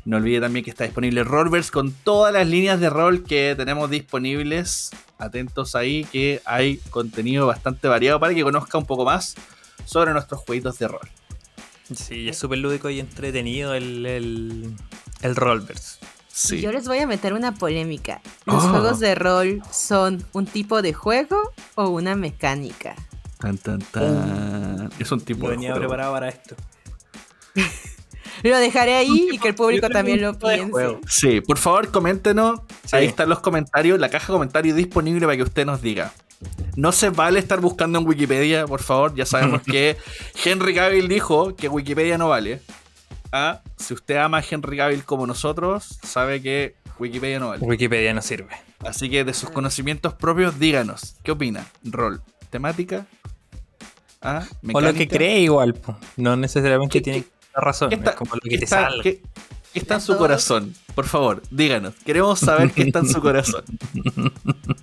No 0.05 0.17
olvide 0.17 0.41
también 0.41 0.65
que 0.65 0.73
está 0.73 0.83
disponible 0.83 1.23
Rollverse 1.23 1.71
con 1.71 1.93
todas 1.93 2.35
las 2.35 2.49
líneas 2.49 2.81
de 2.81 2.91
rol 2.91 3.23
que 3.23 3.55
tenemos 3.57 3.89
disponibles. 3.89 4.91
Atentos 5.17 5.77
ahí 5.77 6.05
que 6.07 6.43
hay 6.45 6.79
contenido 6.91 7.47
bastante 7.47 7.87
variado 7.87 8.19
para 8.19 8.35
que 8.35 8.43
conozca 8.43 8.79
un 8.79 8.87
poco 8.87 9.05
más 9.05 9.37
sobre 9.85 10.13
nuestros 10.13 10.41
jueguitos 10.41 10.77
de 10.81 10.89
rol. 10.89 11.09
Sí, 11.95 12.29
es 12.29 12.37
súper 12.37 12.59
lúdico 12.59 12.91
y 12.91 12.99
entretenido 12.99 13.75
el, 13.75 14.05
el, 14.05 14.75
el 15.23 15.37
Rollverse. 15.37 16.01
Sí. 16.41 16.61
Yo 16.61 16.71
les 16.71 16.87
voy 16.87 16.99
a 16.99 17.07
meter 17.09 17.33
una 17.33 17.53
polémica. 17.55 18.21
¿Los 18.45 18.63
Oh. 18.65 18.69
juegos 18.69 19.01
de 19.01 19.17
rol 19.17 19.61
son 19.73 20.25
un 20.33 20.47
tipo 20.47 20.83
de 20.83 20.93
juego 20.93 21.37
o 21.75 21.89
una 21.89 22.15
mecánica? 22.15 22.95
Tan, 23.41 23.59
tan, 23.59 23.81
tan. 23.81 24.89
Es 25.01 25.11
un 25.11 25.21
tipo 25.21 25.47
de 25.49 25.57
venía 25.57 25.71
juego. 25.71 25.81
preparado 25.87 26.13
para 26.13 26.29
esto. 26.29 26.55
Lo 28.45 28.57
dejaré 28.59 28.95
ahí 28.95 29.29
y 29.33 29.39
que 29.39 29.49
el 29.49 29.55
público 29.57 29.89
también 29.89 30.21
lo 30.23 30.39
piense. 30.39 30.99
Sí, 31.09 31.41
por 31.41 31.59
favor, 31.59 31.91
coméntenos. 31.91 32.61
Sí. 32.85 32.95
Ahí 32.97 33.07
están 33.07 33.29
los 33.29 33.41
comentarios, 33.41 33.99
la 33.99 34.09
caja 34.11 34.29
de 34.29 34.33
comentarios 34.35 34.77
disponible 34.77 35.27
para 35.27 35.37
que 35.37 35.43
usted 35.43 35.67
nos 35.67 35.83
diga. 35.83 36.13
No 36.77 36.93
se 36.93 37.11
vale 37.11 37.41
estar 37.41 37.61
buscando 37.61 37.99
en 37.99 38.07
Wikipedia, 38.07 38.65
por 38.67 38.81
favor. 38.81 39.13
Ya 39.17 39.27
sabemos 39.27 39.63
que 39.67 39.97
Henry 40.45 40.73
Cavill 40.73 41.09
dijo 41.09 41.57
que 41.57 41.69
Wikipedia 41.69 42.17
no 42.17 42.29
vale. 42.29 42.63
Ah, 43.33 43.61
si 43.77 43.95
usted 43.95 44.17
ama 44.17 44.39
a 44.39 44.45
Henry 44.49 44.77
Cavill 44.77 45.05
como 45.05 45.27
nosotros, 45.27 45.99
sabe 46.03 46.41
que 46.41 46.75
Wikipedia 46.99 47.39
no 47.39 47.49
vale. 47.49 47.65
Wikipedia 47.65 48.15
no 48.15 48.23
sirve. 48.23 48.51
Así 48.81 49.11
que 49.11 49.25
de 49.25 49.35
sus 49.35 49.51
conocimientos 49.51 50.15
propios, 50.15 50.59
díganos, 50.59 51.17
¿qué 51.23 51.33
opina? 51.33 51.67
¿Rol? 51.85 52.23
¿Temática? 52.51 53.07
¿Ah? 54.23 54.45
O 54.73 54.81
lo 54.81 54.95
que 54.95 55.07
cree 55.07 55.41
igual, 55.41 55.75
po. 55.75 55.97
no 56.17 56.37
necesariamente 56.37 56.93
¿Qué- 56.99 57.01
tiene 57.03 57.23
qué- 57.23 57.29
razón, 57.55 57.91
¿Qué 57.91 57.97
está, 57.97 58.11
es 58.11 58.17
como 58.17 58.35
lo 58.35 58.41
qué 58.41 58.51
que 58.51 58.59
te 58.59 58.65
está- 58.65 58.89
salga. 58.89 59.03
qué- 59.03 59.21
qué 59.73 59.79
está 59.79 59.95
en 59.97 60.01
su 60.01 60.17
corazón? 60.17 60.75
Por 60.95 61.07
favor, 61.07 61.43
díganos. 61.51 61.95
Queremos 62.05 62.39
saber 62.41 62.73
qué 62.73 62.83
está 62.83 63.01
en 63.01 63.09
su 63.09 63.21
corazón. 63.23 63.65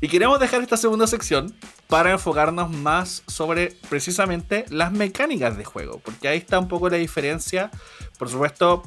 Y 0.00 0.08
queremos 0.08 0.38
dejar 0.38 0.60
esta 0.60 0.76
segunda 0.76 1.06
sección 1.06 1.54
para 1.88 2.12
enfocarnos 2.12 2.70
más 2.70 3.22
sobre 3.26 3.76
precisamente 3.88 4.66
las 4.68 4.92
mecánicas 4.92 5.56
de 5.56 5.64
juego, 5.64 6.00
porque 6.04 6.28
ahí 6.28 6.38
está 6.38 6.58
un 6.58 6.68
poco 6.68 6.90
la 6.90 6.98
diferencia. 6.98 7.70
Por 8.18 8.28
supuesto, 8.28 8.82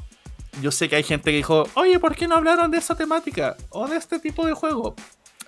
yo 0.62 0.70
sé 0.70 0.88
que 0.88 0.96
hay 0.96 1.02
gente 1.02 1.30
que 1.30 1.38
dijo, 1.38 1.66
oye, 1.74 1.98
¿por 1.98 2.14
qué 2.14 2.28
no 2.28 2.36
hablaron 2.36 2.70
de 2.70 2.78
esa 2.78 2.94
temática 2.94 3.56
o 3.70 3.88
de 3.88 3.96
este 3.96 4.20
tipo 4.20 4.46
de 4.46 4.52
juego? 4.52 4.94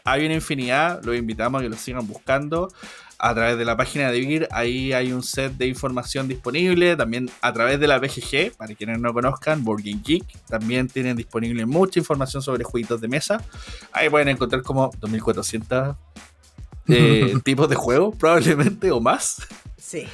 Hay 0.05 0.27
una 0.27 0.35
infinidad, 0.35 1.01
los 1.05 1.17
invitamos 1.17 1.61
a 1.61 1.63
que 1.63 1.69
lo 1.69 1.77
sigan 1.77 2.07
buscando 2.09 2.69
a 3.25 3.35
través 3.35 3.57
de 3.57 3.65
la 3.65 3.77
página 3.77 4.11
de 4.11 4.19
Vigir. 4.19 4.49
Ahí 4.51 4.93
hay 4.93 5.13
un 5.13 5.23
set 5.23 5.53
de 5.53 5.69
información 5.69 6.27
disponible. 6.27 6.97
También 6.97 7.31
a 7.41 7.53
través 7.53 7.79
de 7.79 7.87
la 7.87 8.01
BGG, 8.01 8.57
para 8.57 8.75
quienes 8.75 8.99
no 8.99 9.15
conozcan, 9.15 9.65
Board 9.65 9.83
Game 9.85 10.03
Geek. 10.05 10.25
También 10.49 10.89
tienen 10.89 11.17
disponible 11.17 11.65
mucha 11.65 12.01
información 12.01 12.43
sobre 12.43 12.65
jueguitos 12.65 13.01
de 13.01 13.07
mesa. 13.07 13.41
Ahí 13.93 14.11
pueden 14.11 14.27
encontrar 14.27 14.63
como 14.63 14.91
2400 14.99 15.95
eh, 16.89 17.35
tipos 17.45 17.69
de 17.69 17.77
juegos, 17.77 18.17
probablemente, 18.17 18.91
o 18.91 19.01
más. 19.01 19.47
Sí. 19.77 20.05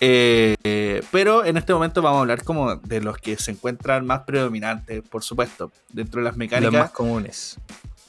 Eh, 0.00 0.54
eh, 0.62 1.02
pero 1.10 1.46
en 1.46 1.56
este 1.56 1.72
momento 1.72 2.02
vamos 2.02 2.18
a 2.18 2.20
hablar 2.20 2.44
como 2.44 2.76
de 2.76 3.00
los 3.00 3.16
que 3.16 3.38
se 3.38 3.52
encuentran 3.52 4.04
más 4.04 4.24
predominantes, 4.24 5.02
por 5.08 5.22
supuesto, 5.22 5.72
dentro 5.88 6.20
de 6.20 6.24
las 6.24 6.32
Los 6.32 6.38
mecánicas. 6.38 6.72
más 6.72 6.90
comunes. 6.90 7.58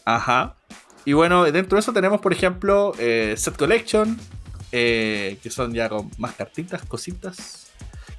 Ajá. 0.04 0.58
Y 1.06 1.14
bueno, 1.14 1.44
dentro 1.44 1.76
de 1.76 1.82
eso 1.82 1.92
tenemos, 1.94 2.22
por 2.22 2.32
ejemplo, 2.34 2.94
eh, 2.98 3.36
Set 3.38 3.58
Collection, 3.58 4.18
eh, 4.72 5.38
que 5.44 5.50
son 5.50 5.74
ya 5.74 5.90
con 5.90 6.10
más 6.18 6.34
cartitas, 6.36 6.84
cositas. 6.86 7.68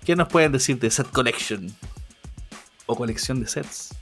¿Qué 0.05 0.15
nos 0.17 0.29
pueden 0.29 0.53
decir 0.53 0.79
de 0.79 0.91
Set 0.91 1.11
Collection? 1.11 1.75
O 2.87 2.95
colección 2.95 3.41
de 3.41 3.49
sets. 3.49 3.95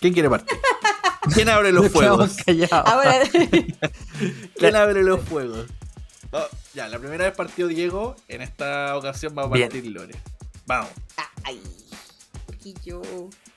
¿Quién 0.00 0.12
quiere 0.12 0.30
partir? 0.30 0.56
¿Quién 1.34 1.48
abre 1.48 1.72
los 1.72 1.90
fuegos? 1.90 2.36
Ahora, 2.70 3.20
¿Quién 4.56 4.76
abre 4.76 5.02
los 5.02 5.20
fuegos? 5.22 5.66
Oh, 6.30 6.46
ya, 6.74 6.88
la 6.88 6.98
primera 6.98 7.24
vez 7.24 7.34
partió 7.34 7.66
Diego. 7.66 8.14
En 8.28 8.42
esta 8.42 8.96
ocasión 8.96 9.34
va 9.36 9.42
a 9.42 9.48
Bien. 9.48 9.68
partir 9.68 9.90
Lore. 9.90 10.14
Vamos. 10.66 10.90
ay, 11.42 11.60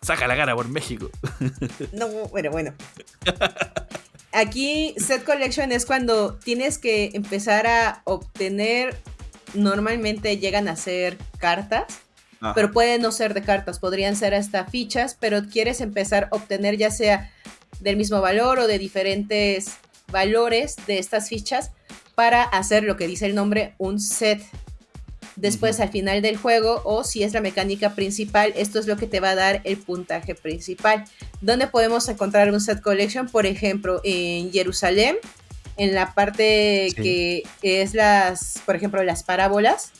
Saca 0.01 0.27
la 0.27 0.35
cara 0.35 0.55
por 0.55 0.67
México. 0.67 1.09
No, 1.93 2.07
bueno, 2.29 2.51
bueno. 2.51 2.73
Aquí 4.31 4.95
set 4.97 5.23
collection 5.23 5.71
es 5.71 5.85
cuando 5.85 6.35
tienes 6.35 6.77
que 6.77 7.11
empezar 7.13 7.67
a 7.67 8.01
obtener, 8.05 8.97
normalmente 9.53 10.37
llegan 10.37 10.67
a 10.67 10.75
ser 10.75 11.17
cartas, 11.37 11.99
Ajá. 12.39 12.53
pero 12.53 12.71
pueden 12.71 13.01
no 13.01 13.11
ser 13.11 13.33
de 13.33 13.41
cartas, 13.41 13.79
podrían 13.79 14.15
ser 14.15 14.33
hasta 14.33 14.65
fichas, 14.65 15.17
pero 15.19 15.43
quieres 15.49 15.81
empezar 15.81 16.29
a 16.31 16.35
obtener 16.35 16.77
ya 16.77 16.91
sea 16.91 17.31
del 17.81 17.97
mismo 17.97 18.21
valor 18.21 18.59
o 18.59 18.67
de 18.67 18.79
diferentes 18.79 19.77
valores 20.11 20.75
de 20.87 20.99
estas 20.99 21.29
fichas 21.29 21.71
para 22.15 22.43
hacer 22.43 22.83
lo 22.83 22.97
que 22.97 23.07
dice 23.07 23.25
el 23.25 23.35
nombre, 23.35 23.73
un 23.77 23.99
set. 23.99 24.41
Después 25.41 25.79
al 25.79 25.89
final 25.89 26.21
del 26.21 26.37
juego 26.37 26.81
o 26.85 27.03
si 27.03 27.23
es 27.23 27.33
la 27.33 27.41
mecánica 27.41 27.95
principal, 27.95 28.53
esto 28.55 28.77
es 28.79 28.85
lo 28.85 28.95
que 28.95 29.07
te 29.07 29.19
va 29.19 29.31
a 29.31 29.35
dar 29.35 29.61
el 29.63 29.77
puntaje 29.77 30.35
principal. 30.35 31.03
¿Dónde 31.41 31.65
podemos 31.65 32.07
encontrar 32.09 32.51
un 32.53 32.61
set 32.61 32.79
collection? 32.79 33.27
Por 33.27 33.47
ejemplo, 33.47 34.01
en 34.03 34.51
Jerusalén, 34.51 35.15
en 35.77 35.95
la 35.95 36.13
parte 36.13 36.89
Sí. 36.95 37.01
que 37.59 37.81
es 37.81 37.95
las, 37.95 38.61
por 38.67 38.75
ejemplo, 38.75 39.01
las 39.03 39.23
parábolas 39.23 39.91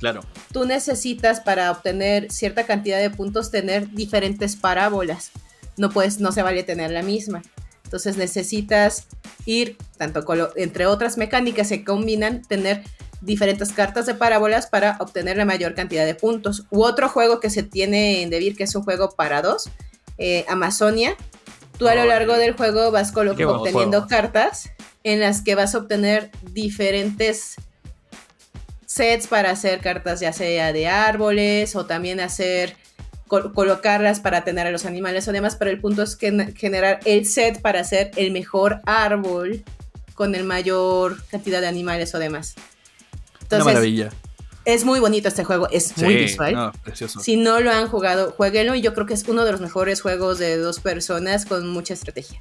Claro. 0.00 0.22
tú 0.52 0.64
necesitas 0.64 1.40
para 1.40 1.70
obtener 1.70 2.30
cierta 2.32 2.66
cantidad 2.66 2.98
de 2.98 3.10
puntos 3.10 3.52
tener 3.52 3.90
diferentes 3.92 4.56
parábolas. 4.56 5.30
No 5.76 5.90
puedes, 5.90 6.18
no 6.18 6.32
se 6.32 6.42
vale 6.42 6.64
tener 6.64 6.90
la 6.90 7.02
misma. 7.02 7.42
Entonces 7.84 8.16
necesitas 8.16 9.06
ir, 9.46 9.76
tanto 9.96 10.24
con 10.24 10.38
lo- 10.38 10.56
entre 10.56 10.86
otras 10.86 11.16
mecánicas 11.18 11.68
se 11.68 11.84
combinan, 11.84 12.42
tener 12.42 12.82
diferentes 13.20 13.72
cartas 13.72 14.06
de 14.06 14.14
parábolas 14.14 14.66
para 14.66 14.96
obtener 15.00 15.36
la 15.36 15.44
mayor 15.44 15.74
cantidad 15.74 16.06
de 16.06 16.14
puntos. 16.14 16.64
U 16.70 16.82
otro 16.84 17.08
juego 17.08 17.40
que 17.40 17.50
se 17.50 17.62
tiene 17.62 18.22
en 18.22 18.30
Devir, 18.30 18.56
que 18.56 18.64
es 18.64 18.74
un 18.74 18.82
juego 18.84 19.10
para 19.10 19.42
dos, 19.42 19.68
eh, 20.18 20.44
Amazonia. 20.48 21.16
Tú 21.78 21.88
a 21.88 21.94
lo 21.94 22.04
largo 22.04 22.34
del 22.36 22.52
juego 22.56 22.90
vas 22.90 23.12
obteniendo 23.16 23.98
juego. 23.98 24.08
cartas 24.08 24.70
en 25.04 25.20
las 25.20 25.42
que 25.42 25.54
vas 25.54 25.74
a 25.74 25.78
obtener 25.78 26.30
diferentes 26.52 27.54
sets 28.86 29.26
para 29.26 29.50
hacer 29.50 29.80
cartas 29.80 30.20
ya 30.20 30.32
sea 30.32 30.72
de 30.72 30.88
árboles 30.88 31.76
o 31.76 31.86
también 31.86 32.20
hacer 32.20 32.74
col- 33.28 33.52
colocarlas 33.52 34.18
para 34.20 34.42
tener 34.44 34.66
a 34.66 34.70
los 34.70 34.86
animales 34.86 35.28
o 35.28 35.32
demás, 35.32 35.56
pero 35.56 35.70
el 35.70 35.80
punto 35.80 36.02
es 36.02 36.16
que 36.16 36.52
generar 36.56 36.98
el 37.04 37.26
set 37.26 37.60
para 37.60 37.80
hacer 37.80 38.10
el 38.16 38.32
mejor 38.32 38.80
árbol 38.86 39.62
con 40.14 40.34
el 40.34 40.42
mayor 40.44 41.22
cantidad 41.30 41.60
de 41.60 41.68
animales 41.68 42.12
o 42.14 42.18
demás. 42.18 42.54
Una 43.56 43.64
maravilla. 43.64 44.10
es 44.64 44.84
muy 44.84 45.00
bonito 45.00 45.28
este 45.28 45.44
juego, 45.44 45.68
es 45.70 45.96
muy 45.98 46.14
visual. 46.16 46.54
no, 46.54 46.72
precioso. 46.84 47.20
Si 47.20 47.36
no 47.36 47.60
lo 47.60 47.70
han 47.72 47.88
jugado, 47.88 48.32
jueguenlo 48.36 48.74
y 48.74 48.80
yo 48.82 48.94
creo 48.94 49.06
que 49.06 49.14
es 49.14 49.24
uno 49.28 49.44
de 49.44 49.52
los 49.52 49.60
mejores 49.60 50.00
juegos 50.02 50.38
de 50.38 50.56
dos 50.58 50.80
personas 50.80 51.46
con 51.46 51.68
mucha 51.68 51.94
estrategia. 51.94 52.40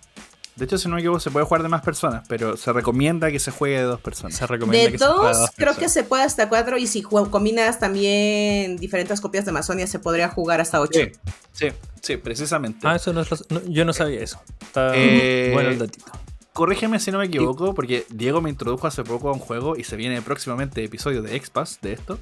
De 0.58 0.66
hecho, 0.66 0.80
si 0.80 0.88
no 0.90 0.96
me 0.96 1.02
equivoco, 1.02 1.20
se 1.20 1.30
puede 1.30 1.46
jugar 1.46 1.62
de 1.62 1.70
más 1.70 1.84
personas, 1.84 2.26
pero 2.28 2.58
se 2.58 2.74
recomienda 2.74 3.32
que 3.32 3.38
se 3.38 3.52
juegue 3.52 3.78
de 3.78 3.84
dos 3.84 4.02
personas. 4.02 4.36
Se 4.36 4.48
recomienda 4.48 4.86
De 4.88 4.92
que 4.92 4.98
se 4.98 5.06
juegue 5.06 5.30
a 5.30 5.38
dos, 5.38 5.50
creo 5.56 5.76
que 5.76 5.88
se 5.88 6.04
puede 6.04 6.24
hasta 6.24 6.50
cuatro 6.50 6.80
y 6.80 6.88
si 6.88 7.04
combinas 7.04 7.80
también 7.80 8.76
diferentes 8.78 9.22
copias 9.22 9.46
de 9.46 9.52
Amazonia 9.52 9.86
se 9.86 10.00
podría 10.00 10.30
jugar 10.30 10.60
hasta 10.60 10.82
ocho. 10.82 11.00
Sí, 11.00 11.12
sí, 11.54 11.68
sí, 12.02 12.18
precisamente. 12.18 12.80
Ah, 12.88 12.96
eso 12.96 13.14
no 13.14 13.22
es 13.22 13.30
lo- 13.30 13.38
no, 13.52 13.62
yo 13.68 13.86
no 13.86 13.94
sabía 13.94 14.20
eso. 14.20 14.42
Está 14.62 14.94
Eh, 14.96 15.52
bueno 15.54 15.70
el 15.70 15.78
datito. 15.78 16.12
Corrígeme 16.58 17.00
si 17.00 17.12
no 17.12 17.20
me 17.20 17.26
equivoco, 17.26 17.76
porque 17.76 18.04
Diego 18.10 18.42
me 18.42 18.50
introdujo 18.50 18.88
hace 18.88 19.04
poco 19.04 19.30
a 19.30 19.34
un 19.34 19.38
juego 19.38 19.78
y 19.78 19.84
se 19.84 19.96
viene 19.96 20.24
próximamente 20.24 20.84
episodio 20.84 21.22
de 21.22 21.36
Expas 21.36 21.78
de 21.84 21.94
esto. 21.94 22.18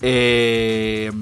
Eh, 0.00 1.12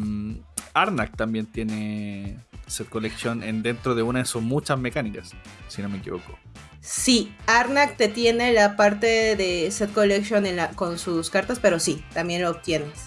Arnak 0.73 1.17
también 1.17 1.47
tiene 1.47 2.39
set 2.69 2.89
collection 2.89 3.43
en 3.43 3.65
dentro 3.65 3.97
de 3.97 4.03
una 4.05 4.21
de 4.21 4.25
sus 4.25 4.41
muchas 4.41 4.79
mecánicas, 4.79 5.33
si 5.67 5.83
no 5.83 5.89
me 5.89 5.99
equivoco. 5.99 6.39
Sí, 6.81 7.35
Arnak 7.49 7.97
te 7.97 8.07
tiene 8.07 8.53
la 8.53 8.77
parte 8.77 9.35
de 9.35 9.69
set 9.73 9.93
collection 9.93 10.47
en 10.47 10.55
la- 10.55 10.71
con 10.71 10.97
sus 11.01 11.31
cartas, 11.31 11.59
pero 11.61 11.81
sí, 11.81 12.05
también 12.15 12.43
lo 12.43 12.51
obtienes. 12.51 13.07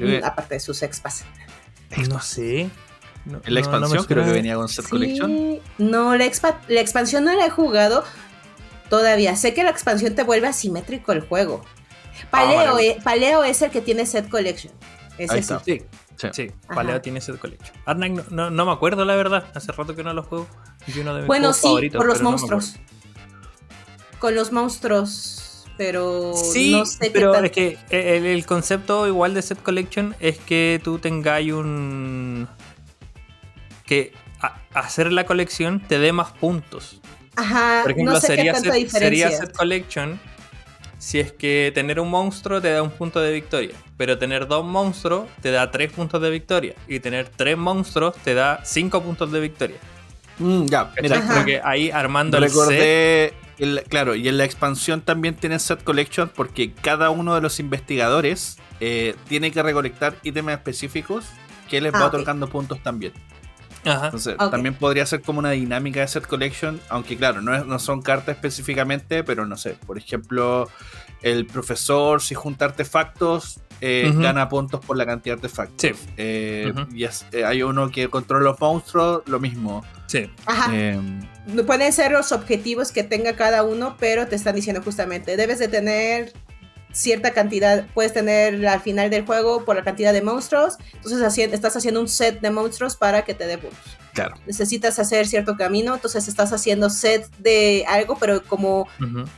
Mm, 0.00 0.24
Aparte 0.24 0.54
de 0.54 0.60
sus 0.60 0.82
expas. 0.82 1.24
No 2.08 2.20
sé. 2.20 2.70
No- 3.24 3.40
en 3.44 3.54
la 3.54 3.60
no- 3.60 3.66
no 3.66 3.78
me 3.78 3.84
expansión 3.86 4.04
creo 4.06 4.24
que 4.24 4.32
venía 4.32 4.56
con 4.56 4.68
set 4.68 4.88
collection. 4.88 5.58
No, 5.78 6.16
la, 6.16 6.24
expa- 6.24 6.58
la 6.66 6.80
expansión 6.80 7.24
no 7.24 7.36
la 7.36 7.46
he 7.46 7.50
jugado 7.50 8.02
todavía. 8.88 9.36
Sé 9.36 9.54
que 9.54 9.62
la 9.64 9.70
expansión 9.70 10.14
te 10.14 10.22
vuelve 10.22 10.46
asimétrico 10.48 11.12
el 11.12 11.20
juego. 11.20 11.64
Paleo, 12.30 12.56
maravilla. 12.56 12.92
e- 12.94 13.00
Paleo 13.02 13.44
es 13.44 13.62
el 13.62 13.70
que 13.70 13.80
tiene 13.80 14.04
set 14.06 14.28
collection. 14.28 14.72
Ese 15.18 15.34
Ahí 15.34 15.42
sí. 15.42 15.52
está. 15.52 15.60
Sí, 15.64 15.82
Sí. 16.16 16.28
sí. 16.32 16.50
Ajá. 16.66 16.74
Paleo 16.74 17.00
tiene 17.00 17.20
set 17.20 17.38
collection. 17.38 17.76
Arnak 17.86 18.10
no, 18.12 18.24
no, 18.30 18.50
no 18.50 18.66
me 18.66 18.72
acuerdo 18.72 19.04
la 19.04 19.14
verdad. 19.16 19.46
Hace 19.54 19.70
rato 19.72 19.94
que 19.94 20.02
no 20.02 20.12
lo 20.12 20.22
juego. 20.24 20.46
Es 20.86 20.96
uno 20.96 21.12
de 21.14 21.20
mis 21.20 21.26
Bueno, 21.28 21.52
sí, 21.52 21.90
por 21.90 22.06
los 22.06 22.20
no 22.22 22.30
monstruos. 22.32 22.74
Con 24.18 24.34
los 24.34 24.50
monstruos, 24.50 25.64
pero 25.76 26.34
Sí, 26.34 26.72
no 26.72 26.84
sé 26.86 27.10
pero 27.12 27.32
qué 27.32 27.46
es 27.46 27.52
que 27.88 28.16
el, 28.16 28.26
el 28.26 28.46
concepto 28.46 29.06
igual 29.06 29.32
de 29.34 29.42
set 29.42 29.62
collection 29.62 30.16
es 30.18 30.38
que 30.38 30.80
tú 30.82 30.98
tengáis 30.98 31.52
un 31.52 32.48
que 33.86 34.12
a- 34.40 34.60
hacer 34.74 35.12
la 35.12 35.24
colección 35.24 35.80
te 35.80 35.98
dé 36.00 36.12
más 36.12 36.32
puntos. 36.32 37.00
Ajá, 37.38 37.80
Por 37.82 37.92
ejemplo, 37.92 38.14
no 38.14 38.20
sé 38.20 38.26
sería, 38.28 38.52
qué 38.52 38.52
tanta 38.60 38.70
set, 38.74 38.78
diferencia. 38.84 39.28
sería 39.28 39.38
set 39.46 39.56
collection 39.56 40.20
si 40.98 41.20
es 41.20 41.30
que 41.30 41.70
tener 41.74 42.00
un 42.00 42.10
monstruo 42.10 42.60
te 42.60 42.72
da 42.72 42.82
un 42.82 42.90
punto 42.90 43.20
de 43.20 43.32
victoria, 43.32 43.74
pero 43.96 44.18
tener 44.18 44.48
dos 44.48 44.64
monstruos 44.64 45.28
te 45.40 45.52
da 45.52 45.70
tres 45.70 45.92
puntos 45.92 46.20
de 46.20 46.30
victoria 46.30 46.74
y 46.88 46.98
tener 46.98 47.28
tres 47.28 47.56
monstruos 47.56 48.16
te 48.24 48.34
da 48.34 48.60
cinco 48.64 49.00
puntos 49.02 49.30
de 49.30 49.38
victoria. 49.40 49.76
Mm, 50.40 50.66
ya, 50.66 50.84
mira, 51.00 51.02
Mira, 51.02 51.16
Ajá. 51.18 51.32
creo 51.32 51.44
que 51.44 51.60
ahí 51.64 51.90
armando 51.92 52.38
el 52.38 52.50
set, 52.50 53.34
el- 53.58 53.82
claro, 53.88 54.16
y 54.16 54.26
en 54.28 54.38
la 54.38 54.44
expansión 54.44 55.00
también 55.00 55.36
tienen 55.36 55.60
set 55.60 55.82
collection 55.84 56.28
porque 56.34 56.72
cada 56.72 57.10
uno 57.10 57.34
de 57.36 57.40
los 57.40 57.60
investigadores 57.60 58.58
eh, 58.80 59.14
tiene 59.28 59.50
que 59.52 59.62
recolectar 59.62 60.16
ítems 60.24 60.50
específicos 60.52 61.26
que 61.68 61.80
les 61.80 61.92
Ah, 61.94 61.98
va 62.00 62.06
ok. 62.06 62.14
otorgando 62.14 62.48
puntos 62.48 62.82
también. 62.82 63.12
Ajá. 63.84 64.06
Entonces, 64.06 64.36
también 64.50 64.74
podría 64.74 65.06
ser 65.06 65.22
como 65.22 65.38
una 65.38 65.50
dinámica 65.52 66.00
de 66.00 66.08
set 66.08 66.26
collection, 66.26 66.80
aunque 66.88 67.16
claro, 67.16 67.40
no, 67.40 67.54
es- 67.54 67.64
no 67.66 67.78
son 67.78 68.02
cartas 68.02 68.34
específicamente, 68.36 69.24
pero 69.24 69.46
no 69.46 69.56
sé, 69.56 69.76
por 69.86 69.96
ejemplo, 69.98 70.68
el 71.22 71.46
profesor, 71.46 72.20
si 72.20 72.34
junta 72.34 72.64
artefactos, 72.66 73.60
eh, 73.80 74.12
gana 74.16 74.48
puntos 74.48 74.84
por 74.84 74.96
la 74.96 75.06
cantidad 75.06 75.36
de 75.36 75.46
artefactos. 75.46 75.76
Sí. 75.80 75.92
Eh, 76.16 76.72
y 76.92 77.04
es- 77.04 77.24
eh, 77.32 77.44
hay 77.44 77.62
uno 77.62 77.90
que 77.90 78.08
controla 78.08 78.44
los 78.50 78.60
monstruos, 78.60 79.22
lo 79.26 79.38
mismo. 79.38 79.84
Sí. 80.06 80.30
Ajá. 80.46 80.70
Eh, 80.74 81.00
Pueden 81.66 81.92
ser 81.92 82.12
los 82.12 82.32
objetivos 82.32 82.92
que 82.92 83.04
tenga 83.04 83.34
cada 83.36 83.62
uno, 83.62 83.96
pero 83.98 84.26
te 84.26 84.36
están 84.36 84.54
diciendo 84.56 84.82
justamente, 84.82 85.36
debes 85.36 85.58
de 85.58 85.68
tener 85.68 86.32
cierta 86.92 87.32
cantidad, 87.32 87.86
puedes 87.94 88.12
tener 88.12 88.66
al 88.66 88.80
final 88.80 89.10
del 89.10 89.24
juego 89.24 89.64
por 89.64 89.76
la 89.76 89.84
cantidad 89.84 90.12
de 90.12 90.22
monstruos, 90.22 90.76
entonces 90.94 91.38
estás 91.52 91.76
haciendo 91.76 92.00
un 92.00 92.08
set 92.08 92.40
de 92.40 92.50
monstruos 92.50 92.96
para 92.96 93.22
que 93.22 93.34
te 93.34 93.46
dé 93.46 93.58
puntos. 93.58 93.78
claro. 94.14 94.34
Necesitas 94.46 94.98
hacer 94.98 95.26
cierto 95.26 95.56
camino, 95.56 95.94
entonces 95.94 96.26
estás 96.28 96.52
haciendo 96.52 96.90
set 96.90 97.28
de 97.38 97.84
algo, 97.88 98.16
pero 98.18 98.42
como 98.42 98.88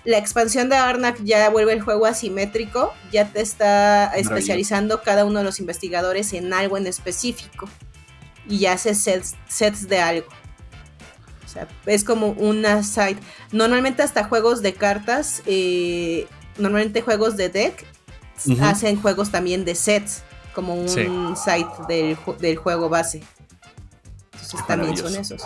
la 0.04 0.18
expansión 0.18 0.68
de 0.68 0.76
Arnak 0.76 1.22
ya 1.22 1.50
vuelve 1.50 1.72
el 1.72 1.82
juego 1.82 2.06
asimétrico, 2.06 2.92
ya 3.12 3.30
te 3.30 3.40
está 3.40 4.12
especializando 4.14 5.02
cada 5.02 5.24
uno 5.24 5.40
de 5.40 5.44
los 5.44 5.60
investigadores 5.60 6.32
en 6.32 6.52
algo 6.52 6.76
en 6.76 6.86
específico 6.86 7.68
y 8.48 8.60
ya 8.60 8.72
hace 8.72 8.94
sets, 8.94 9.34
sets 9.48 9.88
de 9.88 10.00
algo. 10.00 10.28
O 11.44 11.52
sea, 11.52 11.66
es 11.86 12.04
como 12.04 12.28
una 12.28 12.84
site. 12.84 13.20
Normalmente 13.50 14.04
hasta 14.04 14.22
juegos 14.22 14.62
de 14.62 14.72
cartas, 14.72 15.42
eh, 15.46 16.28
normalmente 16.60 17.02
juegos 17.02 17.36
de 17.36 17.48
deck, 17.48 17.84
hacen 18.62 19.00
juegos 19.00 19.30
también 19.30 19.64
de 19.64 19.74
sets, 19.74 20.22
como 20.54 20.74
un 20.74 20.88
Sí. 20.88 21.06
site 21.36 21.70
del, 21.88 22.16
ju- 22.16 22.36
del 22.38 22.56
juego 22.56 22.88
base. 22.88 23.22
Entonces 24.32 24.60
Es 24.60 24.66
también 24.66 24.96
son 24.96 25.14
esos. 25.14 25.42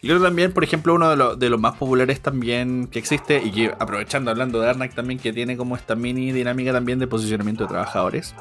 Y 0.00 0.06
creo 0.06 0.22
también, 0.22 0.52
por 0.52 0.62
ejemplo, 0.62 0.94
uno 0.94 1.10
de, 1.10 1.16
los- 1.16 1.38
de 1.38 1.50
los 1.50 1.58
más 1.60 1.74
populares 1.76 2.20
también 2.20 2.86
que 2.86 2.98
existe, 3.00 3.42
y 3.42 3.50
que 3.50 3.74
aprovechando 3.78 4.30
hablando 4.30 4.60
de 4.60 4.68
Arnak 4.70 4.94
también, 4.94 5.18
que 5.18 5.32
tiene 5.32 5.56
como 5.56 5.74
esta 5.74 5.94
mini 5.96 6.30
dinámica 6.32 6.72
también 6.72 6.98
de 7.00 7.06
posicionamiento 7.08 7.64
de 7.64 7.68
trabajadores. 7.68 8.34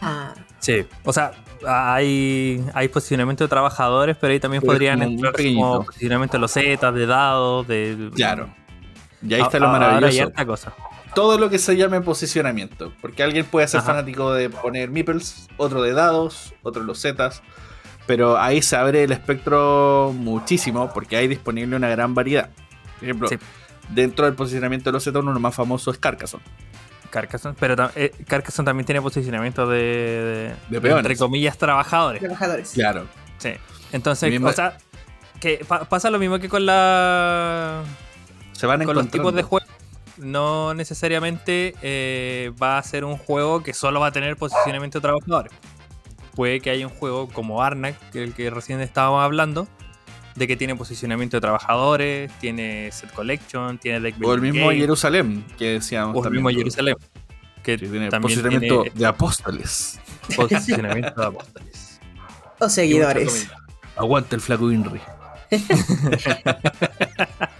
Ah, 0.00 0.34
Sí, 0.58 0.84
o 1.04 1.12
sea, 1.12 1.32
hay, 1.66 2.64
hay 2.72 2.86
posicionamiento 2.88 3.42
de 3.44 3.48
trabajadores, 3.48 4.16
pero 4.20 4.32
ahí 4.32 4.38
también 4.38 4.60
Pero 4.62 4.72
podrían 4.72 5.02
entrar 5.02 5.32
como 5.32 5.84
posicionamiento 5.84 6.36
de 6.36 6.40
los 6.40 6.52
zetas, 6.52 6.94
de 6.94 7.06
dados, 7.06 7.66
de... 7.66 8.10
Claro. 8.14 8.48
Y 9.22 9.34
ahí 9.34 9.40
está 9.42 9.58
lo 9.58 9.68
ahora 9.68 9.78
maravilloso. 10.00 10.32
cosa. 10.46 10.72
todo 11.14 11.38
lo 11.38 11.50
que 11.50 11.58
se 11.58 11.76
llame 11.76 12.00
posicionamiento. 12.00 12.92
Porque 13.00 13.22
alguien 13.22 13.44
puede 13.46 13.68
ser 13.68 13.80
Ajá. 13.80 13.88
fanático 13.92 14.32
de 14.32 14.48
poner 14.50 14.90
meeples, 14.90 15.48
otro 15.56 15.82
de 15.82 15.92
dados, 15.92 16.54
otro 16.62 16.82
los 16.82 17.00
zetas. 17.00 17.42
Pero 18.06 18.38
ahí 18.38 18.62
se 18.62 18.74
abre 18.76 19.04
el 19.04 19.12
espectro 19.12 20.12
muchísimo 20.16 20.90
porque 20.92 21.16
hay 21.16 21.28
disponible 21.28 21.76
una 21.76 21.88
gran 21.88 22.14
variedad. 22.14 22.50
Por 22.98 23.04
ejemplo, 23.04 23.28
Sí. 23.28 23.38
dentro 23.90 24.24
del 24.24 24.34
posicionamiento 24.34 24.90
de 24.90 24.94
los 24.94 25.04
zetas, 25.04 25.20
uno 25.22 25.30
de 25.30 25.34
los 25.34 25.42
más 25.42 25.54
famosos 25.54 25.94
es 25.94 26.00
Carcassonne. 26.00 26.42
Carcassonne, 27.10 27.54
pero 27.60 27.90
eh, 27.94 28.10
Carcassonne 28.26 28.64
también 28.66 28.86
tiene 28.86 29.02
posicionamiento 29.02 29.68
de, 29.68 29.78
de, 29.78 30.54
De 30.70 30.80
peones. 30.80 30.98
entre 31.04 31.16
comillas, 31.16 31.58
trabajadores. 31.58 32.20
trabajadores. 32.20 32.70
Claro. 32.72 33.04
Sí. 33.38 33.50
Entonces, 33.92 34.40
o 34.42 34.52
sea, 34.52 34.78
que 35.38 35.62
pa- 35.68 35.84
pasa 35.84 36.10
lo 36.10 36.18
mismo 36.18 36.38
que 36.38 36.48
con 36.48 36.64
la 36.64 37.82
Se 38.62 38.68
van 38.68 38.84
con 38.84 38.94
los 38.94 39.08
tipos 39.08 39.34
de 39.34 39.42
juegos. 39.42 39.68
No 40.18 40.72
necesariamente 40.72 41.74
eh, 41.82 42.52
va 42.62 42.78
a 42.78 42.82
ser 42.84 43.04
un 43.04 43.16
juego 43.16 43.64
que 43.64 43.74
solo 43.74 43.98
va 43.98 44.06
a 44.06 44.12
tener 44.12 44.36
posicionamiento 44.36 45.00
de 45.00 45.02
trabajadores. 45.02 45.52
Puede 46.36 46.60
que 46.60 46.70
haya 46.70 46.86
un 46.86 46.92
juego 46.92 47.26
como 47.26 47.60
Arnak, 47.60 47.96
que 48.12 48.22
el 48.22 48.34
que 48.34 48.50
recién 48.50 48.80
estábamos 48.80 49.24
hablando, 49.24 49.66
de 50.36 50.46
que 50.46 50.56
tiene 50.56 50.76
posicionamiento 50.76 51.38
de 51.38 51.40
trabajadores, 51.40 52.30
tiene 52.38 52.92
set 52.92 53.12
collection, 53.12 53.78
tiene 53.78 53.98
deck 53.98 54.14
O 54.24 54.32
el 54.32 54.40
mismo 54.40 54.68
game, 54.68 54.78
Jerusalén, 54.78 55.44
que 55.58 55.80
decíamos 55.80 56.14
o 56.14 56.18
el 56.20 56.22
también. 56.22 56.44
mismo 56.44 56.56
Jerusalén, 56.56 56.94
que 57.64 57.76
Que 57.76 57.78
tiene 57.78 58.10
también 58.10 58.22
posicionamiento 58.22 58.82
tiene 58.82 58.96
de 58.96 59.06
apóstoles. 59.06 60.00
posicionamiento 60.36 61.20
de 61.20 61.26
apóstoles. 61.26 62.00
O 62.60 62.68
seguidores. 62.68 63.48
Aguanta 63.96 64.36
el 64.36 64.40
flaco 64.40 64.70
Inri. 64.70 65.00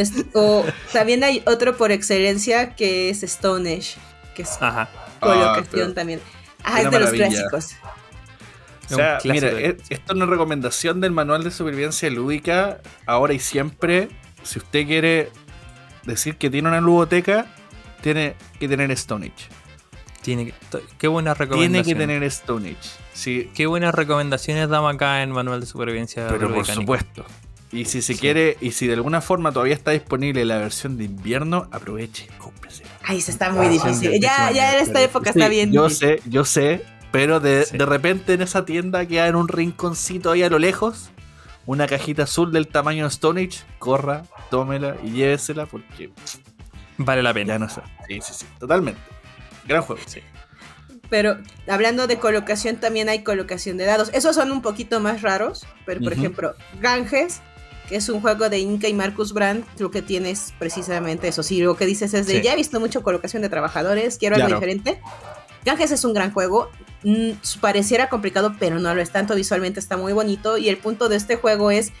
Es- 0.00 0.12
o 0.34 0.64
también 0.92 1.24
hay 1.24 1.42
otro 1.46 1.76
por 1.76 1.90
excelencia 1.92 2.74
que 2.76 3.10
es 3.10 3.22
Stone 3.22 3.68
Age, 3.72 3.96
que 4.34 4.42
es 4.42 4.50
Ajá. 4.60 4.88
colocación 5.20 5.64
Ah, 5.64 5.68
pero- 5.70 5.94
también. 5.94 6.20
Ah, 6.64 6.72
una 6.72 6.82
es 6.82 6.90
de 6.90 7.00
los 7.00 7.10
clásicos. 7.10 7.72
O 8.90 8.94
sea, 8.94 9.14
un 9.16 9.20
clásico 9.20 9.32
mira, 9.34 9.50
de- 9.50 9.66
es- 9.66 9.76
esto 9.90 10.12
es 10.12 10.16
una 10.16 10.26
recomendación 10.26 11.00
del 11.00 11.10
manual 11.12 11.44
de 11.44 11.50
supervivencia 11.50 12.08
lúdica, 12.10 12.80
ahora 13.06 13.34
y 13.34 13.38
siempre. 13.38 14.08
Si 14.44 14.58
usted 14.60 14.86
quiere 14.86 15.30
decir 16.04 16.36
que 16.36 16.48
tiene 16.48 16.68
una 16.68 16.80
ludoteca, 16.80 17.46
tiene 18.00 18.34
que 18.58 18.68
tener 18.68 18.90
Stone 18.92 19.26
Age. 19.26 19.48
Tiene 20.22 20.46
que, 20.46 20.54
qué 20.98 21.08
buenas 21.08 21.36
Tiene 21.36 21.50
recomendaciones. 21.50 21.86
que 21.86 21.94
tener 21.94 22.22
Stone 22.24 22.68
Age. 22.70 22.88
Sí, 23.12 23.50
Qué 23.54 23.66
buenas 23.66 23.94
recomendaciones 23.94 24.68
damos 24.68 24.94
acá 24.94 25.22
en 25.22 25.32
Manual 25.32 25.60
de 25.60 25.66
Supervivencia. 25.66 26.28
pero 26.28 26.54
por 26.54 26.64
supuesto. 26.66 27.26
Y 27.70 27.84
si 27.84 28.00
se 28.02 28.14
Sí. 28.14 28.20
quiere, 28.20 28.56
y 28.60 28.72
si 28.72 28.86
de 28.86 28.94
alguna 28.94 29.20
forma 29.20 29.52
todavía 29.52 29.74
está 29.74 29.90
disponible 29.90 30.44
la 30.44 30.58
versión 30.58 30.96
de 30.96 31.04
invierno, 31.04 31.68
aproveche, 31.70 32.26
cómprese. 32.38 32.84
Ay, 33.04 33.20
se 33.20 33.30
está 33.30 33.50
muy 33.50 33.66
Ah, 33.66 33.70
difícil. 33.70 34.12
sí, 34.12 34.20
Ya, 34.20 34.50
ya 34.50 34.74
en 34.76 34.82
esta 34.82 34.98
sí. 35.00 35.04
época 35.04 35.30
está 35.30 35.44
Sí, 35.44 35.50
bien 35.50 35.72
Yo 35.72 35.90
sé, 35.90 36.22
yo 36.26 36.44
sé, 36.44 36.82
pero 37.12 37.40
de, 37.40 37.64
Sí. 37.66 37.76
de 37.76 37.84
repente 37.86 38.32
en 38.34 38.42
esa 38.42 38.64
tienda 38.64 39.04
queda 39.06 39.26
en 39.28 39.36
un 39.36 39.48
rinconcito 39.48 40.30
ahí 40.30 40.42
a 40.42 40.48
lo 40.50 40.58
lejos 40.58 41.10
una 41.66 41.86
cajita 41.86 42.22
azul 42.22 42.52
del 42.52 42.68
tamaño 42.68 43.04
de 43.04 43.08
Stone 43.08 43.42
Age. 43.42 43.60
Corra, 43.78 44.22
tómela 44.50 44.96
y 45.04 45.10
llévesela 45.10 45.66
porque 45.66 46.10
Vale 46.96 47.22
la 47.22 47.34
pena. 47.34 47.54
ya 47.54 47.58
no 47.58 47.68
sé. 47.68 47.82
Sí, 48.08 48.18
sí, 48.22 48.32
sí, 48.32 48.46
totalmente. 48.58 49.00
Gran 49.66 49.82
juego. 49.82 50.00
Sí. 50.06 50.20
Pero 51.10 51.38
hablando 51.66 52.06
de 52.06 52.18
colocación, 52.18 52.76
también 52.76 53.08
hay 53.08 53.22
colocación 53.22 53.76
de 53.78 53.84
dados. 53.86 54.10
Esos 54.12 54.34
son 54.34 54.52
un 54.52 54.60
poquito 54.60 55.00
más 55.00 55.22
raros, 55.22 55.66
pero 55.86 56.00
por 56.00 56.12
ejemplo, 56.12 56.54
Ganges, 56.82 57.40
que 57.88 57.96
es 57.96 58.08
un 58.08 58.20
juego 58.20 58.48
de 58.48 58.58
Inca 58.58 58.88
y 58.88 58.94
Marcus 58.94 59.32
Brand, 59.32 59.64
lo 59.78 59.90
que 59.90 60.02
tienes 60.02 60.52
precisamente 60.58 61.28
eso. 61.28 61.42
Si 61.42 61.60
lo 61.60 61.76
que 61.76 61.86
dices 61.86 62.12
es 62.14 62.26
de, 62.26 62.34
Sí. 62.34 62.42
ya 62.42 62.52
he 62.52 62.56
visto 62.56 62.78
mucho 62.80 63.02
colocación 63.02 63.42
de 63.42 63.48
trabajadores, 63.48 64.18
quiero 64.18 64.36
algo 64.36 64.48
diferente. 64.48 65.00
Ganges 65.64 65.90
es 65.90 66.04
un 66.04 66.12
gran 66.14 66.32
juego. 66.32 66.70
Mm, 67.02 67.30
pareciera 67.60 68.08
complicado, 68.08 68.54
pero 68.58 68.78
no 68.78 68.94
lo 68.94 69.00
es 69.02 69.10
tanto. 69.10 69.34
Visualmente 69.34 69.80
está 69.80 69.96
muy 69.96 70.12
bonito. 70.12 70.58
Y 70.58 70.68
el 70.68 70.76
punto 70.78 71.08
de 71.08 71.16
este 71.16 71.36
juego 71.36 71.70
es 71.70 71.92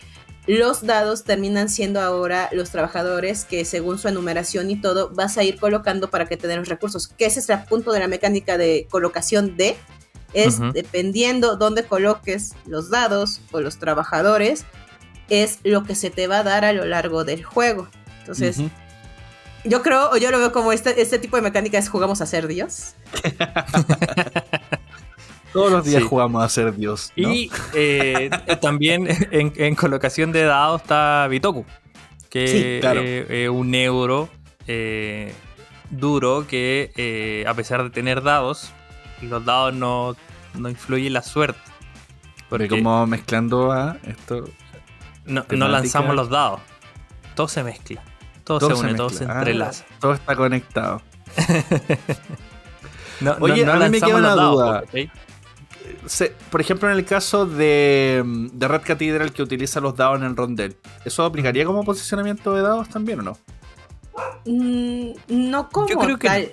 los 0.46 0.86
dados 0.86 1.24
terminan 1.24 1.68
siendo 1.68 2.00
ahora 2.00 2.48
los 2.52 2.70
trabajadores 2.70 3.44
que 3.44 3.66
según 3.66 3.98
su 3.98 4.08
enumeración 4.08 4.70
y 4.70 4.80
todo 4.80 5.10
vas 5.10 5.36
a 5.36 5.42
ir 5.42 5.58
colocando 5.60 6.08
para 6.08 6.24
que 6.26 6.36
te 6.38 6.46
den 6.48 6.60
los 6.60 6.68
recursos. 6.68 7.08
Que 7.08 7.26
ese 7.26 7.40
es 7.40 7.48
el 7.50 7.62
punto 7.64 7.92
de 7.92 8.00
la 8.00 8.08
mecánica 8.08 8.56
de 8.56 8.86
colocación 8.90 9.56
de 9.58 9.76
es 10.32 10.58
Ujú. 10.58 10.72
dependiendo 10.72 11.56
dónde 11.56 11.84
coloques 11.84 12.54
los 12.66 12.88
dados 12.90 13.40
o 13.52 13.60
los 13.60 13.78
trabajadores 13.78 14.64
es 15.28 15.58
lo 15.64 15.84
que 15.84 15.94
se 15.94 16.10
te 16.10 16.26
va 16.26 16.38
a 16.38 16.42
dar 16.42 16.64
a 16.64 16.72
lo 16.72 16.84
largo 16.84 17.24
del 17.24 17.44
juego. 17.44 17.88
Entonces, 18.20 18.60
yo 19.64 19.82
creo, 19.82 20.10
o 20.10 20.16
yo 20.16 20.30
lo 20.30 20.38
veo 20.38 20.52
como 20.52 20.72
este, 20.72 21.00
este 21.00 21.18
tipo 21.18 21.36
de 21.36 21.42
mecánica 21.42 21.78
es 21.78 21.88
jugamos 21.88 22.20
a 22.20 22.26
ser 22.26 22.46
Dios. 22.46 22.94
Todos 25.52 25.72
los 25.72 25.84
días 25.84 26.02
Sí. 26.02 26.08
jugamos 26.08 26.44
a 26.44 26.48
ser 26.48 26.74
Dios. 26.74 27.10
¿no? 27.16 27.32
Y 27.32 27.50
eh, 27.74 28.30
también 28.60 29.08
en, 29.30 29.52
en 29.56 29.74
colocación 29.74 30.30
de 30.30 30.42
dados 30.42 30.82
está 30.82 31.26
Bitoku, 31.28 31.64
que 32.28 32.48
Sí, 32.48 32.78
claro. 32.80 33.00
eh, 33.02 33.44
es 33.44 33.48
un 33.48 33.74
euro 33.74 34.28
eh, 34.66 35.32
duro 35.90 36.46
que 36.46 36.92
eh, 36.96 37.44
a 37.48 37.54
pesar 37.54 37.82
de 37.82 37.90
tener 37.90 38.22
dados, 38.22 38.70
los 39.22 39.42
dados 39.44 39.72
no, 39.72 40.14
no 40.54 40.68
influyen 40.68 41.14
la 41.14 41.22
suerte. 41.22 41.58
Porque 42.50 42.66
Porque 42.66 42.82
como 42.82 43.06
mezclando 43.06 43.72
a 43.72 43.96
esto. 44.06 44.44
No, 45.28 45.68
lanzamos 45.68 46.14
los 46.16 46.28
dados. 46.30 46.60
Todo 47.34 47.48
se 47.48 47.62
mezcla. 47.62 48.02
Todo, 48.44 48.60
se 48.60 48.74
une, 48.74 48.94
todo 48.94 49.10
se 49.10 49.20
mezcla. 49.20 49.34
Ah, 49.34 49.38
entrelaza. 49.38 49.84
todo 50.00 50.14
está 50.14 50.34
conectado. 50.36 51.02
No, 53.20 53.36
Oye, 53.40 53.64
no 53.66 53.72
a 53.72 53.76
mí 53.80 53.88
me 53.88 54.00
queda 54.00 54.10
los 54.10 54.18
una 54.20 54.28
dados, 54.36 54.54
duda. 54.54 54.84
Se- 56.06 56.32
por 56.50 56.60
ejemplo, 56.60 56.88
en 56.88 56.96
el 56.96 57.04
caso 57.04 57.46
de, 57.46 58.22
de 58.52 58.68
Red 58.68 58.82
Cathedral 58.82 59.32
que 59.32 59.42
utiliza 59.42 59.80
los 59.80 59.96
dados 59.96 60.20
en 60.20 60.26
el 60.26 60.36
rondel, 60.36 60.76
¿eso 61.04 61.24
aplicaría 61.24 61.64
como 61.64 61.82
posicionamiento 61.84 62.54
de 62.54 62.62
dados 62.62 62.88
también 62.88 63.18
o 63.18 63.22
no? 63.22 63.38
Mm, 64.46 65.10
no 65.50 65.68
como 65.68 65.88
Yo 65.88 65.98
creo 65.98 66.16
que 66.18 66.28
tal. 66.28 66.52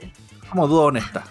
Como 0.50 0.68
duda 0.68 0.86
honesta. 0.86 1.24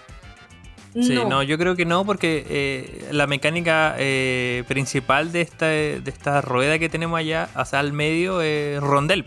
Sí, 0.94 1.14
no. 1.14 1.28
no, 1.28 1.42
yo 1.42 1.58
creo 1.58 1.74
que 1.74 1.84
no, 1.84 2.04
porque 2.04 2.46
eh, 2.48 3.08
la 3.10 3.26
mecánica 3.26 3.94
eh, 3.98 4.62
principal 4.68 5.32
de 5.32 5.40
esta, 5.40 5.66
de 5.66 6.02
esta 6.06 6.40
rueda 6.40 6.78
que 6.78 6.88
tenemos 6.88 7.18
allá, 7.18 7.48
sea, 7.64 7.80
al 7.80 7.92
medio, 7.92 8.40
es 8.42 8.80
rondel. 8.80 9.26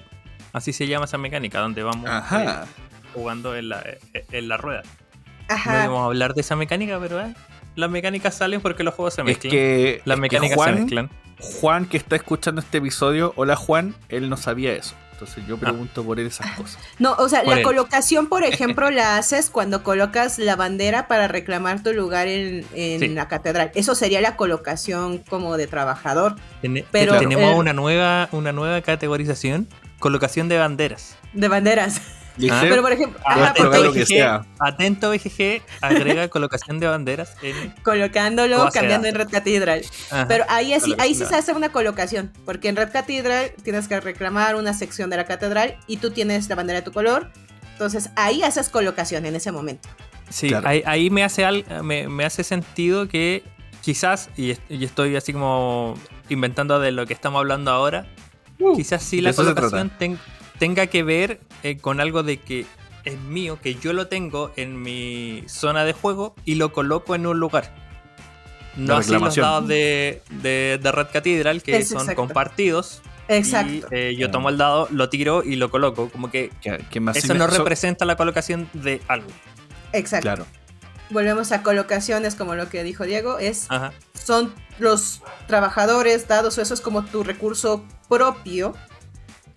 Así 0.54 0.72
se 0.74 0.88
llama 0.88 1.06
esa 1.06 1.18
mecánica, 1.18 1.60
donde 1.60 1.84
vamos 1.84 2.10
eh, 2.10 2.48
jugando 3.14 3.56
en 3.56 3.70
la, 3.70 3.84
en 4.32 4.48
la 4.48 4.58
rueda. 4.58 4.84
No 5.50 5.56
Ajá. 5.56 5.84
íbamos 5.86 6.02
a 6.02 6.06
hablar 6.06 6.34
de 6.34 6.42
esa 6.42 6.56
mecánica, 6.56 7.00
pero 7.00 7.22
eh, 7.22 7.34
las 7.76 7.90
mecánicas 7.90 8.36
salen 8.36 8.62
porque 8.62 8.84
los 8.84 8.94
juegos 8.94 9.14
se 9.14 9.22
Es 9.22 9.26
mezclan. 9.26 9.52
que, 9.52 10.02
las 10.06 10.16
es 10.16 10.22
que 10.22 10.22
mecánicas 10.22 10.50
se 10.52 10.56
Juan, 10.56 10.76
mezclan. 10.76 11.10
Juan, 11.40 11.86
que 11.86 11.98
está 11.98 12.16
escuchando 12.16 12.62
este 12.62 12.80
episodio, 12.80 13.34
hola 13.36 13.56
Juan, 13.56 13.94
él 14.10 14.30
no 14.30 14.38
sabía 14.38 14.74
eso. 14.74 14.96
Entonces 15.20 15.48
yo 15.48 15.58
pregunto 15.58 16.04
por 16.04 16.20
él 16.20 16.28
esas 16.28 16.52
cosas. 16.56 16.78
No, 17.00 17.14
o 17.14 17.28
sea, 17.28 17.40
Por 17.42 17.54
la 17.54 17.58
él. 17.58 17.64
colocación, 17.64 18.28
por 18.28 18.44
ejemplo, 18.44 18.92
la 18.92 19.18
haces 19.18 19.50
cuando 19.50 19.82
colocas 19.82 20.38
la 20.38 20.56
bandera 20.56 21.08
para 21.08 21.28
reclamar 21.28 21.82
tu 21.82 21.92
lugar 21.92 22.28
en, 22.28 22.64
en 22.76 23.00
Sí. 23.00 23.08
la 23.10 23.28
catedral. 23.28 23.72
Eso 23.74 23.96
sería 23.96 24.22
la 24.22 24.36
colocación 24.36 25.18
como 25.28 25.58
de 25.58 25.66
trabajador. 25.66 26.36
Pero, 26.92 27.18
tenemos 27.18 27.52
eh, 27.52 27.56
una 27.56 27.74
nueva 27.74 28.30
una 28.32 28.52
nueva 28.52 28.80
categorización, 28.82 29.68
colocación 29.98 30.50
de 30.50 30.60
banderas. 30.60 31.16
De 31.34 31.48
banderas. 31.48 32.00
¿Listo? 32.38 32.58
Pero 32.62 32.82
por 32.82 32.92
ejemplo, 32.92 33.20
lo 33.84 33.94
que 33.94 34.04
BGG. 34.06 34.46
Atento 34.60 35.10
BGG, 35.12 35.62
agrega 35.82 36.28
colocación 36.30 36.80
de 36.80 36.88
banderas 36.88 37.36
en 37.42 37.72
colocándolo, 37.84 38.70
cambiando 38.72 39.08
en. 39.08 39.16
Red 39.16 39.30
Cathedral. 39.30 39.82
Ajá. 40.12 40.28
Pero 40.28 40.46
ahí, 40.50 40.74
así, 40.74 40.94
ahí 41.00 41.16
sí 41.16 41.26
se 41.26 41.36
hace 41.36 41.52
una 41.54 41.70
colocación, 41.70 42.32
porque 42.46 42.70
en 42.70 42.76
Red 42.76 42.92
Cathedral 42.92 43.52
tienes 43.64 43.88
que 43.88 44.00
reclamar 44.00 44.56
una 44.56 44.74
sección 44.74 45.10
de 45.10 45.18
la 45.18 45.26
catedral 45.26 45.78
y 45.88 45.98
tú 45.98 46.12
tienes 46.12 46.48
la 46.50 46.56
bandera 46.56 46.80
de 46.80 46.86
tu 46.86 46.92
color. 46.92 47.32
Entonces 47.74 48.10
ahí 48.16 48.44
haces 48.44 48.70
colocación 48.70 49.26
en 49.26 49.36
ese 49.36 49.52
momento. 49.52 49.88
Sí, 50.30 50.50
Claro. 50.50 50.68
ahí, 50.68 50.84
ahí 50.86 51.10
me, 51.10 51.24
hace 51.24 51.46
al- 51.46 51.66
me, 51.84 52.08
me 52.08 52.26
hace 52.26 52.44
sentido 52.44 53.08
que 53.08 53.44
quizás, 53.82 54.30
y, 54.36 54.52
est- 54.52 54.62
y 54.70 54.84
estoy 54.84 55.16
así 55.16 55.32
como 55.34 55.94
inventando 56.30 56.80
de 56.80 56.92
lo 56.92 57.06
que 57.06 57.14
estamos 57.14 57.40
hablando 57.40 57.72
ahora, 57.72 58.06
quizás 58.76 59.02
sí 59.04 59.22
la 59.22 59.32
colocación 59.34 59.90
ten- 59.98 60.20
tenga 60.60 60.88
que 60.88 61.04
ver 61.04 61.40
eh, 61.64 61.78
con 61.78 62.00
algo 62.00 62.24
de 62.24 62.38
que 62.38 62.66
es 63.04 63.20
mío, 63.20 63.60
que 63.62 63.76
yo 63.76 63.94
lo 63.94 64.08
tengo 64.08 64.52
en 64.56 64.82
mi 64.82 65.44
zona 65.48 65.86
de 65.86 65.94
juego 65.94 66.36
y 66.46 66.56
lo 66.56 66.74
coloco 66.74 67.16
en 67.16 67.26
un 67.26 67.40
lugar. 67.40 67.74
No 68.76 68.98
así 68.98 69.12
los 69.12 69.36
dados 69.36 69.68
de, 69.68 70.22
de, 70.30 70.80
de 70.82 70.92
Red 70.92 71.08
Cathedral, 71.12 71.64
que 71.64 71.78
Es 71.78 71.90
son 71.90 72.02
exacto. 72.02 72.22
compartidos. 72.22 73.02
Exacto. 73.28 73.88
Y 73.92 73.96
eh, 73.96 74.16
yo 74.16 74.30
tomo 74.30 74.50
el 74.50 74.58
dado, 74.58 74.88
lo 74.92 75.10
tiro 75.10 75.44
y 75.44 75.56
lo 75.56 75.72
coloco. 75.72 76.10
Como 76.10 76.30
que 76.30 76.52
Que, 76.62 76.78
que 76.92 77.00
me 77.00 77.12
eso 77.12 77.34
no 77.34 77.48
representa 77.48 78.06
la 78.06 78.16
colocación 78.16 78.70
de 78.74 79.02
algo. 79.08 79.28
Exacto. 79.94 80.24
Claro. 80.24 80.46
Volvemos 81.10 81.52
a 81.54 81.64
colocaciones 81.64 82.36
como 82.36 82.56
lo 82.56 82.70
que 82.70 82.84
dijo 82.84 83.06
Diego, 83.06 83.40
es 83.40 83.68
Ajá. 83.70 83.94
son 84.14 84.54
los 84.78 85.22
trabajadores 85.48 86.28
dados, 86.28 86.58
eso 86.58 86.74
es 86.74 86.82
como 86.82 87.06
tu 87.06 87.24
recurso 87.24 87.86
propio, 88.10 88.74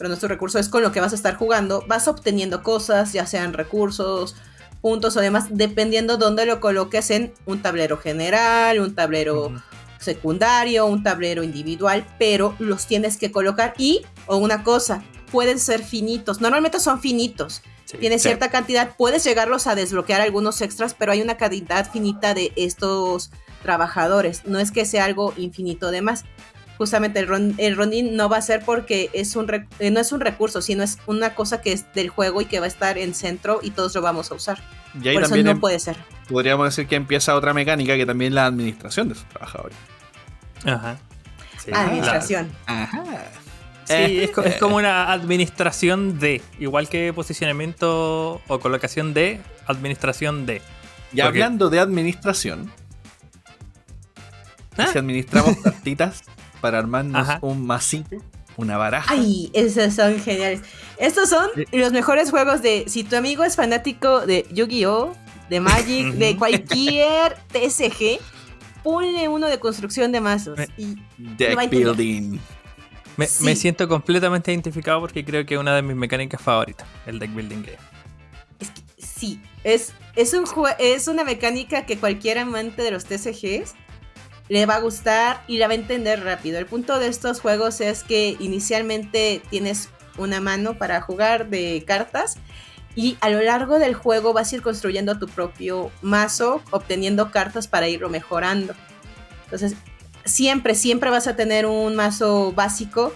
pero 0.01 0.09
nuestro 0.09 0.31
recurso 0.31 0.59
es 0.59 0.71
con 0.71 0.83
lo 0.83 0.93
que 0.93 1.01
vas 1.01 1.13
a 1.13 1.15
estar 1.15 1.37
jugando, 1.37 1.85
vas 1.87 2.09
obteniendo 2.09 2.63
cosas, 2.63 3.13
ya 3.13 3.27
sean 3.27 3.53
recursos, 3.53 4.35
puntos 4.81 5.15
o 5.19 5.21
demás, 5.21 5.49
dependiendo 5.51 6.17
dónde 6.17 6.47
lo 6.47 6.59
coloques 6.59 7.11
en 7.11 7.35
un 7.45 7.61
tablero 7.61 7.99
general, 7.99 8.81
un 8.81 8.95
tablero 8.95 9.53
secundario, 9.99 10.87
un 10.87 11.03
tablero 11.03 11.43
individual, 11.43 12.07
pero 12.19 12.55
los 12.59 12.87
tienes 12.87 13.19
que 13.19 13.31
colocar 13.31 13.75
y, 13.77 14.01
o 14.25 14.39
una 14.39 14.65
cosa, 14.65 15.03
pueden 15.31 15.59
ser 15.59 15.85
finitos, 15.85 16.41
normalmente 16.41 16.81
son 16.81 16.99
finitos, 16.99 17.61
Sí. 17.85 17.99
Tienes 17.99 18.23
Sí. 18.23 18.29
cierta 18.29 18.51
cantidad, 18.51 18.95
puedes 18.97 19.25
llegarlos 19.25 19.67
a 19.67 19.75
desbloquear 19.75 20.21
algunos 20.21 20.61
extras, 20.61 20.95
pero 20.95 21.11
hay 21.11 21.23
una 21.23 21.37
cantidad 21.37 21.91
finita 21.91 22.35
de 22.35 22.53
estos 22.55 23.33
trabajadores. 23.65 24.43
No 24.47 24.61
es 24.61 24.71
que 24.71 24.85
sea 24.87 25.07
algo 25.07 25.35
infinito 25.37 25.91
de 25.91 26.01
más. 26.01 26.25
Justamente 26.81 27.21
el, 27.21 27.29
ron- 27.29 27.55
el 27.59 27.77
Ronin 27.77 28.17
no 28.17 28.31
va 28.31 28.39
a 28.39 28.41
ser 28.41 28.65
porque 28.65 29.11
es 29.13 29.37
un 29.37 29.47
eh, 29.81 29.91
no 29.91 30.01
es 30.01 30.13
un 30.13 30.21
recurso, 30.21 30.63
sino 30.63 30.83
es 30.83 30.97
una 31.07 31.35
cosa 31.35 31.61
que 31.61 31.73
es 31.75 31.85
del 31.93 32.09
juego 32.09 32.41
y 32.41 32.47
que 32.47 32.59
va 32.59 32.65
a 32.65 32.69
estar 32.69 32.97
en 32.97 33.13
centro 33.15 33.61
y 33.63 33.71
todos 33.73 33.95
lo 33.95 34.01
vamos 34.01 34.31
a 34.31 34.35
usar. 34.35 34.63
Y 35.03 35.09
ahí 35.09 35.15
Por 35.15 35.25
eso 35.25 35.37
no 35.37 35.51
em- 35.51 35.61
puede 35.61 35.79
ser. 35.79 35.99
podríamos 36.27 36.65
decir 36.69 36.87
que 36.89 36.97
empieza 36.97 37.35
otra 37.35 37.53
mecánica 37.53 37.99
que 37.99 38.07
también 38.07 38.33
es 38.33 38.35
la 38.37 38.47
administración 38.47 39.11
de 39.11 39.15
sus 39.15 39.25
trabajadores. 39.27 39.77
Ajá. 40.65 40.97
Sí, 41.63 41.71
Administración. 41.71 42.51
Ajá. 42.65 43.05
Sí, 43.85 44.21
es, 44.23 44.31
co- 44.31 44.41
es 44.43 44.57
como 44.57 44.77
una 44.77 45.13
administración 45.13 46.19
de, 46.19 46.41
igual 46.59 46.89
que 46.89 47.13
posicionamiento 47.13 48.41
o 48.49 48.59
colocación 48.59 49.13
de, 49.13 49.39
administración 49.67 50.47
de. 50.47 50.63
Y 51.13 51.21
hablando 51.21 51.69
de 51.69 51.79
administración, 51.81 52.73
¿Ah? 54.79 54.87
si 54.91 54.97
administramos 54.99 55.57
cartitas 55.63 56.23
para 56.61 56.79
armarnos 56.79 57.29
Ajá. 57.29 57.39
un 57.43 57.67
masito, 57.67 58.17
una 58.57 58.77
baraja. 58.77 59.13
Ay, 59.15 59.51
esos 59.55 59.95
son 59.95 60.19
geniales. 60.21 60.61
Estos 60.99 61.29
son 61.29 61.49
Sí. 61.55 61.65
los 61.73 61.93
mejores 61.93 62.31
juegos 62.31 62.63
de. 62.63 62.85
Si 62.89 63.05
tu 63.05 63.17
amigo 63.17 63.45
es 63.45 63.57
fanático 63.57 64.27
de 64.27 64.47
Yu-Gi-Oh!, 64.53 65.15
de 65.49 65.61
Magic, 65.61 66.13
de 66.15 66.37
cualquier 66.37 67.37
TSG, 67.53 68.21
ponle 68.83 69.29
uno 69.29 69.47
de 69.49 69.59
construcción 69.59 70.13
de 70.13 70.21
mazos. 70.21 70.59
Me- 70.59 70.69
Y 70.77 70.97
Deck 71.37 71.71
building. 71.71 72.39
Me, 73.17 73.27
Sí. 73.27 73.45
me 73.45 73.57
siento 73.57 73.89
completamente 73.89 74.53
identificado 74.53 75.01
porque 75.01 75.25
creo 75.25 75.45
que 75.45 75.55
es 75.55 75.61
una 75.61 75.75
de 75.75 75.83
mis 75.83 75.97
mecánicas 75.97 76.41
favoritas, 76.41 76.87
el 77.07 77.19
deck 77.19 77.35
building 77.35 77.63
game. 77.63 77.77
es 78.61 78.71
que 78.71 78.83
sí, 78.99 79.43
es, 79.65 79.93
es, 80.17 80.33
un 80.33 80.45
es 80.79 81.09
una 81.09 81.25
mecánica 81.25 81.85
que 81.85 81.99
cualquier 81.99 82.39
amante 82.39 82.83
de 82.83 82.91
los 82.93 83.05
TCGs 83.05 83.75
le 84.51 84.67
va 84.67 84.75
a 84.75 84.81
gustar 84.81 85.43
y 85.47 85.59
la 85.59 85.69
va 85.69 85.73
a 85.73 85.77
entender 85.77 86.25
rápido. 86.25 86.59
El 86.59 86.67
punto 86.67 86.99
de 86.99 87.07
estos 87.07 87.41
juegos 87.41 87.81
es 87.81 88.03
que 88.03 88.37
inicialmente 88.41 89.41
tienes 89.49 89.89
una 90.19 90.41
mano 90.41 90.77
para 90.77 91.01
jugar 91.01 91.49
de 91.51 91.85
cartas 91.87 92.37
y 92.97 93.17
a 93.21 93.31
lo 93.31 93.41
largo 93.41 93.79
del 93.79 93.95
juego 93.95 94.33
vas 94.33 94.53
a 94.53 94.57
ir 94.57 94.63
construyendo 94.63 95.21
tu 95.21 95.29
propio 95.29 95.93
mazo, 96.03 96.63
obteniendo 96.73 97.31
cartas 97.31 97.69
para 97.69 97.89
irlo 97.89 98.09
mejorando. 98.09 98.75
Entonces, 99.45 99.75
siempre, 100.25 100.75
siempre 100.75 101.11
vas 101.11 101.29
a 101.29 101.37
tener 101.37 101.65
un 101.65 101.95
mazo 101.95 102.51
básico 102.51 103.15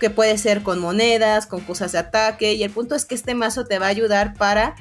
que 0.00 0.08
puede 0.08 0.38
ser 0.38 0.62
con 0.62 0.78
monedas, 0.78 1.46
con 1.46 1.60
cosas 1.60 1.92
de 1.92 1.98
ataque, 1.98 2.54
y 2.54 2.62
el 2.62 2.70
punto 2.70 2.94
es 2.94 3.04
que 3.04 3.14
este 3.14 3.34
mazo 3.34 3.66
te 3.66 3.78
va 3.78 3.84
a 3.86 3.90
ayudar 3.90 4.32
para 4.32 4.76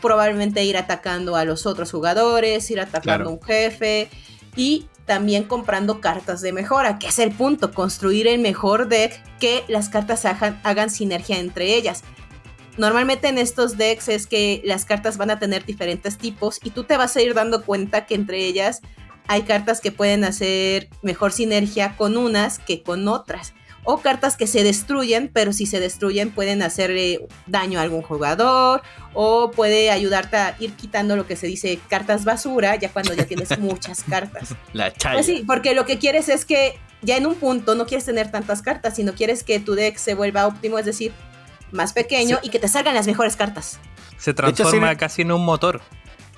probablemente 0.00 0.62
ir 0.62 0.76
atacando 0.76 1.34
a 1.34 1.44
los 1.44 1.66
otros 1.66 1.90
jugadores, 1.90 2.70
ir 2.70 2.78
atacando 2.80 3.02
Claro. 3.02 3.28
a 3.28 3.32
un 3.32 3.42
jefe 3.42 4.08
y 4.56 4.88
también 5.06 5.44
comprando 5.44 6.00
cartas 6.00 6.40
de 6.40 6.52
mejora, 6.52 6.98
que 6.98 7.08
es 7.08 7.18
el 7.18 7.32
punto, 7.32 7.72
construir 7.72 8.26
el 8.26 8.40
mejor 8.40 8.88
deck 8.88 9.20
que 9.38 9.64
las 9.68 9.88
cartas 9.88 10.24
hagan, 10.24 10.60
hagan 10.62 10.90
sinergia 10.90 11.38
entre 11.38 11.74
ellas. 11.74 12.04
Normalmente 12.78 13.28
en 13.28 13.38
estos 13.38 13.76
decks 13.76 14.08
es 14.08 14.26
que 14.26 14.62
las 14.64 14.84
cartas 14.84 15.18
van 15.18 15.30
a 15.30 15.38
tener 15.38 15.64
diferentes 15.66 16.16
tipos 16.16 16.58
y 16.64 16.70
tú 16.70 16.84
te 16.84 16.96
vas 16.96 17.16
a 17.16 17.22
ir 17.22 17.34
dando 17.34 17.64
cuenta 17.64 18.06
que 18.06 18.14
entre 18.14 18.46
ellas 18.46 18.80
hay 19.26 19.42
cartas 19.42 19.80
que 19.80 19.92
pueden 19.92 20.24
hacer 20.24 20.88
mejor 21.02 21.32
sinergia 21.32 21.96
con 21.96 22.16
unas 22.16 22.58
que 22.58 22.82
con 22.82 23.08
otras. 23.08 23.54
O 23.84 23.98
cartas 23.98 24.36
que 24.36 24.46
se 24.46 24.62
destruyen, 24.62 25.28
pero 25.32 25.52
si 25.52 25.66
se 25.66 25.80
destruyen 25.80 26.30
pueden 26.30 26.62
hacerle 26.62 27.26
daño 27.46 27.80
a 27.80 27.82
algún 27.82 28.02
jugador. 28.02 28.82
O 29.12 29.50
puede 29.50 29.90
ayudarte 29.90 30.36
a 30.36 30.56
ir 30.60 30.72
quitando 30.74 31.16
lo 31.16 31.26
que 31.26 31.34
se 31.36 31.46
dice 31.48 31.78
cartas 31.88 32.24
basura, 32.24 32.76
ya 32.76 32.90
cuando 32.92 33.12
ya 33.14 33.26
tienes 33.26 33.58
muchas 33.58 34.04
cartas. 34.04 34.54
La 34.72 34.92
chaya. 34.92 35.14
Pues 35.16 35.26
sí, 35.26 35.42
porque 35.46 35.74
lo 35.74 35.84
que 35.84 35.98
quieres 35.98 36.28
es 36.28 36.44
que 36.44 36.78
ya 37.02 37.16
en 37.16 37.26
un 37.26 37.34
punto 37.34 37.74
no 37.74 37.84
quieres 37.86 38.04
tener 38.04 38.30
tantas 38.30 38.62
cartas, 38.62 38.94
sino 38.96 39.14
quieres 39.14 39.42
que 39.42 39.58
tu 39.58 39.74
deck 39.74 39.96
se 39.96 40.14
vuelva 40.14 40.46
óptimo, 40.46 40.78
es 40.78 40.86
decir, 40.86 41.12
más 41.72 41.92
pequeño 41.92 42.38
y 42.42 42.50
que 42.50 42.58
te 42.60 42.68
salgan 42.68 42.94
las 42.94 43.06
mejores 43.08 43.34
cartas. 43.34 43.80
Se 44.18 44.30
hecho, 44.30 44.36
transforma 44.36 44.90
sí- 44.90 44.96
casi 44.96 45.22
en 45.22 45.32
un 45.32 45.44
motor 45.44 45.80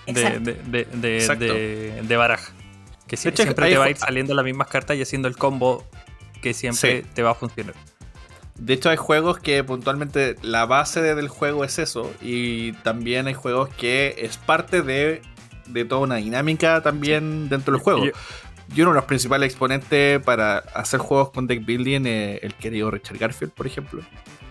de, 0.07 0.13
Exacto. 0.13 0.41
de, 0.41 0.55
de, 0.65 0.85
de- 0.95 1.17
Exacto. 1.19 1.45
de- 1.45 2.01
de 2.03 2.17
baraja. 2.17 2.53
Que 3.07 3.17
hecho, 3.17 3.31
siempre 3.43 3.69
te 3.69 3.77
va 3.77 3.85
a 3.85 3.91
ir 3.91 3.99
saliendo 3.99 4.33
las 4.33 4.45
mismas 4.47 4.69
cartas 4.69 4.97
y 4.97 5.03
haciendo 5.03 5.29
el 5.29 5.37
combo 5.37 5.85
que 6.45 6.55
siempre 6.55 7.03
Sí. 7.03 7.09
te 7.15 7.23
va 7.23 7.31
a 7.31 7.35
funcionar. 7.35 7.75
De 8.57 8.75
hecho, 8.75 8.91
hay 8.91 8.97
juegos 8.97 9.41
que 9.41 9.65
puntualmente 9.65 10.37
la 10.43 10.67
base 10.67 11.03
de- 11.03 11.15
del 11.17 11.29
juego 11.29 11.65
es 11.65 11.79
eso. 11.81 12.13
Y 12.23 12.73
también 12.85 13.27
hay 13.27 13.35
juegos 13.35 13.69
que 13.71 14.15
es 14.19 14.37
parte 14.37 14.83
de, 14.83 15.23
de 15.67 15.85
toda 15.85 16.03
una 16.03 16.17
dinámica 16.17 16.83
también 16.83 17.49
dentro 17.49 17.73
del 17.73 17.83
juego. 17.83 18.05
Yo- 18.05 18.13
Y 18.75 18.81
uno 18.81 18.91
de 18.93 18.97
los 18.97 19.05
principales 19.05 19.49
exponentes 19.51 20.21
para 20.23 20.59
hacer 20.59 20.99
juegos 21.01 21.31
con 21.31 21.47
deck 21.47 21.65
building 21.67 22.07
es 22.07 22.43
el 22.43 22.55
querido 22.55 22.91
Richard 22.91 23.19
Garfield, 23.19 23.53
por 23.53 23.67
ejemplo. 23.67 24.03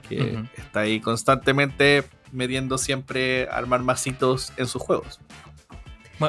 Que 0.08 0.44
está 0.58 0.82
ahí 0.82 1.00
constantemente 1.00 2.04
midiendo 2.32 2.78
siempre 2.78 3.48
armar 3.50 3.82
masitos 3.84 4.52
en 4.58 4.68
sus 4.68 4.82
juegos. 4.82 5.20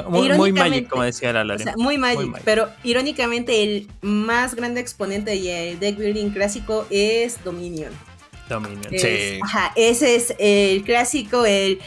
Mu- 0.03 0.09
Muy, 0.09 0.29
muy 0.37 0.51
Magic, 0.51 0.87
como 0.89 1.03
decía 1.03 1.31
la 1.33 1.41
O 1.41 1.43
Lore. 1.43 1.63
sea, 1.63 1.73
muy 1.77 1.97
Magic, 1.97 2.17
Muy 2.19 2.25
Magic. 2.29 2.45
pero 2.45 2.69
irónicamente 2.83 3.63
el 3.63 3.87
más 4.01 4.55
grande 4.55 4.81
exponente 4.81 5.35
y 5.35 5.49
el 5.49 5.79
deck 5.79 5.97
building 5.97 6.29
clásico 6.31 6.85
es 6.89 7.43
Dominion. 7.43 7.91
Dominion. 8.49 8.93
Es- 8.93 9.01
Sí. 9.01 9.39
Ajá, 9.43 9.71
ese 9.75 10.15
es 10.15 10.35
el 10.39 10.83
clásico, 10.83 11.45
el... 11.45 11.79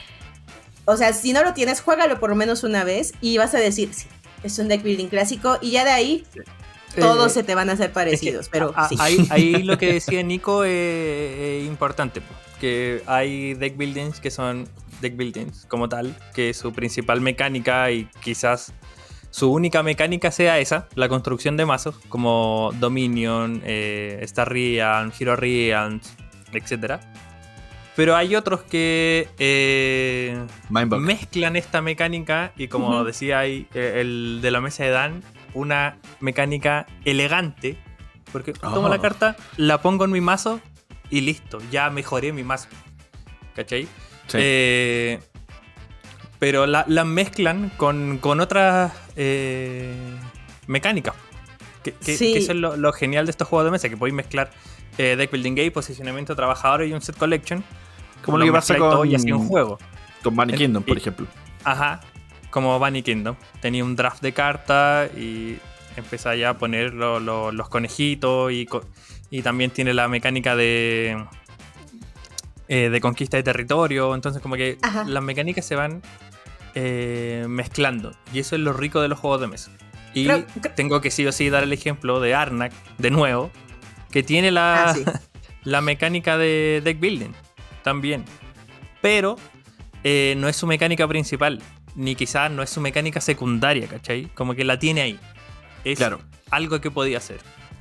O 0.85 0.97
sea, 0.97 1.13
si 1.13 1.33
no 1.33 1.43
lo 1.45 1.53
tienes, 1.55 1.81
juégalo 1.83 2.19
por 2.19 2.31
lo 2.31 2.37
menos 2.37 2.65
una 2.65 2.83
vez 2.83 3.13
y 3.21 3.37
vas 3.39 3.55
a 3.55 3.59
decir, 3.59 3.91
sí, 3.93 4.07
es 4.43 4.59
un 4.59 4.69
deck 4.69 4.83
building 4.83 5.09
clásico 5.09 5.59
y 5.61 5.73
ya 5.73 5.85
de 5.85 5.91
ahí 5.91 6.25
todos 6.99 7.31
Eh, 7.33 7.35
se 7.35 7.43
te 7.43 7.55
van 7.55 7.69
a 7.69 7.75
hacer 7.75 7.93
parecidos, 7.93 8.49
pero 8.49 8.73
Ah, 8.75 8.89
sí. 8.89 8.97
ahí, 8.99 9.27
ahí 9.31 9.53
lo 9.63 9.77
que 9.79 9.93
decía 9.93 10.23
Nico 10.23 10.65
es, 10.65 10.71
es 10.73 11.67
importante, 11.67 12.21
po, 12.23 12.33
que 12.59 13.03
hay 13.07 13.53
deck 13.55 13.77
buildings 13.77 14.19
que 14.19 14.31
son 14.31 14.67
deck 15.01 15.17
buildings 15.17 15.67
como 15.67 15.89
tal, 15.89 16.17
que 16.35 16.55
su 16.55 16.73
principal 16.73 17.21
mecánica 17.21 17.91
y 17.91 18.09
quizás 18.23 18.73
su 19.31 19.53
única 19.53 19.83
mecánica 19.83 20.31
sea 20.31 20.59
esa, 20.59 20.89
la 20.95 21.09
construcción 21.09 21.57
de 21.57 21.67
mazos, 21.67 21.97
como 22.09 22.71
Dominion, 22.81 23.63
eh, 23.65 24.19
Star 24.23 24.51
Realm, 24.51 25.13
Hero 25.19 25.37
Realms, 25.37 26.15
etc. 26.53 27.01
Pero 27.95 28.17
hay 28.17 28.37
otros 28.37 28.63
que 28.63 29.29
eh, 29.39 30.39
mezclan 30.71 31.57
esta 31.57 31.83
mecánica 31.83 32.53
y 32.57 32.69
como 32.69 33.05
decía 33.05 33.41
ahí 33.41 33.67
eh, 33.75 33.95
el 34.01 34.39
de 34.41 34.51
la 34.51 34.61
mesa 34.61 34.85
de 34.85 34.91
Dan, 34.91 35.23
una 35.53 35.99
mecánica 36.21 36.87
elegante, 37.05 37.77
porque 38.33 38.53
tomo 38.53 38.87
Oh. 38.87 38.89
la 38.89 39.01
carta, 39.01 39.37
la 39.57 39.83
pongo 39.83 40.05
en 40.05 40.13
mi 40.13 40.21
mazo 40.21 40.61
y 41.11 41.21
listo, 41.23 41.59
ya 41.71 41.91
mejoré 41.91 42.33
mi 42.33 42.45
mazo. 42.45 42.69
¿Cachai? 43.55 43.89
Sí. 44.29 44.39
Eh, 44.41 45.19
pero 46.39 46.67
la, 46.67 46.85
la 46.87 47.05
mezclan 47.05 47.71
con, 47.77 48.19
con 48.19 48.41
otras 48.41 48.93
eh, 49.17 49.93
mecánicas. 50.67 51.15
Que, 51.83 51.93
que- 51.95 52.17
Sí. 52.17 52.33
que 52.33 52.39
eso 52.39 52.53
es 52.53 52.59
lo, 52.59 52.77
lo 52.77 52.93
genial 52.93 53.27
de 53.27 53.31
estos 53.31 53.49
juegos 53.49 53.65
de 53.65 53.71
mesa, 53.73 53.89
que 53.89 53.97
podéis 53.97 54.15
mezclar 54.15 54.51
eh, 54.99 55.17
deck 55.17 55.31
building 55.31 55.55
game, 55.55 55.71
posicionamiento 55.71 56.33
de 56.33 56.37
trabajadores 56.37 56.91
y 56.91 56.93
un 56.93 57.01
set 57.01 57.17
collection. 57.17 57.65
Como 58.23 58.39
lo 58.39 58.45
que 58.45 58.53
pasa 58.53 58.75
mezcláis 58.75 58.91
todo 58.93 58.99
con, 59.01 59.11
y 59.11 59.15
así 59.15 59.33
un 59.33 59.49
juego. 59.49 59.79
con 60.23 60.37
Bunny 60.37 60.55
Kingdom, 60.55 60.83
por 60.83 60.97
y- 60.97 61.01
ejemplo. 61.01 61.27
Ajá, 61.65 62.01
como 62.51 62.79
Bunny 62.79 63.03
Kingdom. 63.03 63.37
Tenía 63.61 63.85
un 63.85 63.97
draft 63.97 64.23
de 64.23 64.33
cartas 64.33 65.11
y 65.17 65.57
empieza 65.97 66.35
ya 66.37 66.51
a 66.51 66.59
poner 66.59 66.95
lo- 66.95 67.19
lo- 67.21 67.51
los 67.53 67.69
conejitos 67.69 68.53
y, 68.53 68.67
co- 68.67 68.85
y 69.31 69.43
también 69.43 69.71
tiene 69.71 69.95
la 69.95 70.09
mecánica 70.09 70.55
de, 70.57 71.17
eh, 72.69 72.91
de 72.91 73.01
conquista 73.01 73.37
de 73.37 73.43
territorio. 73.43 74.15
Entonces 74.15 74.41
como 74.43 74.57
que 74.57 74.79
Ajá. 74.83 75.05
las 75.05 75.23
mecánicas 75.23 75.65
se 75.65 75.75
van 75.77 76.03
eh, 76.75 77.47
mezclando 77.49 78.13
y 78.33 78.39
eso 78.41 78.55
es 78.57 78.63
lo 78.63 78.73
rico 78.73 79.01
de 79.01 79.09
los 79.09 79.19
juegos 79.19 79.41
de 79.41 79.47
mesa. 79.49 79.71
Y 80.15 80.25
Creo- 80.27 80.47
tengo 80.75 81.01
que 81.01 81.11
sí 81.11 81.27
o 81.27 81.33
sí 81.33 81.51
dar 81.51 81.63
el 81.65 81.73
ejemplo 81.73 82.21
de 82.21 82.35
Arnak, 82.35 82.73
de 82.99 83.11
nuevo, 83.11 83.51
que 84.11 84.23
tiene 84.23 84.51
la, 84.51 84.91
Ah, 84.91 84.95
sí. 84.95 85.05
la 85.65 85.81
mecánica 85.81 86.39
de 86.39 86.81
deck 86.85 86.99
building 87.01 87.33
también. 87.83 88.25
Pero 89.01 89.37
eh, 90.05 90.35
no 90.39 90.49
es 90.49 90.57
su 90.57 90.67
mecánica 90.67 91.07
principal, 91.07 91.61
ni 91.95 92.15
quizás 92.15 92.51
no 92.51 92.63
es 92.63 92.71
su 92.71 92.81
mecánica 92.81 93.21
secundaria, 93.21 93.87
¿cachai? 93.87 94.27
Como 94.35 94.55
que 94.55 94.65
la 94.65 94.79
tiene 94.79 95.03
ahí. 95.03 95.19
Es 95.85 95.99
Claro. 95.99 96.21
algo 96.51 96.81
que 96.81 96.91
podía 96.91 97.19
hacer. 97.19 97.39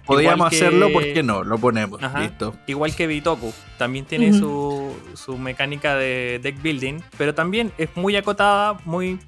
Que- 0.08 0.56
hacerlo, 0.56 0.92
¿por 0.92 1.04
qué 1.04 1.22
no? 1.24 1.44
Lo 1.44 1.58
ponemos. 1.58 2.02
Ajá. 2.02 2.20
Listo. 2.22 2.56
Igual 2.68 2.96
que 2.96 3.08
Bitoku, 3.08 3.54
también 3.78 4.06
tiene 4.06 4.32
su, 4.34 4.96
su 5.16 5.38
mecánica 5.38 5.96
de 5.96 6.40
deck 6.42 6.62
building, 6.62 7.00
pero 7.18 7.36
también 7.36 7.72
es 7.78 7.90
muy 7.96 8.16
acotada, 8.16 8.78
muy 8.86 9.20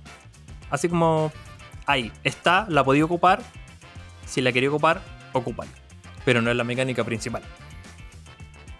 así 0.70 0.88
como 0.90 1.32
ahí. 1.86 2.12
Está, 2.24 2.66
la 2.70 2.84
podía 2.84 3.06
ocupar, 3.06 3.42
si 4.26 4.42
la 4.42 4.52
quería 4.52 4.70
ocupar, 4.70 5.02
ocúpala. 5.34 5.72
Pero 6.26 6.42
no 6.42 6.52
es 6.52 6.56
la 6.58 6.64
mecánica 6.64 7.04
principal. 7.04 7.42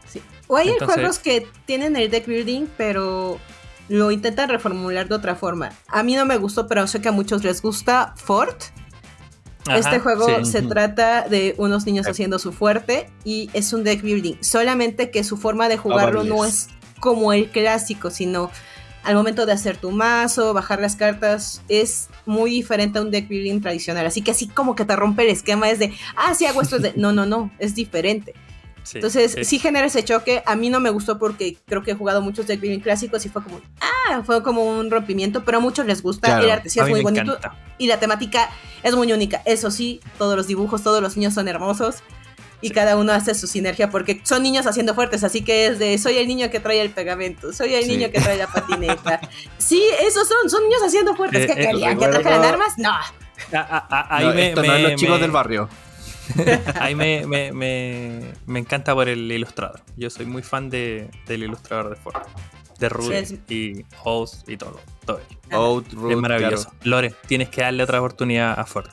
Sí. 0.08 0.22
O 0.48 0.56
hay 0.58 0.70
Entonces- 0.70 0.96
juegos 0.96 1.20
que 1.20 1.48
tienen 1.66 1.96
el 1.96 2.10
deck 2.10 2.26
building, 2.28 2.68
pero 2.78 3.40
lo 3.88 4.12
intentan 4.12 4.50
reformular 4.50 5.08
de 5.08 5.16
otra 5.16 5.36
forma. 5.36 5.72
A 5.88 6.04
mí 6.04 6.16
no 6.16 6.26
me 6.26 6.38
gustó, 6.38 6.68
pero 6.68 6.86
sé 6.88 7.02
que 7.02 7.10
a 7.10 7.12
muchos 7.12 7.44
les 7.44 7.62
gusta 7.62 8.14
Fort. 8.18 8.66
Este 9.76 10.00
juego 10.00 10.28
sí. 10.44 10.52
se 10.52 10.62
trata 10.62 11.28
de 11.28 11.56
unos 11.58 11.86
niños 11.86 12.06
Sí. 12.06 12.12
haciendo 12.12 12.40
su 12.40 12.52
fuerte 12.52 13.10
y 13.24 13.50
es 13.54 13.74
un 13.74 13.84
deck 13.84 14.02
building. 14.02 14.36
Solamente 14.42 15.12
que 15.12 15.24
su 15.24 15.38
forma 15.38 15.70
de 15.70 15.78
jugarlo 15.78 16.24
no 16.24 16.46
es 16.46 16.68
como 17.00 17.34
el 17.34 17.50
clásico, 17.50 18.10
sino 18.10 18.52
al 19.04 19.16
momento 19.16 19.46
de 19.46 19.54
hacer 19.54 19.78
tu 19.78 19.92
mazo, 19.92 20.54
bajar 20.54 20.82
las 20.82 20.96
cartas, 20.96 21.62
es 21.70 22.10
muy 22.26 22.52
diferente 22.52 23.00
a 23.00 23.02
un 23.02 23.12
deck 23.12 23.28
building 23.30 23.62
tradicional. 23.62 24.06
Así 24.06 24.22
que 24.22 24.32
así 24.32 24.48
como 24.48 24.76
que 24.76 24.86
te 24.86 24.96
rompe 24.96 25.24
el 25.24 25.30
esquema, 25.30 25.70
es 25.70 25.80
de, 25.80 25.94
ah, 26.18 26.34
sí 26.36 26.46
hago 26.46 26.62
esto, 26.62 26.76
es 26.76 26.82
de, 26.82 26.94
no, 26.98 27.14
no, 27.14 27.26
no, 27.26 27.50
es 27.60 27.76
diferente. 27.76 28.34
Sí, 28.90 28.98
Entonces, 28.98 29.34
sí. 29.34 29.44
sí 29.46 29.60
genera 29.60 29.86
ese 29.86 30.04
choque. 30.04 30.42
A 30.48 30.56
mí 30.56 30.72
no 30.72 30.80
me 30.80 30.90
gustó 30.90 31.20
porque 31.20 31.58
creo 31.68 31.84
que 31.84 31.92
he 31.92 31.94
jugado 31.94 32.24
muchos 32.24 32.48
deck 32.48 32.60
building 32.60 32.80
clásicos 32.80 33.24
y 33.24 33.30
fue 33.30 33.44
como, 33.44 33.62
ah, 33.82 34.24
fue 34.26 34.42
como 34.42 34.64
un 34.64 34.90
rompimiento, 34.90 35.44
pero 35.46 35.60
a 35.60 35.62
muchos 35.62 35.86
les 35.86 36.02
gusta. 36.02 36.28
Claro, 36.28 36.46
el 36.46 36.50
arte 36.52 36.70
sí 36.72 36.80
A 36.80 36.84
es 36.86 36.90
muy 36.90 37.04
bonito 37.04 37.22
encanta. 37.38 37.56
y 37.78 37.86
la 37.86 38.00
temática 38.00 38.50
es 38.82 38.96
muy 38.96 39.14
única. 39.14 39.44
Eso 39.46 39.70
sí, 39.70 40.00
todos 40.18 40.36
los 40.36 40.48
dibujos, 40.48 40.82
todos 40.82 41.04
los 41.04 41.16
niños 41.18 41.36
son 41.36 41.48
hermosos 41.48 41.98
y 42.62 42.70
Sí. 42.70 42.74
cada 42.74 42.96
uno 42.98 43.14
hace 43.14 43.36
su 43.36 43.46
sinergia 43.46 43.92
porque 43.92 44.22
son 44.24 44.42
niños 44.42 44.66
haciendo 44.66 44.96
fuertes, 44.96 45.24
así 45.24 45.44
que 45.44 45.68
es 45.68 45.78
de 45.78 45.96
soy 46.00 46.18
el 46.18 46.28
niño 46.28 46.50
que 46.50 46.60
trae 46.60 46.82
el 46.82 46.90
pegamento, 46.90 47.54
soy 47.54 47.76
el 47.76 47.84
Sí. 47.84 47.92
niño 47.92 48.10
que 48.12 48.20
trae 48.20 48.38
la 48.38 48.48
patineta. 48.48 49.22
sí, 49.60 49.84
esos 50.02 50.28
son, 50.28 50.50
son 50.50 50.64
niños 50.64 50.82
haciendo 50.84 51.16
fuertes. 51.16 51.44
Eh, 51.44 51.54
¿Qué 51.54 51.62
eh, 51.62 51.68
querían? 51.68 52.00
¿Que 52.00 52.08
trajeran 52.08 52.44
armas? 52.44 52.74
No. 52.80 52.90
Ah, 53.54 54.08
ahí 54.10 54.26
No, 54.26 54.34
me, 54.34 54.50
esto 54.50 54.64
no 54.64 54.68
me- 54.68 54.76
es 54.78 54.90
los 54.90 54.96
chicos 55.00 55.16
me- 55.18 55.22
del 55.22 55.32
barrio. 55.32 55.70
Ahí 56.80 56.96
me, 56.96 57.26
me, 57.26 57.52
me, 57.52 58.20
me 58.46 58.60
encanta 58.60 58.94
por 58.94 59.10
el 59.10 59.32
ilustrador. 59.32 59.82
Yo 59.98 60.10
soy 60.10 60.26
muy 60.26 60.42
fan 60.44 60.70
de, 60.70 61.10
del 61.28 61.44
ilustrador 61.44 61.90
de 61.90 61.96
Ford. 61.96 62.16
De 62.80 62.88
Rudy 62.90 63.16
es- 63.16 63.36
y 63.50 63.86
Host 64.04 64.48
y 64.48 64.56
todo. 64.58 64.80
todo 65.06 65.20
ello. 65.20 65.40
Out, 65.58 65.88
es 65.88 66.18
maravilloso. 66.18 66.70
claro. 66.70 66.78
Lore, 66.84 67.14
tienes 67.28 67.50
que 67.50 67.62
darle 67.62 67.84
otra 67.84 68.00
oportunidad 68.00 68.58
a 68.58 68.66
Ford. 68.66 68.88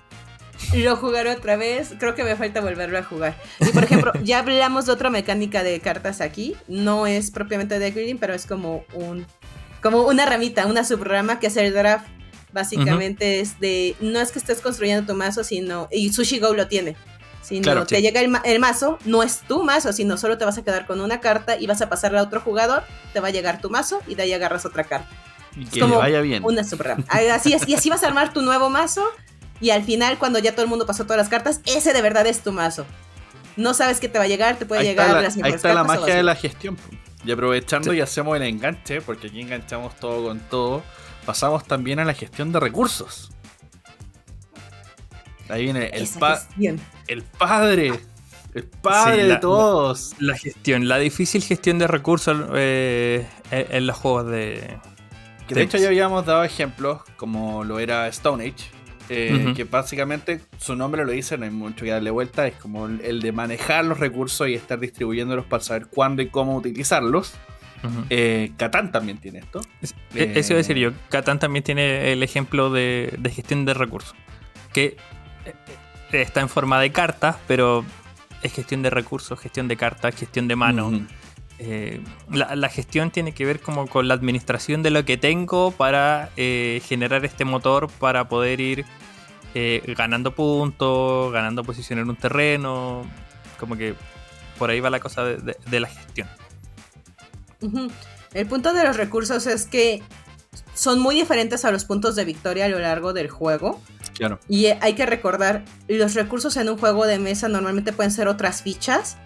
Lo 0.74 0.96
jugaré 0.96 1.30
otra 1.30 1.56
vez. 1.56 1.94
Creo 1.98 2.14
que 2.14 2.24
me 2.24 2.34
falta 2.34 2.60
volverlo 2.62 2.98
a 2.98 3.02
jugar. 3.02 3.36
Y 3.60 3.66
por 3.72 3.84
ejemplo, 3.84 4.12
ya 4.24 4.38
hablamos 4.40 4.86
de 4.86 4.92
otra 4.92 5.10
mecánica 5.10 5.62
de 5.62 5.78
cartas 5.80 6.20
aquí. 6.20 6.56
No 6.66 7.06
es 7.06 7.30
propiamente 7.30 7.78
deck 7.78 7.94
building, 7.94 8.16
pero 8.18 8.34
es 8.34 8.46
como 8.46 8.84
un 8.94 9.26
como 9.82 10.02
una 10.02 10.26
ramita, 10.26 10.66
una 10.66 10.82
subrama 10.82 11.38
que 11.38 11.48
es 11.48 11.56
el 11.56 11.72
draft. 11.72 12.06
Básicamente 12.52 13.40
es 13.40 13.60
de 13.60 13.94
no 14.00 14.18
es 14.18 14.32
que 14.32 14.38
estés 14.38 14.60
construyendo 14.62 15.06
tu 15.12 15.16
mazo, 15.16 15.44
sino 15.44 15.88
y 15.92 16.10
Sushi 16.12 16.38
Go 16.40 16.54
lo 16.54 16.66
tiene. 16.68 16.96
Sino 17.46 17.62
Claro, 17.62 17.86
te 17.86 17.96
sí. 17.96 18.02
llega 18.02 18.20
el, 18.20 18.28
ma- 18.28 18.42
el 18.44 18.58
mazo, 18.58 18.98
no 19.04 19.22
es 19.22 19.38
tu 19.40 19.62
mazo, 19.62 19.92
sino 19.92 20.16
solo 20.18 20.36
te 20.36 20.44
vas 20.44 20.58
a 20.58 20.64
quedar 20.64 20.84
con 20.84 21.00
una 21.00 21.20
carta 21.20 21.56
y 21.56 21.68
vas 21.68 21.80
a 21.80 21.88
pasarla 21.88 22.18
a 22.20 22.22
otro 22.24 22.40
jugador, 22.40 22.82
te 23.12 23.20
va 23.20 23.28
a 23.28 23.30
llegar 23.30 23.60
tu 23.60 23.70
mazo 23.70 24.00
y 24.08 24.16
de 24.16 24.24
ahí 24.24 24.32
agarras 24.32 24.66
otra 24.66 24.82
carta. 24.82 25.08
Y 25.54 25.64
que 25.66 25.78
como 25.80 25.94
le 25.94 25.98
vaya 26.00 26.20
bien. 26.22 26.44
Una 26.44 26.64
subrama. 26.64 27.04
Así 27.08 27.52
es, 27.52 27.68
y 27.68 27.74
así 27.74 27.88
vas 27.88 28.02
a 28.02 28.08
armar 28.08 28.32
tu 28.32 28.42
nuevo 28.42 28.68
mazo. 28.68 29.04
Y 29.60 29.70
al 29.70 29.84
final, 29.84 30.18
cuando 30.18 30.38
ya 30.40 30.52
todo 30.52 30.62
el 30.62 30.68
mundo 30.68 30.86
pasó 30.86 31.04
todas 31.04 31.18
las 31.18 31.28
cartas, 31.28 31.60
ese 31.66 31.92
de 31.92 32.02
verdad 32.02 32.26
es 32.26 32.40
tu 32.40 32.50
mazo. 32.52 32.84
No 33.56 33.72
sabes 33.74 34.00
qué 34.00 34.08
te 34.08 34.18
va 34.18 34.24
a 34.24 34.28
llegar, 34.28 34.56
te 34.56 34.66
puede 34.66 34.80
Ahí 34.82 34.88
llegar 34.88 35.10
la, 35.12 35.22
las 35.22 35.36
ahí 35.36 35.52
está 35.52 35.68
la 35.68 35.74
cartas 35.82 36.00
magia 36.00 36.14
de 36.16 36.22
la 36.24 36.34
gestión. 36.34 36.76
Y 37.24 37.30
aprovechando 37.32 37.94
y 37.94 38.00
hacemos 38.00 38.36
el 38.36 38.42
enganche, 38.42 39.00
porque 39.00 39.28
aquí 39.28 39.40
enganchamos 39.40 39.94
todo 39.96 40.24
con 40.26 40.40
todo, 40.40 40.82
pasamos 41.24 41.64
también 41.64 42.00
a 42.00 42.04
la 42.04 42.12
gestión 42.12 42.52
de 42.52 42.60
recursos. 42.60 43.30
Ahí 45.48 45.64
viene 45.64 45.86
el, 45.92 46.08
pa- 46.18 46.36
gestión. 46.38 46.80
el 47.08 47.22
padre, 47.22 47.92
el 48.54 48.64
padre 48.64 49.16
Sí, 49.16 49.22
de 49.22 49.28
la- 49.28 49.40
todos. 49.40 50.14
La 50.18 50.36
gestión, 50.36 50.88
la 50.88 50.98
difícil 50.98 51.42
gestión 51.42 51.78
de 51.78 51.86
recursos 51.86 52.36
eh, 52.54 53.26
en, 53.50 53.66
en 53.70 53.86
los 53.86 53.96
juegos 53.96 54.26
de. 54.30 54.78
Que 55.48 55.54
de 55.54 55.62
hecho 55.62 55.78
ya 55.78 55.86
habíamos 55.88 56.26
dado 56.26 56.42
ejemplos, 56.42 57.02
como 57.16 57.62
lo 57.62 57.78
era 57.78 58.08
Stone 58.08 58.42
Age, 58.44 58.64
eh, 59.08 59.52
que 59.54 59.62
básicamente 59.62 60.40
su 60.58 60.74
nombre 60.74 61.04
lo 61.04 61.12
dice, 61.12 61.38
no 61.38 61.44
hay 61.44 61.52
mucho 61.52 61.84
que 61.84 61.92
darle 61.92 62.10
vuelta, 62.10 62.48
es 62.48 62.54
como 62.56 62.86
el 62.86 63.00
el 63.02 63.20
de 63.20 63.30
manejar 63.30 63.84
los 63.84 64.00
recursos 64.00 64.48
y 64.48 64.54
estar 64.54 64.80
distribuyéndolos 64.80 65.46
para 65.46 65.62
saber 65.62 65.86
cuándo 65.86 66.22
y 66.22 66.28
cómo 66.28 66.56
utilizarlos. 66.56 67.34
Eh, 68.10 68.50
Catán 68.56 68.90
también 68.90 69.18
tiene 69.18 69.38
esto. 69.38 69.60
Es- 69.80 69.94
Eh, 70.16 70.32
Eso 70.34 70.54
iba 70.54 70.56
a 70.58 70.62
decir 70.62 70.76
yo. 70.76 70.90
Catán 71.08 71.38
también 71.38 71.62
tiene 71.62 72.10
el 72.12 72.24
ejemplo 72.24 72.70
de, 72.70 73.14
de 73.16 73.30
gestión 73.30 73.64
de 73.64 73.74
recursos. 73.74 74.16
Que 74.72 74.96
está 76.12 76.40
en 76.40 76.48
forma 76.48 76.80
de 76.80 76.92
cartas, 76.92 77.36
pero 77.46 77.84
es 78.42 78.52
gestión 78.52 78.82
de 78.82 78.90
recursos, 78.90 79.38
gestión 79.40 79.68
de 79.68 79.76
cartas, 79.76 80.14
gestión 80.14 80.48
de 80.48 80.56
mano. 80.56 81.06
Eh, 81.58 82.00
la, 82.30 82.54
la 82.54 82.68
gestión 82.68 83.10
tiene 83.10 83.32
que 83.32 83.44
ver 83.46 83.60
como 83.60 83.86
con 83.86 84.08
la 84.08 84.14
administración 84.14 84.82
de 84.82 84.90
lo 84.90 85.04
que 85.04 85.16
tengo 85.16 85.70
para 85.70 86.30
eh, 86.36 86.82
generar 86.84 87.24
este 87.24 87.44
motor 87.46 87.88
para 87.98 88.28
poder 88.28 88.60
ir 88.60 88.84
eh, 89.54 89.82
ganando 89.96 90.34
puntos, 90.34 91.32
ganando 91.32 91.64
posición 91.64 91.98
en 91.98 92.10
un 92.10 92.16
terreno. 92.16 93.04
Como 93.58 93.76
que 93.76 93.94
por 94.58 94.68
ahí 94.70 94.80
va 94.80 94.90
la 94.90 95.00
cosa 95.00 95.24
de, 95.24 95.36
de- 95.38 95.56
de 95.66 95.80
la 95.80 95.88
gestión. 95.88 96.28
El 98.34 98.46
punto 98.46 98.72
de 98.74 98.84
los 98.84 98.96
recursos 98.96 99.46
es 99.46 99.66
que 99.66 100.02
son 100.74 101.00
muy 101.00 101.14
diferentes 101.14 101.64
a 101.64 101.70
los 101.70 101.84
puntos 101.86 102.16
de 102.16 102.24
victoria 102.26 102.66
a 102.66 102.68
lo 102.68 102.78
largo 102.78 103.12
del 103.14 103.30
juego. 103.30 103.80
Claro. 104.16 104.40
Y 104.48 104.66
eh, 104.66 104.78
hay 104.80 104.94
que 104.94 105.06
recordar, 105.06 105.64
los 105.88 106.14
recursos 106.14 106.56
en 106.56 106.68
un 106.68 106.78
juego 106.78 107.06
de 107.06 107.18
mesa 107.18 107.48
normalmente 107.48 107.92
pueden 107.92 108.10
ser 108.12 108.28
otras 108.28 108.62
fichas 108.62 109.16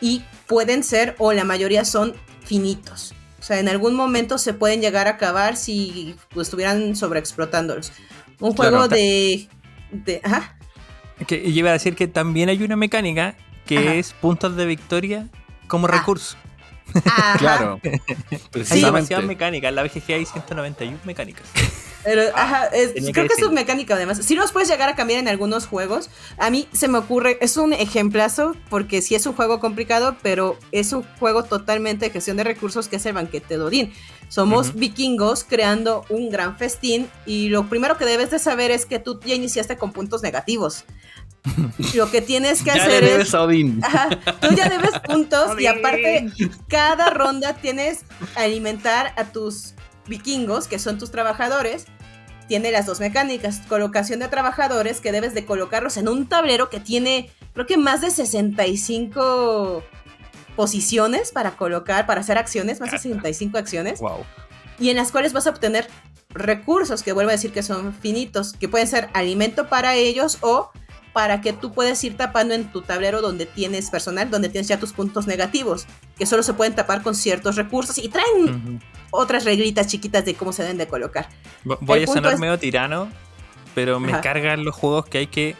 y 0.00 0.22
pueden 0.46 0.84
ser, 0.84 1.14
o 1.18 1.32
la 1.32 1.44
mayoría 1.44 1.84
son 1.84 2.14
finitos. 2.44 3.14
O 3.40 3.42
sea, 3.42 3.58
en 3.60 3.68
algún 3.68 3.94
momento 3.94 4.38
se 4.38 4.52
pueden 4.54 4.80
llegar 4.80 5.06
a 5.06 5.10
acabar 5.12 5.56
si 5.56 6.14
pues, 6.30 6.48
estuvieran 6.48 6.96
sobreexplotándolos. 6.96 7.92
Un 8.40 8.52
Claro. 8.54 8.70
juego 8.78 8.88
de... 8.88 9.48
de 9.90 10.20
ajá. 10.24 10.56
Que 11.26 11.42
y 11.44 11.58
iba 11.58 11.70
a 11.70 11.72
decir 11.72 11.96
que 11.96 12.06
también 12.06 12.48
hay 12.48 12.62
una 12.62 12.76
mecánica 12.76 13.34
que 13.66 13.78
Ajá. 13.78 13.94
es 13.94 14.12
puntos 14.12 14.54
de 14.56 14.66
victoria 14.66 15.26
como 15.66 15.86
Ah. 15.88 15.90
recurso. 15.98 16.36
Ajá. 17.04 17.38
Claro. 17.38 17.80
Hay 18.70 18.80
demasiadas 18.82 19.26
mecánicas. 19.26 19.68
En 19.68 19.74
la 19.74 19.82
BGG 19.82 20.12
hay 20.14 20.24
191 20.26 20.98
mecánicas. 21.04 21.44
Pero, 22.10 22.22
ajá, 22.34 22.66
es- 22.68 22.94
Tenía 22.94 23.08
que 23.08 23.12
creo 23.12 23.26
que 23.26 23.34
es 23.34 23.40
su 23.40 23.52
mecánica 23.52 23.94
además. 23.94 24.18
Si 24.24 24.34
los 24.34 24.50
puedes 24.52 24.68
llegar 24.68 24.88
a 24.88 24.94
cambiar 24.94 25.20
en 25.20 25.28
algunos 25.28 25.66
juegos. 25.66 26.08
A 26.38 26.48
mí 26.50 26.66
se 26.72 26.88
me 26.88 26.96
ocurre, 26.98 27.36
es 27.42 27.56
un 27.58 27.72
ejemplazo, 27.74 28.54
porque 28.70 29.02
sí 29.02 29.14
es 29.14 29.26
un 29.26 29.34
juego 29.34 29.60
complicado, 29.60 30.16
pero 30.22 30.58
es 30.72 30.92
un 30.92 31.02
juego 31.18 31.44
totalmente 31.44 32.06
de 32.06 32.10
gestión 32.10 32.36
de 32.38 32.44
recursos 32.44 32.88
que 32.88 32.96
es 32.96 33.04
el 33.06 33.12
banquete 33.12 33.58
de 33.58 33.62
Odín. 33.64 33.92
Somos 34.28 34.68
Ujú. 34.70 34.78
vikingos 34.78 35.44
creando 35.44 36.04
un 36.08 36.30
gran 36.30 36.56
festín 36.56 37.10
y 37.26 37.48
lo 37.50 37.68
primero 37.68 37.96
que 37.98 38.04
debes 38.04 38.30
de 38.30 38.38
saber 38.38 38.70
es 38.70 38.86
que 38.86 38.98
tú 38.98 39.20
ya 39.24 39.34
iniciaste 39.34 39.76
con 39.76 39.92
puntos 39.92 40.22
negativos. 40.22 40.84
Lo 41.94 42.10
que 42.10 42.20
tienes 42.20 42.58
que 42.62 42.66
Ya 42.66 42.74
hacer 42.74 43.02
le 43.02 43.06
es... 43.06 43.12
debes 43.12 43.34
a 43.34 43.42
Odín. 43.42 43.80
Ajá, 43.82 44.08
tú 44.40 44.54
ya 44.54 44.68
debes 44.68 44.90
puntos 45.06 45.52
y 45.58 45.66
Odín. 45.66 45.78
aparte 45.78 46.26
cada 46.68 47.10
ronda 47.10 47.54
tienes 47.54 48.00
alimentar 48.34 49.12
a 49.16 49.24
tus 49.24 49.74
vikingos, 50.06 50.66
que 50.68 50.78
son 50.78 50.98
tus 50.98 51.10
trabajadores. 51.10 51.86
Tiene 52.48 52.70
las 52.72 52.86
dos 52.86 52.98
mecánicas, 52.98 53.60
colocación 53.68 54.20
de 54.20 54.28
trabajadores 54.28 55.00
que 55.00 55.12
debes 55.12 55.34
de 55.34 55.44
colocarlos 55.44 55.96
en 55.98 56.08
un 56.08 56.26
tablero 56.26 56.70
que 56.70 56.80
tiene 56.80 57.30
creo 57.52 57.66
que 57.66 57.76
más 57.76 58.00
de 58.00 58.10
65 58.10 59.82
posiciones 60.56 61.30
para 61.30 61.52
colocar, 61.56 62.06
para 62.06 62.20
hacer 62.20 62.38
acciones, 62.38 62.80
más 62.80 62.90
de 62.90 62.98
65 62.98 63.58
acciones 63.58 64.00
Wow. 64.00 64.24
y 64.78 64.90
en 64.90 64.96
las 64.96 65.12
cuales 65.12 65.32
vas 65.32 65.46
a 65.46 65.50
obtener 65.50 65.88
recursos 66.30 67.02
que 67.02 67.12
vuelvo 67.12 67.30
a 67.30 67.32
decir 67.32 67.52
que 67.52 67.62
son 67.62 67.92
finitos, 67.94 68.52
que 68.52 68.68
pueden 68.68 68.86
ser 68.86 69.08
alimento 69.12 69.68
para 69.68 69.94
ellos 69.94 70.38
o 70.40 70.70
para 71.12 71.40
que 71.40 71.52
tú 71.52 71.72
puedas 71.72 72.02
ir 72.04 72.16
tapando 72.16 72.54
en 72.54 72.70
tu 72.70 72.82
tablero 72.82 73.20
donde 73.20 73.46
tienes 73.46 73.90
personal, 73.90 74.30
donde 74.30 74.48
tienes 74.48 74.68
ya 74.68 74.78
tus 74.78 74.92
puntos 74.92 75.26
negativos, 75.26 75.86
que 76.16 76.26
solo 76.26 76.42
se 76.42 76.54
pueden 76.54 76.74
tapar 76.74 77.02
con 77.02 77.14
ciertos 77.14 77.56
recursos 77.56 77.98
y 77.98 78.08
traen. 78.08 78.80
Otras 79.10 79.44
reglitas 79.44 79.86
chiquitas 79.86 80.24
de 80.24 80.34
cómo 80.34 80.52
se 80.52 80.62
deben 80.62 80.78
de 80.78 80.86
colocar. 80.88 81.28
Vo- 81.64 81.78
Voy 81.80 82.02
El 82.02 82.08
a 82.08 82.12
sonar 82.12 82.32
es- 82.34 82.40
medio 82.40 82.58
tirano, 82.58 83.08
pero 83.74 84.00
me 84.00 84.12
Ajá. 84.12 84.20
cargan 84.20 84.64
los 84.64 84.74
juegos 84.74 85.06
que 85.06 85.18
hay 85.18 85.26
que 85.26 85.56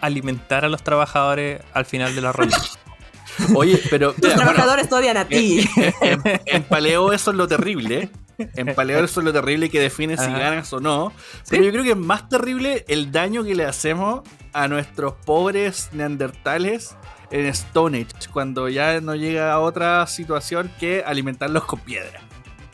alimentar 0.00 0.64
a 0.64 0.68
los 0.68 0.82
trabajadores 0.82 1.60
al 1.74 1.84
final 1.84 2.14
de 2.14 2.20
la 2.20 2.32
ronda. 2.32 2.56
Oye, 3.54 3.80
pero. 3.90 4.12
Tus 4.12 4.22
mira, 4.24 4.34
bueno, 4.36 4.50
trabajadores 4.52 4.88
todavía 4.88 5.18
a 5.20 5.24
ti. 5.24 5.68
en, 6.00 6.22
en 6.46 6.62
paleo 6.64 7.12
eso 7.12 7.30
es 7.30 7.36
lo 7.36 7.46
terrible. 7.48 8.10
En 8.56 8.74
paleo 8.74 9.04
eso 9.04 9.20
es 9.20 9.24
lo 9.24 9.32
terrible 9.34 9.68
que 9.68 9.78
define 9.80 10.16
si 10.16 10.24
ganas 10.32 10.72
o 10.72 10.80
no. 10.80 11.12
Pero 11.50 11.62
yo 11.62 11.70
creo 11.72 11.84
que 11.84 11.90
es 11.90 11.96
más 11.96 12.28
terrible 12.30 12.84
el 12.88 13.12
daño 13.12 13.44
que 13.44 13.54
le 13.54 13.64
hacemos 13.66 14.22
a 14.54 14.66
nuestros 14.66 15.12
pobres 15.26 15.90
neandertales 15.92 16.96
en 17.30 17.44
Stone 17.46 17.98
Age, 17.98 18.28
cuando 18.32 18.68
ya 18.70 19.00
no 19.02 19.14
llega 19.14 19.52
a 19.52 19.60
otra 19.60 20.06
situación 20.06 20.70
que 20.80 21.04
alimentarlos 21.06 21.64
con 21.64 21.80
piedra. 21.80 22.20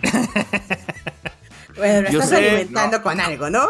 bueno, 1.77 2.03
lo 2.03 2.11
Yo 2.11 2.21
estás 2.21 2.29
sé, 2.31 2.37
alimentando 2.37 3.03
con 3.03 3.21
algo, 3.21 3.51
¿no? 3.51 3.69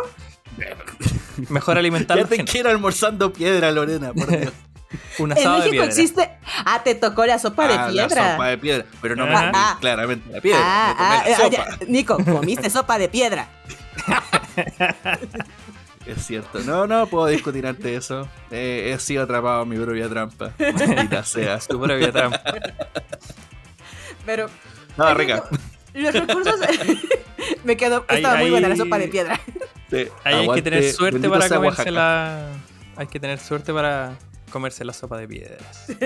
Mejor 1.50 1.76
alimentar 1.78 2.16
Ya 2.18 2.24
te 2.24 2.44
quiero 2.44 2.70
almorzando 2.70 3.32
piedra, 3.32 3.70
Lorena, 3.70 4.12
por 4.14 4.28
Dios. 4.28 4.52
un 5.18 5.32
En 5.32 5.38
asado 5.38 5.54
de 5.54 5.58
México 5.70 5.70
piedra. 5.72 5.86
existe. 5.88 6.30
Ah, 6.64 6.80
te 6.82 6.94
tocó 6.94 7.26
la 7.26 7.38
sopa 7.38 7.68
de 7.68 7.74
Ah, 7.74 7.88
piedra. 7.90 8.22
La 8.24 8.32
sopa 8.32 8.46
de 8.48 8.58
piedra. 8.58 8.84
Pero 9.02 9.16
no 9.16 9.26
me 9.26 9.34
Ajá. 9.34 9.50
comí 9.50 9.80
claramente 9.80 10.32
la 10.32 10.40
piedra. 10.40 10.60
Ah, 10.62 10.94
me 10.98 11.04
ah, 11.04 11.24
la 11.28 11.34
ah, 11.34 11.38
sopa. 11.38 11.50
ya. 11.80 11.86
Nico, 11.88 12.16
comiste 12.24 12.70
sopa 12.70 12.98
de 12.98 13.08
piedra. 13.08 13.48
Es 16.06 16.24
cierto. 16.24 16.60
No, 16.60 16.86
no 16.86 17.06
puedo 17.08 17.26
discutir 17.26 17.66
ante 17.66 17.96
eso. 17.96 18.28
Eh, 18.50 18.92
he 18.94 18.98
sido 19.00 19.24
atrapado 19.24 19.64
en 19.64 19.68
mi 19.70 19.76
propia 19.76 20.08
trampa. 20.08 20.52
Maldita 20.58 21.24
sea. 21.24 21.58
Tu 21.58 21.80
propia 21.80 22.12
trampa. 22.12 22.40
Pero 24.24 24.48
No, 24.96 25.12
rica. 25.14 25.42
Los 26.02 26.14
recursos. 26.14 26.54
me 27.64 27.76
quedó. 27.76 28.04
Ahí- 28.08 28.16
Estaba 28.18 28.38
muy 28.38 28.50
buena 28.50 28.68
la 28.68 28.76
sopa 28.76 28.98
de 28.98 29.08
piedra. 29.08 29.40
Sí, 29.90 30.06
Ahí 30.24 30.34
hay 30.34 30.48
que 30.48 30.62
tener 30.62 30.92
suerte 30.92 31.28
para 31.28 31.48
comerse 31.48 31.90
la. 31.90 32.48
Hay 32.96 33.06
que 33.06 33.20
tener 33.20 33.38
suerte 33.38 33.72
para 33.72 34.16
comerse 34.50 34.84
la 34.84 34.92
sopa 34.92 35.18
de 35.18 35.28
piedras. 35.28 35.86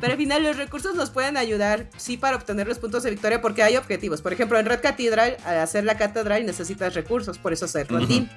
Pero 0.00 0.12
al 0.12 0.18
final 0.18 0.42
los 0.44 0.56
recursos 0.56 0.94
nos 0.94 1.10
pueden 1.10 1.36
ayudar, 1.36 1.86
sí, 1.96 2.16
para 2.16 2.36
obtener 2.36 2.68
los 2.68 2.78
puntos 2.78 3.02
de 3.02 3.10
victoria, 3.10 3.40
porque 3.40 3.62
hay 3.64 3.76
objetivos. 3.76 4.22
Por 4.22 4.32
ejemplo, 4.32 4.58
en 4.58 4.66
Red 4.66 4.80
Cathedral, 4.80 5.36
al 5.44 5.58
hacer 5.58 5.84
la 5.84 5.96
catedral 5.96 6.46
necesitas 6.46 6.94
recursos, 6.94 7.38
por 7.38 7.52
eso 7.52 7.66
Ujú. 7.66 7.84
rondín. 7.88 8.30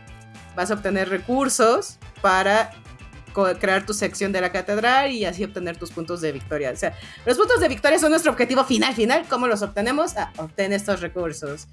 Vas 0.55 0.71
a 0.71 0.73
obtener 0.73 1.09
recursos 1.09 1.97
para 2.21 2.71
crear 3.59 3.85
tu 3.85 3.93
sección 3.93 4.31
de 4.31 4.41
la 4.41 4.51
catedral 4.51 5.11
y 5.11 5.25
así 5.25 5.43
obtener 5.43 5.77
tus 5.77 5.91
puntos 5.91 6.21
de 6.21 6.31
victoria. 6.31 6.71
O 6.71 6.75
sea, 6.75 6.97
los 7.25 7.37
puntos 7.37 7.59
de 7.59 7.67
victoria 7.67 7.99
son 7.99 8.11
nuestro 8.11 8.31
objetivo 8.31 8.63
final, 8.63 8.93
final. 8.93 9.25
¿Cómo 9.29 9.47
los 9.47 9.61
obtenemos? 9.61 10.15
Ah, 10.17 10.31
obtén 10.37 10.73
estos 10.73 11.01
recursos. 11.01 11.67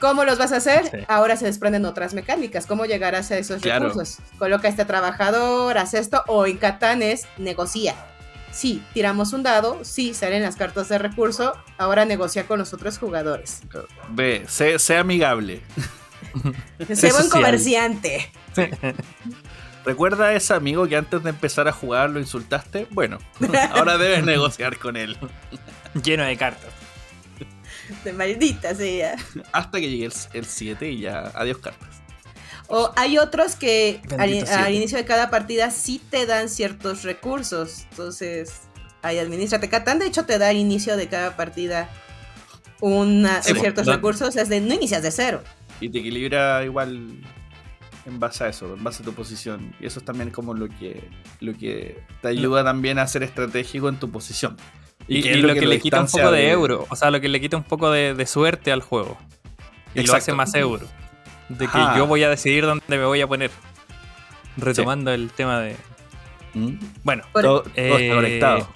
¿Cómo 0.00 0.24
los 0.24 0.38
vas 0.38 0.52
a 0.52 0.56
hacer? 0.58 0.88
Sí. 0.90 0.96
Ahora 1.08 1.36
se 1.36 1.44
desprenden 1.46 1.84
otras 1.84 2.14
mecánicas. 2.14 2.66
¿Cómo 2.66 2.84
llegarás 2.86 3.30
a 3.32 3.38
esos 3.38 3.60
Claro. 3.60 3.88
recursos? 3.88 4.18
Coloca 4.38 4.68
a 4.68 4.70
este 4.70 4.84
trabajador, 4.84 5.76
haz 5.76 5.94
esto, 5.94 6.22
o 6.28 6.46
en 6.46 6.56
Catán 6.56 7.02
es 7.02 7.26
negocia. 7.36 7.94
Sí, 8.52 8.82
tiramos 8.94 9.32
un 9.32 9.42
dado, 9.42 9.80
sí, 9.84 10.14
salen 10.14 10.42
las 10.42 10.56
cartas 10.56 10.88
de 10.88 10.98
recurso, 10.98 11.52
ahora 11.76 12.04
negocia 12.04 12.46
con 12.46 12.58
los 12.58 12.72
otros 12.72 12.96
jugadores. 12.98 13.60
Ve, 14.10 14.44
sé, 14.48 14.78
sé 14.78 14.96
amigable. 14.96 15.62
Sé 16.94 17.10
buen 17.12 17.28
comerciante. 17.30 18.30
¿Recuerda 19.84 20.26
a 20.26 20.34
ese 20.34 20.54
amigo 20.54 20.86
que 20.86 20.96
antes 20.96 21.22
de 21.22 21.30
empezar 21.30 21.68
a 21.68 21.72
jugar 21.72 22.10
lo 22.10 22.20
insultaste? 22.20 22.86
Bueno, 22.90 23.18
ahora 23.72 23.98
debes 23.98 24.24
negociar 24.24 24.78
con 24.78 24.96
él. 24.96 25.16
Lleno 26.02 26.24
de 26.24 26.36
cartas. 26.36 26.70
De 28.04 28.12
maldita 28.12 28.74
sea. 28.74 29.16
Hasta 29.52 29.80
que 29.80 29.88
llegue 29.88 30.10
el 30.34 30.44
7 30.44 30.90
y 30.90 31.00
ya, 31.00 31.32
adiós 31.34 31.58
cartas. 31.58 31.88
O 32.68 32.92
hay 32.96 33.16
otros 33.16 33.56
que 33.56 34.02
al, 34.18 34.30
inicio 34.74 34.98
de 34.98 35.04
cada 35.06 35.30
partida 35.30 35.70
sí 35.70 36.02
te 36.10 36.26
dan 36.26 36.50
ciertos 36.50 37.02
recursos. 37.02 37.86
Entonces, 37.90 38.60
ahí 39.00 39.18
administrate. 39.18 39.70
Catán, 39.70 39.98
de 39.98 40.06
hecho, 40.06 40.26
te 40.26 40.38
da 40.38 40.50
al 40.50 40.56
inicio 40.56 40.98
de 40.98 41.08
cada 41.08 41.34
partida 41.34 41.88
una, 42.80 43.42
Sí, 43.42 43.54
ciertos 43.54 43.86
recursos. 43.86 44.36
Es 44.36 44.50
de 44.50 44.60
no 44.60 44.74
inicias 44.74 45.02
de 45.02 45.10
cero. 45.10 45.42
Y 45.80 45.88
te 45.88 46.00
equilibra 46.00 46.62
igual 46.62 47.22
en 48.08 48.18
base 48.18 48.44
a 48.44 48.48
eso, 48.48 48.74
en 48.74 48.82
base 48.82 49.02
a 49.02 49.06
tu 49.06 49.12
posición. 49.12 49.74
Y 49.80 49.86
eso 49.86 50.00
es 50.00 50.04
también 50.04 50.30
como 50.30 50.54
lo 50.54 50.68
que, 50.68 51.08
lo 51.40 51.54
que 51.54 52.02
te 52.22 52.28
ayuda 52.28 52.64
también 52.64 52.98
a 52.98 53.06
ser 53.06 53.22
estratégico 53.22 53.88
en 53.88 53.96
tu 53.96 54.10
posición. 54.10 54.56
Y, 55.06 55.22
que 55.22 55.28
y 55.28 55.32
es 55.32 55.42
lo 55.42 55.54
que 55.54 55.66
le 55.66 55.78
quita 55.78 56.00
un 56.00 56.06
poco 56.06 56.30
de, 56.30 56.50
euro. 56.50 56.86
O 56.90 56.96
sea, 56.96 57.10
lo 57.10 57.20
que 57.20 57.28
le 57.28 57.40
quita 57.40 57.56
un 57.56 57.64
poco 57.64 57.90
de, 57.90 58.14
de 58.14 58.26
suerte 58.26 58.72
al 58.72 58.82
juego. 58.82 59.16
Y 59.94 60.02
lo 60.06 60.14
hace 60.14 60.32
más 60.32 60.54
euro. 60.54 60.86
De 61.48 61.66
que 61.66 61.78
Ajá. 61.78 61.96
yo 61.96 62.06
voy 62.06 62.22
a 62.24 62.28
decidir 62.28 62.66
dónde 62.66 62.84
me 62.88 63.04
voy 63.04 63.20
a 63.20 63.26
poner. 63.26 63.50
Retomando 64.56 65.12
el 65.12 65.30
tema 65.30 65.60
de. 65.60 65.76
¿Mm? 66.54 66.74
Bueno, 67.04 67.24
Todo, 67.32 67.62
todo 67.62 67.70
eh, 67.74 68.04
está 68.04 68.14
conectado. 68.14 68.68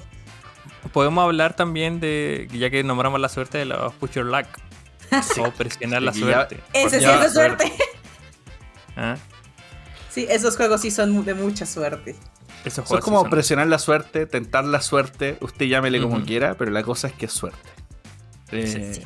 podemos 0.93 1.24
hablar 1.24 1.55
también 1.55 2.01
de. 2.01 2.49
Ya 2.53 2.70
que 2.70 2.83
nombramos 2.85 3.20
la 3.20 3.28
suerte 3.28 3.59
de 3.59 3.64
los 3.66 3.93
push 3.95 4.12
your 4.12 4.26
luck. 4.26 4.47
O 5.39 5.51
presionar 5.51 6.03
la 6.03 6.14
suerte. 6.14 6.59
Ese 6.72 6.83
Porque 6.83 7.01
sí 7.01 7.05
es 7.05 7.20
de 7.20 7.30
suerte. 7.30 7.72
¿Ah? 8.97 9.16
Sí, 10.11 10.26
esos 10.28 10.57
juegos 10.57 10.80
sí 10.82 10.90
son 10.90 11.24
de 11.24 11.34
mucha 11.34 11.64
suerte. 11.66 12.16
Esos 12.64 12.66
Eso 12.66 12.82
es 12.82 12.88
juegos 12.88 13.05
sí 13.05 13.11
como 13.11 13.20
son- 13.22 13.30
presionar 13.30 13.66
la 13.66 13.78
suerte, 13.78 14.26
tentar 14.26 14.64
la 14.64 14.80
suerte, 14.80 15.36
usted 15.40 15.66
llámele 15.66 16.01
como 16.01 16.22
quiera, 16.24 16.55
pero 16.55 16.70
la 16.70 16.82
cosa 16.82 17.09
es 17.09 17.14
que 17.14 17.26
es 17.26 17.32
suerte. 17.32 17.59
Eh, 18.53 18.93
Sí, 18.95 19.03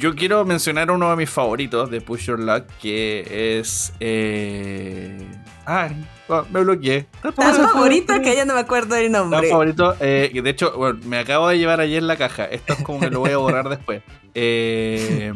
Yo 0.00 0.14
quiero 0.16 0.44
mencionar 0.44 0.90
uno 0.90 1.08
de 1.10 1.16
mis 1.16 1.30
favoritos 1.30 1.90
de 1.90 2.00
Push 2.00 2.26
Your 2.26 2.40
Luck, 2.40 2.64
que 2.82 3.58
es... 3.60 3.92
Eh... 4.00 5.24
Ay, 5.64 6.04
oh, 6.28 6.44
me 6.50 6.60
bloqueé. 6.62 7.06
Tan 7.22 7.32
favorito 7.54 8.14
que 8.22 8.34
ya 8.34 8.44
no 8.44 8.54
me 8.54 8.60
acuerdo 8.60 8.96
el 8.96 9.12
Tan 9.12 9.30
nombre. 9.30 9.48
favorito, 9.50 9.94
eh, 10.00 10.30
de 10.42 10.50
hecho, 10.50 10.72
bueno, 10.76 10.98
me 11.04 11.18
acabo 11.18 11.48
de 11.48 11.58
llevar 11.58 11.80
ayer 11.80 12.02
la 12.02 12.16
caja. 12.16 12.44
Esto 12.46 12.72
es 12.74 12.82
como 12.82 12.98
que 13.00 13.10
lo 13.10 13.20
voy 13.20 13.30
a 13.30 13.36
borrar 13.36 13.68
después. 13.76 14.02
Eh, 14.34 15.32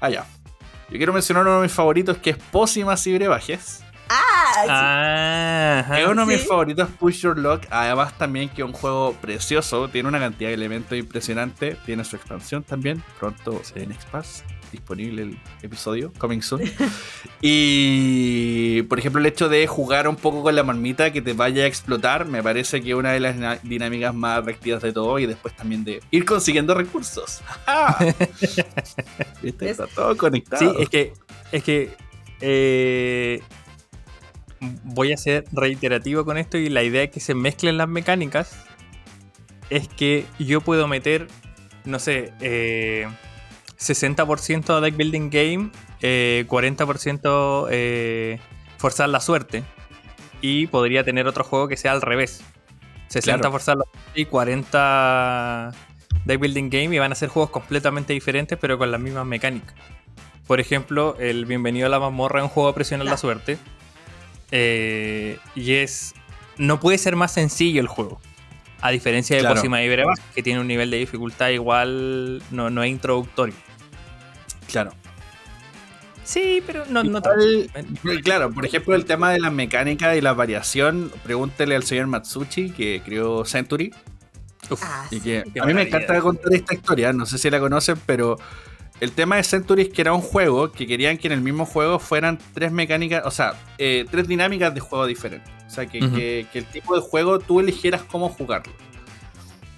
ah, 0.00 0.10
ya. 0.10 0.26
Yo 0.88 0.96
quiero 0.96 1.12
mencionar 1.12 1.42
uno 1.44 1.56
de 1.56 1.62
mis 1.64 1.72
favoritos 1.72 2.16
que 2.18 2.30
es 2.30 2.36
Pócimas 2.36 3.06
y 3.06 3.14
Brebajes. 3.14 3.82
Ah. 4.08 5.84
Es 5.98 6.06
uno 6.06 6.24
de 6.24 6.32
mis 6.32 6.42
Sí. 6.42 6.48
favoritos 6.48 6.88
Push 6.98 7.22
Your 7.22 7.36
Luck. 7.38 7.62
Además, 7.70 8.16
también 8.16 8.48
que 8.48 8.62
es 8.62 8.66
un 8.66 8.72
juego 8.72 9.12
precioso. 9.20 9.88
Tiene 9.88 10.08
una 10.08 10.18
cantidad 10.20 10.48
de 10.50 10.54
elementos 10.54 10.96
impresionante. 10.96 11.76
Tiene 11.84 12.04
su 12.04 12.16
expansión 12.16 12.62
también. 12.62 13.02
Pronto 13.18 13.60
en 13.74 13.92
Xpass. 13.92 14.44
Disponible 14.72 15.22
el 15.22 15.38
episodio. 15.62 16.12
Coming 16.18 16.42
soon. 16.42 16.62
y 17.40 18.82
por 18.82 18.98
ejemplo, 18.98 19.20
el 19.20 19.26
hecho 19.26 19.48
de 19.48 19.66
jugar 19.66 20.08
un 20.08 20.16
poco 20.16 20.42
con 20.42 20.54
la 20.54 20.62
marmita 20.62 21.12
que 21.12 21.22
te 21.22 21.32
vaya 21.32 21.64
a 21.64 21.66
explotar. 21.66 22.26
Me 22.26 22.42
parece 22.42 22.80
que 22.80 22.90
es 22.90 22.94
una 22.94 23.12
de 23.12 23.20
las 23.20 23.62
dinámicas 23.62 24.14
más 24.14 24.40
atractivas 24.40 24.82
de 24.82 24.92
todo. 24.92 25.18
Y 25.18 25.26
después 25.26 25.54
también 25.54 25.84
de 25.84 26.00
ir 26.10 26.24
consiguiendo 26.24 26.74
recursos. 26.74 27.40
¡Ah! 27.66 27.98
¿Viste? 29.42 29.70
Está 29.70 29.86
todo 29.86 30.16
conectado. 30.16 30.74
Sí, 30.74 30.82
es 30.82 30.88
que. 30.88 31.12
Es 31.52 31.62
que. 31.62 31.90
eh, 32.40 33.42
voy 34.84 35.12
a 35.12 35.16
ser 35.16 35.44
reiterativo 35.52 36.24
con 36.24 36.38
esto 36.38 36.56
y 36.56 36.70
la 36.70 36.82
idea 36.82 37.02
es 37.02 37.10
que 37.10 37.20
se 37.20 37.34
mezclen 37.34 37.76
las 37.76 37.88
mecánicas 37.88 38.56
es 39.70 39.88
que 39.88 40.26
yo 40.38 40.60
puedo 40.60 40.88
meter, 40.88 41.28
no 41.84 41.98
sé, 41.98 42.32
eh, 42.40 43.08
60% 43.78 44.80
deck 44.80 44.96
building 44.96 45.30
game, 45.30 45.70
eh, 46.02 46.44
40% 46.48 47.68
eh, 47.70 48.38
forzar 48.78 49.08
la 49.08 49.20
suerte. 49.20 49.62
Y 50.40 50.66
podría 50.66 51.02
tener 51.04 51.26
otro 51.26 51.44
juego 51.44 51.68
que 51.68 51.76
sea 51.76 51.92
al 51.92 52.02
revés. 52.02 52.42
60 53.08 53.38
Claro. 53.38 53.52
forzar 53.52 53.76
la 53.76 53.84
suerte 53.84 54.20
y 54.20 54.24
40 54.26 55.72
deck 56.24 56.40
building 56.40 56.70
game 56.70 56.94
y 56.96 56.98
van 56.98 57.12
a 57.12 57.14
ser 57.14 57.28
juegos 57.28 57.50
completamente 57.50 58.12
diferentes 58.12 58.58
pero 58.60 58.78
con 58.78 58.90
las 58.90 59.00
mismas 59.00 59.24
mecánicas. 59.26 59.74
Por 60.46 60.60
ejemplo, 60.60 61.16
el 61.18 61.44
Bienvenido 61.46 61.86
a 61.86 61.90
la 61.90 61.98
mazmorra 61.98 62.40
es 62.40 62.44
un 62.44 62.48
juego 62.50 62.68
de 62.68 62.74
presionar 62.74 63.06
la 63.06 63.16
suerte. 63.16 63.58
Eh, 64.52 65.38
y 65.56 65.74
es. 65.74 66.14
No 66.56 66.78
puede 66.78 66.98
ser 66.98 67.16
más 67.16 67.32
sencillo 67.32 67.80
el 67.80 67.88
juego. 67.88 68.20
A 68.80 68.90
diferencia 68.90 69.36
de 69.36 69.40
Claro. 69.40 69.56
Cosima 69.56 69.82
y 69.82 69.88
que 70.34 70.42
tiene 70.42 70.60
un 70.60 70.66
nivel 70.66 70.90
de 70.90 70.98
dificultad 70.98 71.48
igual. 71.48 72.42
No, 72.50 72.70
no 72.70 72.82
es 72.82 72.90
introductorio. 72.90 73.54
Claro. 74.70 74.92
Sí, 76.24 76.60
pero 76.66 76.84
no, 76.86 77.04
no 77.04 77.22
tanto. 77.22 77.40
eh, 77.40 77.68
Claro, 78.24 78.50
por 78.50 78.66
ejemplo, 78.66 78.96
el 78.96 79.04
tema 79.04 79.30
de 79.32 79.38
la 79.38 79.50
mecánica 79.50 80.16
y 80.16 80.20
la 80.20 80.32
variación, 80.32 81.12
pregúntele 81.22 81.76
al 81.76 81.84
señor 81.84 82.08
Matsuchi, 82.08 82.70
que 82.70 83.00
creó 83.04 83.44
Century, 83.44 83.94
Uf, 84.68 84.82
Ah, 84.84 85.06
y 85.12 85.20
que 85.20 85.44
a 85.60 85.64
mí 85.66 85.72
me 85.72 85.82
encanta 85.82 86.20
contar 86.20 86.52
esta 86.52 86.74
historia, 86.74 87.12
no 87.12 87.26
sé 87.26 87.38
si 87.38 87.48
la 87.48 87.60
conocen, 87.60 87.96
pero 88.04 88.36
el 89.00 89.12
tema 89.12 89.36
de 89.36 89.42
Century 89.44 89.82
es 89.82 89.88
que 89.90 90.00
era 90.02 90.12
un 90.14 90.22
juego 90.22 90.72
que 90.72 90.86
querían 90.86 91.18
que 91.18 91.26
en 91.28 91.32
el 91.32 91.40
mismo 91.42 91.66
juego 91.66 91.98
fueran 91.98 92.38
tres 92.54 92.72
mecánicas, 92.72 93.22
o 93.26 93.30
sea, 93.30 93.54
eh, 93.78 94.06
tres 94.10 94.26
dinámicas 94.28 94.72
de 94.74 94.80
juego 94.80 95.06
diferentes. 95.06 95.50
O 95.66 95.70
sea, 95.70 95.86
que, 95.86 95.98
que- 96.00 96.46
que 96.52 96.58
el 96.60 96.64
tipo 96.66 96.94
de 96.94 97.00
juego 97.02 97.38
tú 97.38 97.60
eligieras 97.60 98.02
cómo 98.02 98.28
jugarlo. 98.28 98.72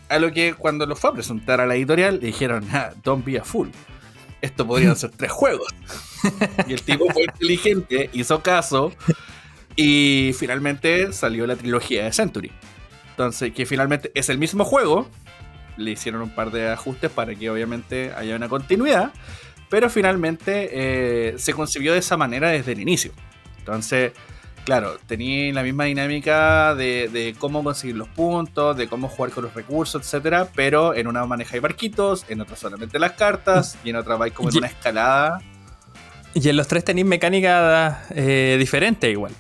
A 0.09 0.19
lo 0.19 0.33
que 0.33 0.55
cuando 0.55 0.87
lo 0.87 0.97
fue 0.97 1.11
a 1.11 1.12
presentar 1.14 1.61
a 1.61 1.66
la 1.66 1.75
editorial, 1.75 2.19
le 2.21 2.27
dijeron, 2.29 2.66
ah, 2.73 2.91
don't 3.03 3.25
be 3.25 3.39
a 3.39 3.45
fool. 3.45 3.71
Esto 4.41 4.66
podrían 4.66 4.97
ser 4.97 5.11
tres 5.11 5.33
juegos. 5.33 5.69
Y 6.66 6.73
el 6.73 6.83
tipo 6.83 7.07
fue 7.12 7.23
inteligente, 7.25 8.11
hizo 8.12 8.43
caso, 8.43 8.93
y 9.77 10.33
finalmente 10.37 11.12
salió 11.12 11.47
la 11.47 11.55
trilogía 11.57 12.05
de 12.05 12.12
Century. 12.12 12.51
Entonces, 13.11 13.53
que 13.53 13.66
finalmente 13.66 14.11
es 14.14 14.29
el 14.29 14.39
mismo 14.39 14.64
juego. 14.64 15.09
Le 15.79 15.93
hicieron 15.93 16.20
un 16.20 16.31
par 16.31 16.51
de 16.51 16.68
ajustes 16.68 17.11
para 17.11 17.35
que 17.35 17.49
obviamente 17.49 18.12
haya 18.14 18.37
una 18.37 18.51
continuidad. 18.51 19.12
Pero 19.70 19.89
finalmente 19.89 20.70
eh, 20.72 21.35
se 21.39 21.55
concibió 21.55 21.95
de 21.95 22.01
esa 22.01 22.16
manera 22.18 22.51
desde 22.51 22.72
el 22.72 22.81
inicio. 22.81 23.12
Entonces, 23.59 24.12
claro, 24.64 24.99
tenía 25.07 25.53
la 25.53 25.62
misma 25.62 25.85
dinámica 25.85 26.74
de, 26.74 27.09
de 27.12 27.35
cómo 27.39 27.62
conseguir 27.62 27.97
los 27.97 28.09
puntos, 28.09 28.76
de 28.76 28.89
cómo 28.89 29.09
jugar 29.09 29.31
con 29.31 29.45
los 29.45 29.55
recursos, 29.55 30.03
etcétera. 30.03 30.49
Pero 30.55 30.95
en 30.95 31.07
una 31.07 31.24
manejáis 31.24 31.62
barquitos, 31.62 32.24
en 32.29 32.41
otra 32.41 32.57
solamente 32.57 32.99
las 32.99 33.12
cartas, 33.12 33.79
y 33.85 33.91
en 33.91 33.97
otra 33.97 34.16
vais 34.16 34.33
como 34.33 34.51
en 34.51 34.59
una 34.59 34.66
escalada. 34.68 35.41
Y 36.35 36.49
en 36.49 36.57
los 36.57 36.68
tres 36.68 36.85
tenéis 36.85 37.07
mecánicas 37.07 37.99
eh, 38.11 38.57
diferentes 38.59 39.11
igual. 39.11 39.33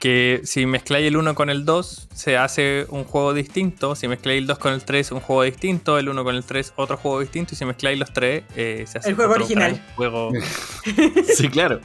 Que 0.00 0.40
si 0.44 0.64
mezcláis 0.66 1.06
el 1.06 1.16
1 1.16 1.34
con 1.34 1.50
el 1.50 1.64
2, 1.64 2.08
se 2.14 2.36
hace 2.38 2.86
un 2.88 3.04
juego 3.04 3.34
distinto. 3.34 3.94
Si 3.94 4.08
mezcláis 4.08 4.38
el 4.38 4.46
2 4.46 4.58
con 4.58 4.72
el 4.72 4.84
3, 4.84 5.12
un 5.12 5.20
juego 5.20 5.42
distinto. 5.42 5.98
El 5.98 6.08
1 6.08 6.24
con 6.24 6.34
el 6.34 6.44
3, 6.44 6.72
otro 6.76 6.96
juego 6.96 7.20
distinto. 7.20 7.54
Y 7.54 7.56
si 7.56 7.64
mezcláis 7.64 7.98
los 7.98 8.12
3, 8.12 8.44
eh, 8.56 8.84
se 8.86 8.98
hace 8.98 9.08
El 9.10 9.14
juego 9.16 9.32
otro 9.32 9.44
original. 9.44 9.82
juego. 9.96 10.30
Sí, 11.34 11.48
claro. 11.48 11.80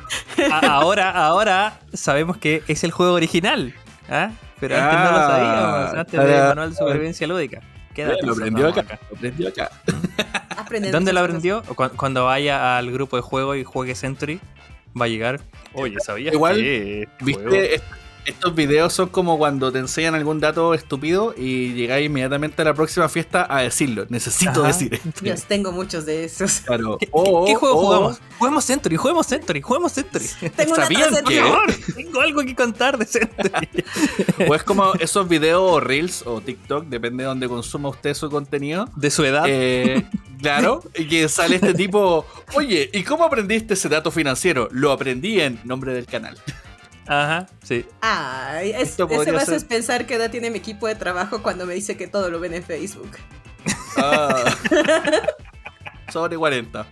A- 0.52 0.68
ahora, 0.74 1.12
ahora 1.12 1.80
sabemos 1.94 2.38
que 2.38 2.64
es 2.68 2.84
el 2.84 2.92
juego 2.92 3.14
original. 3.14 3.74
¿ah? 4.10 4.32
Pero 4.60 4.76
antes 4.78 5.00
no 5.00 5.12
lo 5.12 5.18
Ah, 5.18 5.28
sabíamos. 5.28 5.94
Antes 6.00 6.20
del 6.20 6.42
ah, 6.42 6.48
manual 6.50 6.70
de 6.72 6.76
supervivencia 6.76 7.28
lúdica. 7.28 7.62
Qué 7.94 8.06
lo 8.06 8.32
aprendió 8.34 8.68
acá. 8.68 9.00
Lo 9.10 9.18
aprendió 9.18 9.48
acá. 9.50 9.72
¿Dónde 10.92 11.12
lo 11.14 11.22
aprendió? 11.22 11.64
Cu- 11.64 11.90
Cuando 11.96 12.26
vaya 12.26 12.78
al 12.78 12.92
grupo 12.92 13.16
de 13.16 13.22
juego 13.24 13.56
y 13.56 13.64
juegue 13.64 13.96
Century, 13.96 14.40
va 15.00 15.06
a 15.06 15.08
llegar. 15.08 15.40
Oye, 15.74 15.98
¿sabías 16.00 16.34
Igual, 16.34 16.56
que 16.58 17.08
juego- 17.34 17.50
¿Viste? 17.50 17.82
Estos 18.30 18.54
videos 18.56 18.94
son 18.94 19.10
como 19.10 19.38
cuando 19.38 19.72
te 19.72 19.80
enseñan 19.80 20.16
algún 20.16 20.40
dato 20.40 20.74
estúpido 20.74 21.34
y 21.38 21.74
llegáis 21.74 22.06
inmediatamente 22.06 22.62
a 22.62 22.66
la 22.66 22.74
próxima 22.74 23.10
fiesta 23.10 23.48
a 23.50 23.62
decirlo. 23.62 24.06
Necesito 24.10 24.52
Ajá. 24.62 24.68
decir 24.68 24.94
esto. 24.94 25.10
Dios, 25.22 25.44
tengo 25.46 25.72
muchos 25.72 26.06
de 26.06 26.24
esos. 26.26 26.62
Claro. 26.62 26.98
¿Qué, 27.00 27.08
O- 27.12 27.46
qué 27.46 27.56
juego 27.56 27.76
o- 27.76 27.86
jugamos? 27.86 28.22
Juguemos 28.38 28.64
Century, 28.66 28.96
juguemos 28.98 29.28
Century, 29.28 29.62
juguemos 29.62 29.92
Century. 29.94 30.26
Tengo 30.56 30.74
una 30.74 30.84
¿Sabían 30.84 31.10
que- 31.26 31.42
favor, 31.42 31.74
tengo 31.96 32.22
algo 32.22 32.42
que 32.42 32.56
contar 32.56 32.98
de 32.98 33.06
Century. 33.06 33.70
O 34.48 34.56
es 34.56 34.64
como 34.64 34.94
esos 35.00 35.28
videos 35.28 35.62
o 35.62 35.80
reels 35.80 36.24
o 36.26 36.40
TikTok, 36.40 36.86
depende 36.86 37.24
de 37.24 37.28
donde 37.28 37.48
consuma 37.50 37.90
usted 37.90 38.14
su 38.14 38.30
contenido. 38.30 38.88
De 38.96 39.12
su 39.12 39.26
edad. 39.26 39.44
Eh, 39.48 40.06
claro, 40.42 40.82
y 40.96 41.08
que 41.08 41.28
sale 41.28 41.56
este 41.56 41.74
tipo, 41.74 42.26
oye, 42.54 42.90
¿y 42.94 43.04
cómo 43.04 43.26
aprendiste 43.26 43.74
ese 43.74 43.90
dato 43.90 44.12
financiero? 44.12 44.70
Lo 44.72 44.92
aprendí 44.92 45.42
en 45.42 45.60
nombre 45.66 45.94
del 45.94 46.06
canal. 46.06 46.38
Ajá, 47.12 47.48
sí. 47.64 47.86
Ay, 48.02 48.70
es, 48.70 48.90
Esto 48.92 49.06
ese 49.06 49.16
podría 49.16 49.34
me 49.34 49.40
ser- 49.40 49.50
haces 49.56 49.64
pensar 49.66 50.06
qué 50.06 50.14
edad 50.16 50.30
tiene 50.30 50.52
mi 50.52 50.60
equipo 50.60 50.86
de 50.88 50.94
trabajo 50.96 51.42
cuando 51.42 51.66
me 51.66 51.74
dice 51.74 51.98
que 51.98 52.06
todo 52.08 52.30
lo 52.30 52.40
ven 52.40 52.54
en 52.54 52.64
Facebook. 52.64 53.10
Ah. 53.98 54.56
Sobre 56.14 56.38
40. 56.38 56.86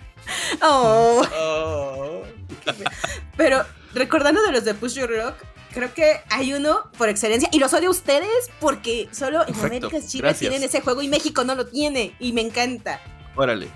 Oh, 0.61 1.21
Oh. 1.39 2.23
pero 3.37 3.63
recordando 3.93 4.41
de 4.41 4.51
los 4.51 4.65
de 4.65 4.73
Push 4.73 4.95
Your 4.95 5.09
Rock, 5.09 5.35
creo 5.71 5.93
que 5.93 6.19
hay 6.29 6.53
uno 6.53 6.91
por 6.97 7.09
excelencia 7.09 7.47
y 7.51 7.59
los 7.59 7.73
odio 7.73 7.89
a 7.89 7.91
ustedes 7.91 8.49
porque 8.59 9.07
solo 9.11 9.47
en 9.47 9.55
América 9.59 9.89
Chile 10.05 10.23
gracias. 10.23 10.39
tienen 10.49 10.63
ese 10.63 10.81
juego 10.81 11.01
y 11.03 11.07
México 11.07 11.43
no 11.43 11.55
lo 11.55 11.67
tiene 11.67 12.15
y 12.19 12.33
me 12.33 12.41
encanta. 12.41 12.99
Órale. 13.35 13.67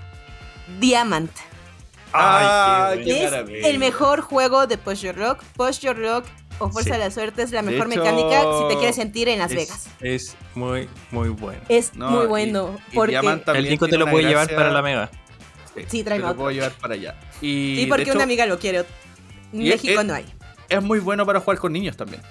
Diamant. 0.80 1.32
Ay, 2.14 2.97
qué 2.99 3.03
qué 3.05 3.24
es 3.26 3.32
maravilla. 3.32 3.68
el 3.70 3.80
mejor 3.80 4.22
juego 4.22 4.68
de 4.68 4.78
Push 4.78 5.01
Your 5.01 5.16
Rock. 5.16 5.43
Push 5.55 5.80
Your 5.80 5.97
Rock 5.97 6.26
o 6.59 6.70
Fuerza 6.70 6.89
Sí. 6.93 6.99
de 6.99 7.05
la 7.05 7.12
Suerte 7.12 7.41
es 7.43 7.51
la 7.51 7.62
mejor 7.62 7.88
hecho, 7.91 7.99
mecánica 8.01 8.41
si 8.41 8.68
te 8.70 8.76
quieres 8.78 8.95
sentir 8.95 9.30
en 9.30 9.39
Las 9.39 9.51
es, 9.51 9.57
Vegas. 9.57 9.88
es 10.01 10.36
muy, 10.55 10.88
muy 11.12 11.30
bueno. 11.30 11.62
Es 11.70 11.93
No, 11.95 12.09
muy 12.12 12.26
bueno 12.28 12.78
y 12.91 12.95
porque 12.95 13.16
El 13.16 13.70
Nico 13.70 13.86
te 13.86 13.91
tiene 13.91 14.05
lo 14.05 14.12
puede 14.12 14.28
llevar 14.28 14.53
para 14.53 14.70
la 14.72 14.82
mega. 14.82 15.09
Sí, 15.88 15.99
te 15.99 16.03
tráeme 16.03 16.24
lo 16.24 16.28
otro. 16.32 16.38
puedo 16.39 16.51
llevar 16.51 16.74
para 16.74 16.93
allá. 16.95 17.16
Y 17.41 17.78
sí, 17.80 17.86
porque 17.88 18.03
hecho, 18.03 18.14
una 18.14 18.24
amiga 18.24 18.45
lo 18.45 18.59
quiere. 18.59 18.86
En 19.53 19.59
México 19.64 20.01
es- 20.01 20.05
no 20.05 20.14
hay. 20.14 20.26
es 20.70 20.82
muy 20.84 20.99
bueno 20.99 21.26
para 21.26 21.39
jugar 21.39 21.57
con 21.59 21.72
niños 21.74 21.95
también. 21.97 22.22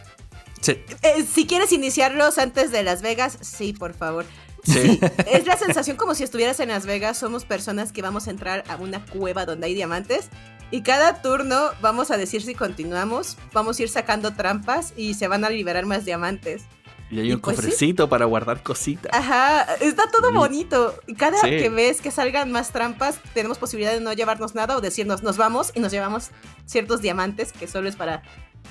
Sí. 0.60 0.72
Eh, 1.02 1.24
si 1.30 1.46
quieres 1.46 1.72
iniciarlos 1.72 2.36
antes 2.38 2.70
de 2.70 2.82
Las 2.82 3.00
Vegas, 3.00 3.38
sí, 3.40 3.72
por 3.72 3.94
favor. 3.94 4.26
Sí. 4.64 5.00
Es 5.26 5.46
la 5.46 5.56
sensación 5.56 5.96
como 5.96 6.14
si 6.14 6.24
estuvieras 6.24 6.60
en 6.60 6.68
Las 6.68 6.86
Vegas. 6.86 7.18
Somos 7.18 7.44
personas 7.44 7.92
que 7.92 8.02
vamos 8.02 8.26
a 8.28 8.30
entrar 8.30 8.64
a 8.68 8.76
una 8.76 9.04
cueva 9.04 9.46
donde 9.46 9.66
hay 9.66 9.74
diamantes. 9.74 10.28
Y 10.70 10.82
cada 10.82 11.20
turno 11.22 11.70
vamos 11.80 12.10
a 12.10 12.16
decir 12.16 12.42
si 12.42 12.54
continuamos. 12.54 13.36
Vamos 13.52 13.78
a 13.78 13.82
ir 13.82 13.88
sacando 13.88 14.32
trampas 14.34 14.92
y 14.96 15.14
se 15.14 15.26
van 15.28 15.44
a 15.44 15.50
liberar 15.50 15.86
más 15.86 16.04
diamantes. 16.04 16.62
Y 17.10 17.18
hay 17.18 17.28
Y 17.28 17.32
un 17.32 17.40
pues 17.40 17.56
sí. 17.56 17.62
cofrecito 17.62 18.08
para 18.08 18.24
guardar 18.26 18.62
cositas. 18.62 19.10
Ajá, 19.12 19.62
está 19.80 20.08
todo 20.12 20.28
Sí. 20.28 20.34
bonito. 20.36 20.94
Y 21.08 21.14
cada 21.14 21.38
Sí. 21.40 21.48
que 21.50 21.68
ves 21.68 22.00
que 22.00 22.12
salgan 22.12 22.52
más 22.52 22.70
trampas, 22.70 23.18
tenemos 23.34 23.58
posibilidad 23.58 23.92
de 23.92 24.00
no 24.00 24.12
llevarnos 24.12 24.54
nada 24.54 24.76
o 24.76 24.80
decirnos 24.80 25.24
nos 25.24 25.36
vamos 25.36 25.72
y 25.74 25.80
nos 25.80 25.90
llevamos 25.90 26.30
ciertos 26.66 27.00
diamantes 27.02 27.52
que 27.52 27.66
solo 27.66 27.88
es 27.88 27.96
para 27.96 28.22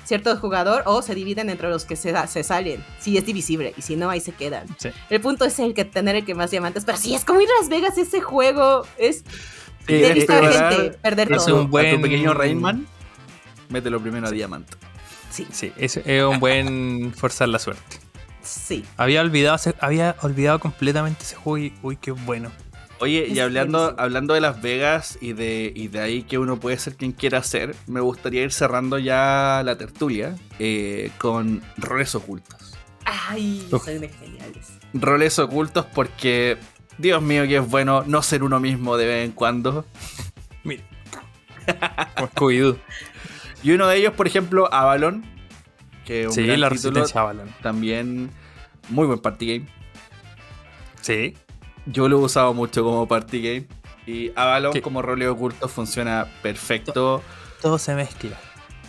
cierto 0.04 0.36
jugador 0.36 0.82
o 0.86 1.02
se 1.02 1.14
dividen 1.14 1.50
entre 1.50 1.68
los 1.70 1.84
que 1.84 1.94
se, 1.96 2.14
se 2.26 2.42
salen. 2.42 2.84
Si 2.98 3.16
es 3.16 3.24
divisible 3.26 3.74
y 3.76 3.82
si 3.82 3.96
no, 3.96 4.10
ahí 4.10 4.20
se 4.20 4.32
quedan. 4.32 4.66
Sí. 4.78 4.90
El 5.08 5.20
punto 5.20 5.44
es 5.44 5.58
el 5.58 5.72
que 5.74 5.84
tener 5.84 6.16
el 6.16 6.24
que 6.24 6.34
más 6.34 6.50
diamantes. 6.50 6.84
Pero 6.84 6.98
sí, 6.98 7.14
es 7.14 7.24
como 7.24 7.40
ir 7.40 7.48
a 7.48 7.60
Las 7.60 7.68
Vegas 7.68 7.96
ese 7.98 8.20
juego. 8.20 8.84
Es 8.98 9.24
Sí, 9.86 9.94
de 9.94 10.06
es 10.08 10.14
gente, 10.26 10.98
perder 11.02 11.32
es 11.32 11.44
todo. 11.44 11.60
un 11.62 11.66
A 11.66 11.68
buen- 11.70 11.96
tu 11.96 12.02
pequeño 12.02 12.34
Rainman, 12.34 12.86
mételo 13.70 14.00
primero 14.00 14.26
a 14.28 14.30
Diamant. 14.30 14.68
Sí, 15.30 15.46
Sí, 15.50 15.72
es, 15.76 15.96
es 15.96 16.22
un 16.24 16.38
buen 16.40 17.12
forzar 17.16 17.48
la 17.48 17.58
suerte. 17.58 17.98
sí. 18.42 18.84
Había 18.96 19.20
olvidado, 19.20 19.58
había 19.80 20.16
olvidado 20.22 20.58
completamente 20.58 21.22
ese 21.24 21.36
juego 21.36 21.58
y 21.58 21.72
uy, 21.82 21.96
qué 21.96 22.10
bueno. 22.10 22.50
Oye, 23.00 23.26
y 23.28 23.38
hablando, 23.40 23.94
hablando 23.98 24.34
de 24.34 24.40
Las 24.42 24.60
Vegas 24.60 25.16
y 25.22 25.32
de, 25.32 25.72
y 25.74 25.88
de 25.88 26.00
ahí 26.00 26.22
que 26.22 26.36
uno 26.38 26.60
puede 26.60 26.76
ser 26.78 26.96
quien 26.96 27.12
quiera 27.12 27.42
ser, 27.42 27.74
me 27.86 28.00
gustaría 28.00 28.42
ir 28.42 28.52
cerrando 28.52 28.98
ya 28.98 29.62
la 29.64 29.76
tertulia 29.78 30.36
eh, 30.58 31.10
con 31.18 31.62
roles 31.78 32.14
ocultos. 32.14 32.76
Ay, 33.06 33.66
Uf. 33.72 33.84
son 33.86 34.00
geniales. 34.08 34.72
Roles 34.92 35.38
ocultos 35.38 35.86
porque, 35.94 36.58
Dios 36.98 37.22
mío, 37.22 37.46
que 37.48 37.56
es 37.56 37.66
bueno 37.68 38.04
no 38.06 38.22
ser 38.22 38.42
uno 38.42 38.60
mismo 38.60 38.96
de 38.98 39.06
vez 39.06 39.24
en 39.24 39.32
cuando. 39.32 39.86
Mira. 40.62 40.82
Como 42.16 42.28
Scooby-Doo. 42.28 42.76
Y 43.62 43.72
uno 43.72 43.88
de 43.88 43.96
ellos, 43.96 44.12
por 44.12 44.26
ejemplo, 44.26 44.72
Avalon, 44.72 45.24
que 46.04 46.26
un 46.26 46.32
Sí, 46.34 46.44
gran 46.44 46.60
la 46.60 46.68
título, 46.70 47.00
resistencia 47.00 47.20
Avalon. 47.22 47.48
también 47.62 48.30
muy 48.90 49.06
buen 49.06 49.20
party 49.20 49.46
game. 49.58 49.66
Sí. 51.00 51.34
Yo 51.92 52.08
lo 52.08 52.18
he 52.18 52.20
usado 52.20 52.52
mucho 52.54 52.82
como 52.84 53.06
party 53.06 53.42
game. 53.42 53.66
Y 54.06 54.32
Avalon 54.34 54.72
¿Qué? 54.72 54.82
como 54.82 55.02
role 55.02 55.28
oculto 55.28 55.68
funciona 55.68 56.26
perfecto. 56.42 57.22
Todo 57.60 57.78
se 57.78 57.94
mezcla. 57.94 58.38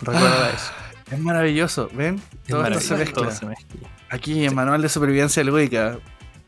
Recuerda 0.01 0.47
Ah, 0.47 0.51
eso. 0.55 0.71
Es 1.11 1.19
maravilloso, 1.19 1.89
¿ven? 1.93 2.15
Es 2.43 2.49
Todo 2.49 2.63
se 2.79 2.95
mezcla. 2.95 3.13
todo 3.23 3.31
se 3.31 3.45
mezcla. 3.45 3.89
Aquí 4.09 4.45
en 4.45 4.55
Manual 4.55 4.81
de 4.81 4.89
Supervivencia 4.89 5.43
Lúdica. 5.43 5.99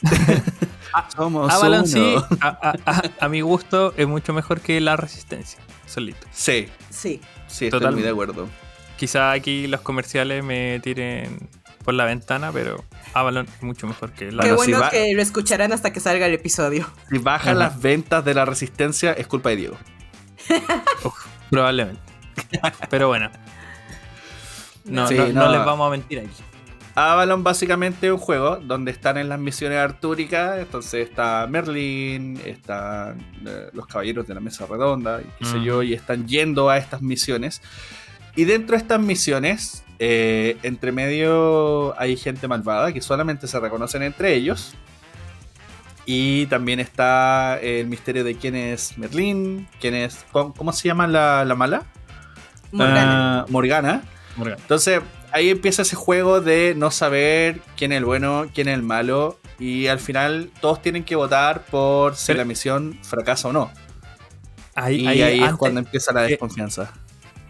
Somos 1.16 1.52
Avalon 1.52 1.80
uno. 1.82 1.88
sí, 1.88 2.16
a, 2.40 2.48
a- 2.48 2.76
a- 2.86 3.26
a 3.26 3.30
mi 3.30 3.42
gusto, 3.42 3.94
es 3.98 4.08
mucho 4.08 4.34
mejor 4.34 4.62
que 4.62 4.80
la 4.80 4.96
resistencia, 4.96 5.60
solito. 5.88 6.28
Sí, 6.32 6.68
Sí. 6.90 7.20
sí, 7.48 7.66
estoy 7.66 7.70
Totalmente. 7.72 7.96
muy 7.96 8.04
de 8.04 8.10
acuerdo. 8.10 8.50
Quizá 8.98 9.32
aquí 9.32 9.68
los 9.68 9.82
comerciales 9.82 10.44
me 10.44 10.80
tiren 10.82 11.50
por 11.84 11.94
la 11.94 12.06
ventana, 12.06 12.52
pero 12.52 12.84
Avalon 13.14 13.46
es 13.48 13.62
mucho 13.64 13.86
mejor 13.88 14.12
que 14.14 14.32
la 14.32 14.44
Qué 14.44 14.50
Bueno, 14.54 14.64
si 14.64 14.72
bueno 14.72 14.86
va- 14.86 14.90
que 14.90 15.14
lo 15.14 15.22
escucharán 15.22 15.72
hasta 15.74 15.94
que 15.94 16.00
salga 16.00 16.26
el 16.26 16.34
episodio. 16.34 16.90
Si 17.10 17.18
bajan 17.20 17.58
Ajá. 17.58 17.60
las 17.70 17.82
ventas 17.82 18.24
de 18.26 18.34
la 18.34 18.46
resistencia, 18.46 19.14
es 19.14 19.28
culpa 19.28 19.50
de 19.50 19.56
Diego. 19.58 19.78
Uf, 21.04 21.14
probablemente. 21.50 22.02
Pero 22.90 23.08
bueno. 23.08 23.30
No, 24.86 25.08
Sí, 25.08 25.16
no, 25.16 25.28
no 25.28 25.46
no. 25.46 25.52
les 25.52 25.66
vamos 25.66 25.88
a 25.88 25.92
mentir 25.92 26.20
aquí. 26.20 26.44
Avalon 26.96 27.44
básicamente 27.44 28.06
es 28.08 28.14
un 28.14 28.20
juego 28.20 28.58
donde 28.58 28.92
están 28.92 29.18
en 29.18 29.28
las 29.28 29.40
misiones 29.40 29.80
artúricas, 29.80 30.60
entonces 30.60 31.10
está 31.10 31.48
Merlin, 31.50 32.40
están 32.46 33.20
eh, 33.48 33.70
los 33.74 33.88
caballeros 33.88 34.28
de 34.28 34.36
la 34.36 34.40
mesa 34.40 34.68
redonda, 34.68 35.20
y 35.22 35.26
qué 35.40 35.46
sé 35.46 35.56
Mm. 35.58 35.64
yo, 35.64 35.82
y 35.84 35.94
están 35.94 36.28
yendo 36.28 36.70
a 36.70 36.78
estas 36.78 37.02
misiones. 37.02 37.62
Y 38.36 38.44
dentro 38.44 38.76
de 38.76 38.82
estas 38.84 39.00
misiones, 39.00 39.84
eh, 40.06 40.58
entre 40.64 40.92
medio 40.92 41.98
hay 41.98 42.18
gente 42.18 42.50
malvada 42.50 42.92
que 42.92 43.02
solamente 43.02 43.48
se 43.48 43.58
reconocen 43.58 44.04
entre 44.04 44.34
ellos. 44.34 44.74
Y 46.06 46.48
también 46.48 46.82
está 46.82 47.58
el 47.62 47.88
misterio 47.88 48.26
de 48.26 48.36
quién 48.36 48.56
es 48.56 48.98
Merlin, 48.98 49.70
quién 49.80 49.94
es... 49.96 50.26
¿Cómo, 50.34 50.54
cómo 50.54 50.74
se 50.74 50.90
llama 50.90 51.08
la, 51.08 51.46
la 51.46 51.56
mala? 51.56 51.84
Morgana. 52.74 53.40
Ah, 53.40 53.46
Morgana. 53.48 54.04
Entonces, 54.36 55.00
ahí 55.32 55.50
empieza 55.50 55.84
ese 55.84 55.96
juego 55.96 56.42
de 56.42 56.74
no 56.76 56.92
saber 56.92 57.62
quién 57.78 57.94
es 57.94 58.00
el 58.00 58.06
bueno, 58.06 58.48
quién 58.54 58.68
es 58.68 58.74
el 58.74 58.84
malo. 58.84 59.40
Y 59.60 59.88
al 59.88 60.00
final 60.00 60.50
todos 60.60 60.82
tienen 60.82 61.06
que 61.06 61.16
votar 61.16 61.64
por 61.68 62.18
si 62.18 62.28
Pero- 62.28 62.40
la 62.40 62.46
misión 62.46 63.00
fracasa 63.04 63.48
o 63.48 63.54
no. 63.54 63.72
Ahí, 64.76 65.02
Y 65.06 65.08
ahí- 65.08 65.22
ahí, 65.22 65.44
es 65.44 65.54
cuando 65.54 65.80
empieza 65.80 66.12
la 66.12 66.26
eh, 66.26 66.32
desconfianza. 66.32 66.92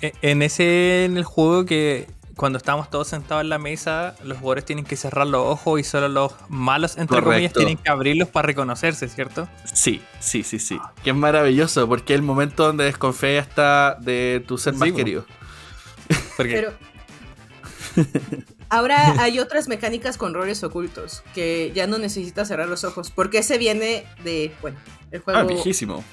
e- 0.01 0.13
En 0.21 0.43
ese, 0.43 1.05
en 1.05 1.17
el 1.17 1.23
juego 1.23 1.65
que 1.65 2.05
cuando 2.35 2.57
estamos 2.57 2.89
todos 2.89 3.07
sentados 3.07 3.43
en 3.43 3.49
la 3.49 3.59
mesa, 3.59 4.15
los 4.23 4.39
jugadores 4.39 4.65
tienen 4.65 4.85
que 4.85 4.95
cerrar 4.95 5.27
los 5.27 5.45
ojos 5.45 5.79
y 5.79 5.83
solo 5.83 6.07
los 6.07 6.33
malos, 6.49 6.97
entre 6.97 7.21
comillas, 7.21 7.53
tienen 7.53 7.77
que 7.77 7.89
abrirlos 7.89 8.27
para 8.29 8.47
reconocerse, 8.47 9.07
¿cierto? 9.07 9.47
Sí, 9.71 10.01
sí, 10.19 10.43
sí, 10.43 10.59
sí. 10.59 10.79
Que 11.03 11.11
es 11.11 11.15
maravilloso 11.15 11.87
porque 11.87 12.13
es 12.13 12.19
el 12.19 12.25
momento 12.25 12.65
donde 12.65 12.85
desconfía 12.85 13.41
hasta 13.41 13.95
de 13.95 14.43
tu 14.47 14.57
ser 14.57 14.73
Sí, 14.73 14.79
más 14.79 14.91
querido. 14.91 15.25
Pero 16.37 16.73
ahora 18.69 19.21
hay 19.21 19.39
otras 19.39 19.67
mecánicas 19.67 20.17
con 20.17 20.33
roles 20.33 20.63
ocultos 20.63 21.23
que 21.35 21.71
ya 21.75 21.85
no 21.85 21.99
necesitas 21.99 22.47
cerrar 22.47 22.67
los 22.67 22.83
ojos. 22.83 23.11
Porque 23.11 23.39
ese 23.39 23.59
viene 23.59 24.05
de, 24.23 24.51
bueno, 24.61 24.77
el 25.11 25.21
juego. 25.21 25.39
Ah, 25.39 25.43
viejísimo. 25.43 26.03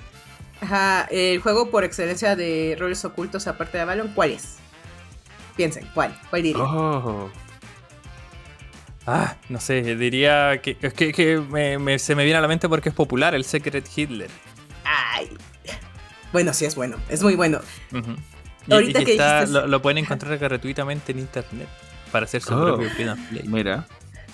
Ajá, 0.61 1.09
el 1.11 1.41
juego 1.41 1.71
por 1.71 1.85
excelencia 1.85 2.37
de 2.37 2.77
roles 2.79 3.03
ocultos 3.07 3.47
aparte 3.47 3.79
de 3.79 3.83
Avalon, 3.83 4.09
¿cuál 4.15 4.33
es? 4.33 4.60
Piensen, 5.61 5.87
¿cuál? 5.93 6.19
¿Cuál 6.31 6.43
diría? 6.43 6.63
Oh. 6.63 7.31
Ah, 9.07 9.37
no 9.51 9.61
sé, 9.61 9.83
diría 9.95 10.63
que, 10.63 10.79
es 10.81 10.95
que, 10.95 11.13
que 11.13 11.37
me- 11.39 11.79
me- 11.79 11.99
se 11.99 12.15
me 12.15 12.25
viene 12.25 12.39
a 12.39 12.41
la 12.41 12.49
mente 12.49 12.67
porque 12.67 12.89
es 12.89 12.95
popular, 12.95 13.35
el 13.35 13.45
Secret 13.45 13.87
Hitler. 13.95 14.31
Ay. 14.87 15.29
Bueno, 16.33 16.55
sí 16.55 16.65
es 16.65 16.75
bueno, 16.77 16.97
es 17.11 17.23
muy 17.23 17.35
bueno. 17.35 17.61
Y, 18.67 18.73
Ahorita 18.73 19.03
y 19.03 19.05
que 19.05 19.13
está- 19.13 19.41
dijiste- 19.43 19.61
lo, 19.61 19.67
lo 19.67 19.83
pueden 19.83 19.99
encontrar 19.99 20.39
gratuitamente 20.39 21.13
en 21.13 21.19
internet 21.19 21.69
para 22.11 22.25
hacer 22.25 22.41
su 22.41 22.55
Oh. 22.55 22.63
propio 22.65 22.89
play. 22.97 23.43
Mira. 23.47 23.87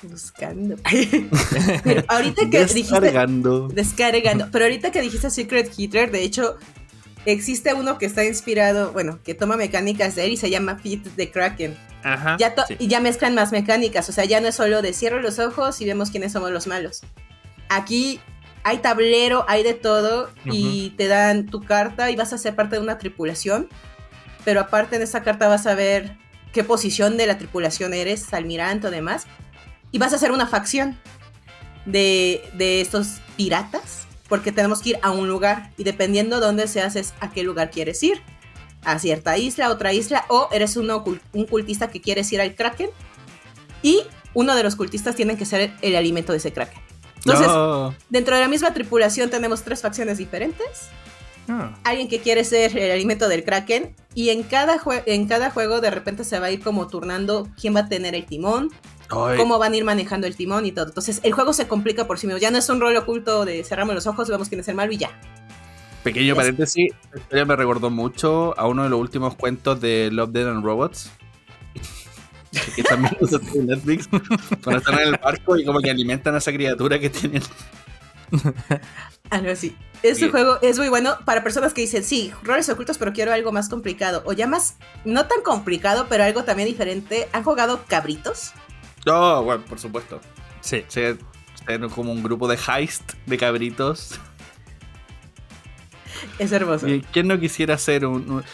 Buscando. 0.03 0.77
Pero 1.82 2.05
ahorita 2.09 2.48
que 2.48 2.61
dijiste. 2.66 3.01
Descargando. 3.01 3.66
Descargando. 3.66 4.47
Pero 4.53 4.65
ahorita 4.66 4.93
que 4.93 5.01
dijiste 5.01 5.28
Secret 5.31 5.73
Hitler, 5.77 6.12
de 6.12 6.23
hecho, 6.23 6.57
existe 7.27 7.74
uno 7.74 7.98
que 7.98 8.07
está 8.07 8.24
inspirado, 8.24 8.93
bueno, 8.93 9.19
que 9.23 9.35
toma 9.35 9.57
mecánicas 9.57 10.15
de 10.15 10.24
él 10.24 10.32
y 10.32 10.36
se 10.36 10.51
llama 10.51 10.77
Fit 10.77 11.07
the 11.16 11.31
Kraken. 11.31 11.77
Ajá. 12.03 12.36
Ya, 12.39 12.55
sí. 12.66 12.77
y 12.78 12.89
ya 12.89 13.01
mezclan 13.01 13.35
más 13.35 13.53
mecánicas, 13.53 14.09
o 14.09 14.12
sea, 14.12 14.24
ya 14.24 14.40
no 14.40 14.48
es 14.48 14.55
solo 14.55 14.81
de 14.81 14.93
cierro 14.93 15.20
los 15.20 15.39
ojos 15.39 15.81
y 15.81 15.86
vemos 15.86 16.11
quiénes 16.11 16.32
somos 16.32 16.51
los 16.53 16.66
malos. 16.66 17.03
Aquí 17.69 18.20
hay 18.66 18.78
tablero, 18.78 19.44
hay 19.47 19.62
de 19.62 19.74
todo 19.74 20.28
y 20.44 20.90
te 20.97 21.07
dan 21.07 21.47
tu 21.47 21.62
carta 21.62 22.11
y 22.11 22.16
vas 22.16 22.32
a 22.32 22.39
ser 22.39 22.57
parte 22.57 22.74
de 22.74 22.82
una 22.82 22.98
tripulación. 22.98 23.69
Pero 24.44 24.61
aparte 24.61 24.97
en 24.97 25.03
esa 25.03 25.23
carta 25.23 25.47
vas 25.47 25.69
a 25.69 25.77
ver 25.77 26.16
qué 26.53 26.65
posición 26.65 27.16
de 27.16 27.28
la 27.28 27.39
tripulación 27.39 27.94
eres, 27.94 28.35
almirante 28.35 28.89
o 28.89 28.90
demás. 28.90 29.27
Y 29.93 29.98
vas 29.98 30.12
a 30.12 30.16
hacer 30.16 30.32
una 30.32 30.48
facción 30.48 30.98
de, 31.85 32.43
de 32.55 32.81
estos 32.81 33.19
piratas. 33.36 34.05
Porque 34.28 34.53
tenemos 34.53 34.81
que 34.82 34.90
ir 34.90 34.98
a 35.03 35.11
un 35.11 35.28
lugar. 35.28 35.70
Y 35.77 35.85
dependiendo 35.85 36.40
dónde 36.40 36.66
seas, 36.69 36.97
es 36.97 37.15
a 37.20 37.31
qué 37.31 37.43
lugar 37.43 37.70
quieres 37.70 38.03
ir. 38.03 38.20
A 38.85 38.98
cierta 38.98 39.36
isla, 39.39 39.70
otra 39.70 39.93
isla. 39.93 40.24
O 40.28 40.48
eres 40.53 40.77
un, 40.77 40.89
ocul- 40.89 41.20
un 41.32 41.44
cultista 41.47 41.89
que 41.90 42.01
quieres 42.01 42.32
ir 42.32 42.40
al 42.40 42.55
Kraken. 42.55 42.90
Y 43.82 44.03
uno 44.35 44.55
de 44.55 44.62
los 44.62 44.77
cultistas 44.77 45.15
tiene 45.16 45.36
que 45.36 45.44
ser 45.44 45.73
el 45.82 45.97
alimento 45.97 46.32
de 46.32 46.39
ese 46.39 46.53
Kraken. 46.53 46.81
Entonces, 47.19 47.47
No. 47.47 47.94
dentro 48.11 48.35
de 48.36 48.43
la 48.43 48.48
misma 48.48 48.73
tripulación 48.74 49.31
tenemos 49.31 49.62
tres 49.62 49.81
facciones 49.82 50.19
diferentes 50.19 50.89
Ah, 51.48 51.77
alguien 51.85 52.09
que 52.09 52.19
quiere 52.19 52.43
ser 52.43 52.77
el 52.77 52.90
alimento 52.90 53.28
del 53.28 53.44
Kraken. 53.44 53.94
Y 54.15 54.31
en 54.31 54.43
cada, 54.43 54.81
en 55.07 55.28
cada 55.28 55.51
juego 55.51 55.81
de 55.81 55.90
repente 55.90 56.24
se 56.24 56.40
va 56.40 56.47
a 56.47 56.51
ir 56.51 56.61
como 56.61 56.89
turnando 56.89 57.48
quién 57.61 57.74
va 57.77 57.81
a 57.81 57.89
tener 57.89 58.16
el 58.16 58.27
timón, 58.27 58.70
Ay, 59.10 59.36
cómo 59.36 59.58
van 59.58 59.72
a 59.72 59.76
ir 59.76 59.84
manejando 59.84 60.26
el 60.26 60.36
timón 60.36 60.66
y 60.66 60.72
todo. 60.72 60.86
Entonces 60.86 61.20
el 61.22 61.32
juego 61.32 61.52
se 61.52 61.68
complica 61.68 62.06
por 62.06 62.18
sí 62.18 62.26
mismo. 62.26 62.38
Ya 62.40 62.50
no 62.50 62.58
es 62.58 62.68
un 62.68 62.80
rol 62.80 62.96
oculto 62.96 63.44
de 63.44 63.62
cerramos 63.64 63.94
los 63.94 64.06
ojos, 64.06 64.28
vemos 64.28 64.48
quién 64.48 64.60
es 64.60 64.68
el 64.68 64.74
malo 64.74 64.92
y 64.92 64.98
ya. 64.98 65.10
Pequeño 66.02 66.32
Es- 66.32 66.36
paréntesis, 66.36 66.92
esta 67.04 67.18
historia 67.18 67.44
me 67.44 67.56
recordó 67.56 67.90
mucho 67.90 68.58
a 68.58 68.66
uno 68.68 68.84
de 68.84 68.90
los 68.90 69.00
últimos 69.00 69.34
cuentos 69.34 69.80
de 69.80 70.10
Love, 70.12 70.30
Dead 70.30 70.48
and 70.48 70.64
Robots. 70.64 71.10
que 72.76 72.82
también 72.82 73.16
los 73.20 73.32
en 73.32 73.66
Netflix. 73.66 74.08
Cuando 74.64 74.78
están 74.78 74.98
en 75.00 75.08
el 75.08 75.20
barco 75.22 75.56
y 75.56 75.64
como 75.64 75.80
que 75.80 75.90
alimentan 75.90 76.34
a 76.34 76.38
esa 76.38 76.52
criatura 76.52 76.98
que 76.98 77.10
tienen. 77.10 77.42
Algo 79.30 79.50
así. 79.50 79.76
Este 80.02 80.20
Bien. 80.20 80.30
juego 80.30 80.58
es 80.62 80.78
muy 80.78 80.88
bueno 80.88 81.16
para 81.24 81.42
personas 81.42 81.72
que 81.74 81.80
dicen, 81.80 82.04
sí, 82.04 82.32
roles 82.42 82.68
ocultos, 82.68 82.98
pero 82.98 83.12
quiero 83.12 83.32
algo 83.32 83.50
más 83.50 83.68
complicado. 83.68 84.22
O 84.26 84.32
ya 84.32 84.46
más, 84.46 84.76
no 85.04 85.26
tan 85.26 85.42
complicado, 85.42 86.06
pero 86.08 86.22
algo 86.24 86.44
también 86.44 86.68
diferente. 86.68 87.28
¿Han 87.32 87.42
jugado 87.42 87.80
cabritos? 87.88 88.52
No, 89.06 89.42
bueno, 89.44 89.64
por 89.64 89.78
supuesto. 89.78 90.20
sí. 90.60 90.84
Se, 90.88 91.14
se- 91.14 91.80
como 91.94 92.12
un 92.12 92.22
grupo 92.22 92.46
de 92.48 92.56
heist 92.68 93.12
de 93.26 93.38
cabritos. 93.38 94.18
Es 96.38 96.52
hermoso. 96.52 96.88
Y 96.88 97.00
¿Quién 97.12 97.28
no 97.28 97.38
quisiera 97.38 97.74
hacer 97.74 98.06
un, 98.06 98.30
un- 98.30 98.44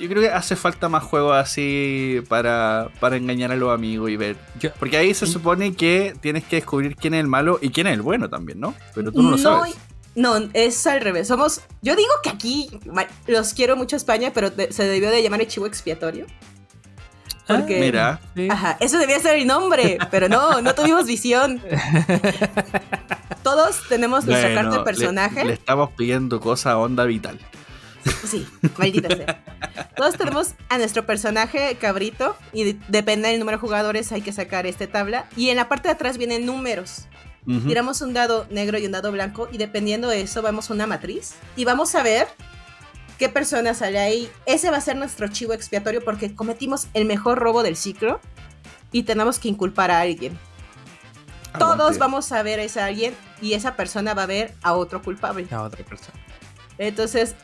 Yo 0.00 0.08
creo 0.08 0.22
que 0.22 0.30
hace 0.30 0.56
falta 0.56 0.88
más 0.88 1.02
juegos 1.04 1.36
así 1.36 2.20
para, 2.28 2.88
para 3.00 3.16
engañar 3.16 3.50
a 3.52 3.56
los 3.56 3.72
amigos 3.72 4.10
y 4.10 4.16
ver. 4.16 4.36
Yo- 4.60 4.70
Porque 4.78 4.96
ahí 4.96 5.12
se 5.14 5.26
supone 5.26 5.74
que 5.74 6.14
tienes 6.20 6.44
que 6.44 6.56
descubrir 6.56 6.96
quién 6.96 7.14
es 7.14 7.20
el 7.20 7.26
malo 7.28 7.58
y 7.60 7.70
quién 7.70 7.86
es 7.86 7.94
el 7.94 8.02
bueno 8.02 8.28
también, 8.28 8.60
¿no? 8.60 8.74
Pero 8.94 9.12
tú 9.12 9.22
no 9.22 9.30
lo 9.32 9.38
sabes. 9.38 9.74
No, 10.14 10.36
es 10.52 10.86
al 10.86 11.00
revés. 11.00 11.28
Somos. 11.28 11.60
Yo 11.82 11.94
digo 11.94 12.10
que 12.24 12.30
aquí 12.30 12.68
los 13.26 13.54
quiero 13.54 13.76
mucho 13.76 13.94
a 13.94 13.98
España, 13.98 14.32
pero 14.34 14.50
se 14.70 14.84
debió 14.84 15.10
de 15.10 15.22
llamar 15.22 15.40
el 15.40 15.46
chivo 15.48 15.66
expiatorio. 15.66 16.26
Porque. 17.48 17.80
Mira. 17.80 18.20
Sí. 18.36 18.48
Ajá, 18.50 18.76
eso 18.78 18.98
debía 18.98 19.18
ser 19.18 19.36
el 19.36 19.46
nombre, 19.46 19.98
pero 20.10 20.28
no, 20.28 20.60
no 20.62 20.74
tuvimos 20.74 21.06
visión. 21.06 21.60
Todos 23.42 23.80
tenemos 23.88 24.24
nuestra 24.26 24.48
Bueno, 24.48 24.60
carta 24.62 24.70
de 24.72 24.78
le- 24.78 24.84
personaje. 24.84 25.44
Le, 25.44 25.52
estamos 25.54 25.90
pidiendo 25.96 26.40
cosas 26.40 26.66
a 26.72 26.78
onda 26.78 27.04
vital. 27.04 27.38
Sí, 28.24 28.46
maldita 28.78 29.08
sea. 29.14 29.44
Todos 29.96 30.16
tenemos 30.16 30.54
a 30.68 30.78
nuestro 30.78 31.04
personaje 31.04 31.76
cabrito 31.80 32.36
y 32.52 32.64
de- 32.64 32.76
depende 32.88 33.28
del 33.28 33.38
número 33.38 33.58
de 33.58 33.60
jugadores 33.60 34.12
hay 34.12 34.22
que 34.22 34.32
sacar 34.32 34.66
esta 34.66 34.86
tabla. 34.86 35.26
Y 35.36 35.50
en 35.50 35.56
la 35.56 35.68
parte 35.68 35.88
de 35.88 35.94
atrás 35.94 36.16
vienen 36.18 36.46
números. 36.46 37.06
Ujú. 37.46 37.66
Tiramos 37.68 38.00
un 38.02 38.12
dado 38.12 38.46
negro 38.50 38.78
y 38.78 38.86
un 38.86 38.92
dado 38.92 39.10
blanco 39.12 39.48
y 39.50 39.56
dependiendo 39.58 40.08
de 40.08 40.20
eso 40.20 40.42
vamos 40.42 40.70
a 40.70 40.74
una 40.74 40.86
matriz 40.86 41.34
y 41.56 41.64
vamos 41.64 41.94
a 41.94 42.02
ver 42.02 42.28
qué 43.18 43.28
persona 43.28 43.74
sale 43.74 43.98
ahí. 43.98 44.30
Ese 44.46 44.70
va 44.70 44.78
a 44.78 44.80
ser 44.80 44.96
nuestro 44.96 45.28
chivo 45.28 45.52
expiatorio 45.52 46.02
porque 46.02 46.34
cometimos 46.34 46.86
el 46.94 47.04
mejor 47.04 47.38
robo 47.38 47.62
del 47.62 47.76
ciclo 47.76 48.20
y 48.92 49.02
tenemos 49.02 49.38
que 49.38 49.48
inculpar 49.48 49.90
a 49.90 50.00
alguien. 50.00 50.38
Todos 51.58 51.72
Aguante. 51.72 51.98
vamos 51.98 52.32
a 52.32 52.42
ver 52.42 52.60
a 52.60 52.62
ese 52.62 52.80
alguien 52.80 53.14
y 53.42 53.54
esa 53.54 53.74
persona 53.74 54.14
va 54.14 54.22
a 54.22 54.26
ver 54.26 54.54
a 54.62 54.74
otro 54.74 55.02
culpable. 55.02 55.46
A 55.50 55.62
otra 55.62 55.84
persona. 55.84 56.18
Entonces, 56.78 57.34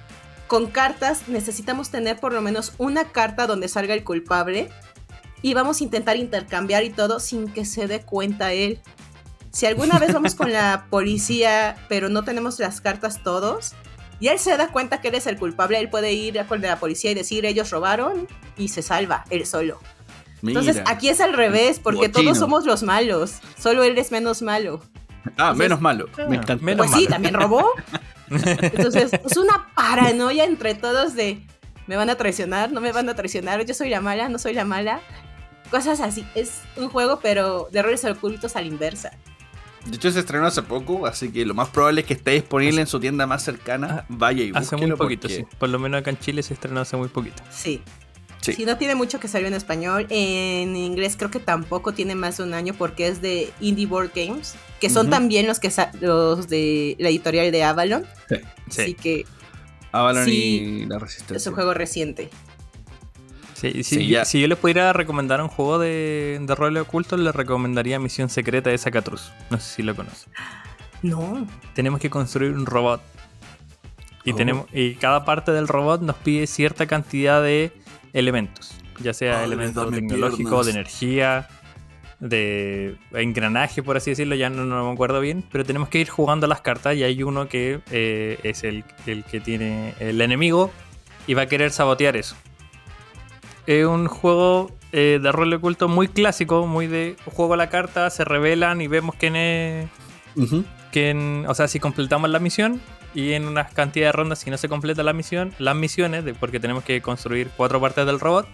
con 0.47 0.69
cartas 0.69 1.29
necesitamos 1.29 1.91
tener 1.91 2.21
por 2.21 2.33
lo 2.33 2.41
menos 2.41 2.73
una 2.79 3.11
carta 3.11 3.47
donde 3.47 3.69
salga 3.69 3.95
el 3.95 4.05
culpable 4.05 4.71
y 5.43 5.55
vamos 5.55 5.81
a 5.81 5.85
intentar 5.85 6.17
intercambiar 6.17 6.85
y 6.85 6.91
todo 6.91 7.19
sin 7.19 7.49
que 7.49 7.65
se 7.65 7.89
dé 7.89 8.03
cuenta 8.03 8.53
él. 8.53 8.81
Si 9.51 9.67
alguna 9.67 9.99
vez 9.99 10.13
vamos 10.13 10.35
con 10.35 10.53
la 10.53 10.87
policía 10.91 11.77
pero 11.89 12.09
no 12.09 12.23
tenemos 12.23 12.59
las 12.61 12.81
cartas 12.81 13.23
todos 13.23 13.75
y 14.25 14.29
él 14.29 14.39
se 14.39 14.57
da 14.57 14.69
cuenta 14.69 15.03
que 15.03 15.09
eres 15.09 15.27
el 15.27 15.37
culpable, 15.37 15.79
él 15.79 15.91
puede 15.91 16.15
ir 16.15 16.41
a 16.41 16.47
con 16.47 16.63
la 16.63 16.79
policía 16.79 17.11
y 17.11 17.15
decir 17.15 17.45
ellos 17.45 17.69
robaron 17.71 18.27
y 18.57 18.69
se 18.69 18.81
salva 18.81 19.27
él 19.29 19.45
solo. 19.45 19.79
Mira. 20.41 20.61
Entonces 20.61 20.83
aquí 20.87 21.11
es 21.11 21.21
al 21.21 21.35
revés 21.35 21.79
porque 21.79 22.09
Bochino. 22.09 22.31
todos 22.31 22.39
somos 22.39 22.65
los 22.65 22.83
malos, 22.83 23.41
solo 23.59 23.85
él 23.85 23.99
es 23.99 24.13
menos 24.13 24.41
malo. 24.41 24.81
Ah, 25.37 25.53
menos 25.53 25.79
malo. 25.83 26.09
Me 26.27 26.37
encanta. 26.37 26.65
menos 26.65 26.87
Pues 26.87 26.99
sí, 26.99 27.05
malo. 27.05 27.11
también 27.11 27.35
robó. 27.35 27.71
Entonces, 28.31 29.13
es 29.13 29.37
una 29.37 29.69
paranoia 29.75 30.45
entre 30.45 30.75
todos 30.75 31.15
de 31.15 31.47
me 31.87 31.97
van 31.97 32.09
a 32.09 32.15
traicionar, 32.15 32.73
no 32.73 32.81
me 32.81 32.93
van 32.93 33.11
a 33.11 33.15
traicionar, 33.15 33.63
yo 33.67 33.75
soy 33.75 33.91
la 33.91 34.01
mala, 34.01 34.31
no 34.31 34.39
soy 34.39 34.55
la 34.55 34.65
mala. 34.65 35.03
Cosas 35.71 36.01
así. 36.01 36.27
Es 36.35 36.63
un 36.77 36.89
juego, 36.89 37.21
pero 37.23 37.69
de 37.71 37.81
errores 37.81 38.03
ocultos 38.07 38.57
a 38.57 38.63
la 38.63 38.69
inversa. 38.69 39.11
De 39.87 39.97
hecho, 39.97 40.11
se 40.11 40.21
estrenó 40.21 40.47
hace 40.47 40.63
poco, 40.63 41.07
así 41.07 41.31
que 41.31 41.45
lo 41.45 41.55
más 41.55 41.69
probable 41.69 42.01
es 42.03 42.07
que 42.07 42.15
esté 42.15 42.31
disponible 42.33 42.81
en 42.81 42.87
su 42.87 42.99
tienda 43.01 43.27
más 43.27 43.43
cercana. 43.43 44.07
Vaya 44.09 44.43
y 44.43 44.51
Hace 44.55 44.77
muy 44.77 44.91
poquito, 44.93 45.29
porque- 45.29 45.37
sí. 45.37 45.57
Por 45.59 45.69
lo 45.69 45.79
menos 45.79 46.01
acá 46.01 46.11
en 46.11 46.19
Chile 46.19 46.43
se 46.43 46.55
estrenó 46.55 46.81
hace 46.81 46.97
muy 46.97 47.09
poquito. 47.09 47.43
Sí. 47.51 47.83
Sí. 48.41 48.53
Sí, 48.53 48.65
no 48.67 48.77
tiene 48.77 48.95
mucho 48.95 49.21
que 49.21 49.27
salió 49.29 49.49
en 49.49 49.55
español. 49.55 50.07
En 50.11 50.77
inglés 50.77 51.17
creo 51.17 51.31
que 51.31 51.41
tampoco 51.41 51.93
tiene 51.95 52.15
más 52.15 52.37
de 52.37 52.43
un 52.45 52.53
año 52.53 52.75
porque 52.75 53.09
es 53.09 53.23
de 53.23 53.51
Indie 53.61 53.87
Board 53.87 54.11
Games, 54.15 54.55
que 54.81 54.91
son 54.91 55.09
también 55.09 55.47
los 55.47 55.61
que 55.61 55.71
sa- 55.71 55.91
los 56.01 56.49
de 56.49 56.95
la 56.99 57.09
editorial 57.09 57.51
de 57.51 57.65
Avalon. 57.65 58.05
Así 58.69 58.85
Sí. 58.85 58.95
que 58.95 59.25
Avalon 59.93 60.27
Sí. 60.27 60.33
y 60.33 60.87
la 60.87 60.99
Resistencia. 60.99 61.37
es 61.39 61.47
un 61.47 61.55
juego 61.55 61.73
reciente. 61.73 62.29
Sí, 63.55 63.83
sí, 63.83 63.85
Sí, 63.85 64.09
ya. 64.09 64.25
Si 64.25 64.41
yo 64.41 64.49
les 64.49 64.59
pudiera 64.59 64.93
recomendar 64.93 65.41
un 65.41 65.49
juego 65.49 65.79
de, 65.79 66.39
de 66.41 66.55
rol 66.55 66.77
oculto, 66.77 67.17
les 67.17 67.35
recomendaría 67.35 67.99
Misión 67.99 68.29
Secreta 68.29 68.71
de 68.71 68.79
Zacatrus. 68.79 69.33
No 69.51 69.59
sé 69.59 69.77
si 69.77 69.83
lo 69.83 69.95
conocen. 69.95 70.33
No. 71.03 71.47
Tenemos 71.75 72.01
que 72.01 72.11
construir 72.11 72.53
un 72.53 72.67
robot. 72.67 73.01
Y, 74.25 74.33
Oh. 74.33 74.37
tenemos, 74.37 74.67
y 74.73 74.95
cada 74.95 75.25
parte 75.25 75.53
del 75.53 75.69
robot 75.69 76.01
nos 76.03 76.17
pide 76.17 76.47
cierta 76.47 76.87
cantidad 76.87 77.43
de 77.43 77.73
elementos. 78.13 78.75
Ya 79.01 79.13
sea 79.13 79.41
Ay, 79.41 79.47
elementos 79.47 79.91
tecnológicos, 79.93 80.67
de 80.67 80.73
energía, 80.73 81.49
de 82.21 82.97
engranaje, 83.13 83.83
por 83.83 83.97
así 83.97 84.11
decirlo, 84.11 84.35
ya 84.35 84.49
no, 84.49 84.65
no 84.65 84.87
me 84.87 84.93
acuerdo 84.93 85.21
bien. 85.21 85.45
Pero 85.53 85.65
tenemos 85.65 85.89
que 85.89 85.99
ir 85.99 86.09
jugando 86.09 86.47
las 86.47 86.61
cartas 86.61 86.97
y 86.97 87.03
hay 87.03 87.23
uno 87.23 87.49
que 87.49 87.81
eh, 87.91 88.39
es 88.43 88.65
el, 88.65 88.85
el 89.07 89.25
que 89.25 89.41
tiene 89.41 89.95
el 90.01 90.21
enemigo 90.21 90.71
y 91.27 91.35
va 91.35 91.43
a 91.43 91.47
querer 91.47 91.71
sabotear 91.71 92.17
eso. 92.17 92.35
Es 93.67 93.87
un 93.87 94.07
juego 94.09 94.71
eh, 94.93 95.19
de 95.23 95.33
rol 95.33 95.53
oculto 95.55 95.89
muy 95.89 96.09
clásico, 96.09 96.67
muy 96.67 96.87
de 96.87 97.17
juego 97.25 97.55
a 97.55 97.57
la 97.57 97.69
carta, 97.71 98.11
se 98.11 98.25
revelan 98.25 98.81
y 98.81 98.87
vemos 98.89 99.15
quién 99.19 99.37
es, 99.37 99.89
en- 100.93 101.45
o 101.49 101.55
sea, 101.55 101.67
si 101.69 101.81
completamos 101.81 102.31
la 102.31 102.39
misión 102.39 102.81
y 103.15 103.33
en 103.33 103.47
una 103.47 103.67
cantidad 103.69 104.07
de 104.09 104.13
rondas, 104.13 104.39
si 104.41 104.51
no 104.51 104.57
se 104.59 104.69
completa 104.69 105.03
la 105.03 105.13
misión, 105.13 105.53
las 105.59 105.75
misiones, 105.77 106.25
de, 106.25 106.35
porque 106.35 106.61
tenemos 106.61 106.85
que 106.85 107.01
construir 107.01 107.49
cuatro 107.57 107.81
partes 107.81 108.07
del 108.07 108.21
robot, 108.21 108.47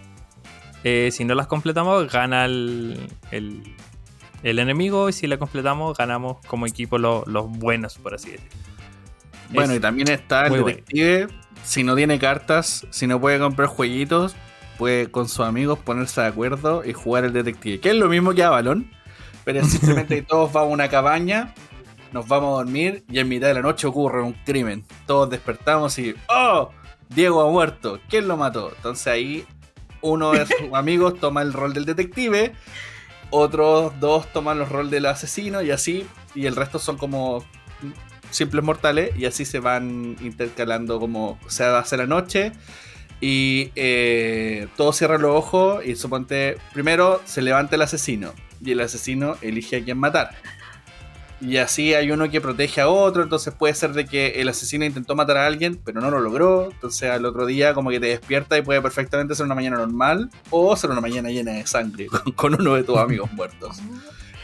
eh, 0.83 1.09
si 1.11 1.25
no 1.25 1.35
las 1.35 1.47
completamos, 1.47 2.11
gana 2.11 2.45
el, 2.45 2.99
el, 3.31 3.61
el 4.43 4.59
enemigo 4.59 5.09
y 5.09 5.13
si 5.13 5.27
la 5.27 5.37
completamos, 5.37 5.95
ganamos 5.97 6.37
como 6.47 6.65
equipo 6.65 6.97
lo- 6.97 7.23
los 7.27 7.47
buenos, 7.49 7.97
por 7.97 8.15
así 8.15 8.31
decirlo. 8.31 8.49
Bueno, 9.49 9.73
Es 9.73 9.77
y 9.79 9.81
también 9.81 10.09
está 10.09 10.43
el 10.45 10.49
bueno. 10.49 10.65
detective. 10.65 11.27
Si 11.63 11.83
no 11.83 11.95
tiene 11.95 12.17
cartas, 12.17 12.87
si 12.89 13.05
no 13.05 13.19
puede 13.21 13.37
comprar 13.37 13.67
jueguitos, 13.67 14.35
puede 14.77 15.11
con 15.11 15.27
sus 15.27 15.41
amigos 15.41 15.79
ponerse 15.79 16.21
de 16.21 16.27
acuerdo 16.27 16.83
y 16.85 16.93
jugar 16.93 17.25
el 17.25 17.33
detective. 17.33 17.79
Que 17.79 17.89
es 17.89 17.95
lo 17.95 18.09
mismo 18.09 18.33
que 18.33 18.43
Avalon, 18.43 18.91
pero 19.43 19.59
es 19.59 19.71
simplemente 19.71 20.15
que 20.15 20.21
todos 20.27 20.51
vamos 20.51 20.71
a 20.71 20.73
una 20.73 20.89
cabaña, 20.89 21.53
nos 22.11 22.27
vamos 22.27 22.53
a 22.53 22.63
dormir 22.63 23.03
y 23.09 23.19
en 23.19 23.29
mitad 23.29 23.47
de 23.47 23.55
la 23.55 23.61
noche 23.61 23.87
ocurre 23.87 24.21
un 24.21 24.33
crimen. 24.33 24.85
Todos 25.05 25.29
despertamos 25.29 25.97
y 25.99 26.15
¡Oh! 26.29 26.71
Diego 27.09 27.41
ha 27.41 27.51
muerto. 27.51 27.99
¿Quién 28.09 28.27
lo 28.27 28.37
mató? 28.37 28.71
Entonces 28.75 29.07
ahí 29.07 29.45
uno 30.01 30.31
de 30.31 30.45
sus 30.45 30.55
amigos 30.73 31.19
toma 31.19 31.41
el 31.41 31.53
rol 31.53 31.73
del 31.73 31.85
detective, 31.85 32.53
otros 33.29 33.99
dos 33.99 34.31
toman 34.33 34.59
los 34.59 34.69
rol 34.69 34.89
del 34.89 35.05
asesino 35.05 35.61
y 35.61 35.71
así, 35.71 36.05
y 36.35 36.45
el 36.45 36.55
resto 36.55 36.79
son 36.79 36.97
como 36.97 37.45
simples 38.29 38.63
mortales 38.63 39.11
y 39.17 39.25
así 39.25 39.45
se 39.45 39.59
van 39.59 40.15
intercalando 40.21 40.99
como 40.99 41.37
se 41.47 41.65
hace 41.65 41.97
la 41.97 42.07
noche 42.07 42.53
y 43.21 43.71
eh, 43.75 44.67
todos 44.75 44.97
cierran 44.97 45.21
los 45.21 45.35
ojos 45.35 45.85
y 45.85 45.95
suponte 45.95 46.57
primero 46.73 47.21
se 47.25 47.43
levanta 47.43 47.75
el 47.75 47.83
asesino 47.83 48.33
y 48.59 48.71
el 48.71 48.81
asesino 48.81 49.37
elige 49.41 49.77
a 49.77 49.83
quién 49.83 49.97
matar. 49.97 50.31
Y 51.39 51.57
así 51.57 51.95
hay 51.95 52.11
uno 52.11 52.29
que 52.29 52.39
protege 52.39 52.81
a 52.81 52.87
otro 52.87 53.23
entonces 53.23 53.53
puede 53.53 53.73
ser 53.73 53.93
de 53.93 54.05
que 54.05 54.41
el 54.41 54.49
asesino 54.49 54.85
intentó 54.85 55.15
matar 55.15 55.37
a 55.37 55.45
alguien 55.45 55.79
pero 55.83 56.01
no 56.01 56.11
lo 56.11 56.19
logró. 56.19 56.69
Entonces 56.71 57.09
al 57.09 57.25
otro 57.25 57.45
día 57.45 57.73
como 57.75 57.91
que 57.91 57.99
te 57.99 58.07
despierta 58.07 58.57
y 58.57 58.63
puede 58.63 58.81
perfectamente 58.81 59.35
ser 59.35 59.45
una 59.45 59.55
mañana 59.55 59.77
normal 59.77 60.29
o 60.49 60.75
ser 60.75 60.89
una 60.89 61.01
mañana 61.01 61.29
llena 61.29 61.53
de 61.53 61.65
sangre 61.67 62.07
con, 62.07 62.31
con 62.33 62.55
uno 62.55 62.75
de 62.75 62.83
tus 62.83 62.97
amigos 62.97 63.31
muertos 63.33 63.81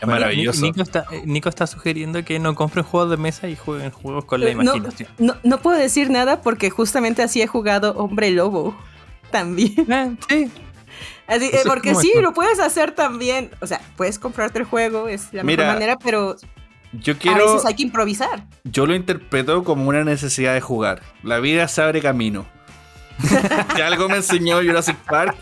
es 0.01 0.07
maravilloso 0.07 0.61
Nico 0.61 0.81
está, 0.81 1.05
eh, 1.11 1.23
Nico 1.25 1.49
está 1.49 1.67
sugiriendo 1.67 2.23
que 2.23 2.39
no 2.39 2.55
compren 2.55 2.83
juegos 2.85 3.09
de 3.11 3.17
mesa 3.17 3.47
y 3.47 3.55
jueguen 3.55 3.91
juegos 3.91 4.25
con 4.25 4.41
la 4.41 4.49
Eh, 4.49 4.55
no, 4.55 4.61
imaginación. 4.61 5.09
No, 5.17 5.35
no 5.43 5.59
puedo 5.59 5.77
decir 5.77 6.09
nada 6.09 6.41
porque 6.41 6.69
justamente 6.69 7.21
así 7.23 7.41
he 7.41 7.47
jugado 7.47 7.93
Hombre 7.97 8.31
Lobo. 8.31 8.75
También. 9.31 9.73
Eh, 9.91 10.15
sí, 10.29 10.51
Así, 11.27 11.45
eh, 11.47 11.59
porque 11.65 11.93
sí, 11.95 12.09
esto. 12.09 12.21
lo 12.21 12.33
puedes 12.33 12.59
hacer 12.59 12.91
también. 12.91 13.51
O 13.59 13.67
sea, 13.67 13.81
puedes 13.97 14.17
comprarte 14.19 14.59
el 14.59 14.65
juego, 14.65 15.07
es 15.09 15.33
la 15.33 15.43
Mira, 15.43 15.63
mejor 15.63 15.75
manera, 15.75 15.97
pero 15.97 16.37
yo 16.93 17.13
a 17.13 17.17
quiero 17.17 17.53
veces 17.53 17.65
hay 17.65 17.75
que 17.75 17.83
improvisar. 17.83 18.45
Yo 18.63 18.85
lo 18.85 18.95
interpreto 18.95 19.63
como 19.65 19.89
una 19.89 20.03
necesidad 20.05 20.53
de 20.53 20.61
jugar. 20.61 21.01
La 21.23 21.39
vida 21.39 21.67
se 21.67 21.81
abre 21.81 22.01
camino. 22.01 22.47
si 23.75 23.81
algo 23.81 24.07
me 24.09 24.17
enseñó 24.17 24.57
Jurassic 24.57 24.97
Park 24.97 25.35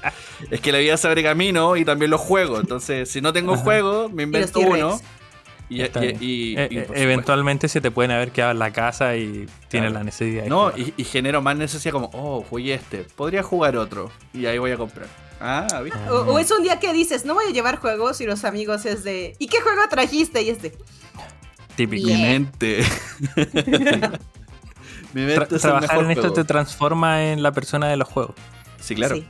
es 0.49 0.61
que 0.61 0.71
la 0.71 0.77
vida 0.79 0.95
se 0.97 1.07
abre 1.07 1.23
camino 1.23 1.75
y 1.75 1.85
también 1.85 2.11
los 2.11 2.21
juegos. 2.21 2.61
Entonces, 2.61 3.09
si 3.09 3.21
no 3.21 3.33
tengo 3.33 3.53
Ajá. 3.53 3.63
juego, 3.63 4.09
me 4.09 4.23
invento 4.23 4.59
uno. 4.59 4.99
Y, 5.67 5.81
Está 5.81 5.99
y- 6.05 6.07
bien. 6.07 6.17
y- 6.21 6.51
y, 6.53 6.57
eh, 6.79 6.83
por 6.87 6.95
eventualmente 6.97 7.67
se 7.67 7.81
te 7.81 7.89
pueden 7.89 8.11
haber 8.11 8.31
quedado 8.31 8.51
en 8.51 8.59
la 8.59 8.71
casa 8.71 9.15
y 9.17 9.47
tienes 9.67 9.89
Claro. 9.89 9.93
la 9.93 10.03
necesidad. 10.03 10.45
No, 10.45 10.69
y, 10.77 10.93
y 10.95 11.03
genero 11.05 11.41
más 11.41 11.55
necesidad 11.57 11.91
como, 11.91 12.11
oh, 12.13 12.43
jugué 12.47 12.75
este. 12.75 12.99
Podría 13.15 13.41
jugar 13.41 13.75
otro. 13.75 14.11
Y 14.31 14.45
ahí 14.45 14.59
voy 14.59 14.71
a 14.71 14.77
comprar. 14.77 15.07
Ah, 15.41 15.67
¿viste? 15.83 15.99
O, 16.09 16.33
o 16.33 16.39
es 16.39 16.49
un 16.51 16.61
día 16.63 16.79
que 16.79 16.93
dices, 16.93 17.25
no 17.25 17.33
voy 17.33 17.45
a 17.49 17.51
llevar 17.51 17.77
juegos 17.77 18.21
y 18.21 18.25
los 18.27 18.45
amigos 18.45 18.85
es 18.85 19.03
de, 19.03 19.35
¿y 19.39 19.47
qué 19.47 19.59
juego 19.59 19.81
trajiste? 19.89 20.43
Y 20.43 20.49
es 20.49 20.61
de, 20.61 20.71
Típico. 21.75 22.07
Mi 22.07 22.13
Bien. 22.13 22.21
mente. 22.21 22.83
Mi 25.15 25.21
mente 25.21 25.39
Tra- 25.39 25.45
es 25.47 25.51
el 25.53 25.61
trabajar 25.61 25.89
mejor 25.89 26.05
en 26.05 26.11
esto 26.11 26.21
juego. 26.21 26.35
te 26.35 26.43
transforma 26.43 27.23
en 27.25 27.41
la 27.41 27.51
persona 27.51 27.87
de 27.87 27.97
los 27.97 28.07
juegos. 28.07 28.35
Sí, 28.79 28.93
claro. 28.95 29.15
sí. 29.15 29.25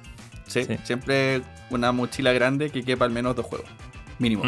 Sí, 0.47 0.63
Sí. 0.65 0.77
siempre 0.83 1.41
una 1.69 1.91
mochila 1.91 2.31
grande 2.33 2.69
que 2.69 2.83
quepa 2.83 3.05
al 3.05 3.11
menos 3.11 3.35
dos 3.35 3.45
juegos. 3.45 3.67
Mínimo. 4.19 4.43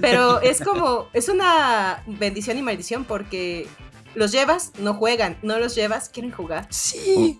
Pero 0.00 0.40
es 0.40 0.60
como, 0.62 1.08
es 1.12 1.28
una 1.28 2.02
bendición 2.06 2.56
y 2.58 2.62
maldición 2.62 3.04
porque 3.04 3.66
los 4.14 4.32
llevas, 4.32 4.72
no 4.78 4.94
juegan, 4.94 5.36
no 5.42 5.58
los 5.58 5.74
llevas, 5.74 6.08
quieren 6.08 6.30
jugar. 6.32 6.66
Sí. 6.70 7.38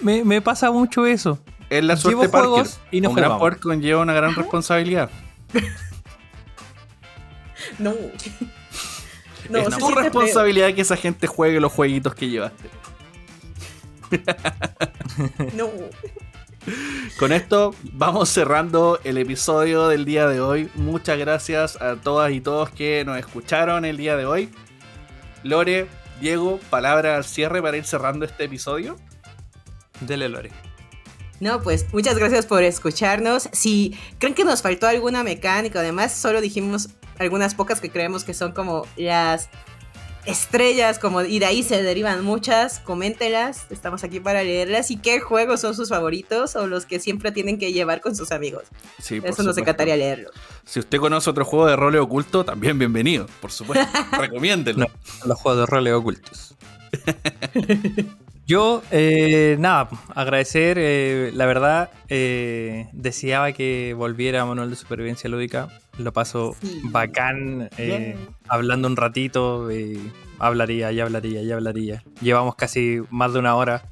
Me, 0.00 0.24
me 0.24 0.40
pasa 0.40 0.70
mucho 0.70 1.06
eso. 1.06 1.38
Es 1.70 1.84
la 1.84 1.96
suerte 1.96 2.20
Llevo 2.22 2.30
Parker. 2.32 2.48
juegos 2.50 2.80
y 2.90 3.00
no 3.00 3.10
Un 3.10 3.16
gran 3.16 3.28
jugamos. 3.30 3.40
poder 3.48 3.60
conlleva 3.60 4.02
una 4.02 4.12
gran 4.14 4.34
responsabilidad. 4.34 5.10
No. 7.78 7.92
No, 9.48 9.58
es 9.58 9.76
tu 9.76 9.86
feo. 9.86 9.94
responsabilidad 9.96 10.74
que 10.74 10.82
esa 10.82 10.96
gente 10.96 11.26
juegue 11.26 11.60
los 11.60 11.72
jueguitos 11.72 12.14
que 12.14 12.28
llevaste. 12.28 12.68
No. 15.54 15.70
Con 17.18 17.32
esto 17.32 17.74
vamos 17.92 18.28
cerrando 18.28 19.00
el 19.04 19.18
episodio 19.18 19.88
del 19.88 20.04
día 20.04 20.26
de 20.26 20.40
hoy. 20.40 20.70
Muchas 20.74 21.18
gracias 21.18 21.80
a 21.80 21.96
todas 21.96 22.32
y 22.32 22.40
todos 22.40 22.70
que 22.70 23.04
nos 23.04 23.18
escucharon 23.18 23.84
el 23.84 23.96
día 23.96 24.16
de 24.16 24.26
hoy. 24.26 24.50
Lore, 25.42 25.88
Diego, 26.20 26.60
palabra 26.70 27.16
al 27.16 27.24
cierre 27.24 27.62
para 27.62 27.76
ir 27.76 27.84
cerrando 27.84 28.24
este 28.24 28.44
episodio. 28.44 28.96
Dele, 30.00 30.28
Lore. 30.28 30.50
No, 31.40 31.62
pues 31.62 31.86
muchas 31.92 32.18
gracias 32.18 32.46
por 32.46 32.62
escucharnos. 32.62 33.48
Si 33.52 33.96
creen 34.18 34.34
que 34.34 34.44
nos 34.44 34.60
faltó 34.62 34.88
alguna 34.88 35.22
mecánica, 35.22 35.80
además 35.80 36.12
solo 36.12 36.40
dijimos 36.40 36.90
algunas 37.18 37.54
pocas 37.54 37.80
que 37.80 37.90
creemos 37.90 38.24
que 38.24 38.34
son 38.34 38.52
como 38.52 38.86
las 38.96 39.48
estrellas, 40.24 40.98
como 40.98 41.22
y 41.22 41.38
de 41.38 41.46
ahí 41.46 41.62
se 41.62 41.82
derivan 41.82 42.22
muchas, 42.22 42.80
coméntelas, 42.80 43.66
estamos 43.70 44.04
aquí 44.04 44.20
para 44.20 44.42
leerlas 44.42 44.90
y 44.90 44.98
qué 44.98 45.20
juegos 45.20 45.60
son 45.60 45.74
sus 45.74 45.88
favoritos 45.88 46.54
o 46.54 46.66
los 46.66 46.84
que 46.84 47.00
siempre 47.00 47.32
tienen 47.32 47.58
que 47.58 47.72
llevar 47.72 48.02
con 48.02 48.14
sus 48.14 48.30
amigos. 48.30 48.64
Sí, 49.00 49.20
por 49.20 49.30
Eso 49.30 49.42
nos 49.42 49.54
supuesto. 49.54 49.60
encantaría 49.60 49.96
leerlo. 49.96 50.30
Si 50.66 50.80
usted 50.80 50.98
conoce 50.98 51.30
otro 51.30 51.46
juego 51.46 51.66
de 51.66 51.76
rol 51.76 51.96
oculto, 51.96 52.44
también 52.44 52.78
bienvenido, 52.78 53.26
por 53.40 53.50
supuesto. 53.50 53.86
Recomiéndelo. 54.18 54.86
Los 55.24 55.38
juegos 55.40 55.60
de 55.60 55.66
roles 55.66 55.94
ocultos. 55.94 56.54
Yo, 58.46 58.82
eh, 58.90 59.56
nada, 59.58 59.88
agradecer, 60.14 60.78
eh, 60.80 61.30
la 61.34 61.44
verdad, 61.46 61.90
eh, 62.08 62.88
deseaba 62.92 63.52
que 63.52 63.94
volviera 63.96 64.44
Manual 64.46 64.70
de 64.70 64.76
Supervivencia 64.76 65.28
Lúdica. 65.28 65.68
Lo 65.98 66.12
paso 66.12 66.54
Sí. 66.62 66.80
bacán, 66.84 67.68
eh, 67.76 68.16
hablando 68.48 68.86
un 68.88 68.96
ratito, 68.96 69.68
eh, 69.70 69.98
hablaría 70.38 70.92
y 70.92 71.00
hablaría 71.00 71.42
y 71.42 71.50
hablaría. 71.50 72.02
Llevamos 72.20 72.54
casi 72.54 73.00
más 73.10 73.32
de 73.32 73.40
una 73.40 73.54
hora 73.56 73.82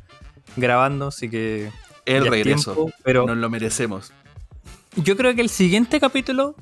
grabando, 0.56 1.08
así 1.08 1.28
que... 1.28 1.70
El 2.04 2.26
regreso. 2.28 2.72
tiempo, 2.74 2.92
pero 3.02 3.26
Nos 3.26 3.36
lo 3.36 3.50
merecemos. 3.50 4.12
yo 4.94 5.16
creo 5.16 5.34
que 5.34 5.40
el 5.42 5.48
siguiente 5.48 5.98
capítulo, 5.98 6.54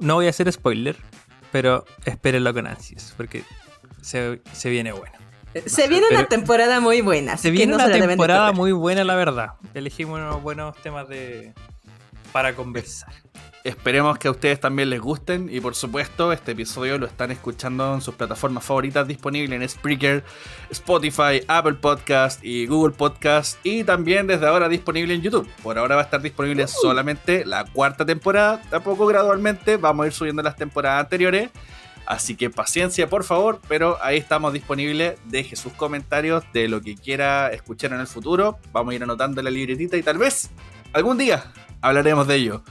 no 0.00 0.14
voy 0.14 0.28
a 0.28 0.30
hacer 0.30 0.50
spoiler, 0.52 0.96
pero 1.50 1.84
espérenlo 2.04 2.54
con 2.54 2.68
ansias, 2.68 3.12
porque 3.16 3.42
se, 4.00 4.40
se 4.52 4.70
viene 4.70 4.92
bueno. 4.92 5.12
Se 5.66 5.88
viene 5.88 6.06
una 6.08 6.18
Pero- 6.18 6.28
temporada 6.28 6.78
muy 6.78 7.00
buena. 7.00 7.36
Se 7.36 7.50
viene 7.50 7.70
no 7.72 7.76
una 7.84 7.86
se 7.92 8.00
temporada 8.00 8.52
muy 8.52 8.70
buena, 8.70 9.02
la 9.02 9.16
verdad. 9.16 9.50
Elegimos 9.74 10.20
unos 10.20 10.40
buenos 10.42 10.76
temas 10.82 11.08
de 11.08 11.52
para 12.32 12.54
conversar. 12.54 13.12
Esperemos 13.64 14.18
que 14.18 14.28
a 14.28 14.30
ustedes 14.30 14.60
también 14.60 14.90
les 14.90 15.00
gusten 15.00 15.48
y 15.50 15.58
por 15.58 15.74
supuesto 15.74 16.34
este 16.34 16.52
episodio 16.52 16.98
lo 16.98 17.06
están 17.06 17.30
escuchando 17.30 17.94
en 17.94 18.02
sus 18.02 18.14
plataformas 18.14 18.62
favoritas 18.62 19.08
disponibles 19.08 19.58
en 19.58 19.66
Spreaker, 19.66 20.22
Spotify, 20.68 21.40
Apple 21.48 21.72
Podcast 21.80 22.44
y 22.44 22.66
Google 22.66 22.94
Podcast 22.94 23.58
y 23.64 23.82
también 23.82 24.26
desde 24.26 24.46
ahora 24.46 24.68
disponible 24.68 25.14
en 25.14 25.22
YouTube. 25.22 25.48
Por 25.62 25.78
ahora 25.78 25.94
va 25.94 26.02
a 26.02 26.04
estar 26.04 26.20
disponible 26.20 26.68
solamente 26.68 27.46
la 27.46 27.64
cuarta 27.64 28.04
temporada, 28.04 28.60
tampoco 28.68 29.06
gradualmente 29.06 29.78
vamos 29.78 30.04
a 30.04 30.06
ir 30.08 30.12
subiendo 30.12 30.42
las 30.42 30.56
temporadas 30.56 31.00
anteriores. 31.00 31.48
Así 32.04 32.36
que 32.36 32.50
paciencia 32.50 33.08
por 33.08 33.24
favor, 33.24 33.62
pero 33.66 33.96
ahí 34.02 34.18
estamos 34.18 34.52
disponibles. 34.52 35.14
Deje 35.24 35.56
sus 35.56 35.72
comentarios 35.72 36.44
de 36.52 36.68
lo 36.68 36.82
que 36.82 36.96
quiera 36.96 37.48
escuchar 37.48 37.94
en 37.94 38.00
el 38.00 38.06
futuro. 38.06 38.58
Vamos 38.72 38.92
a 38.92 38.94
ir 38.96 39.02
anotando 39.02 39.40
en 39.40 39.46
la 39.46 39.50
libretita 39.50 39.96
y 39.96 40.02
tal 40.02 40.18
vez 40.18 40.50
algún 40.92 41.16
día 41.16 41.50
hablaremos 41.80 42.26
de 42.26 42.34
ello. 42.34 42.62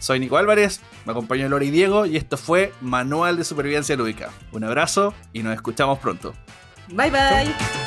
Soy 0.00 0.18
Nico 0.18 0.36
Álvarez, 0.36 0.80
me 1.04 1.12
acompañó 1.12 1.48
Lori 1.48 1.68
y 1.68 1.70
Diego 1.70 2.06
y 2.06 2.16
esto 2.16 2.36
fue 2.36 2.72
Manual 2.80 3.36
de 3.36 3.44
Supervivencia 3.44 3.96
Lúdica. 3.96 4.30
Un 4.50 4.64
abrazo 4.64 5.14
y 5.32 5.44
nos 5.44 5.54
escuchamos 5.54 6.00
pronto. 6.00 6.34
Bye 6.88 7.10
bye. 7.10 7.79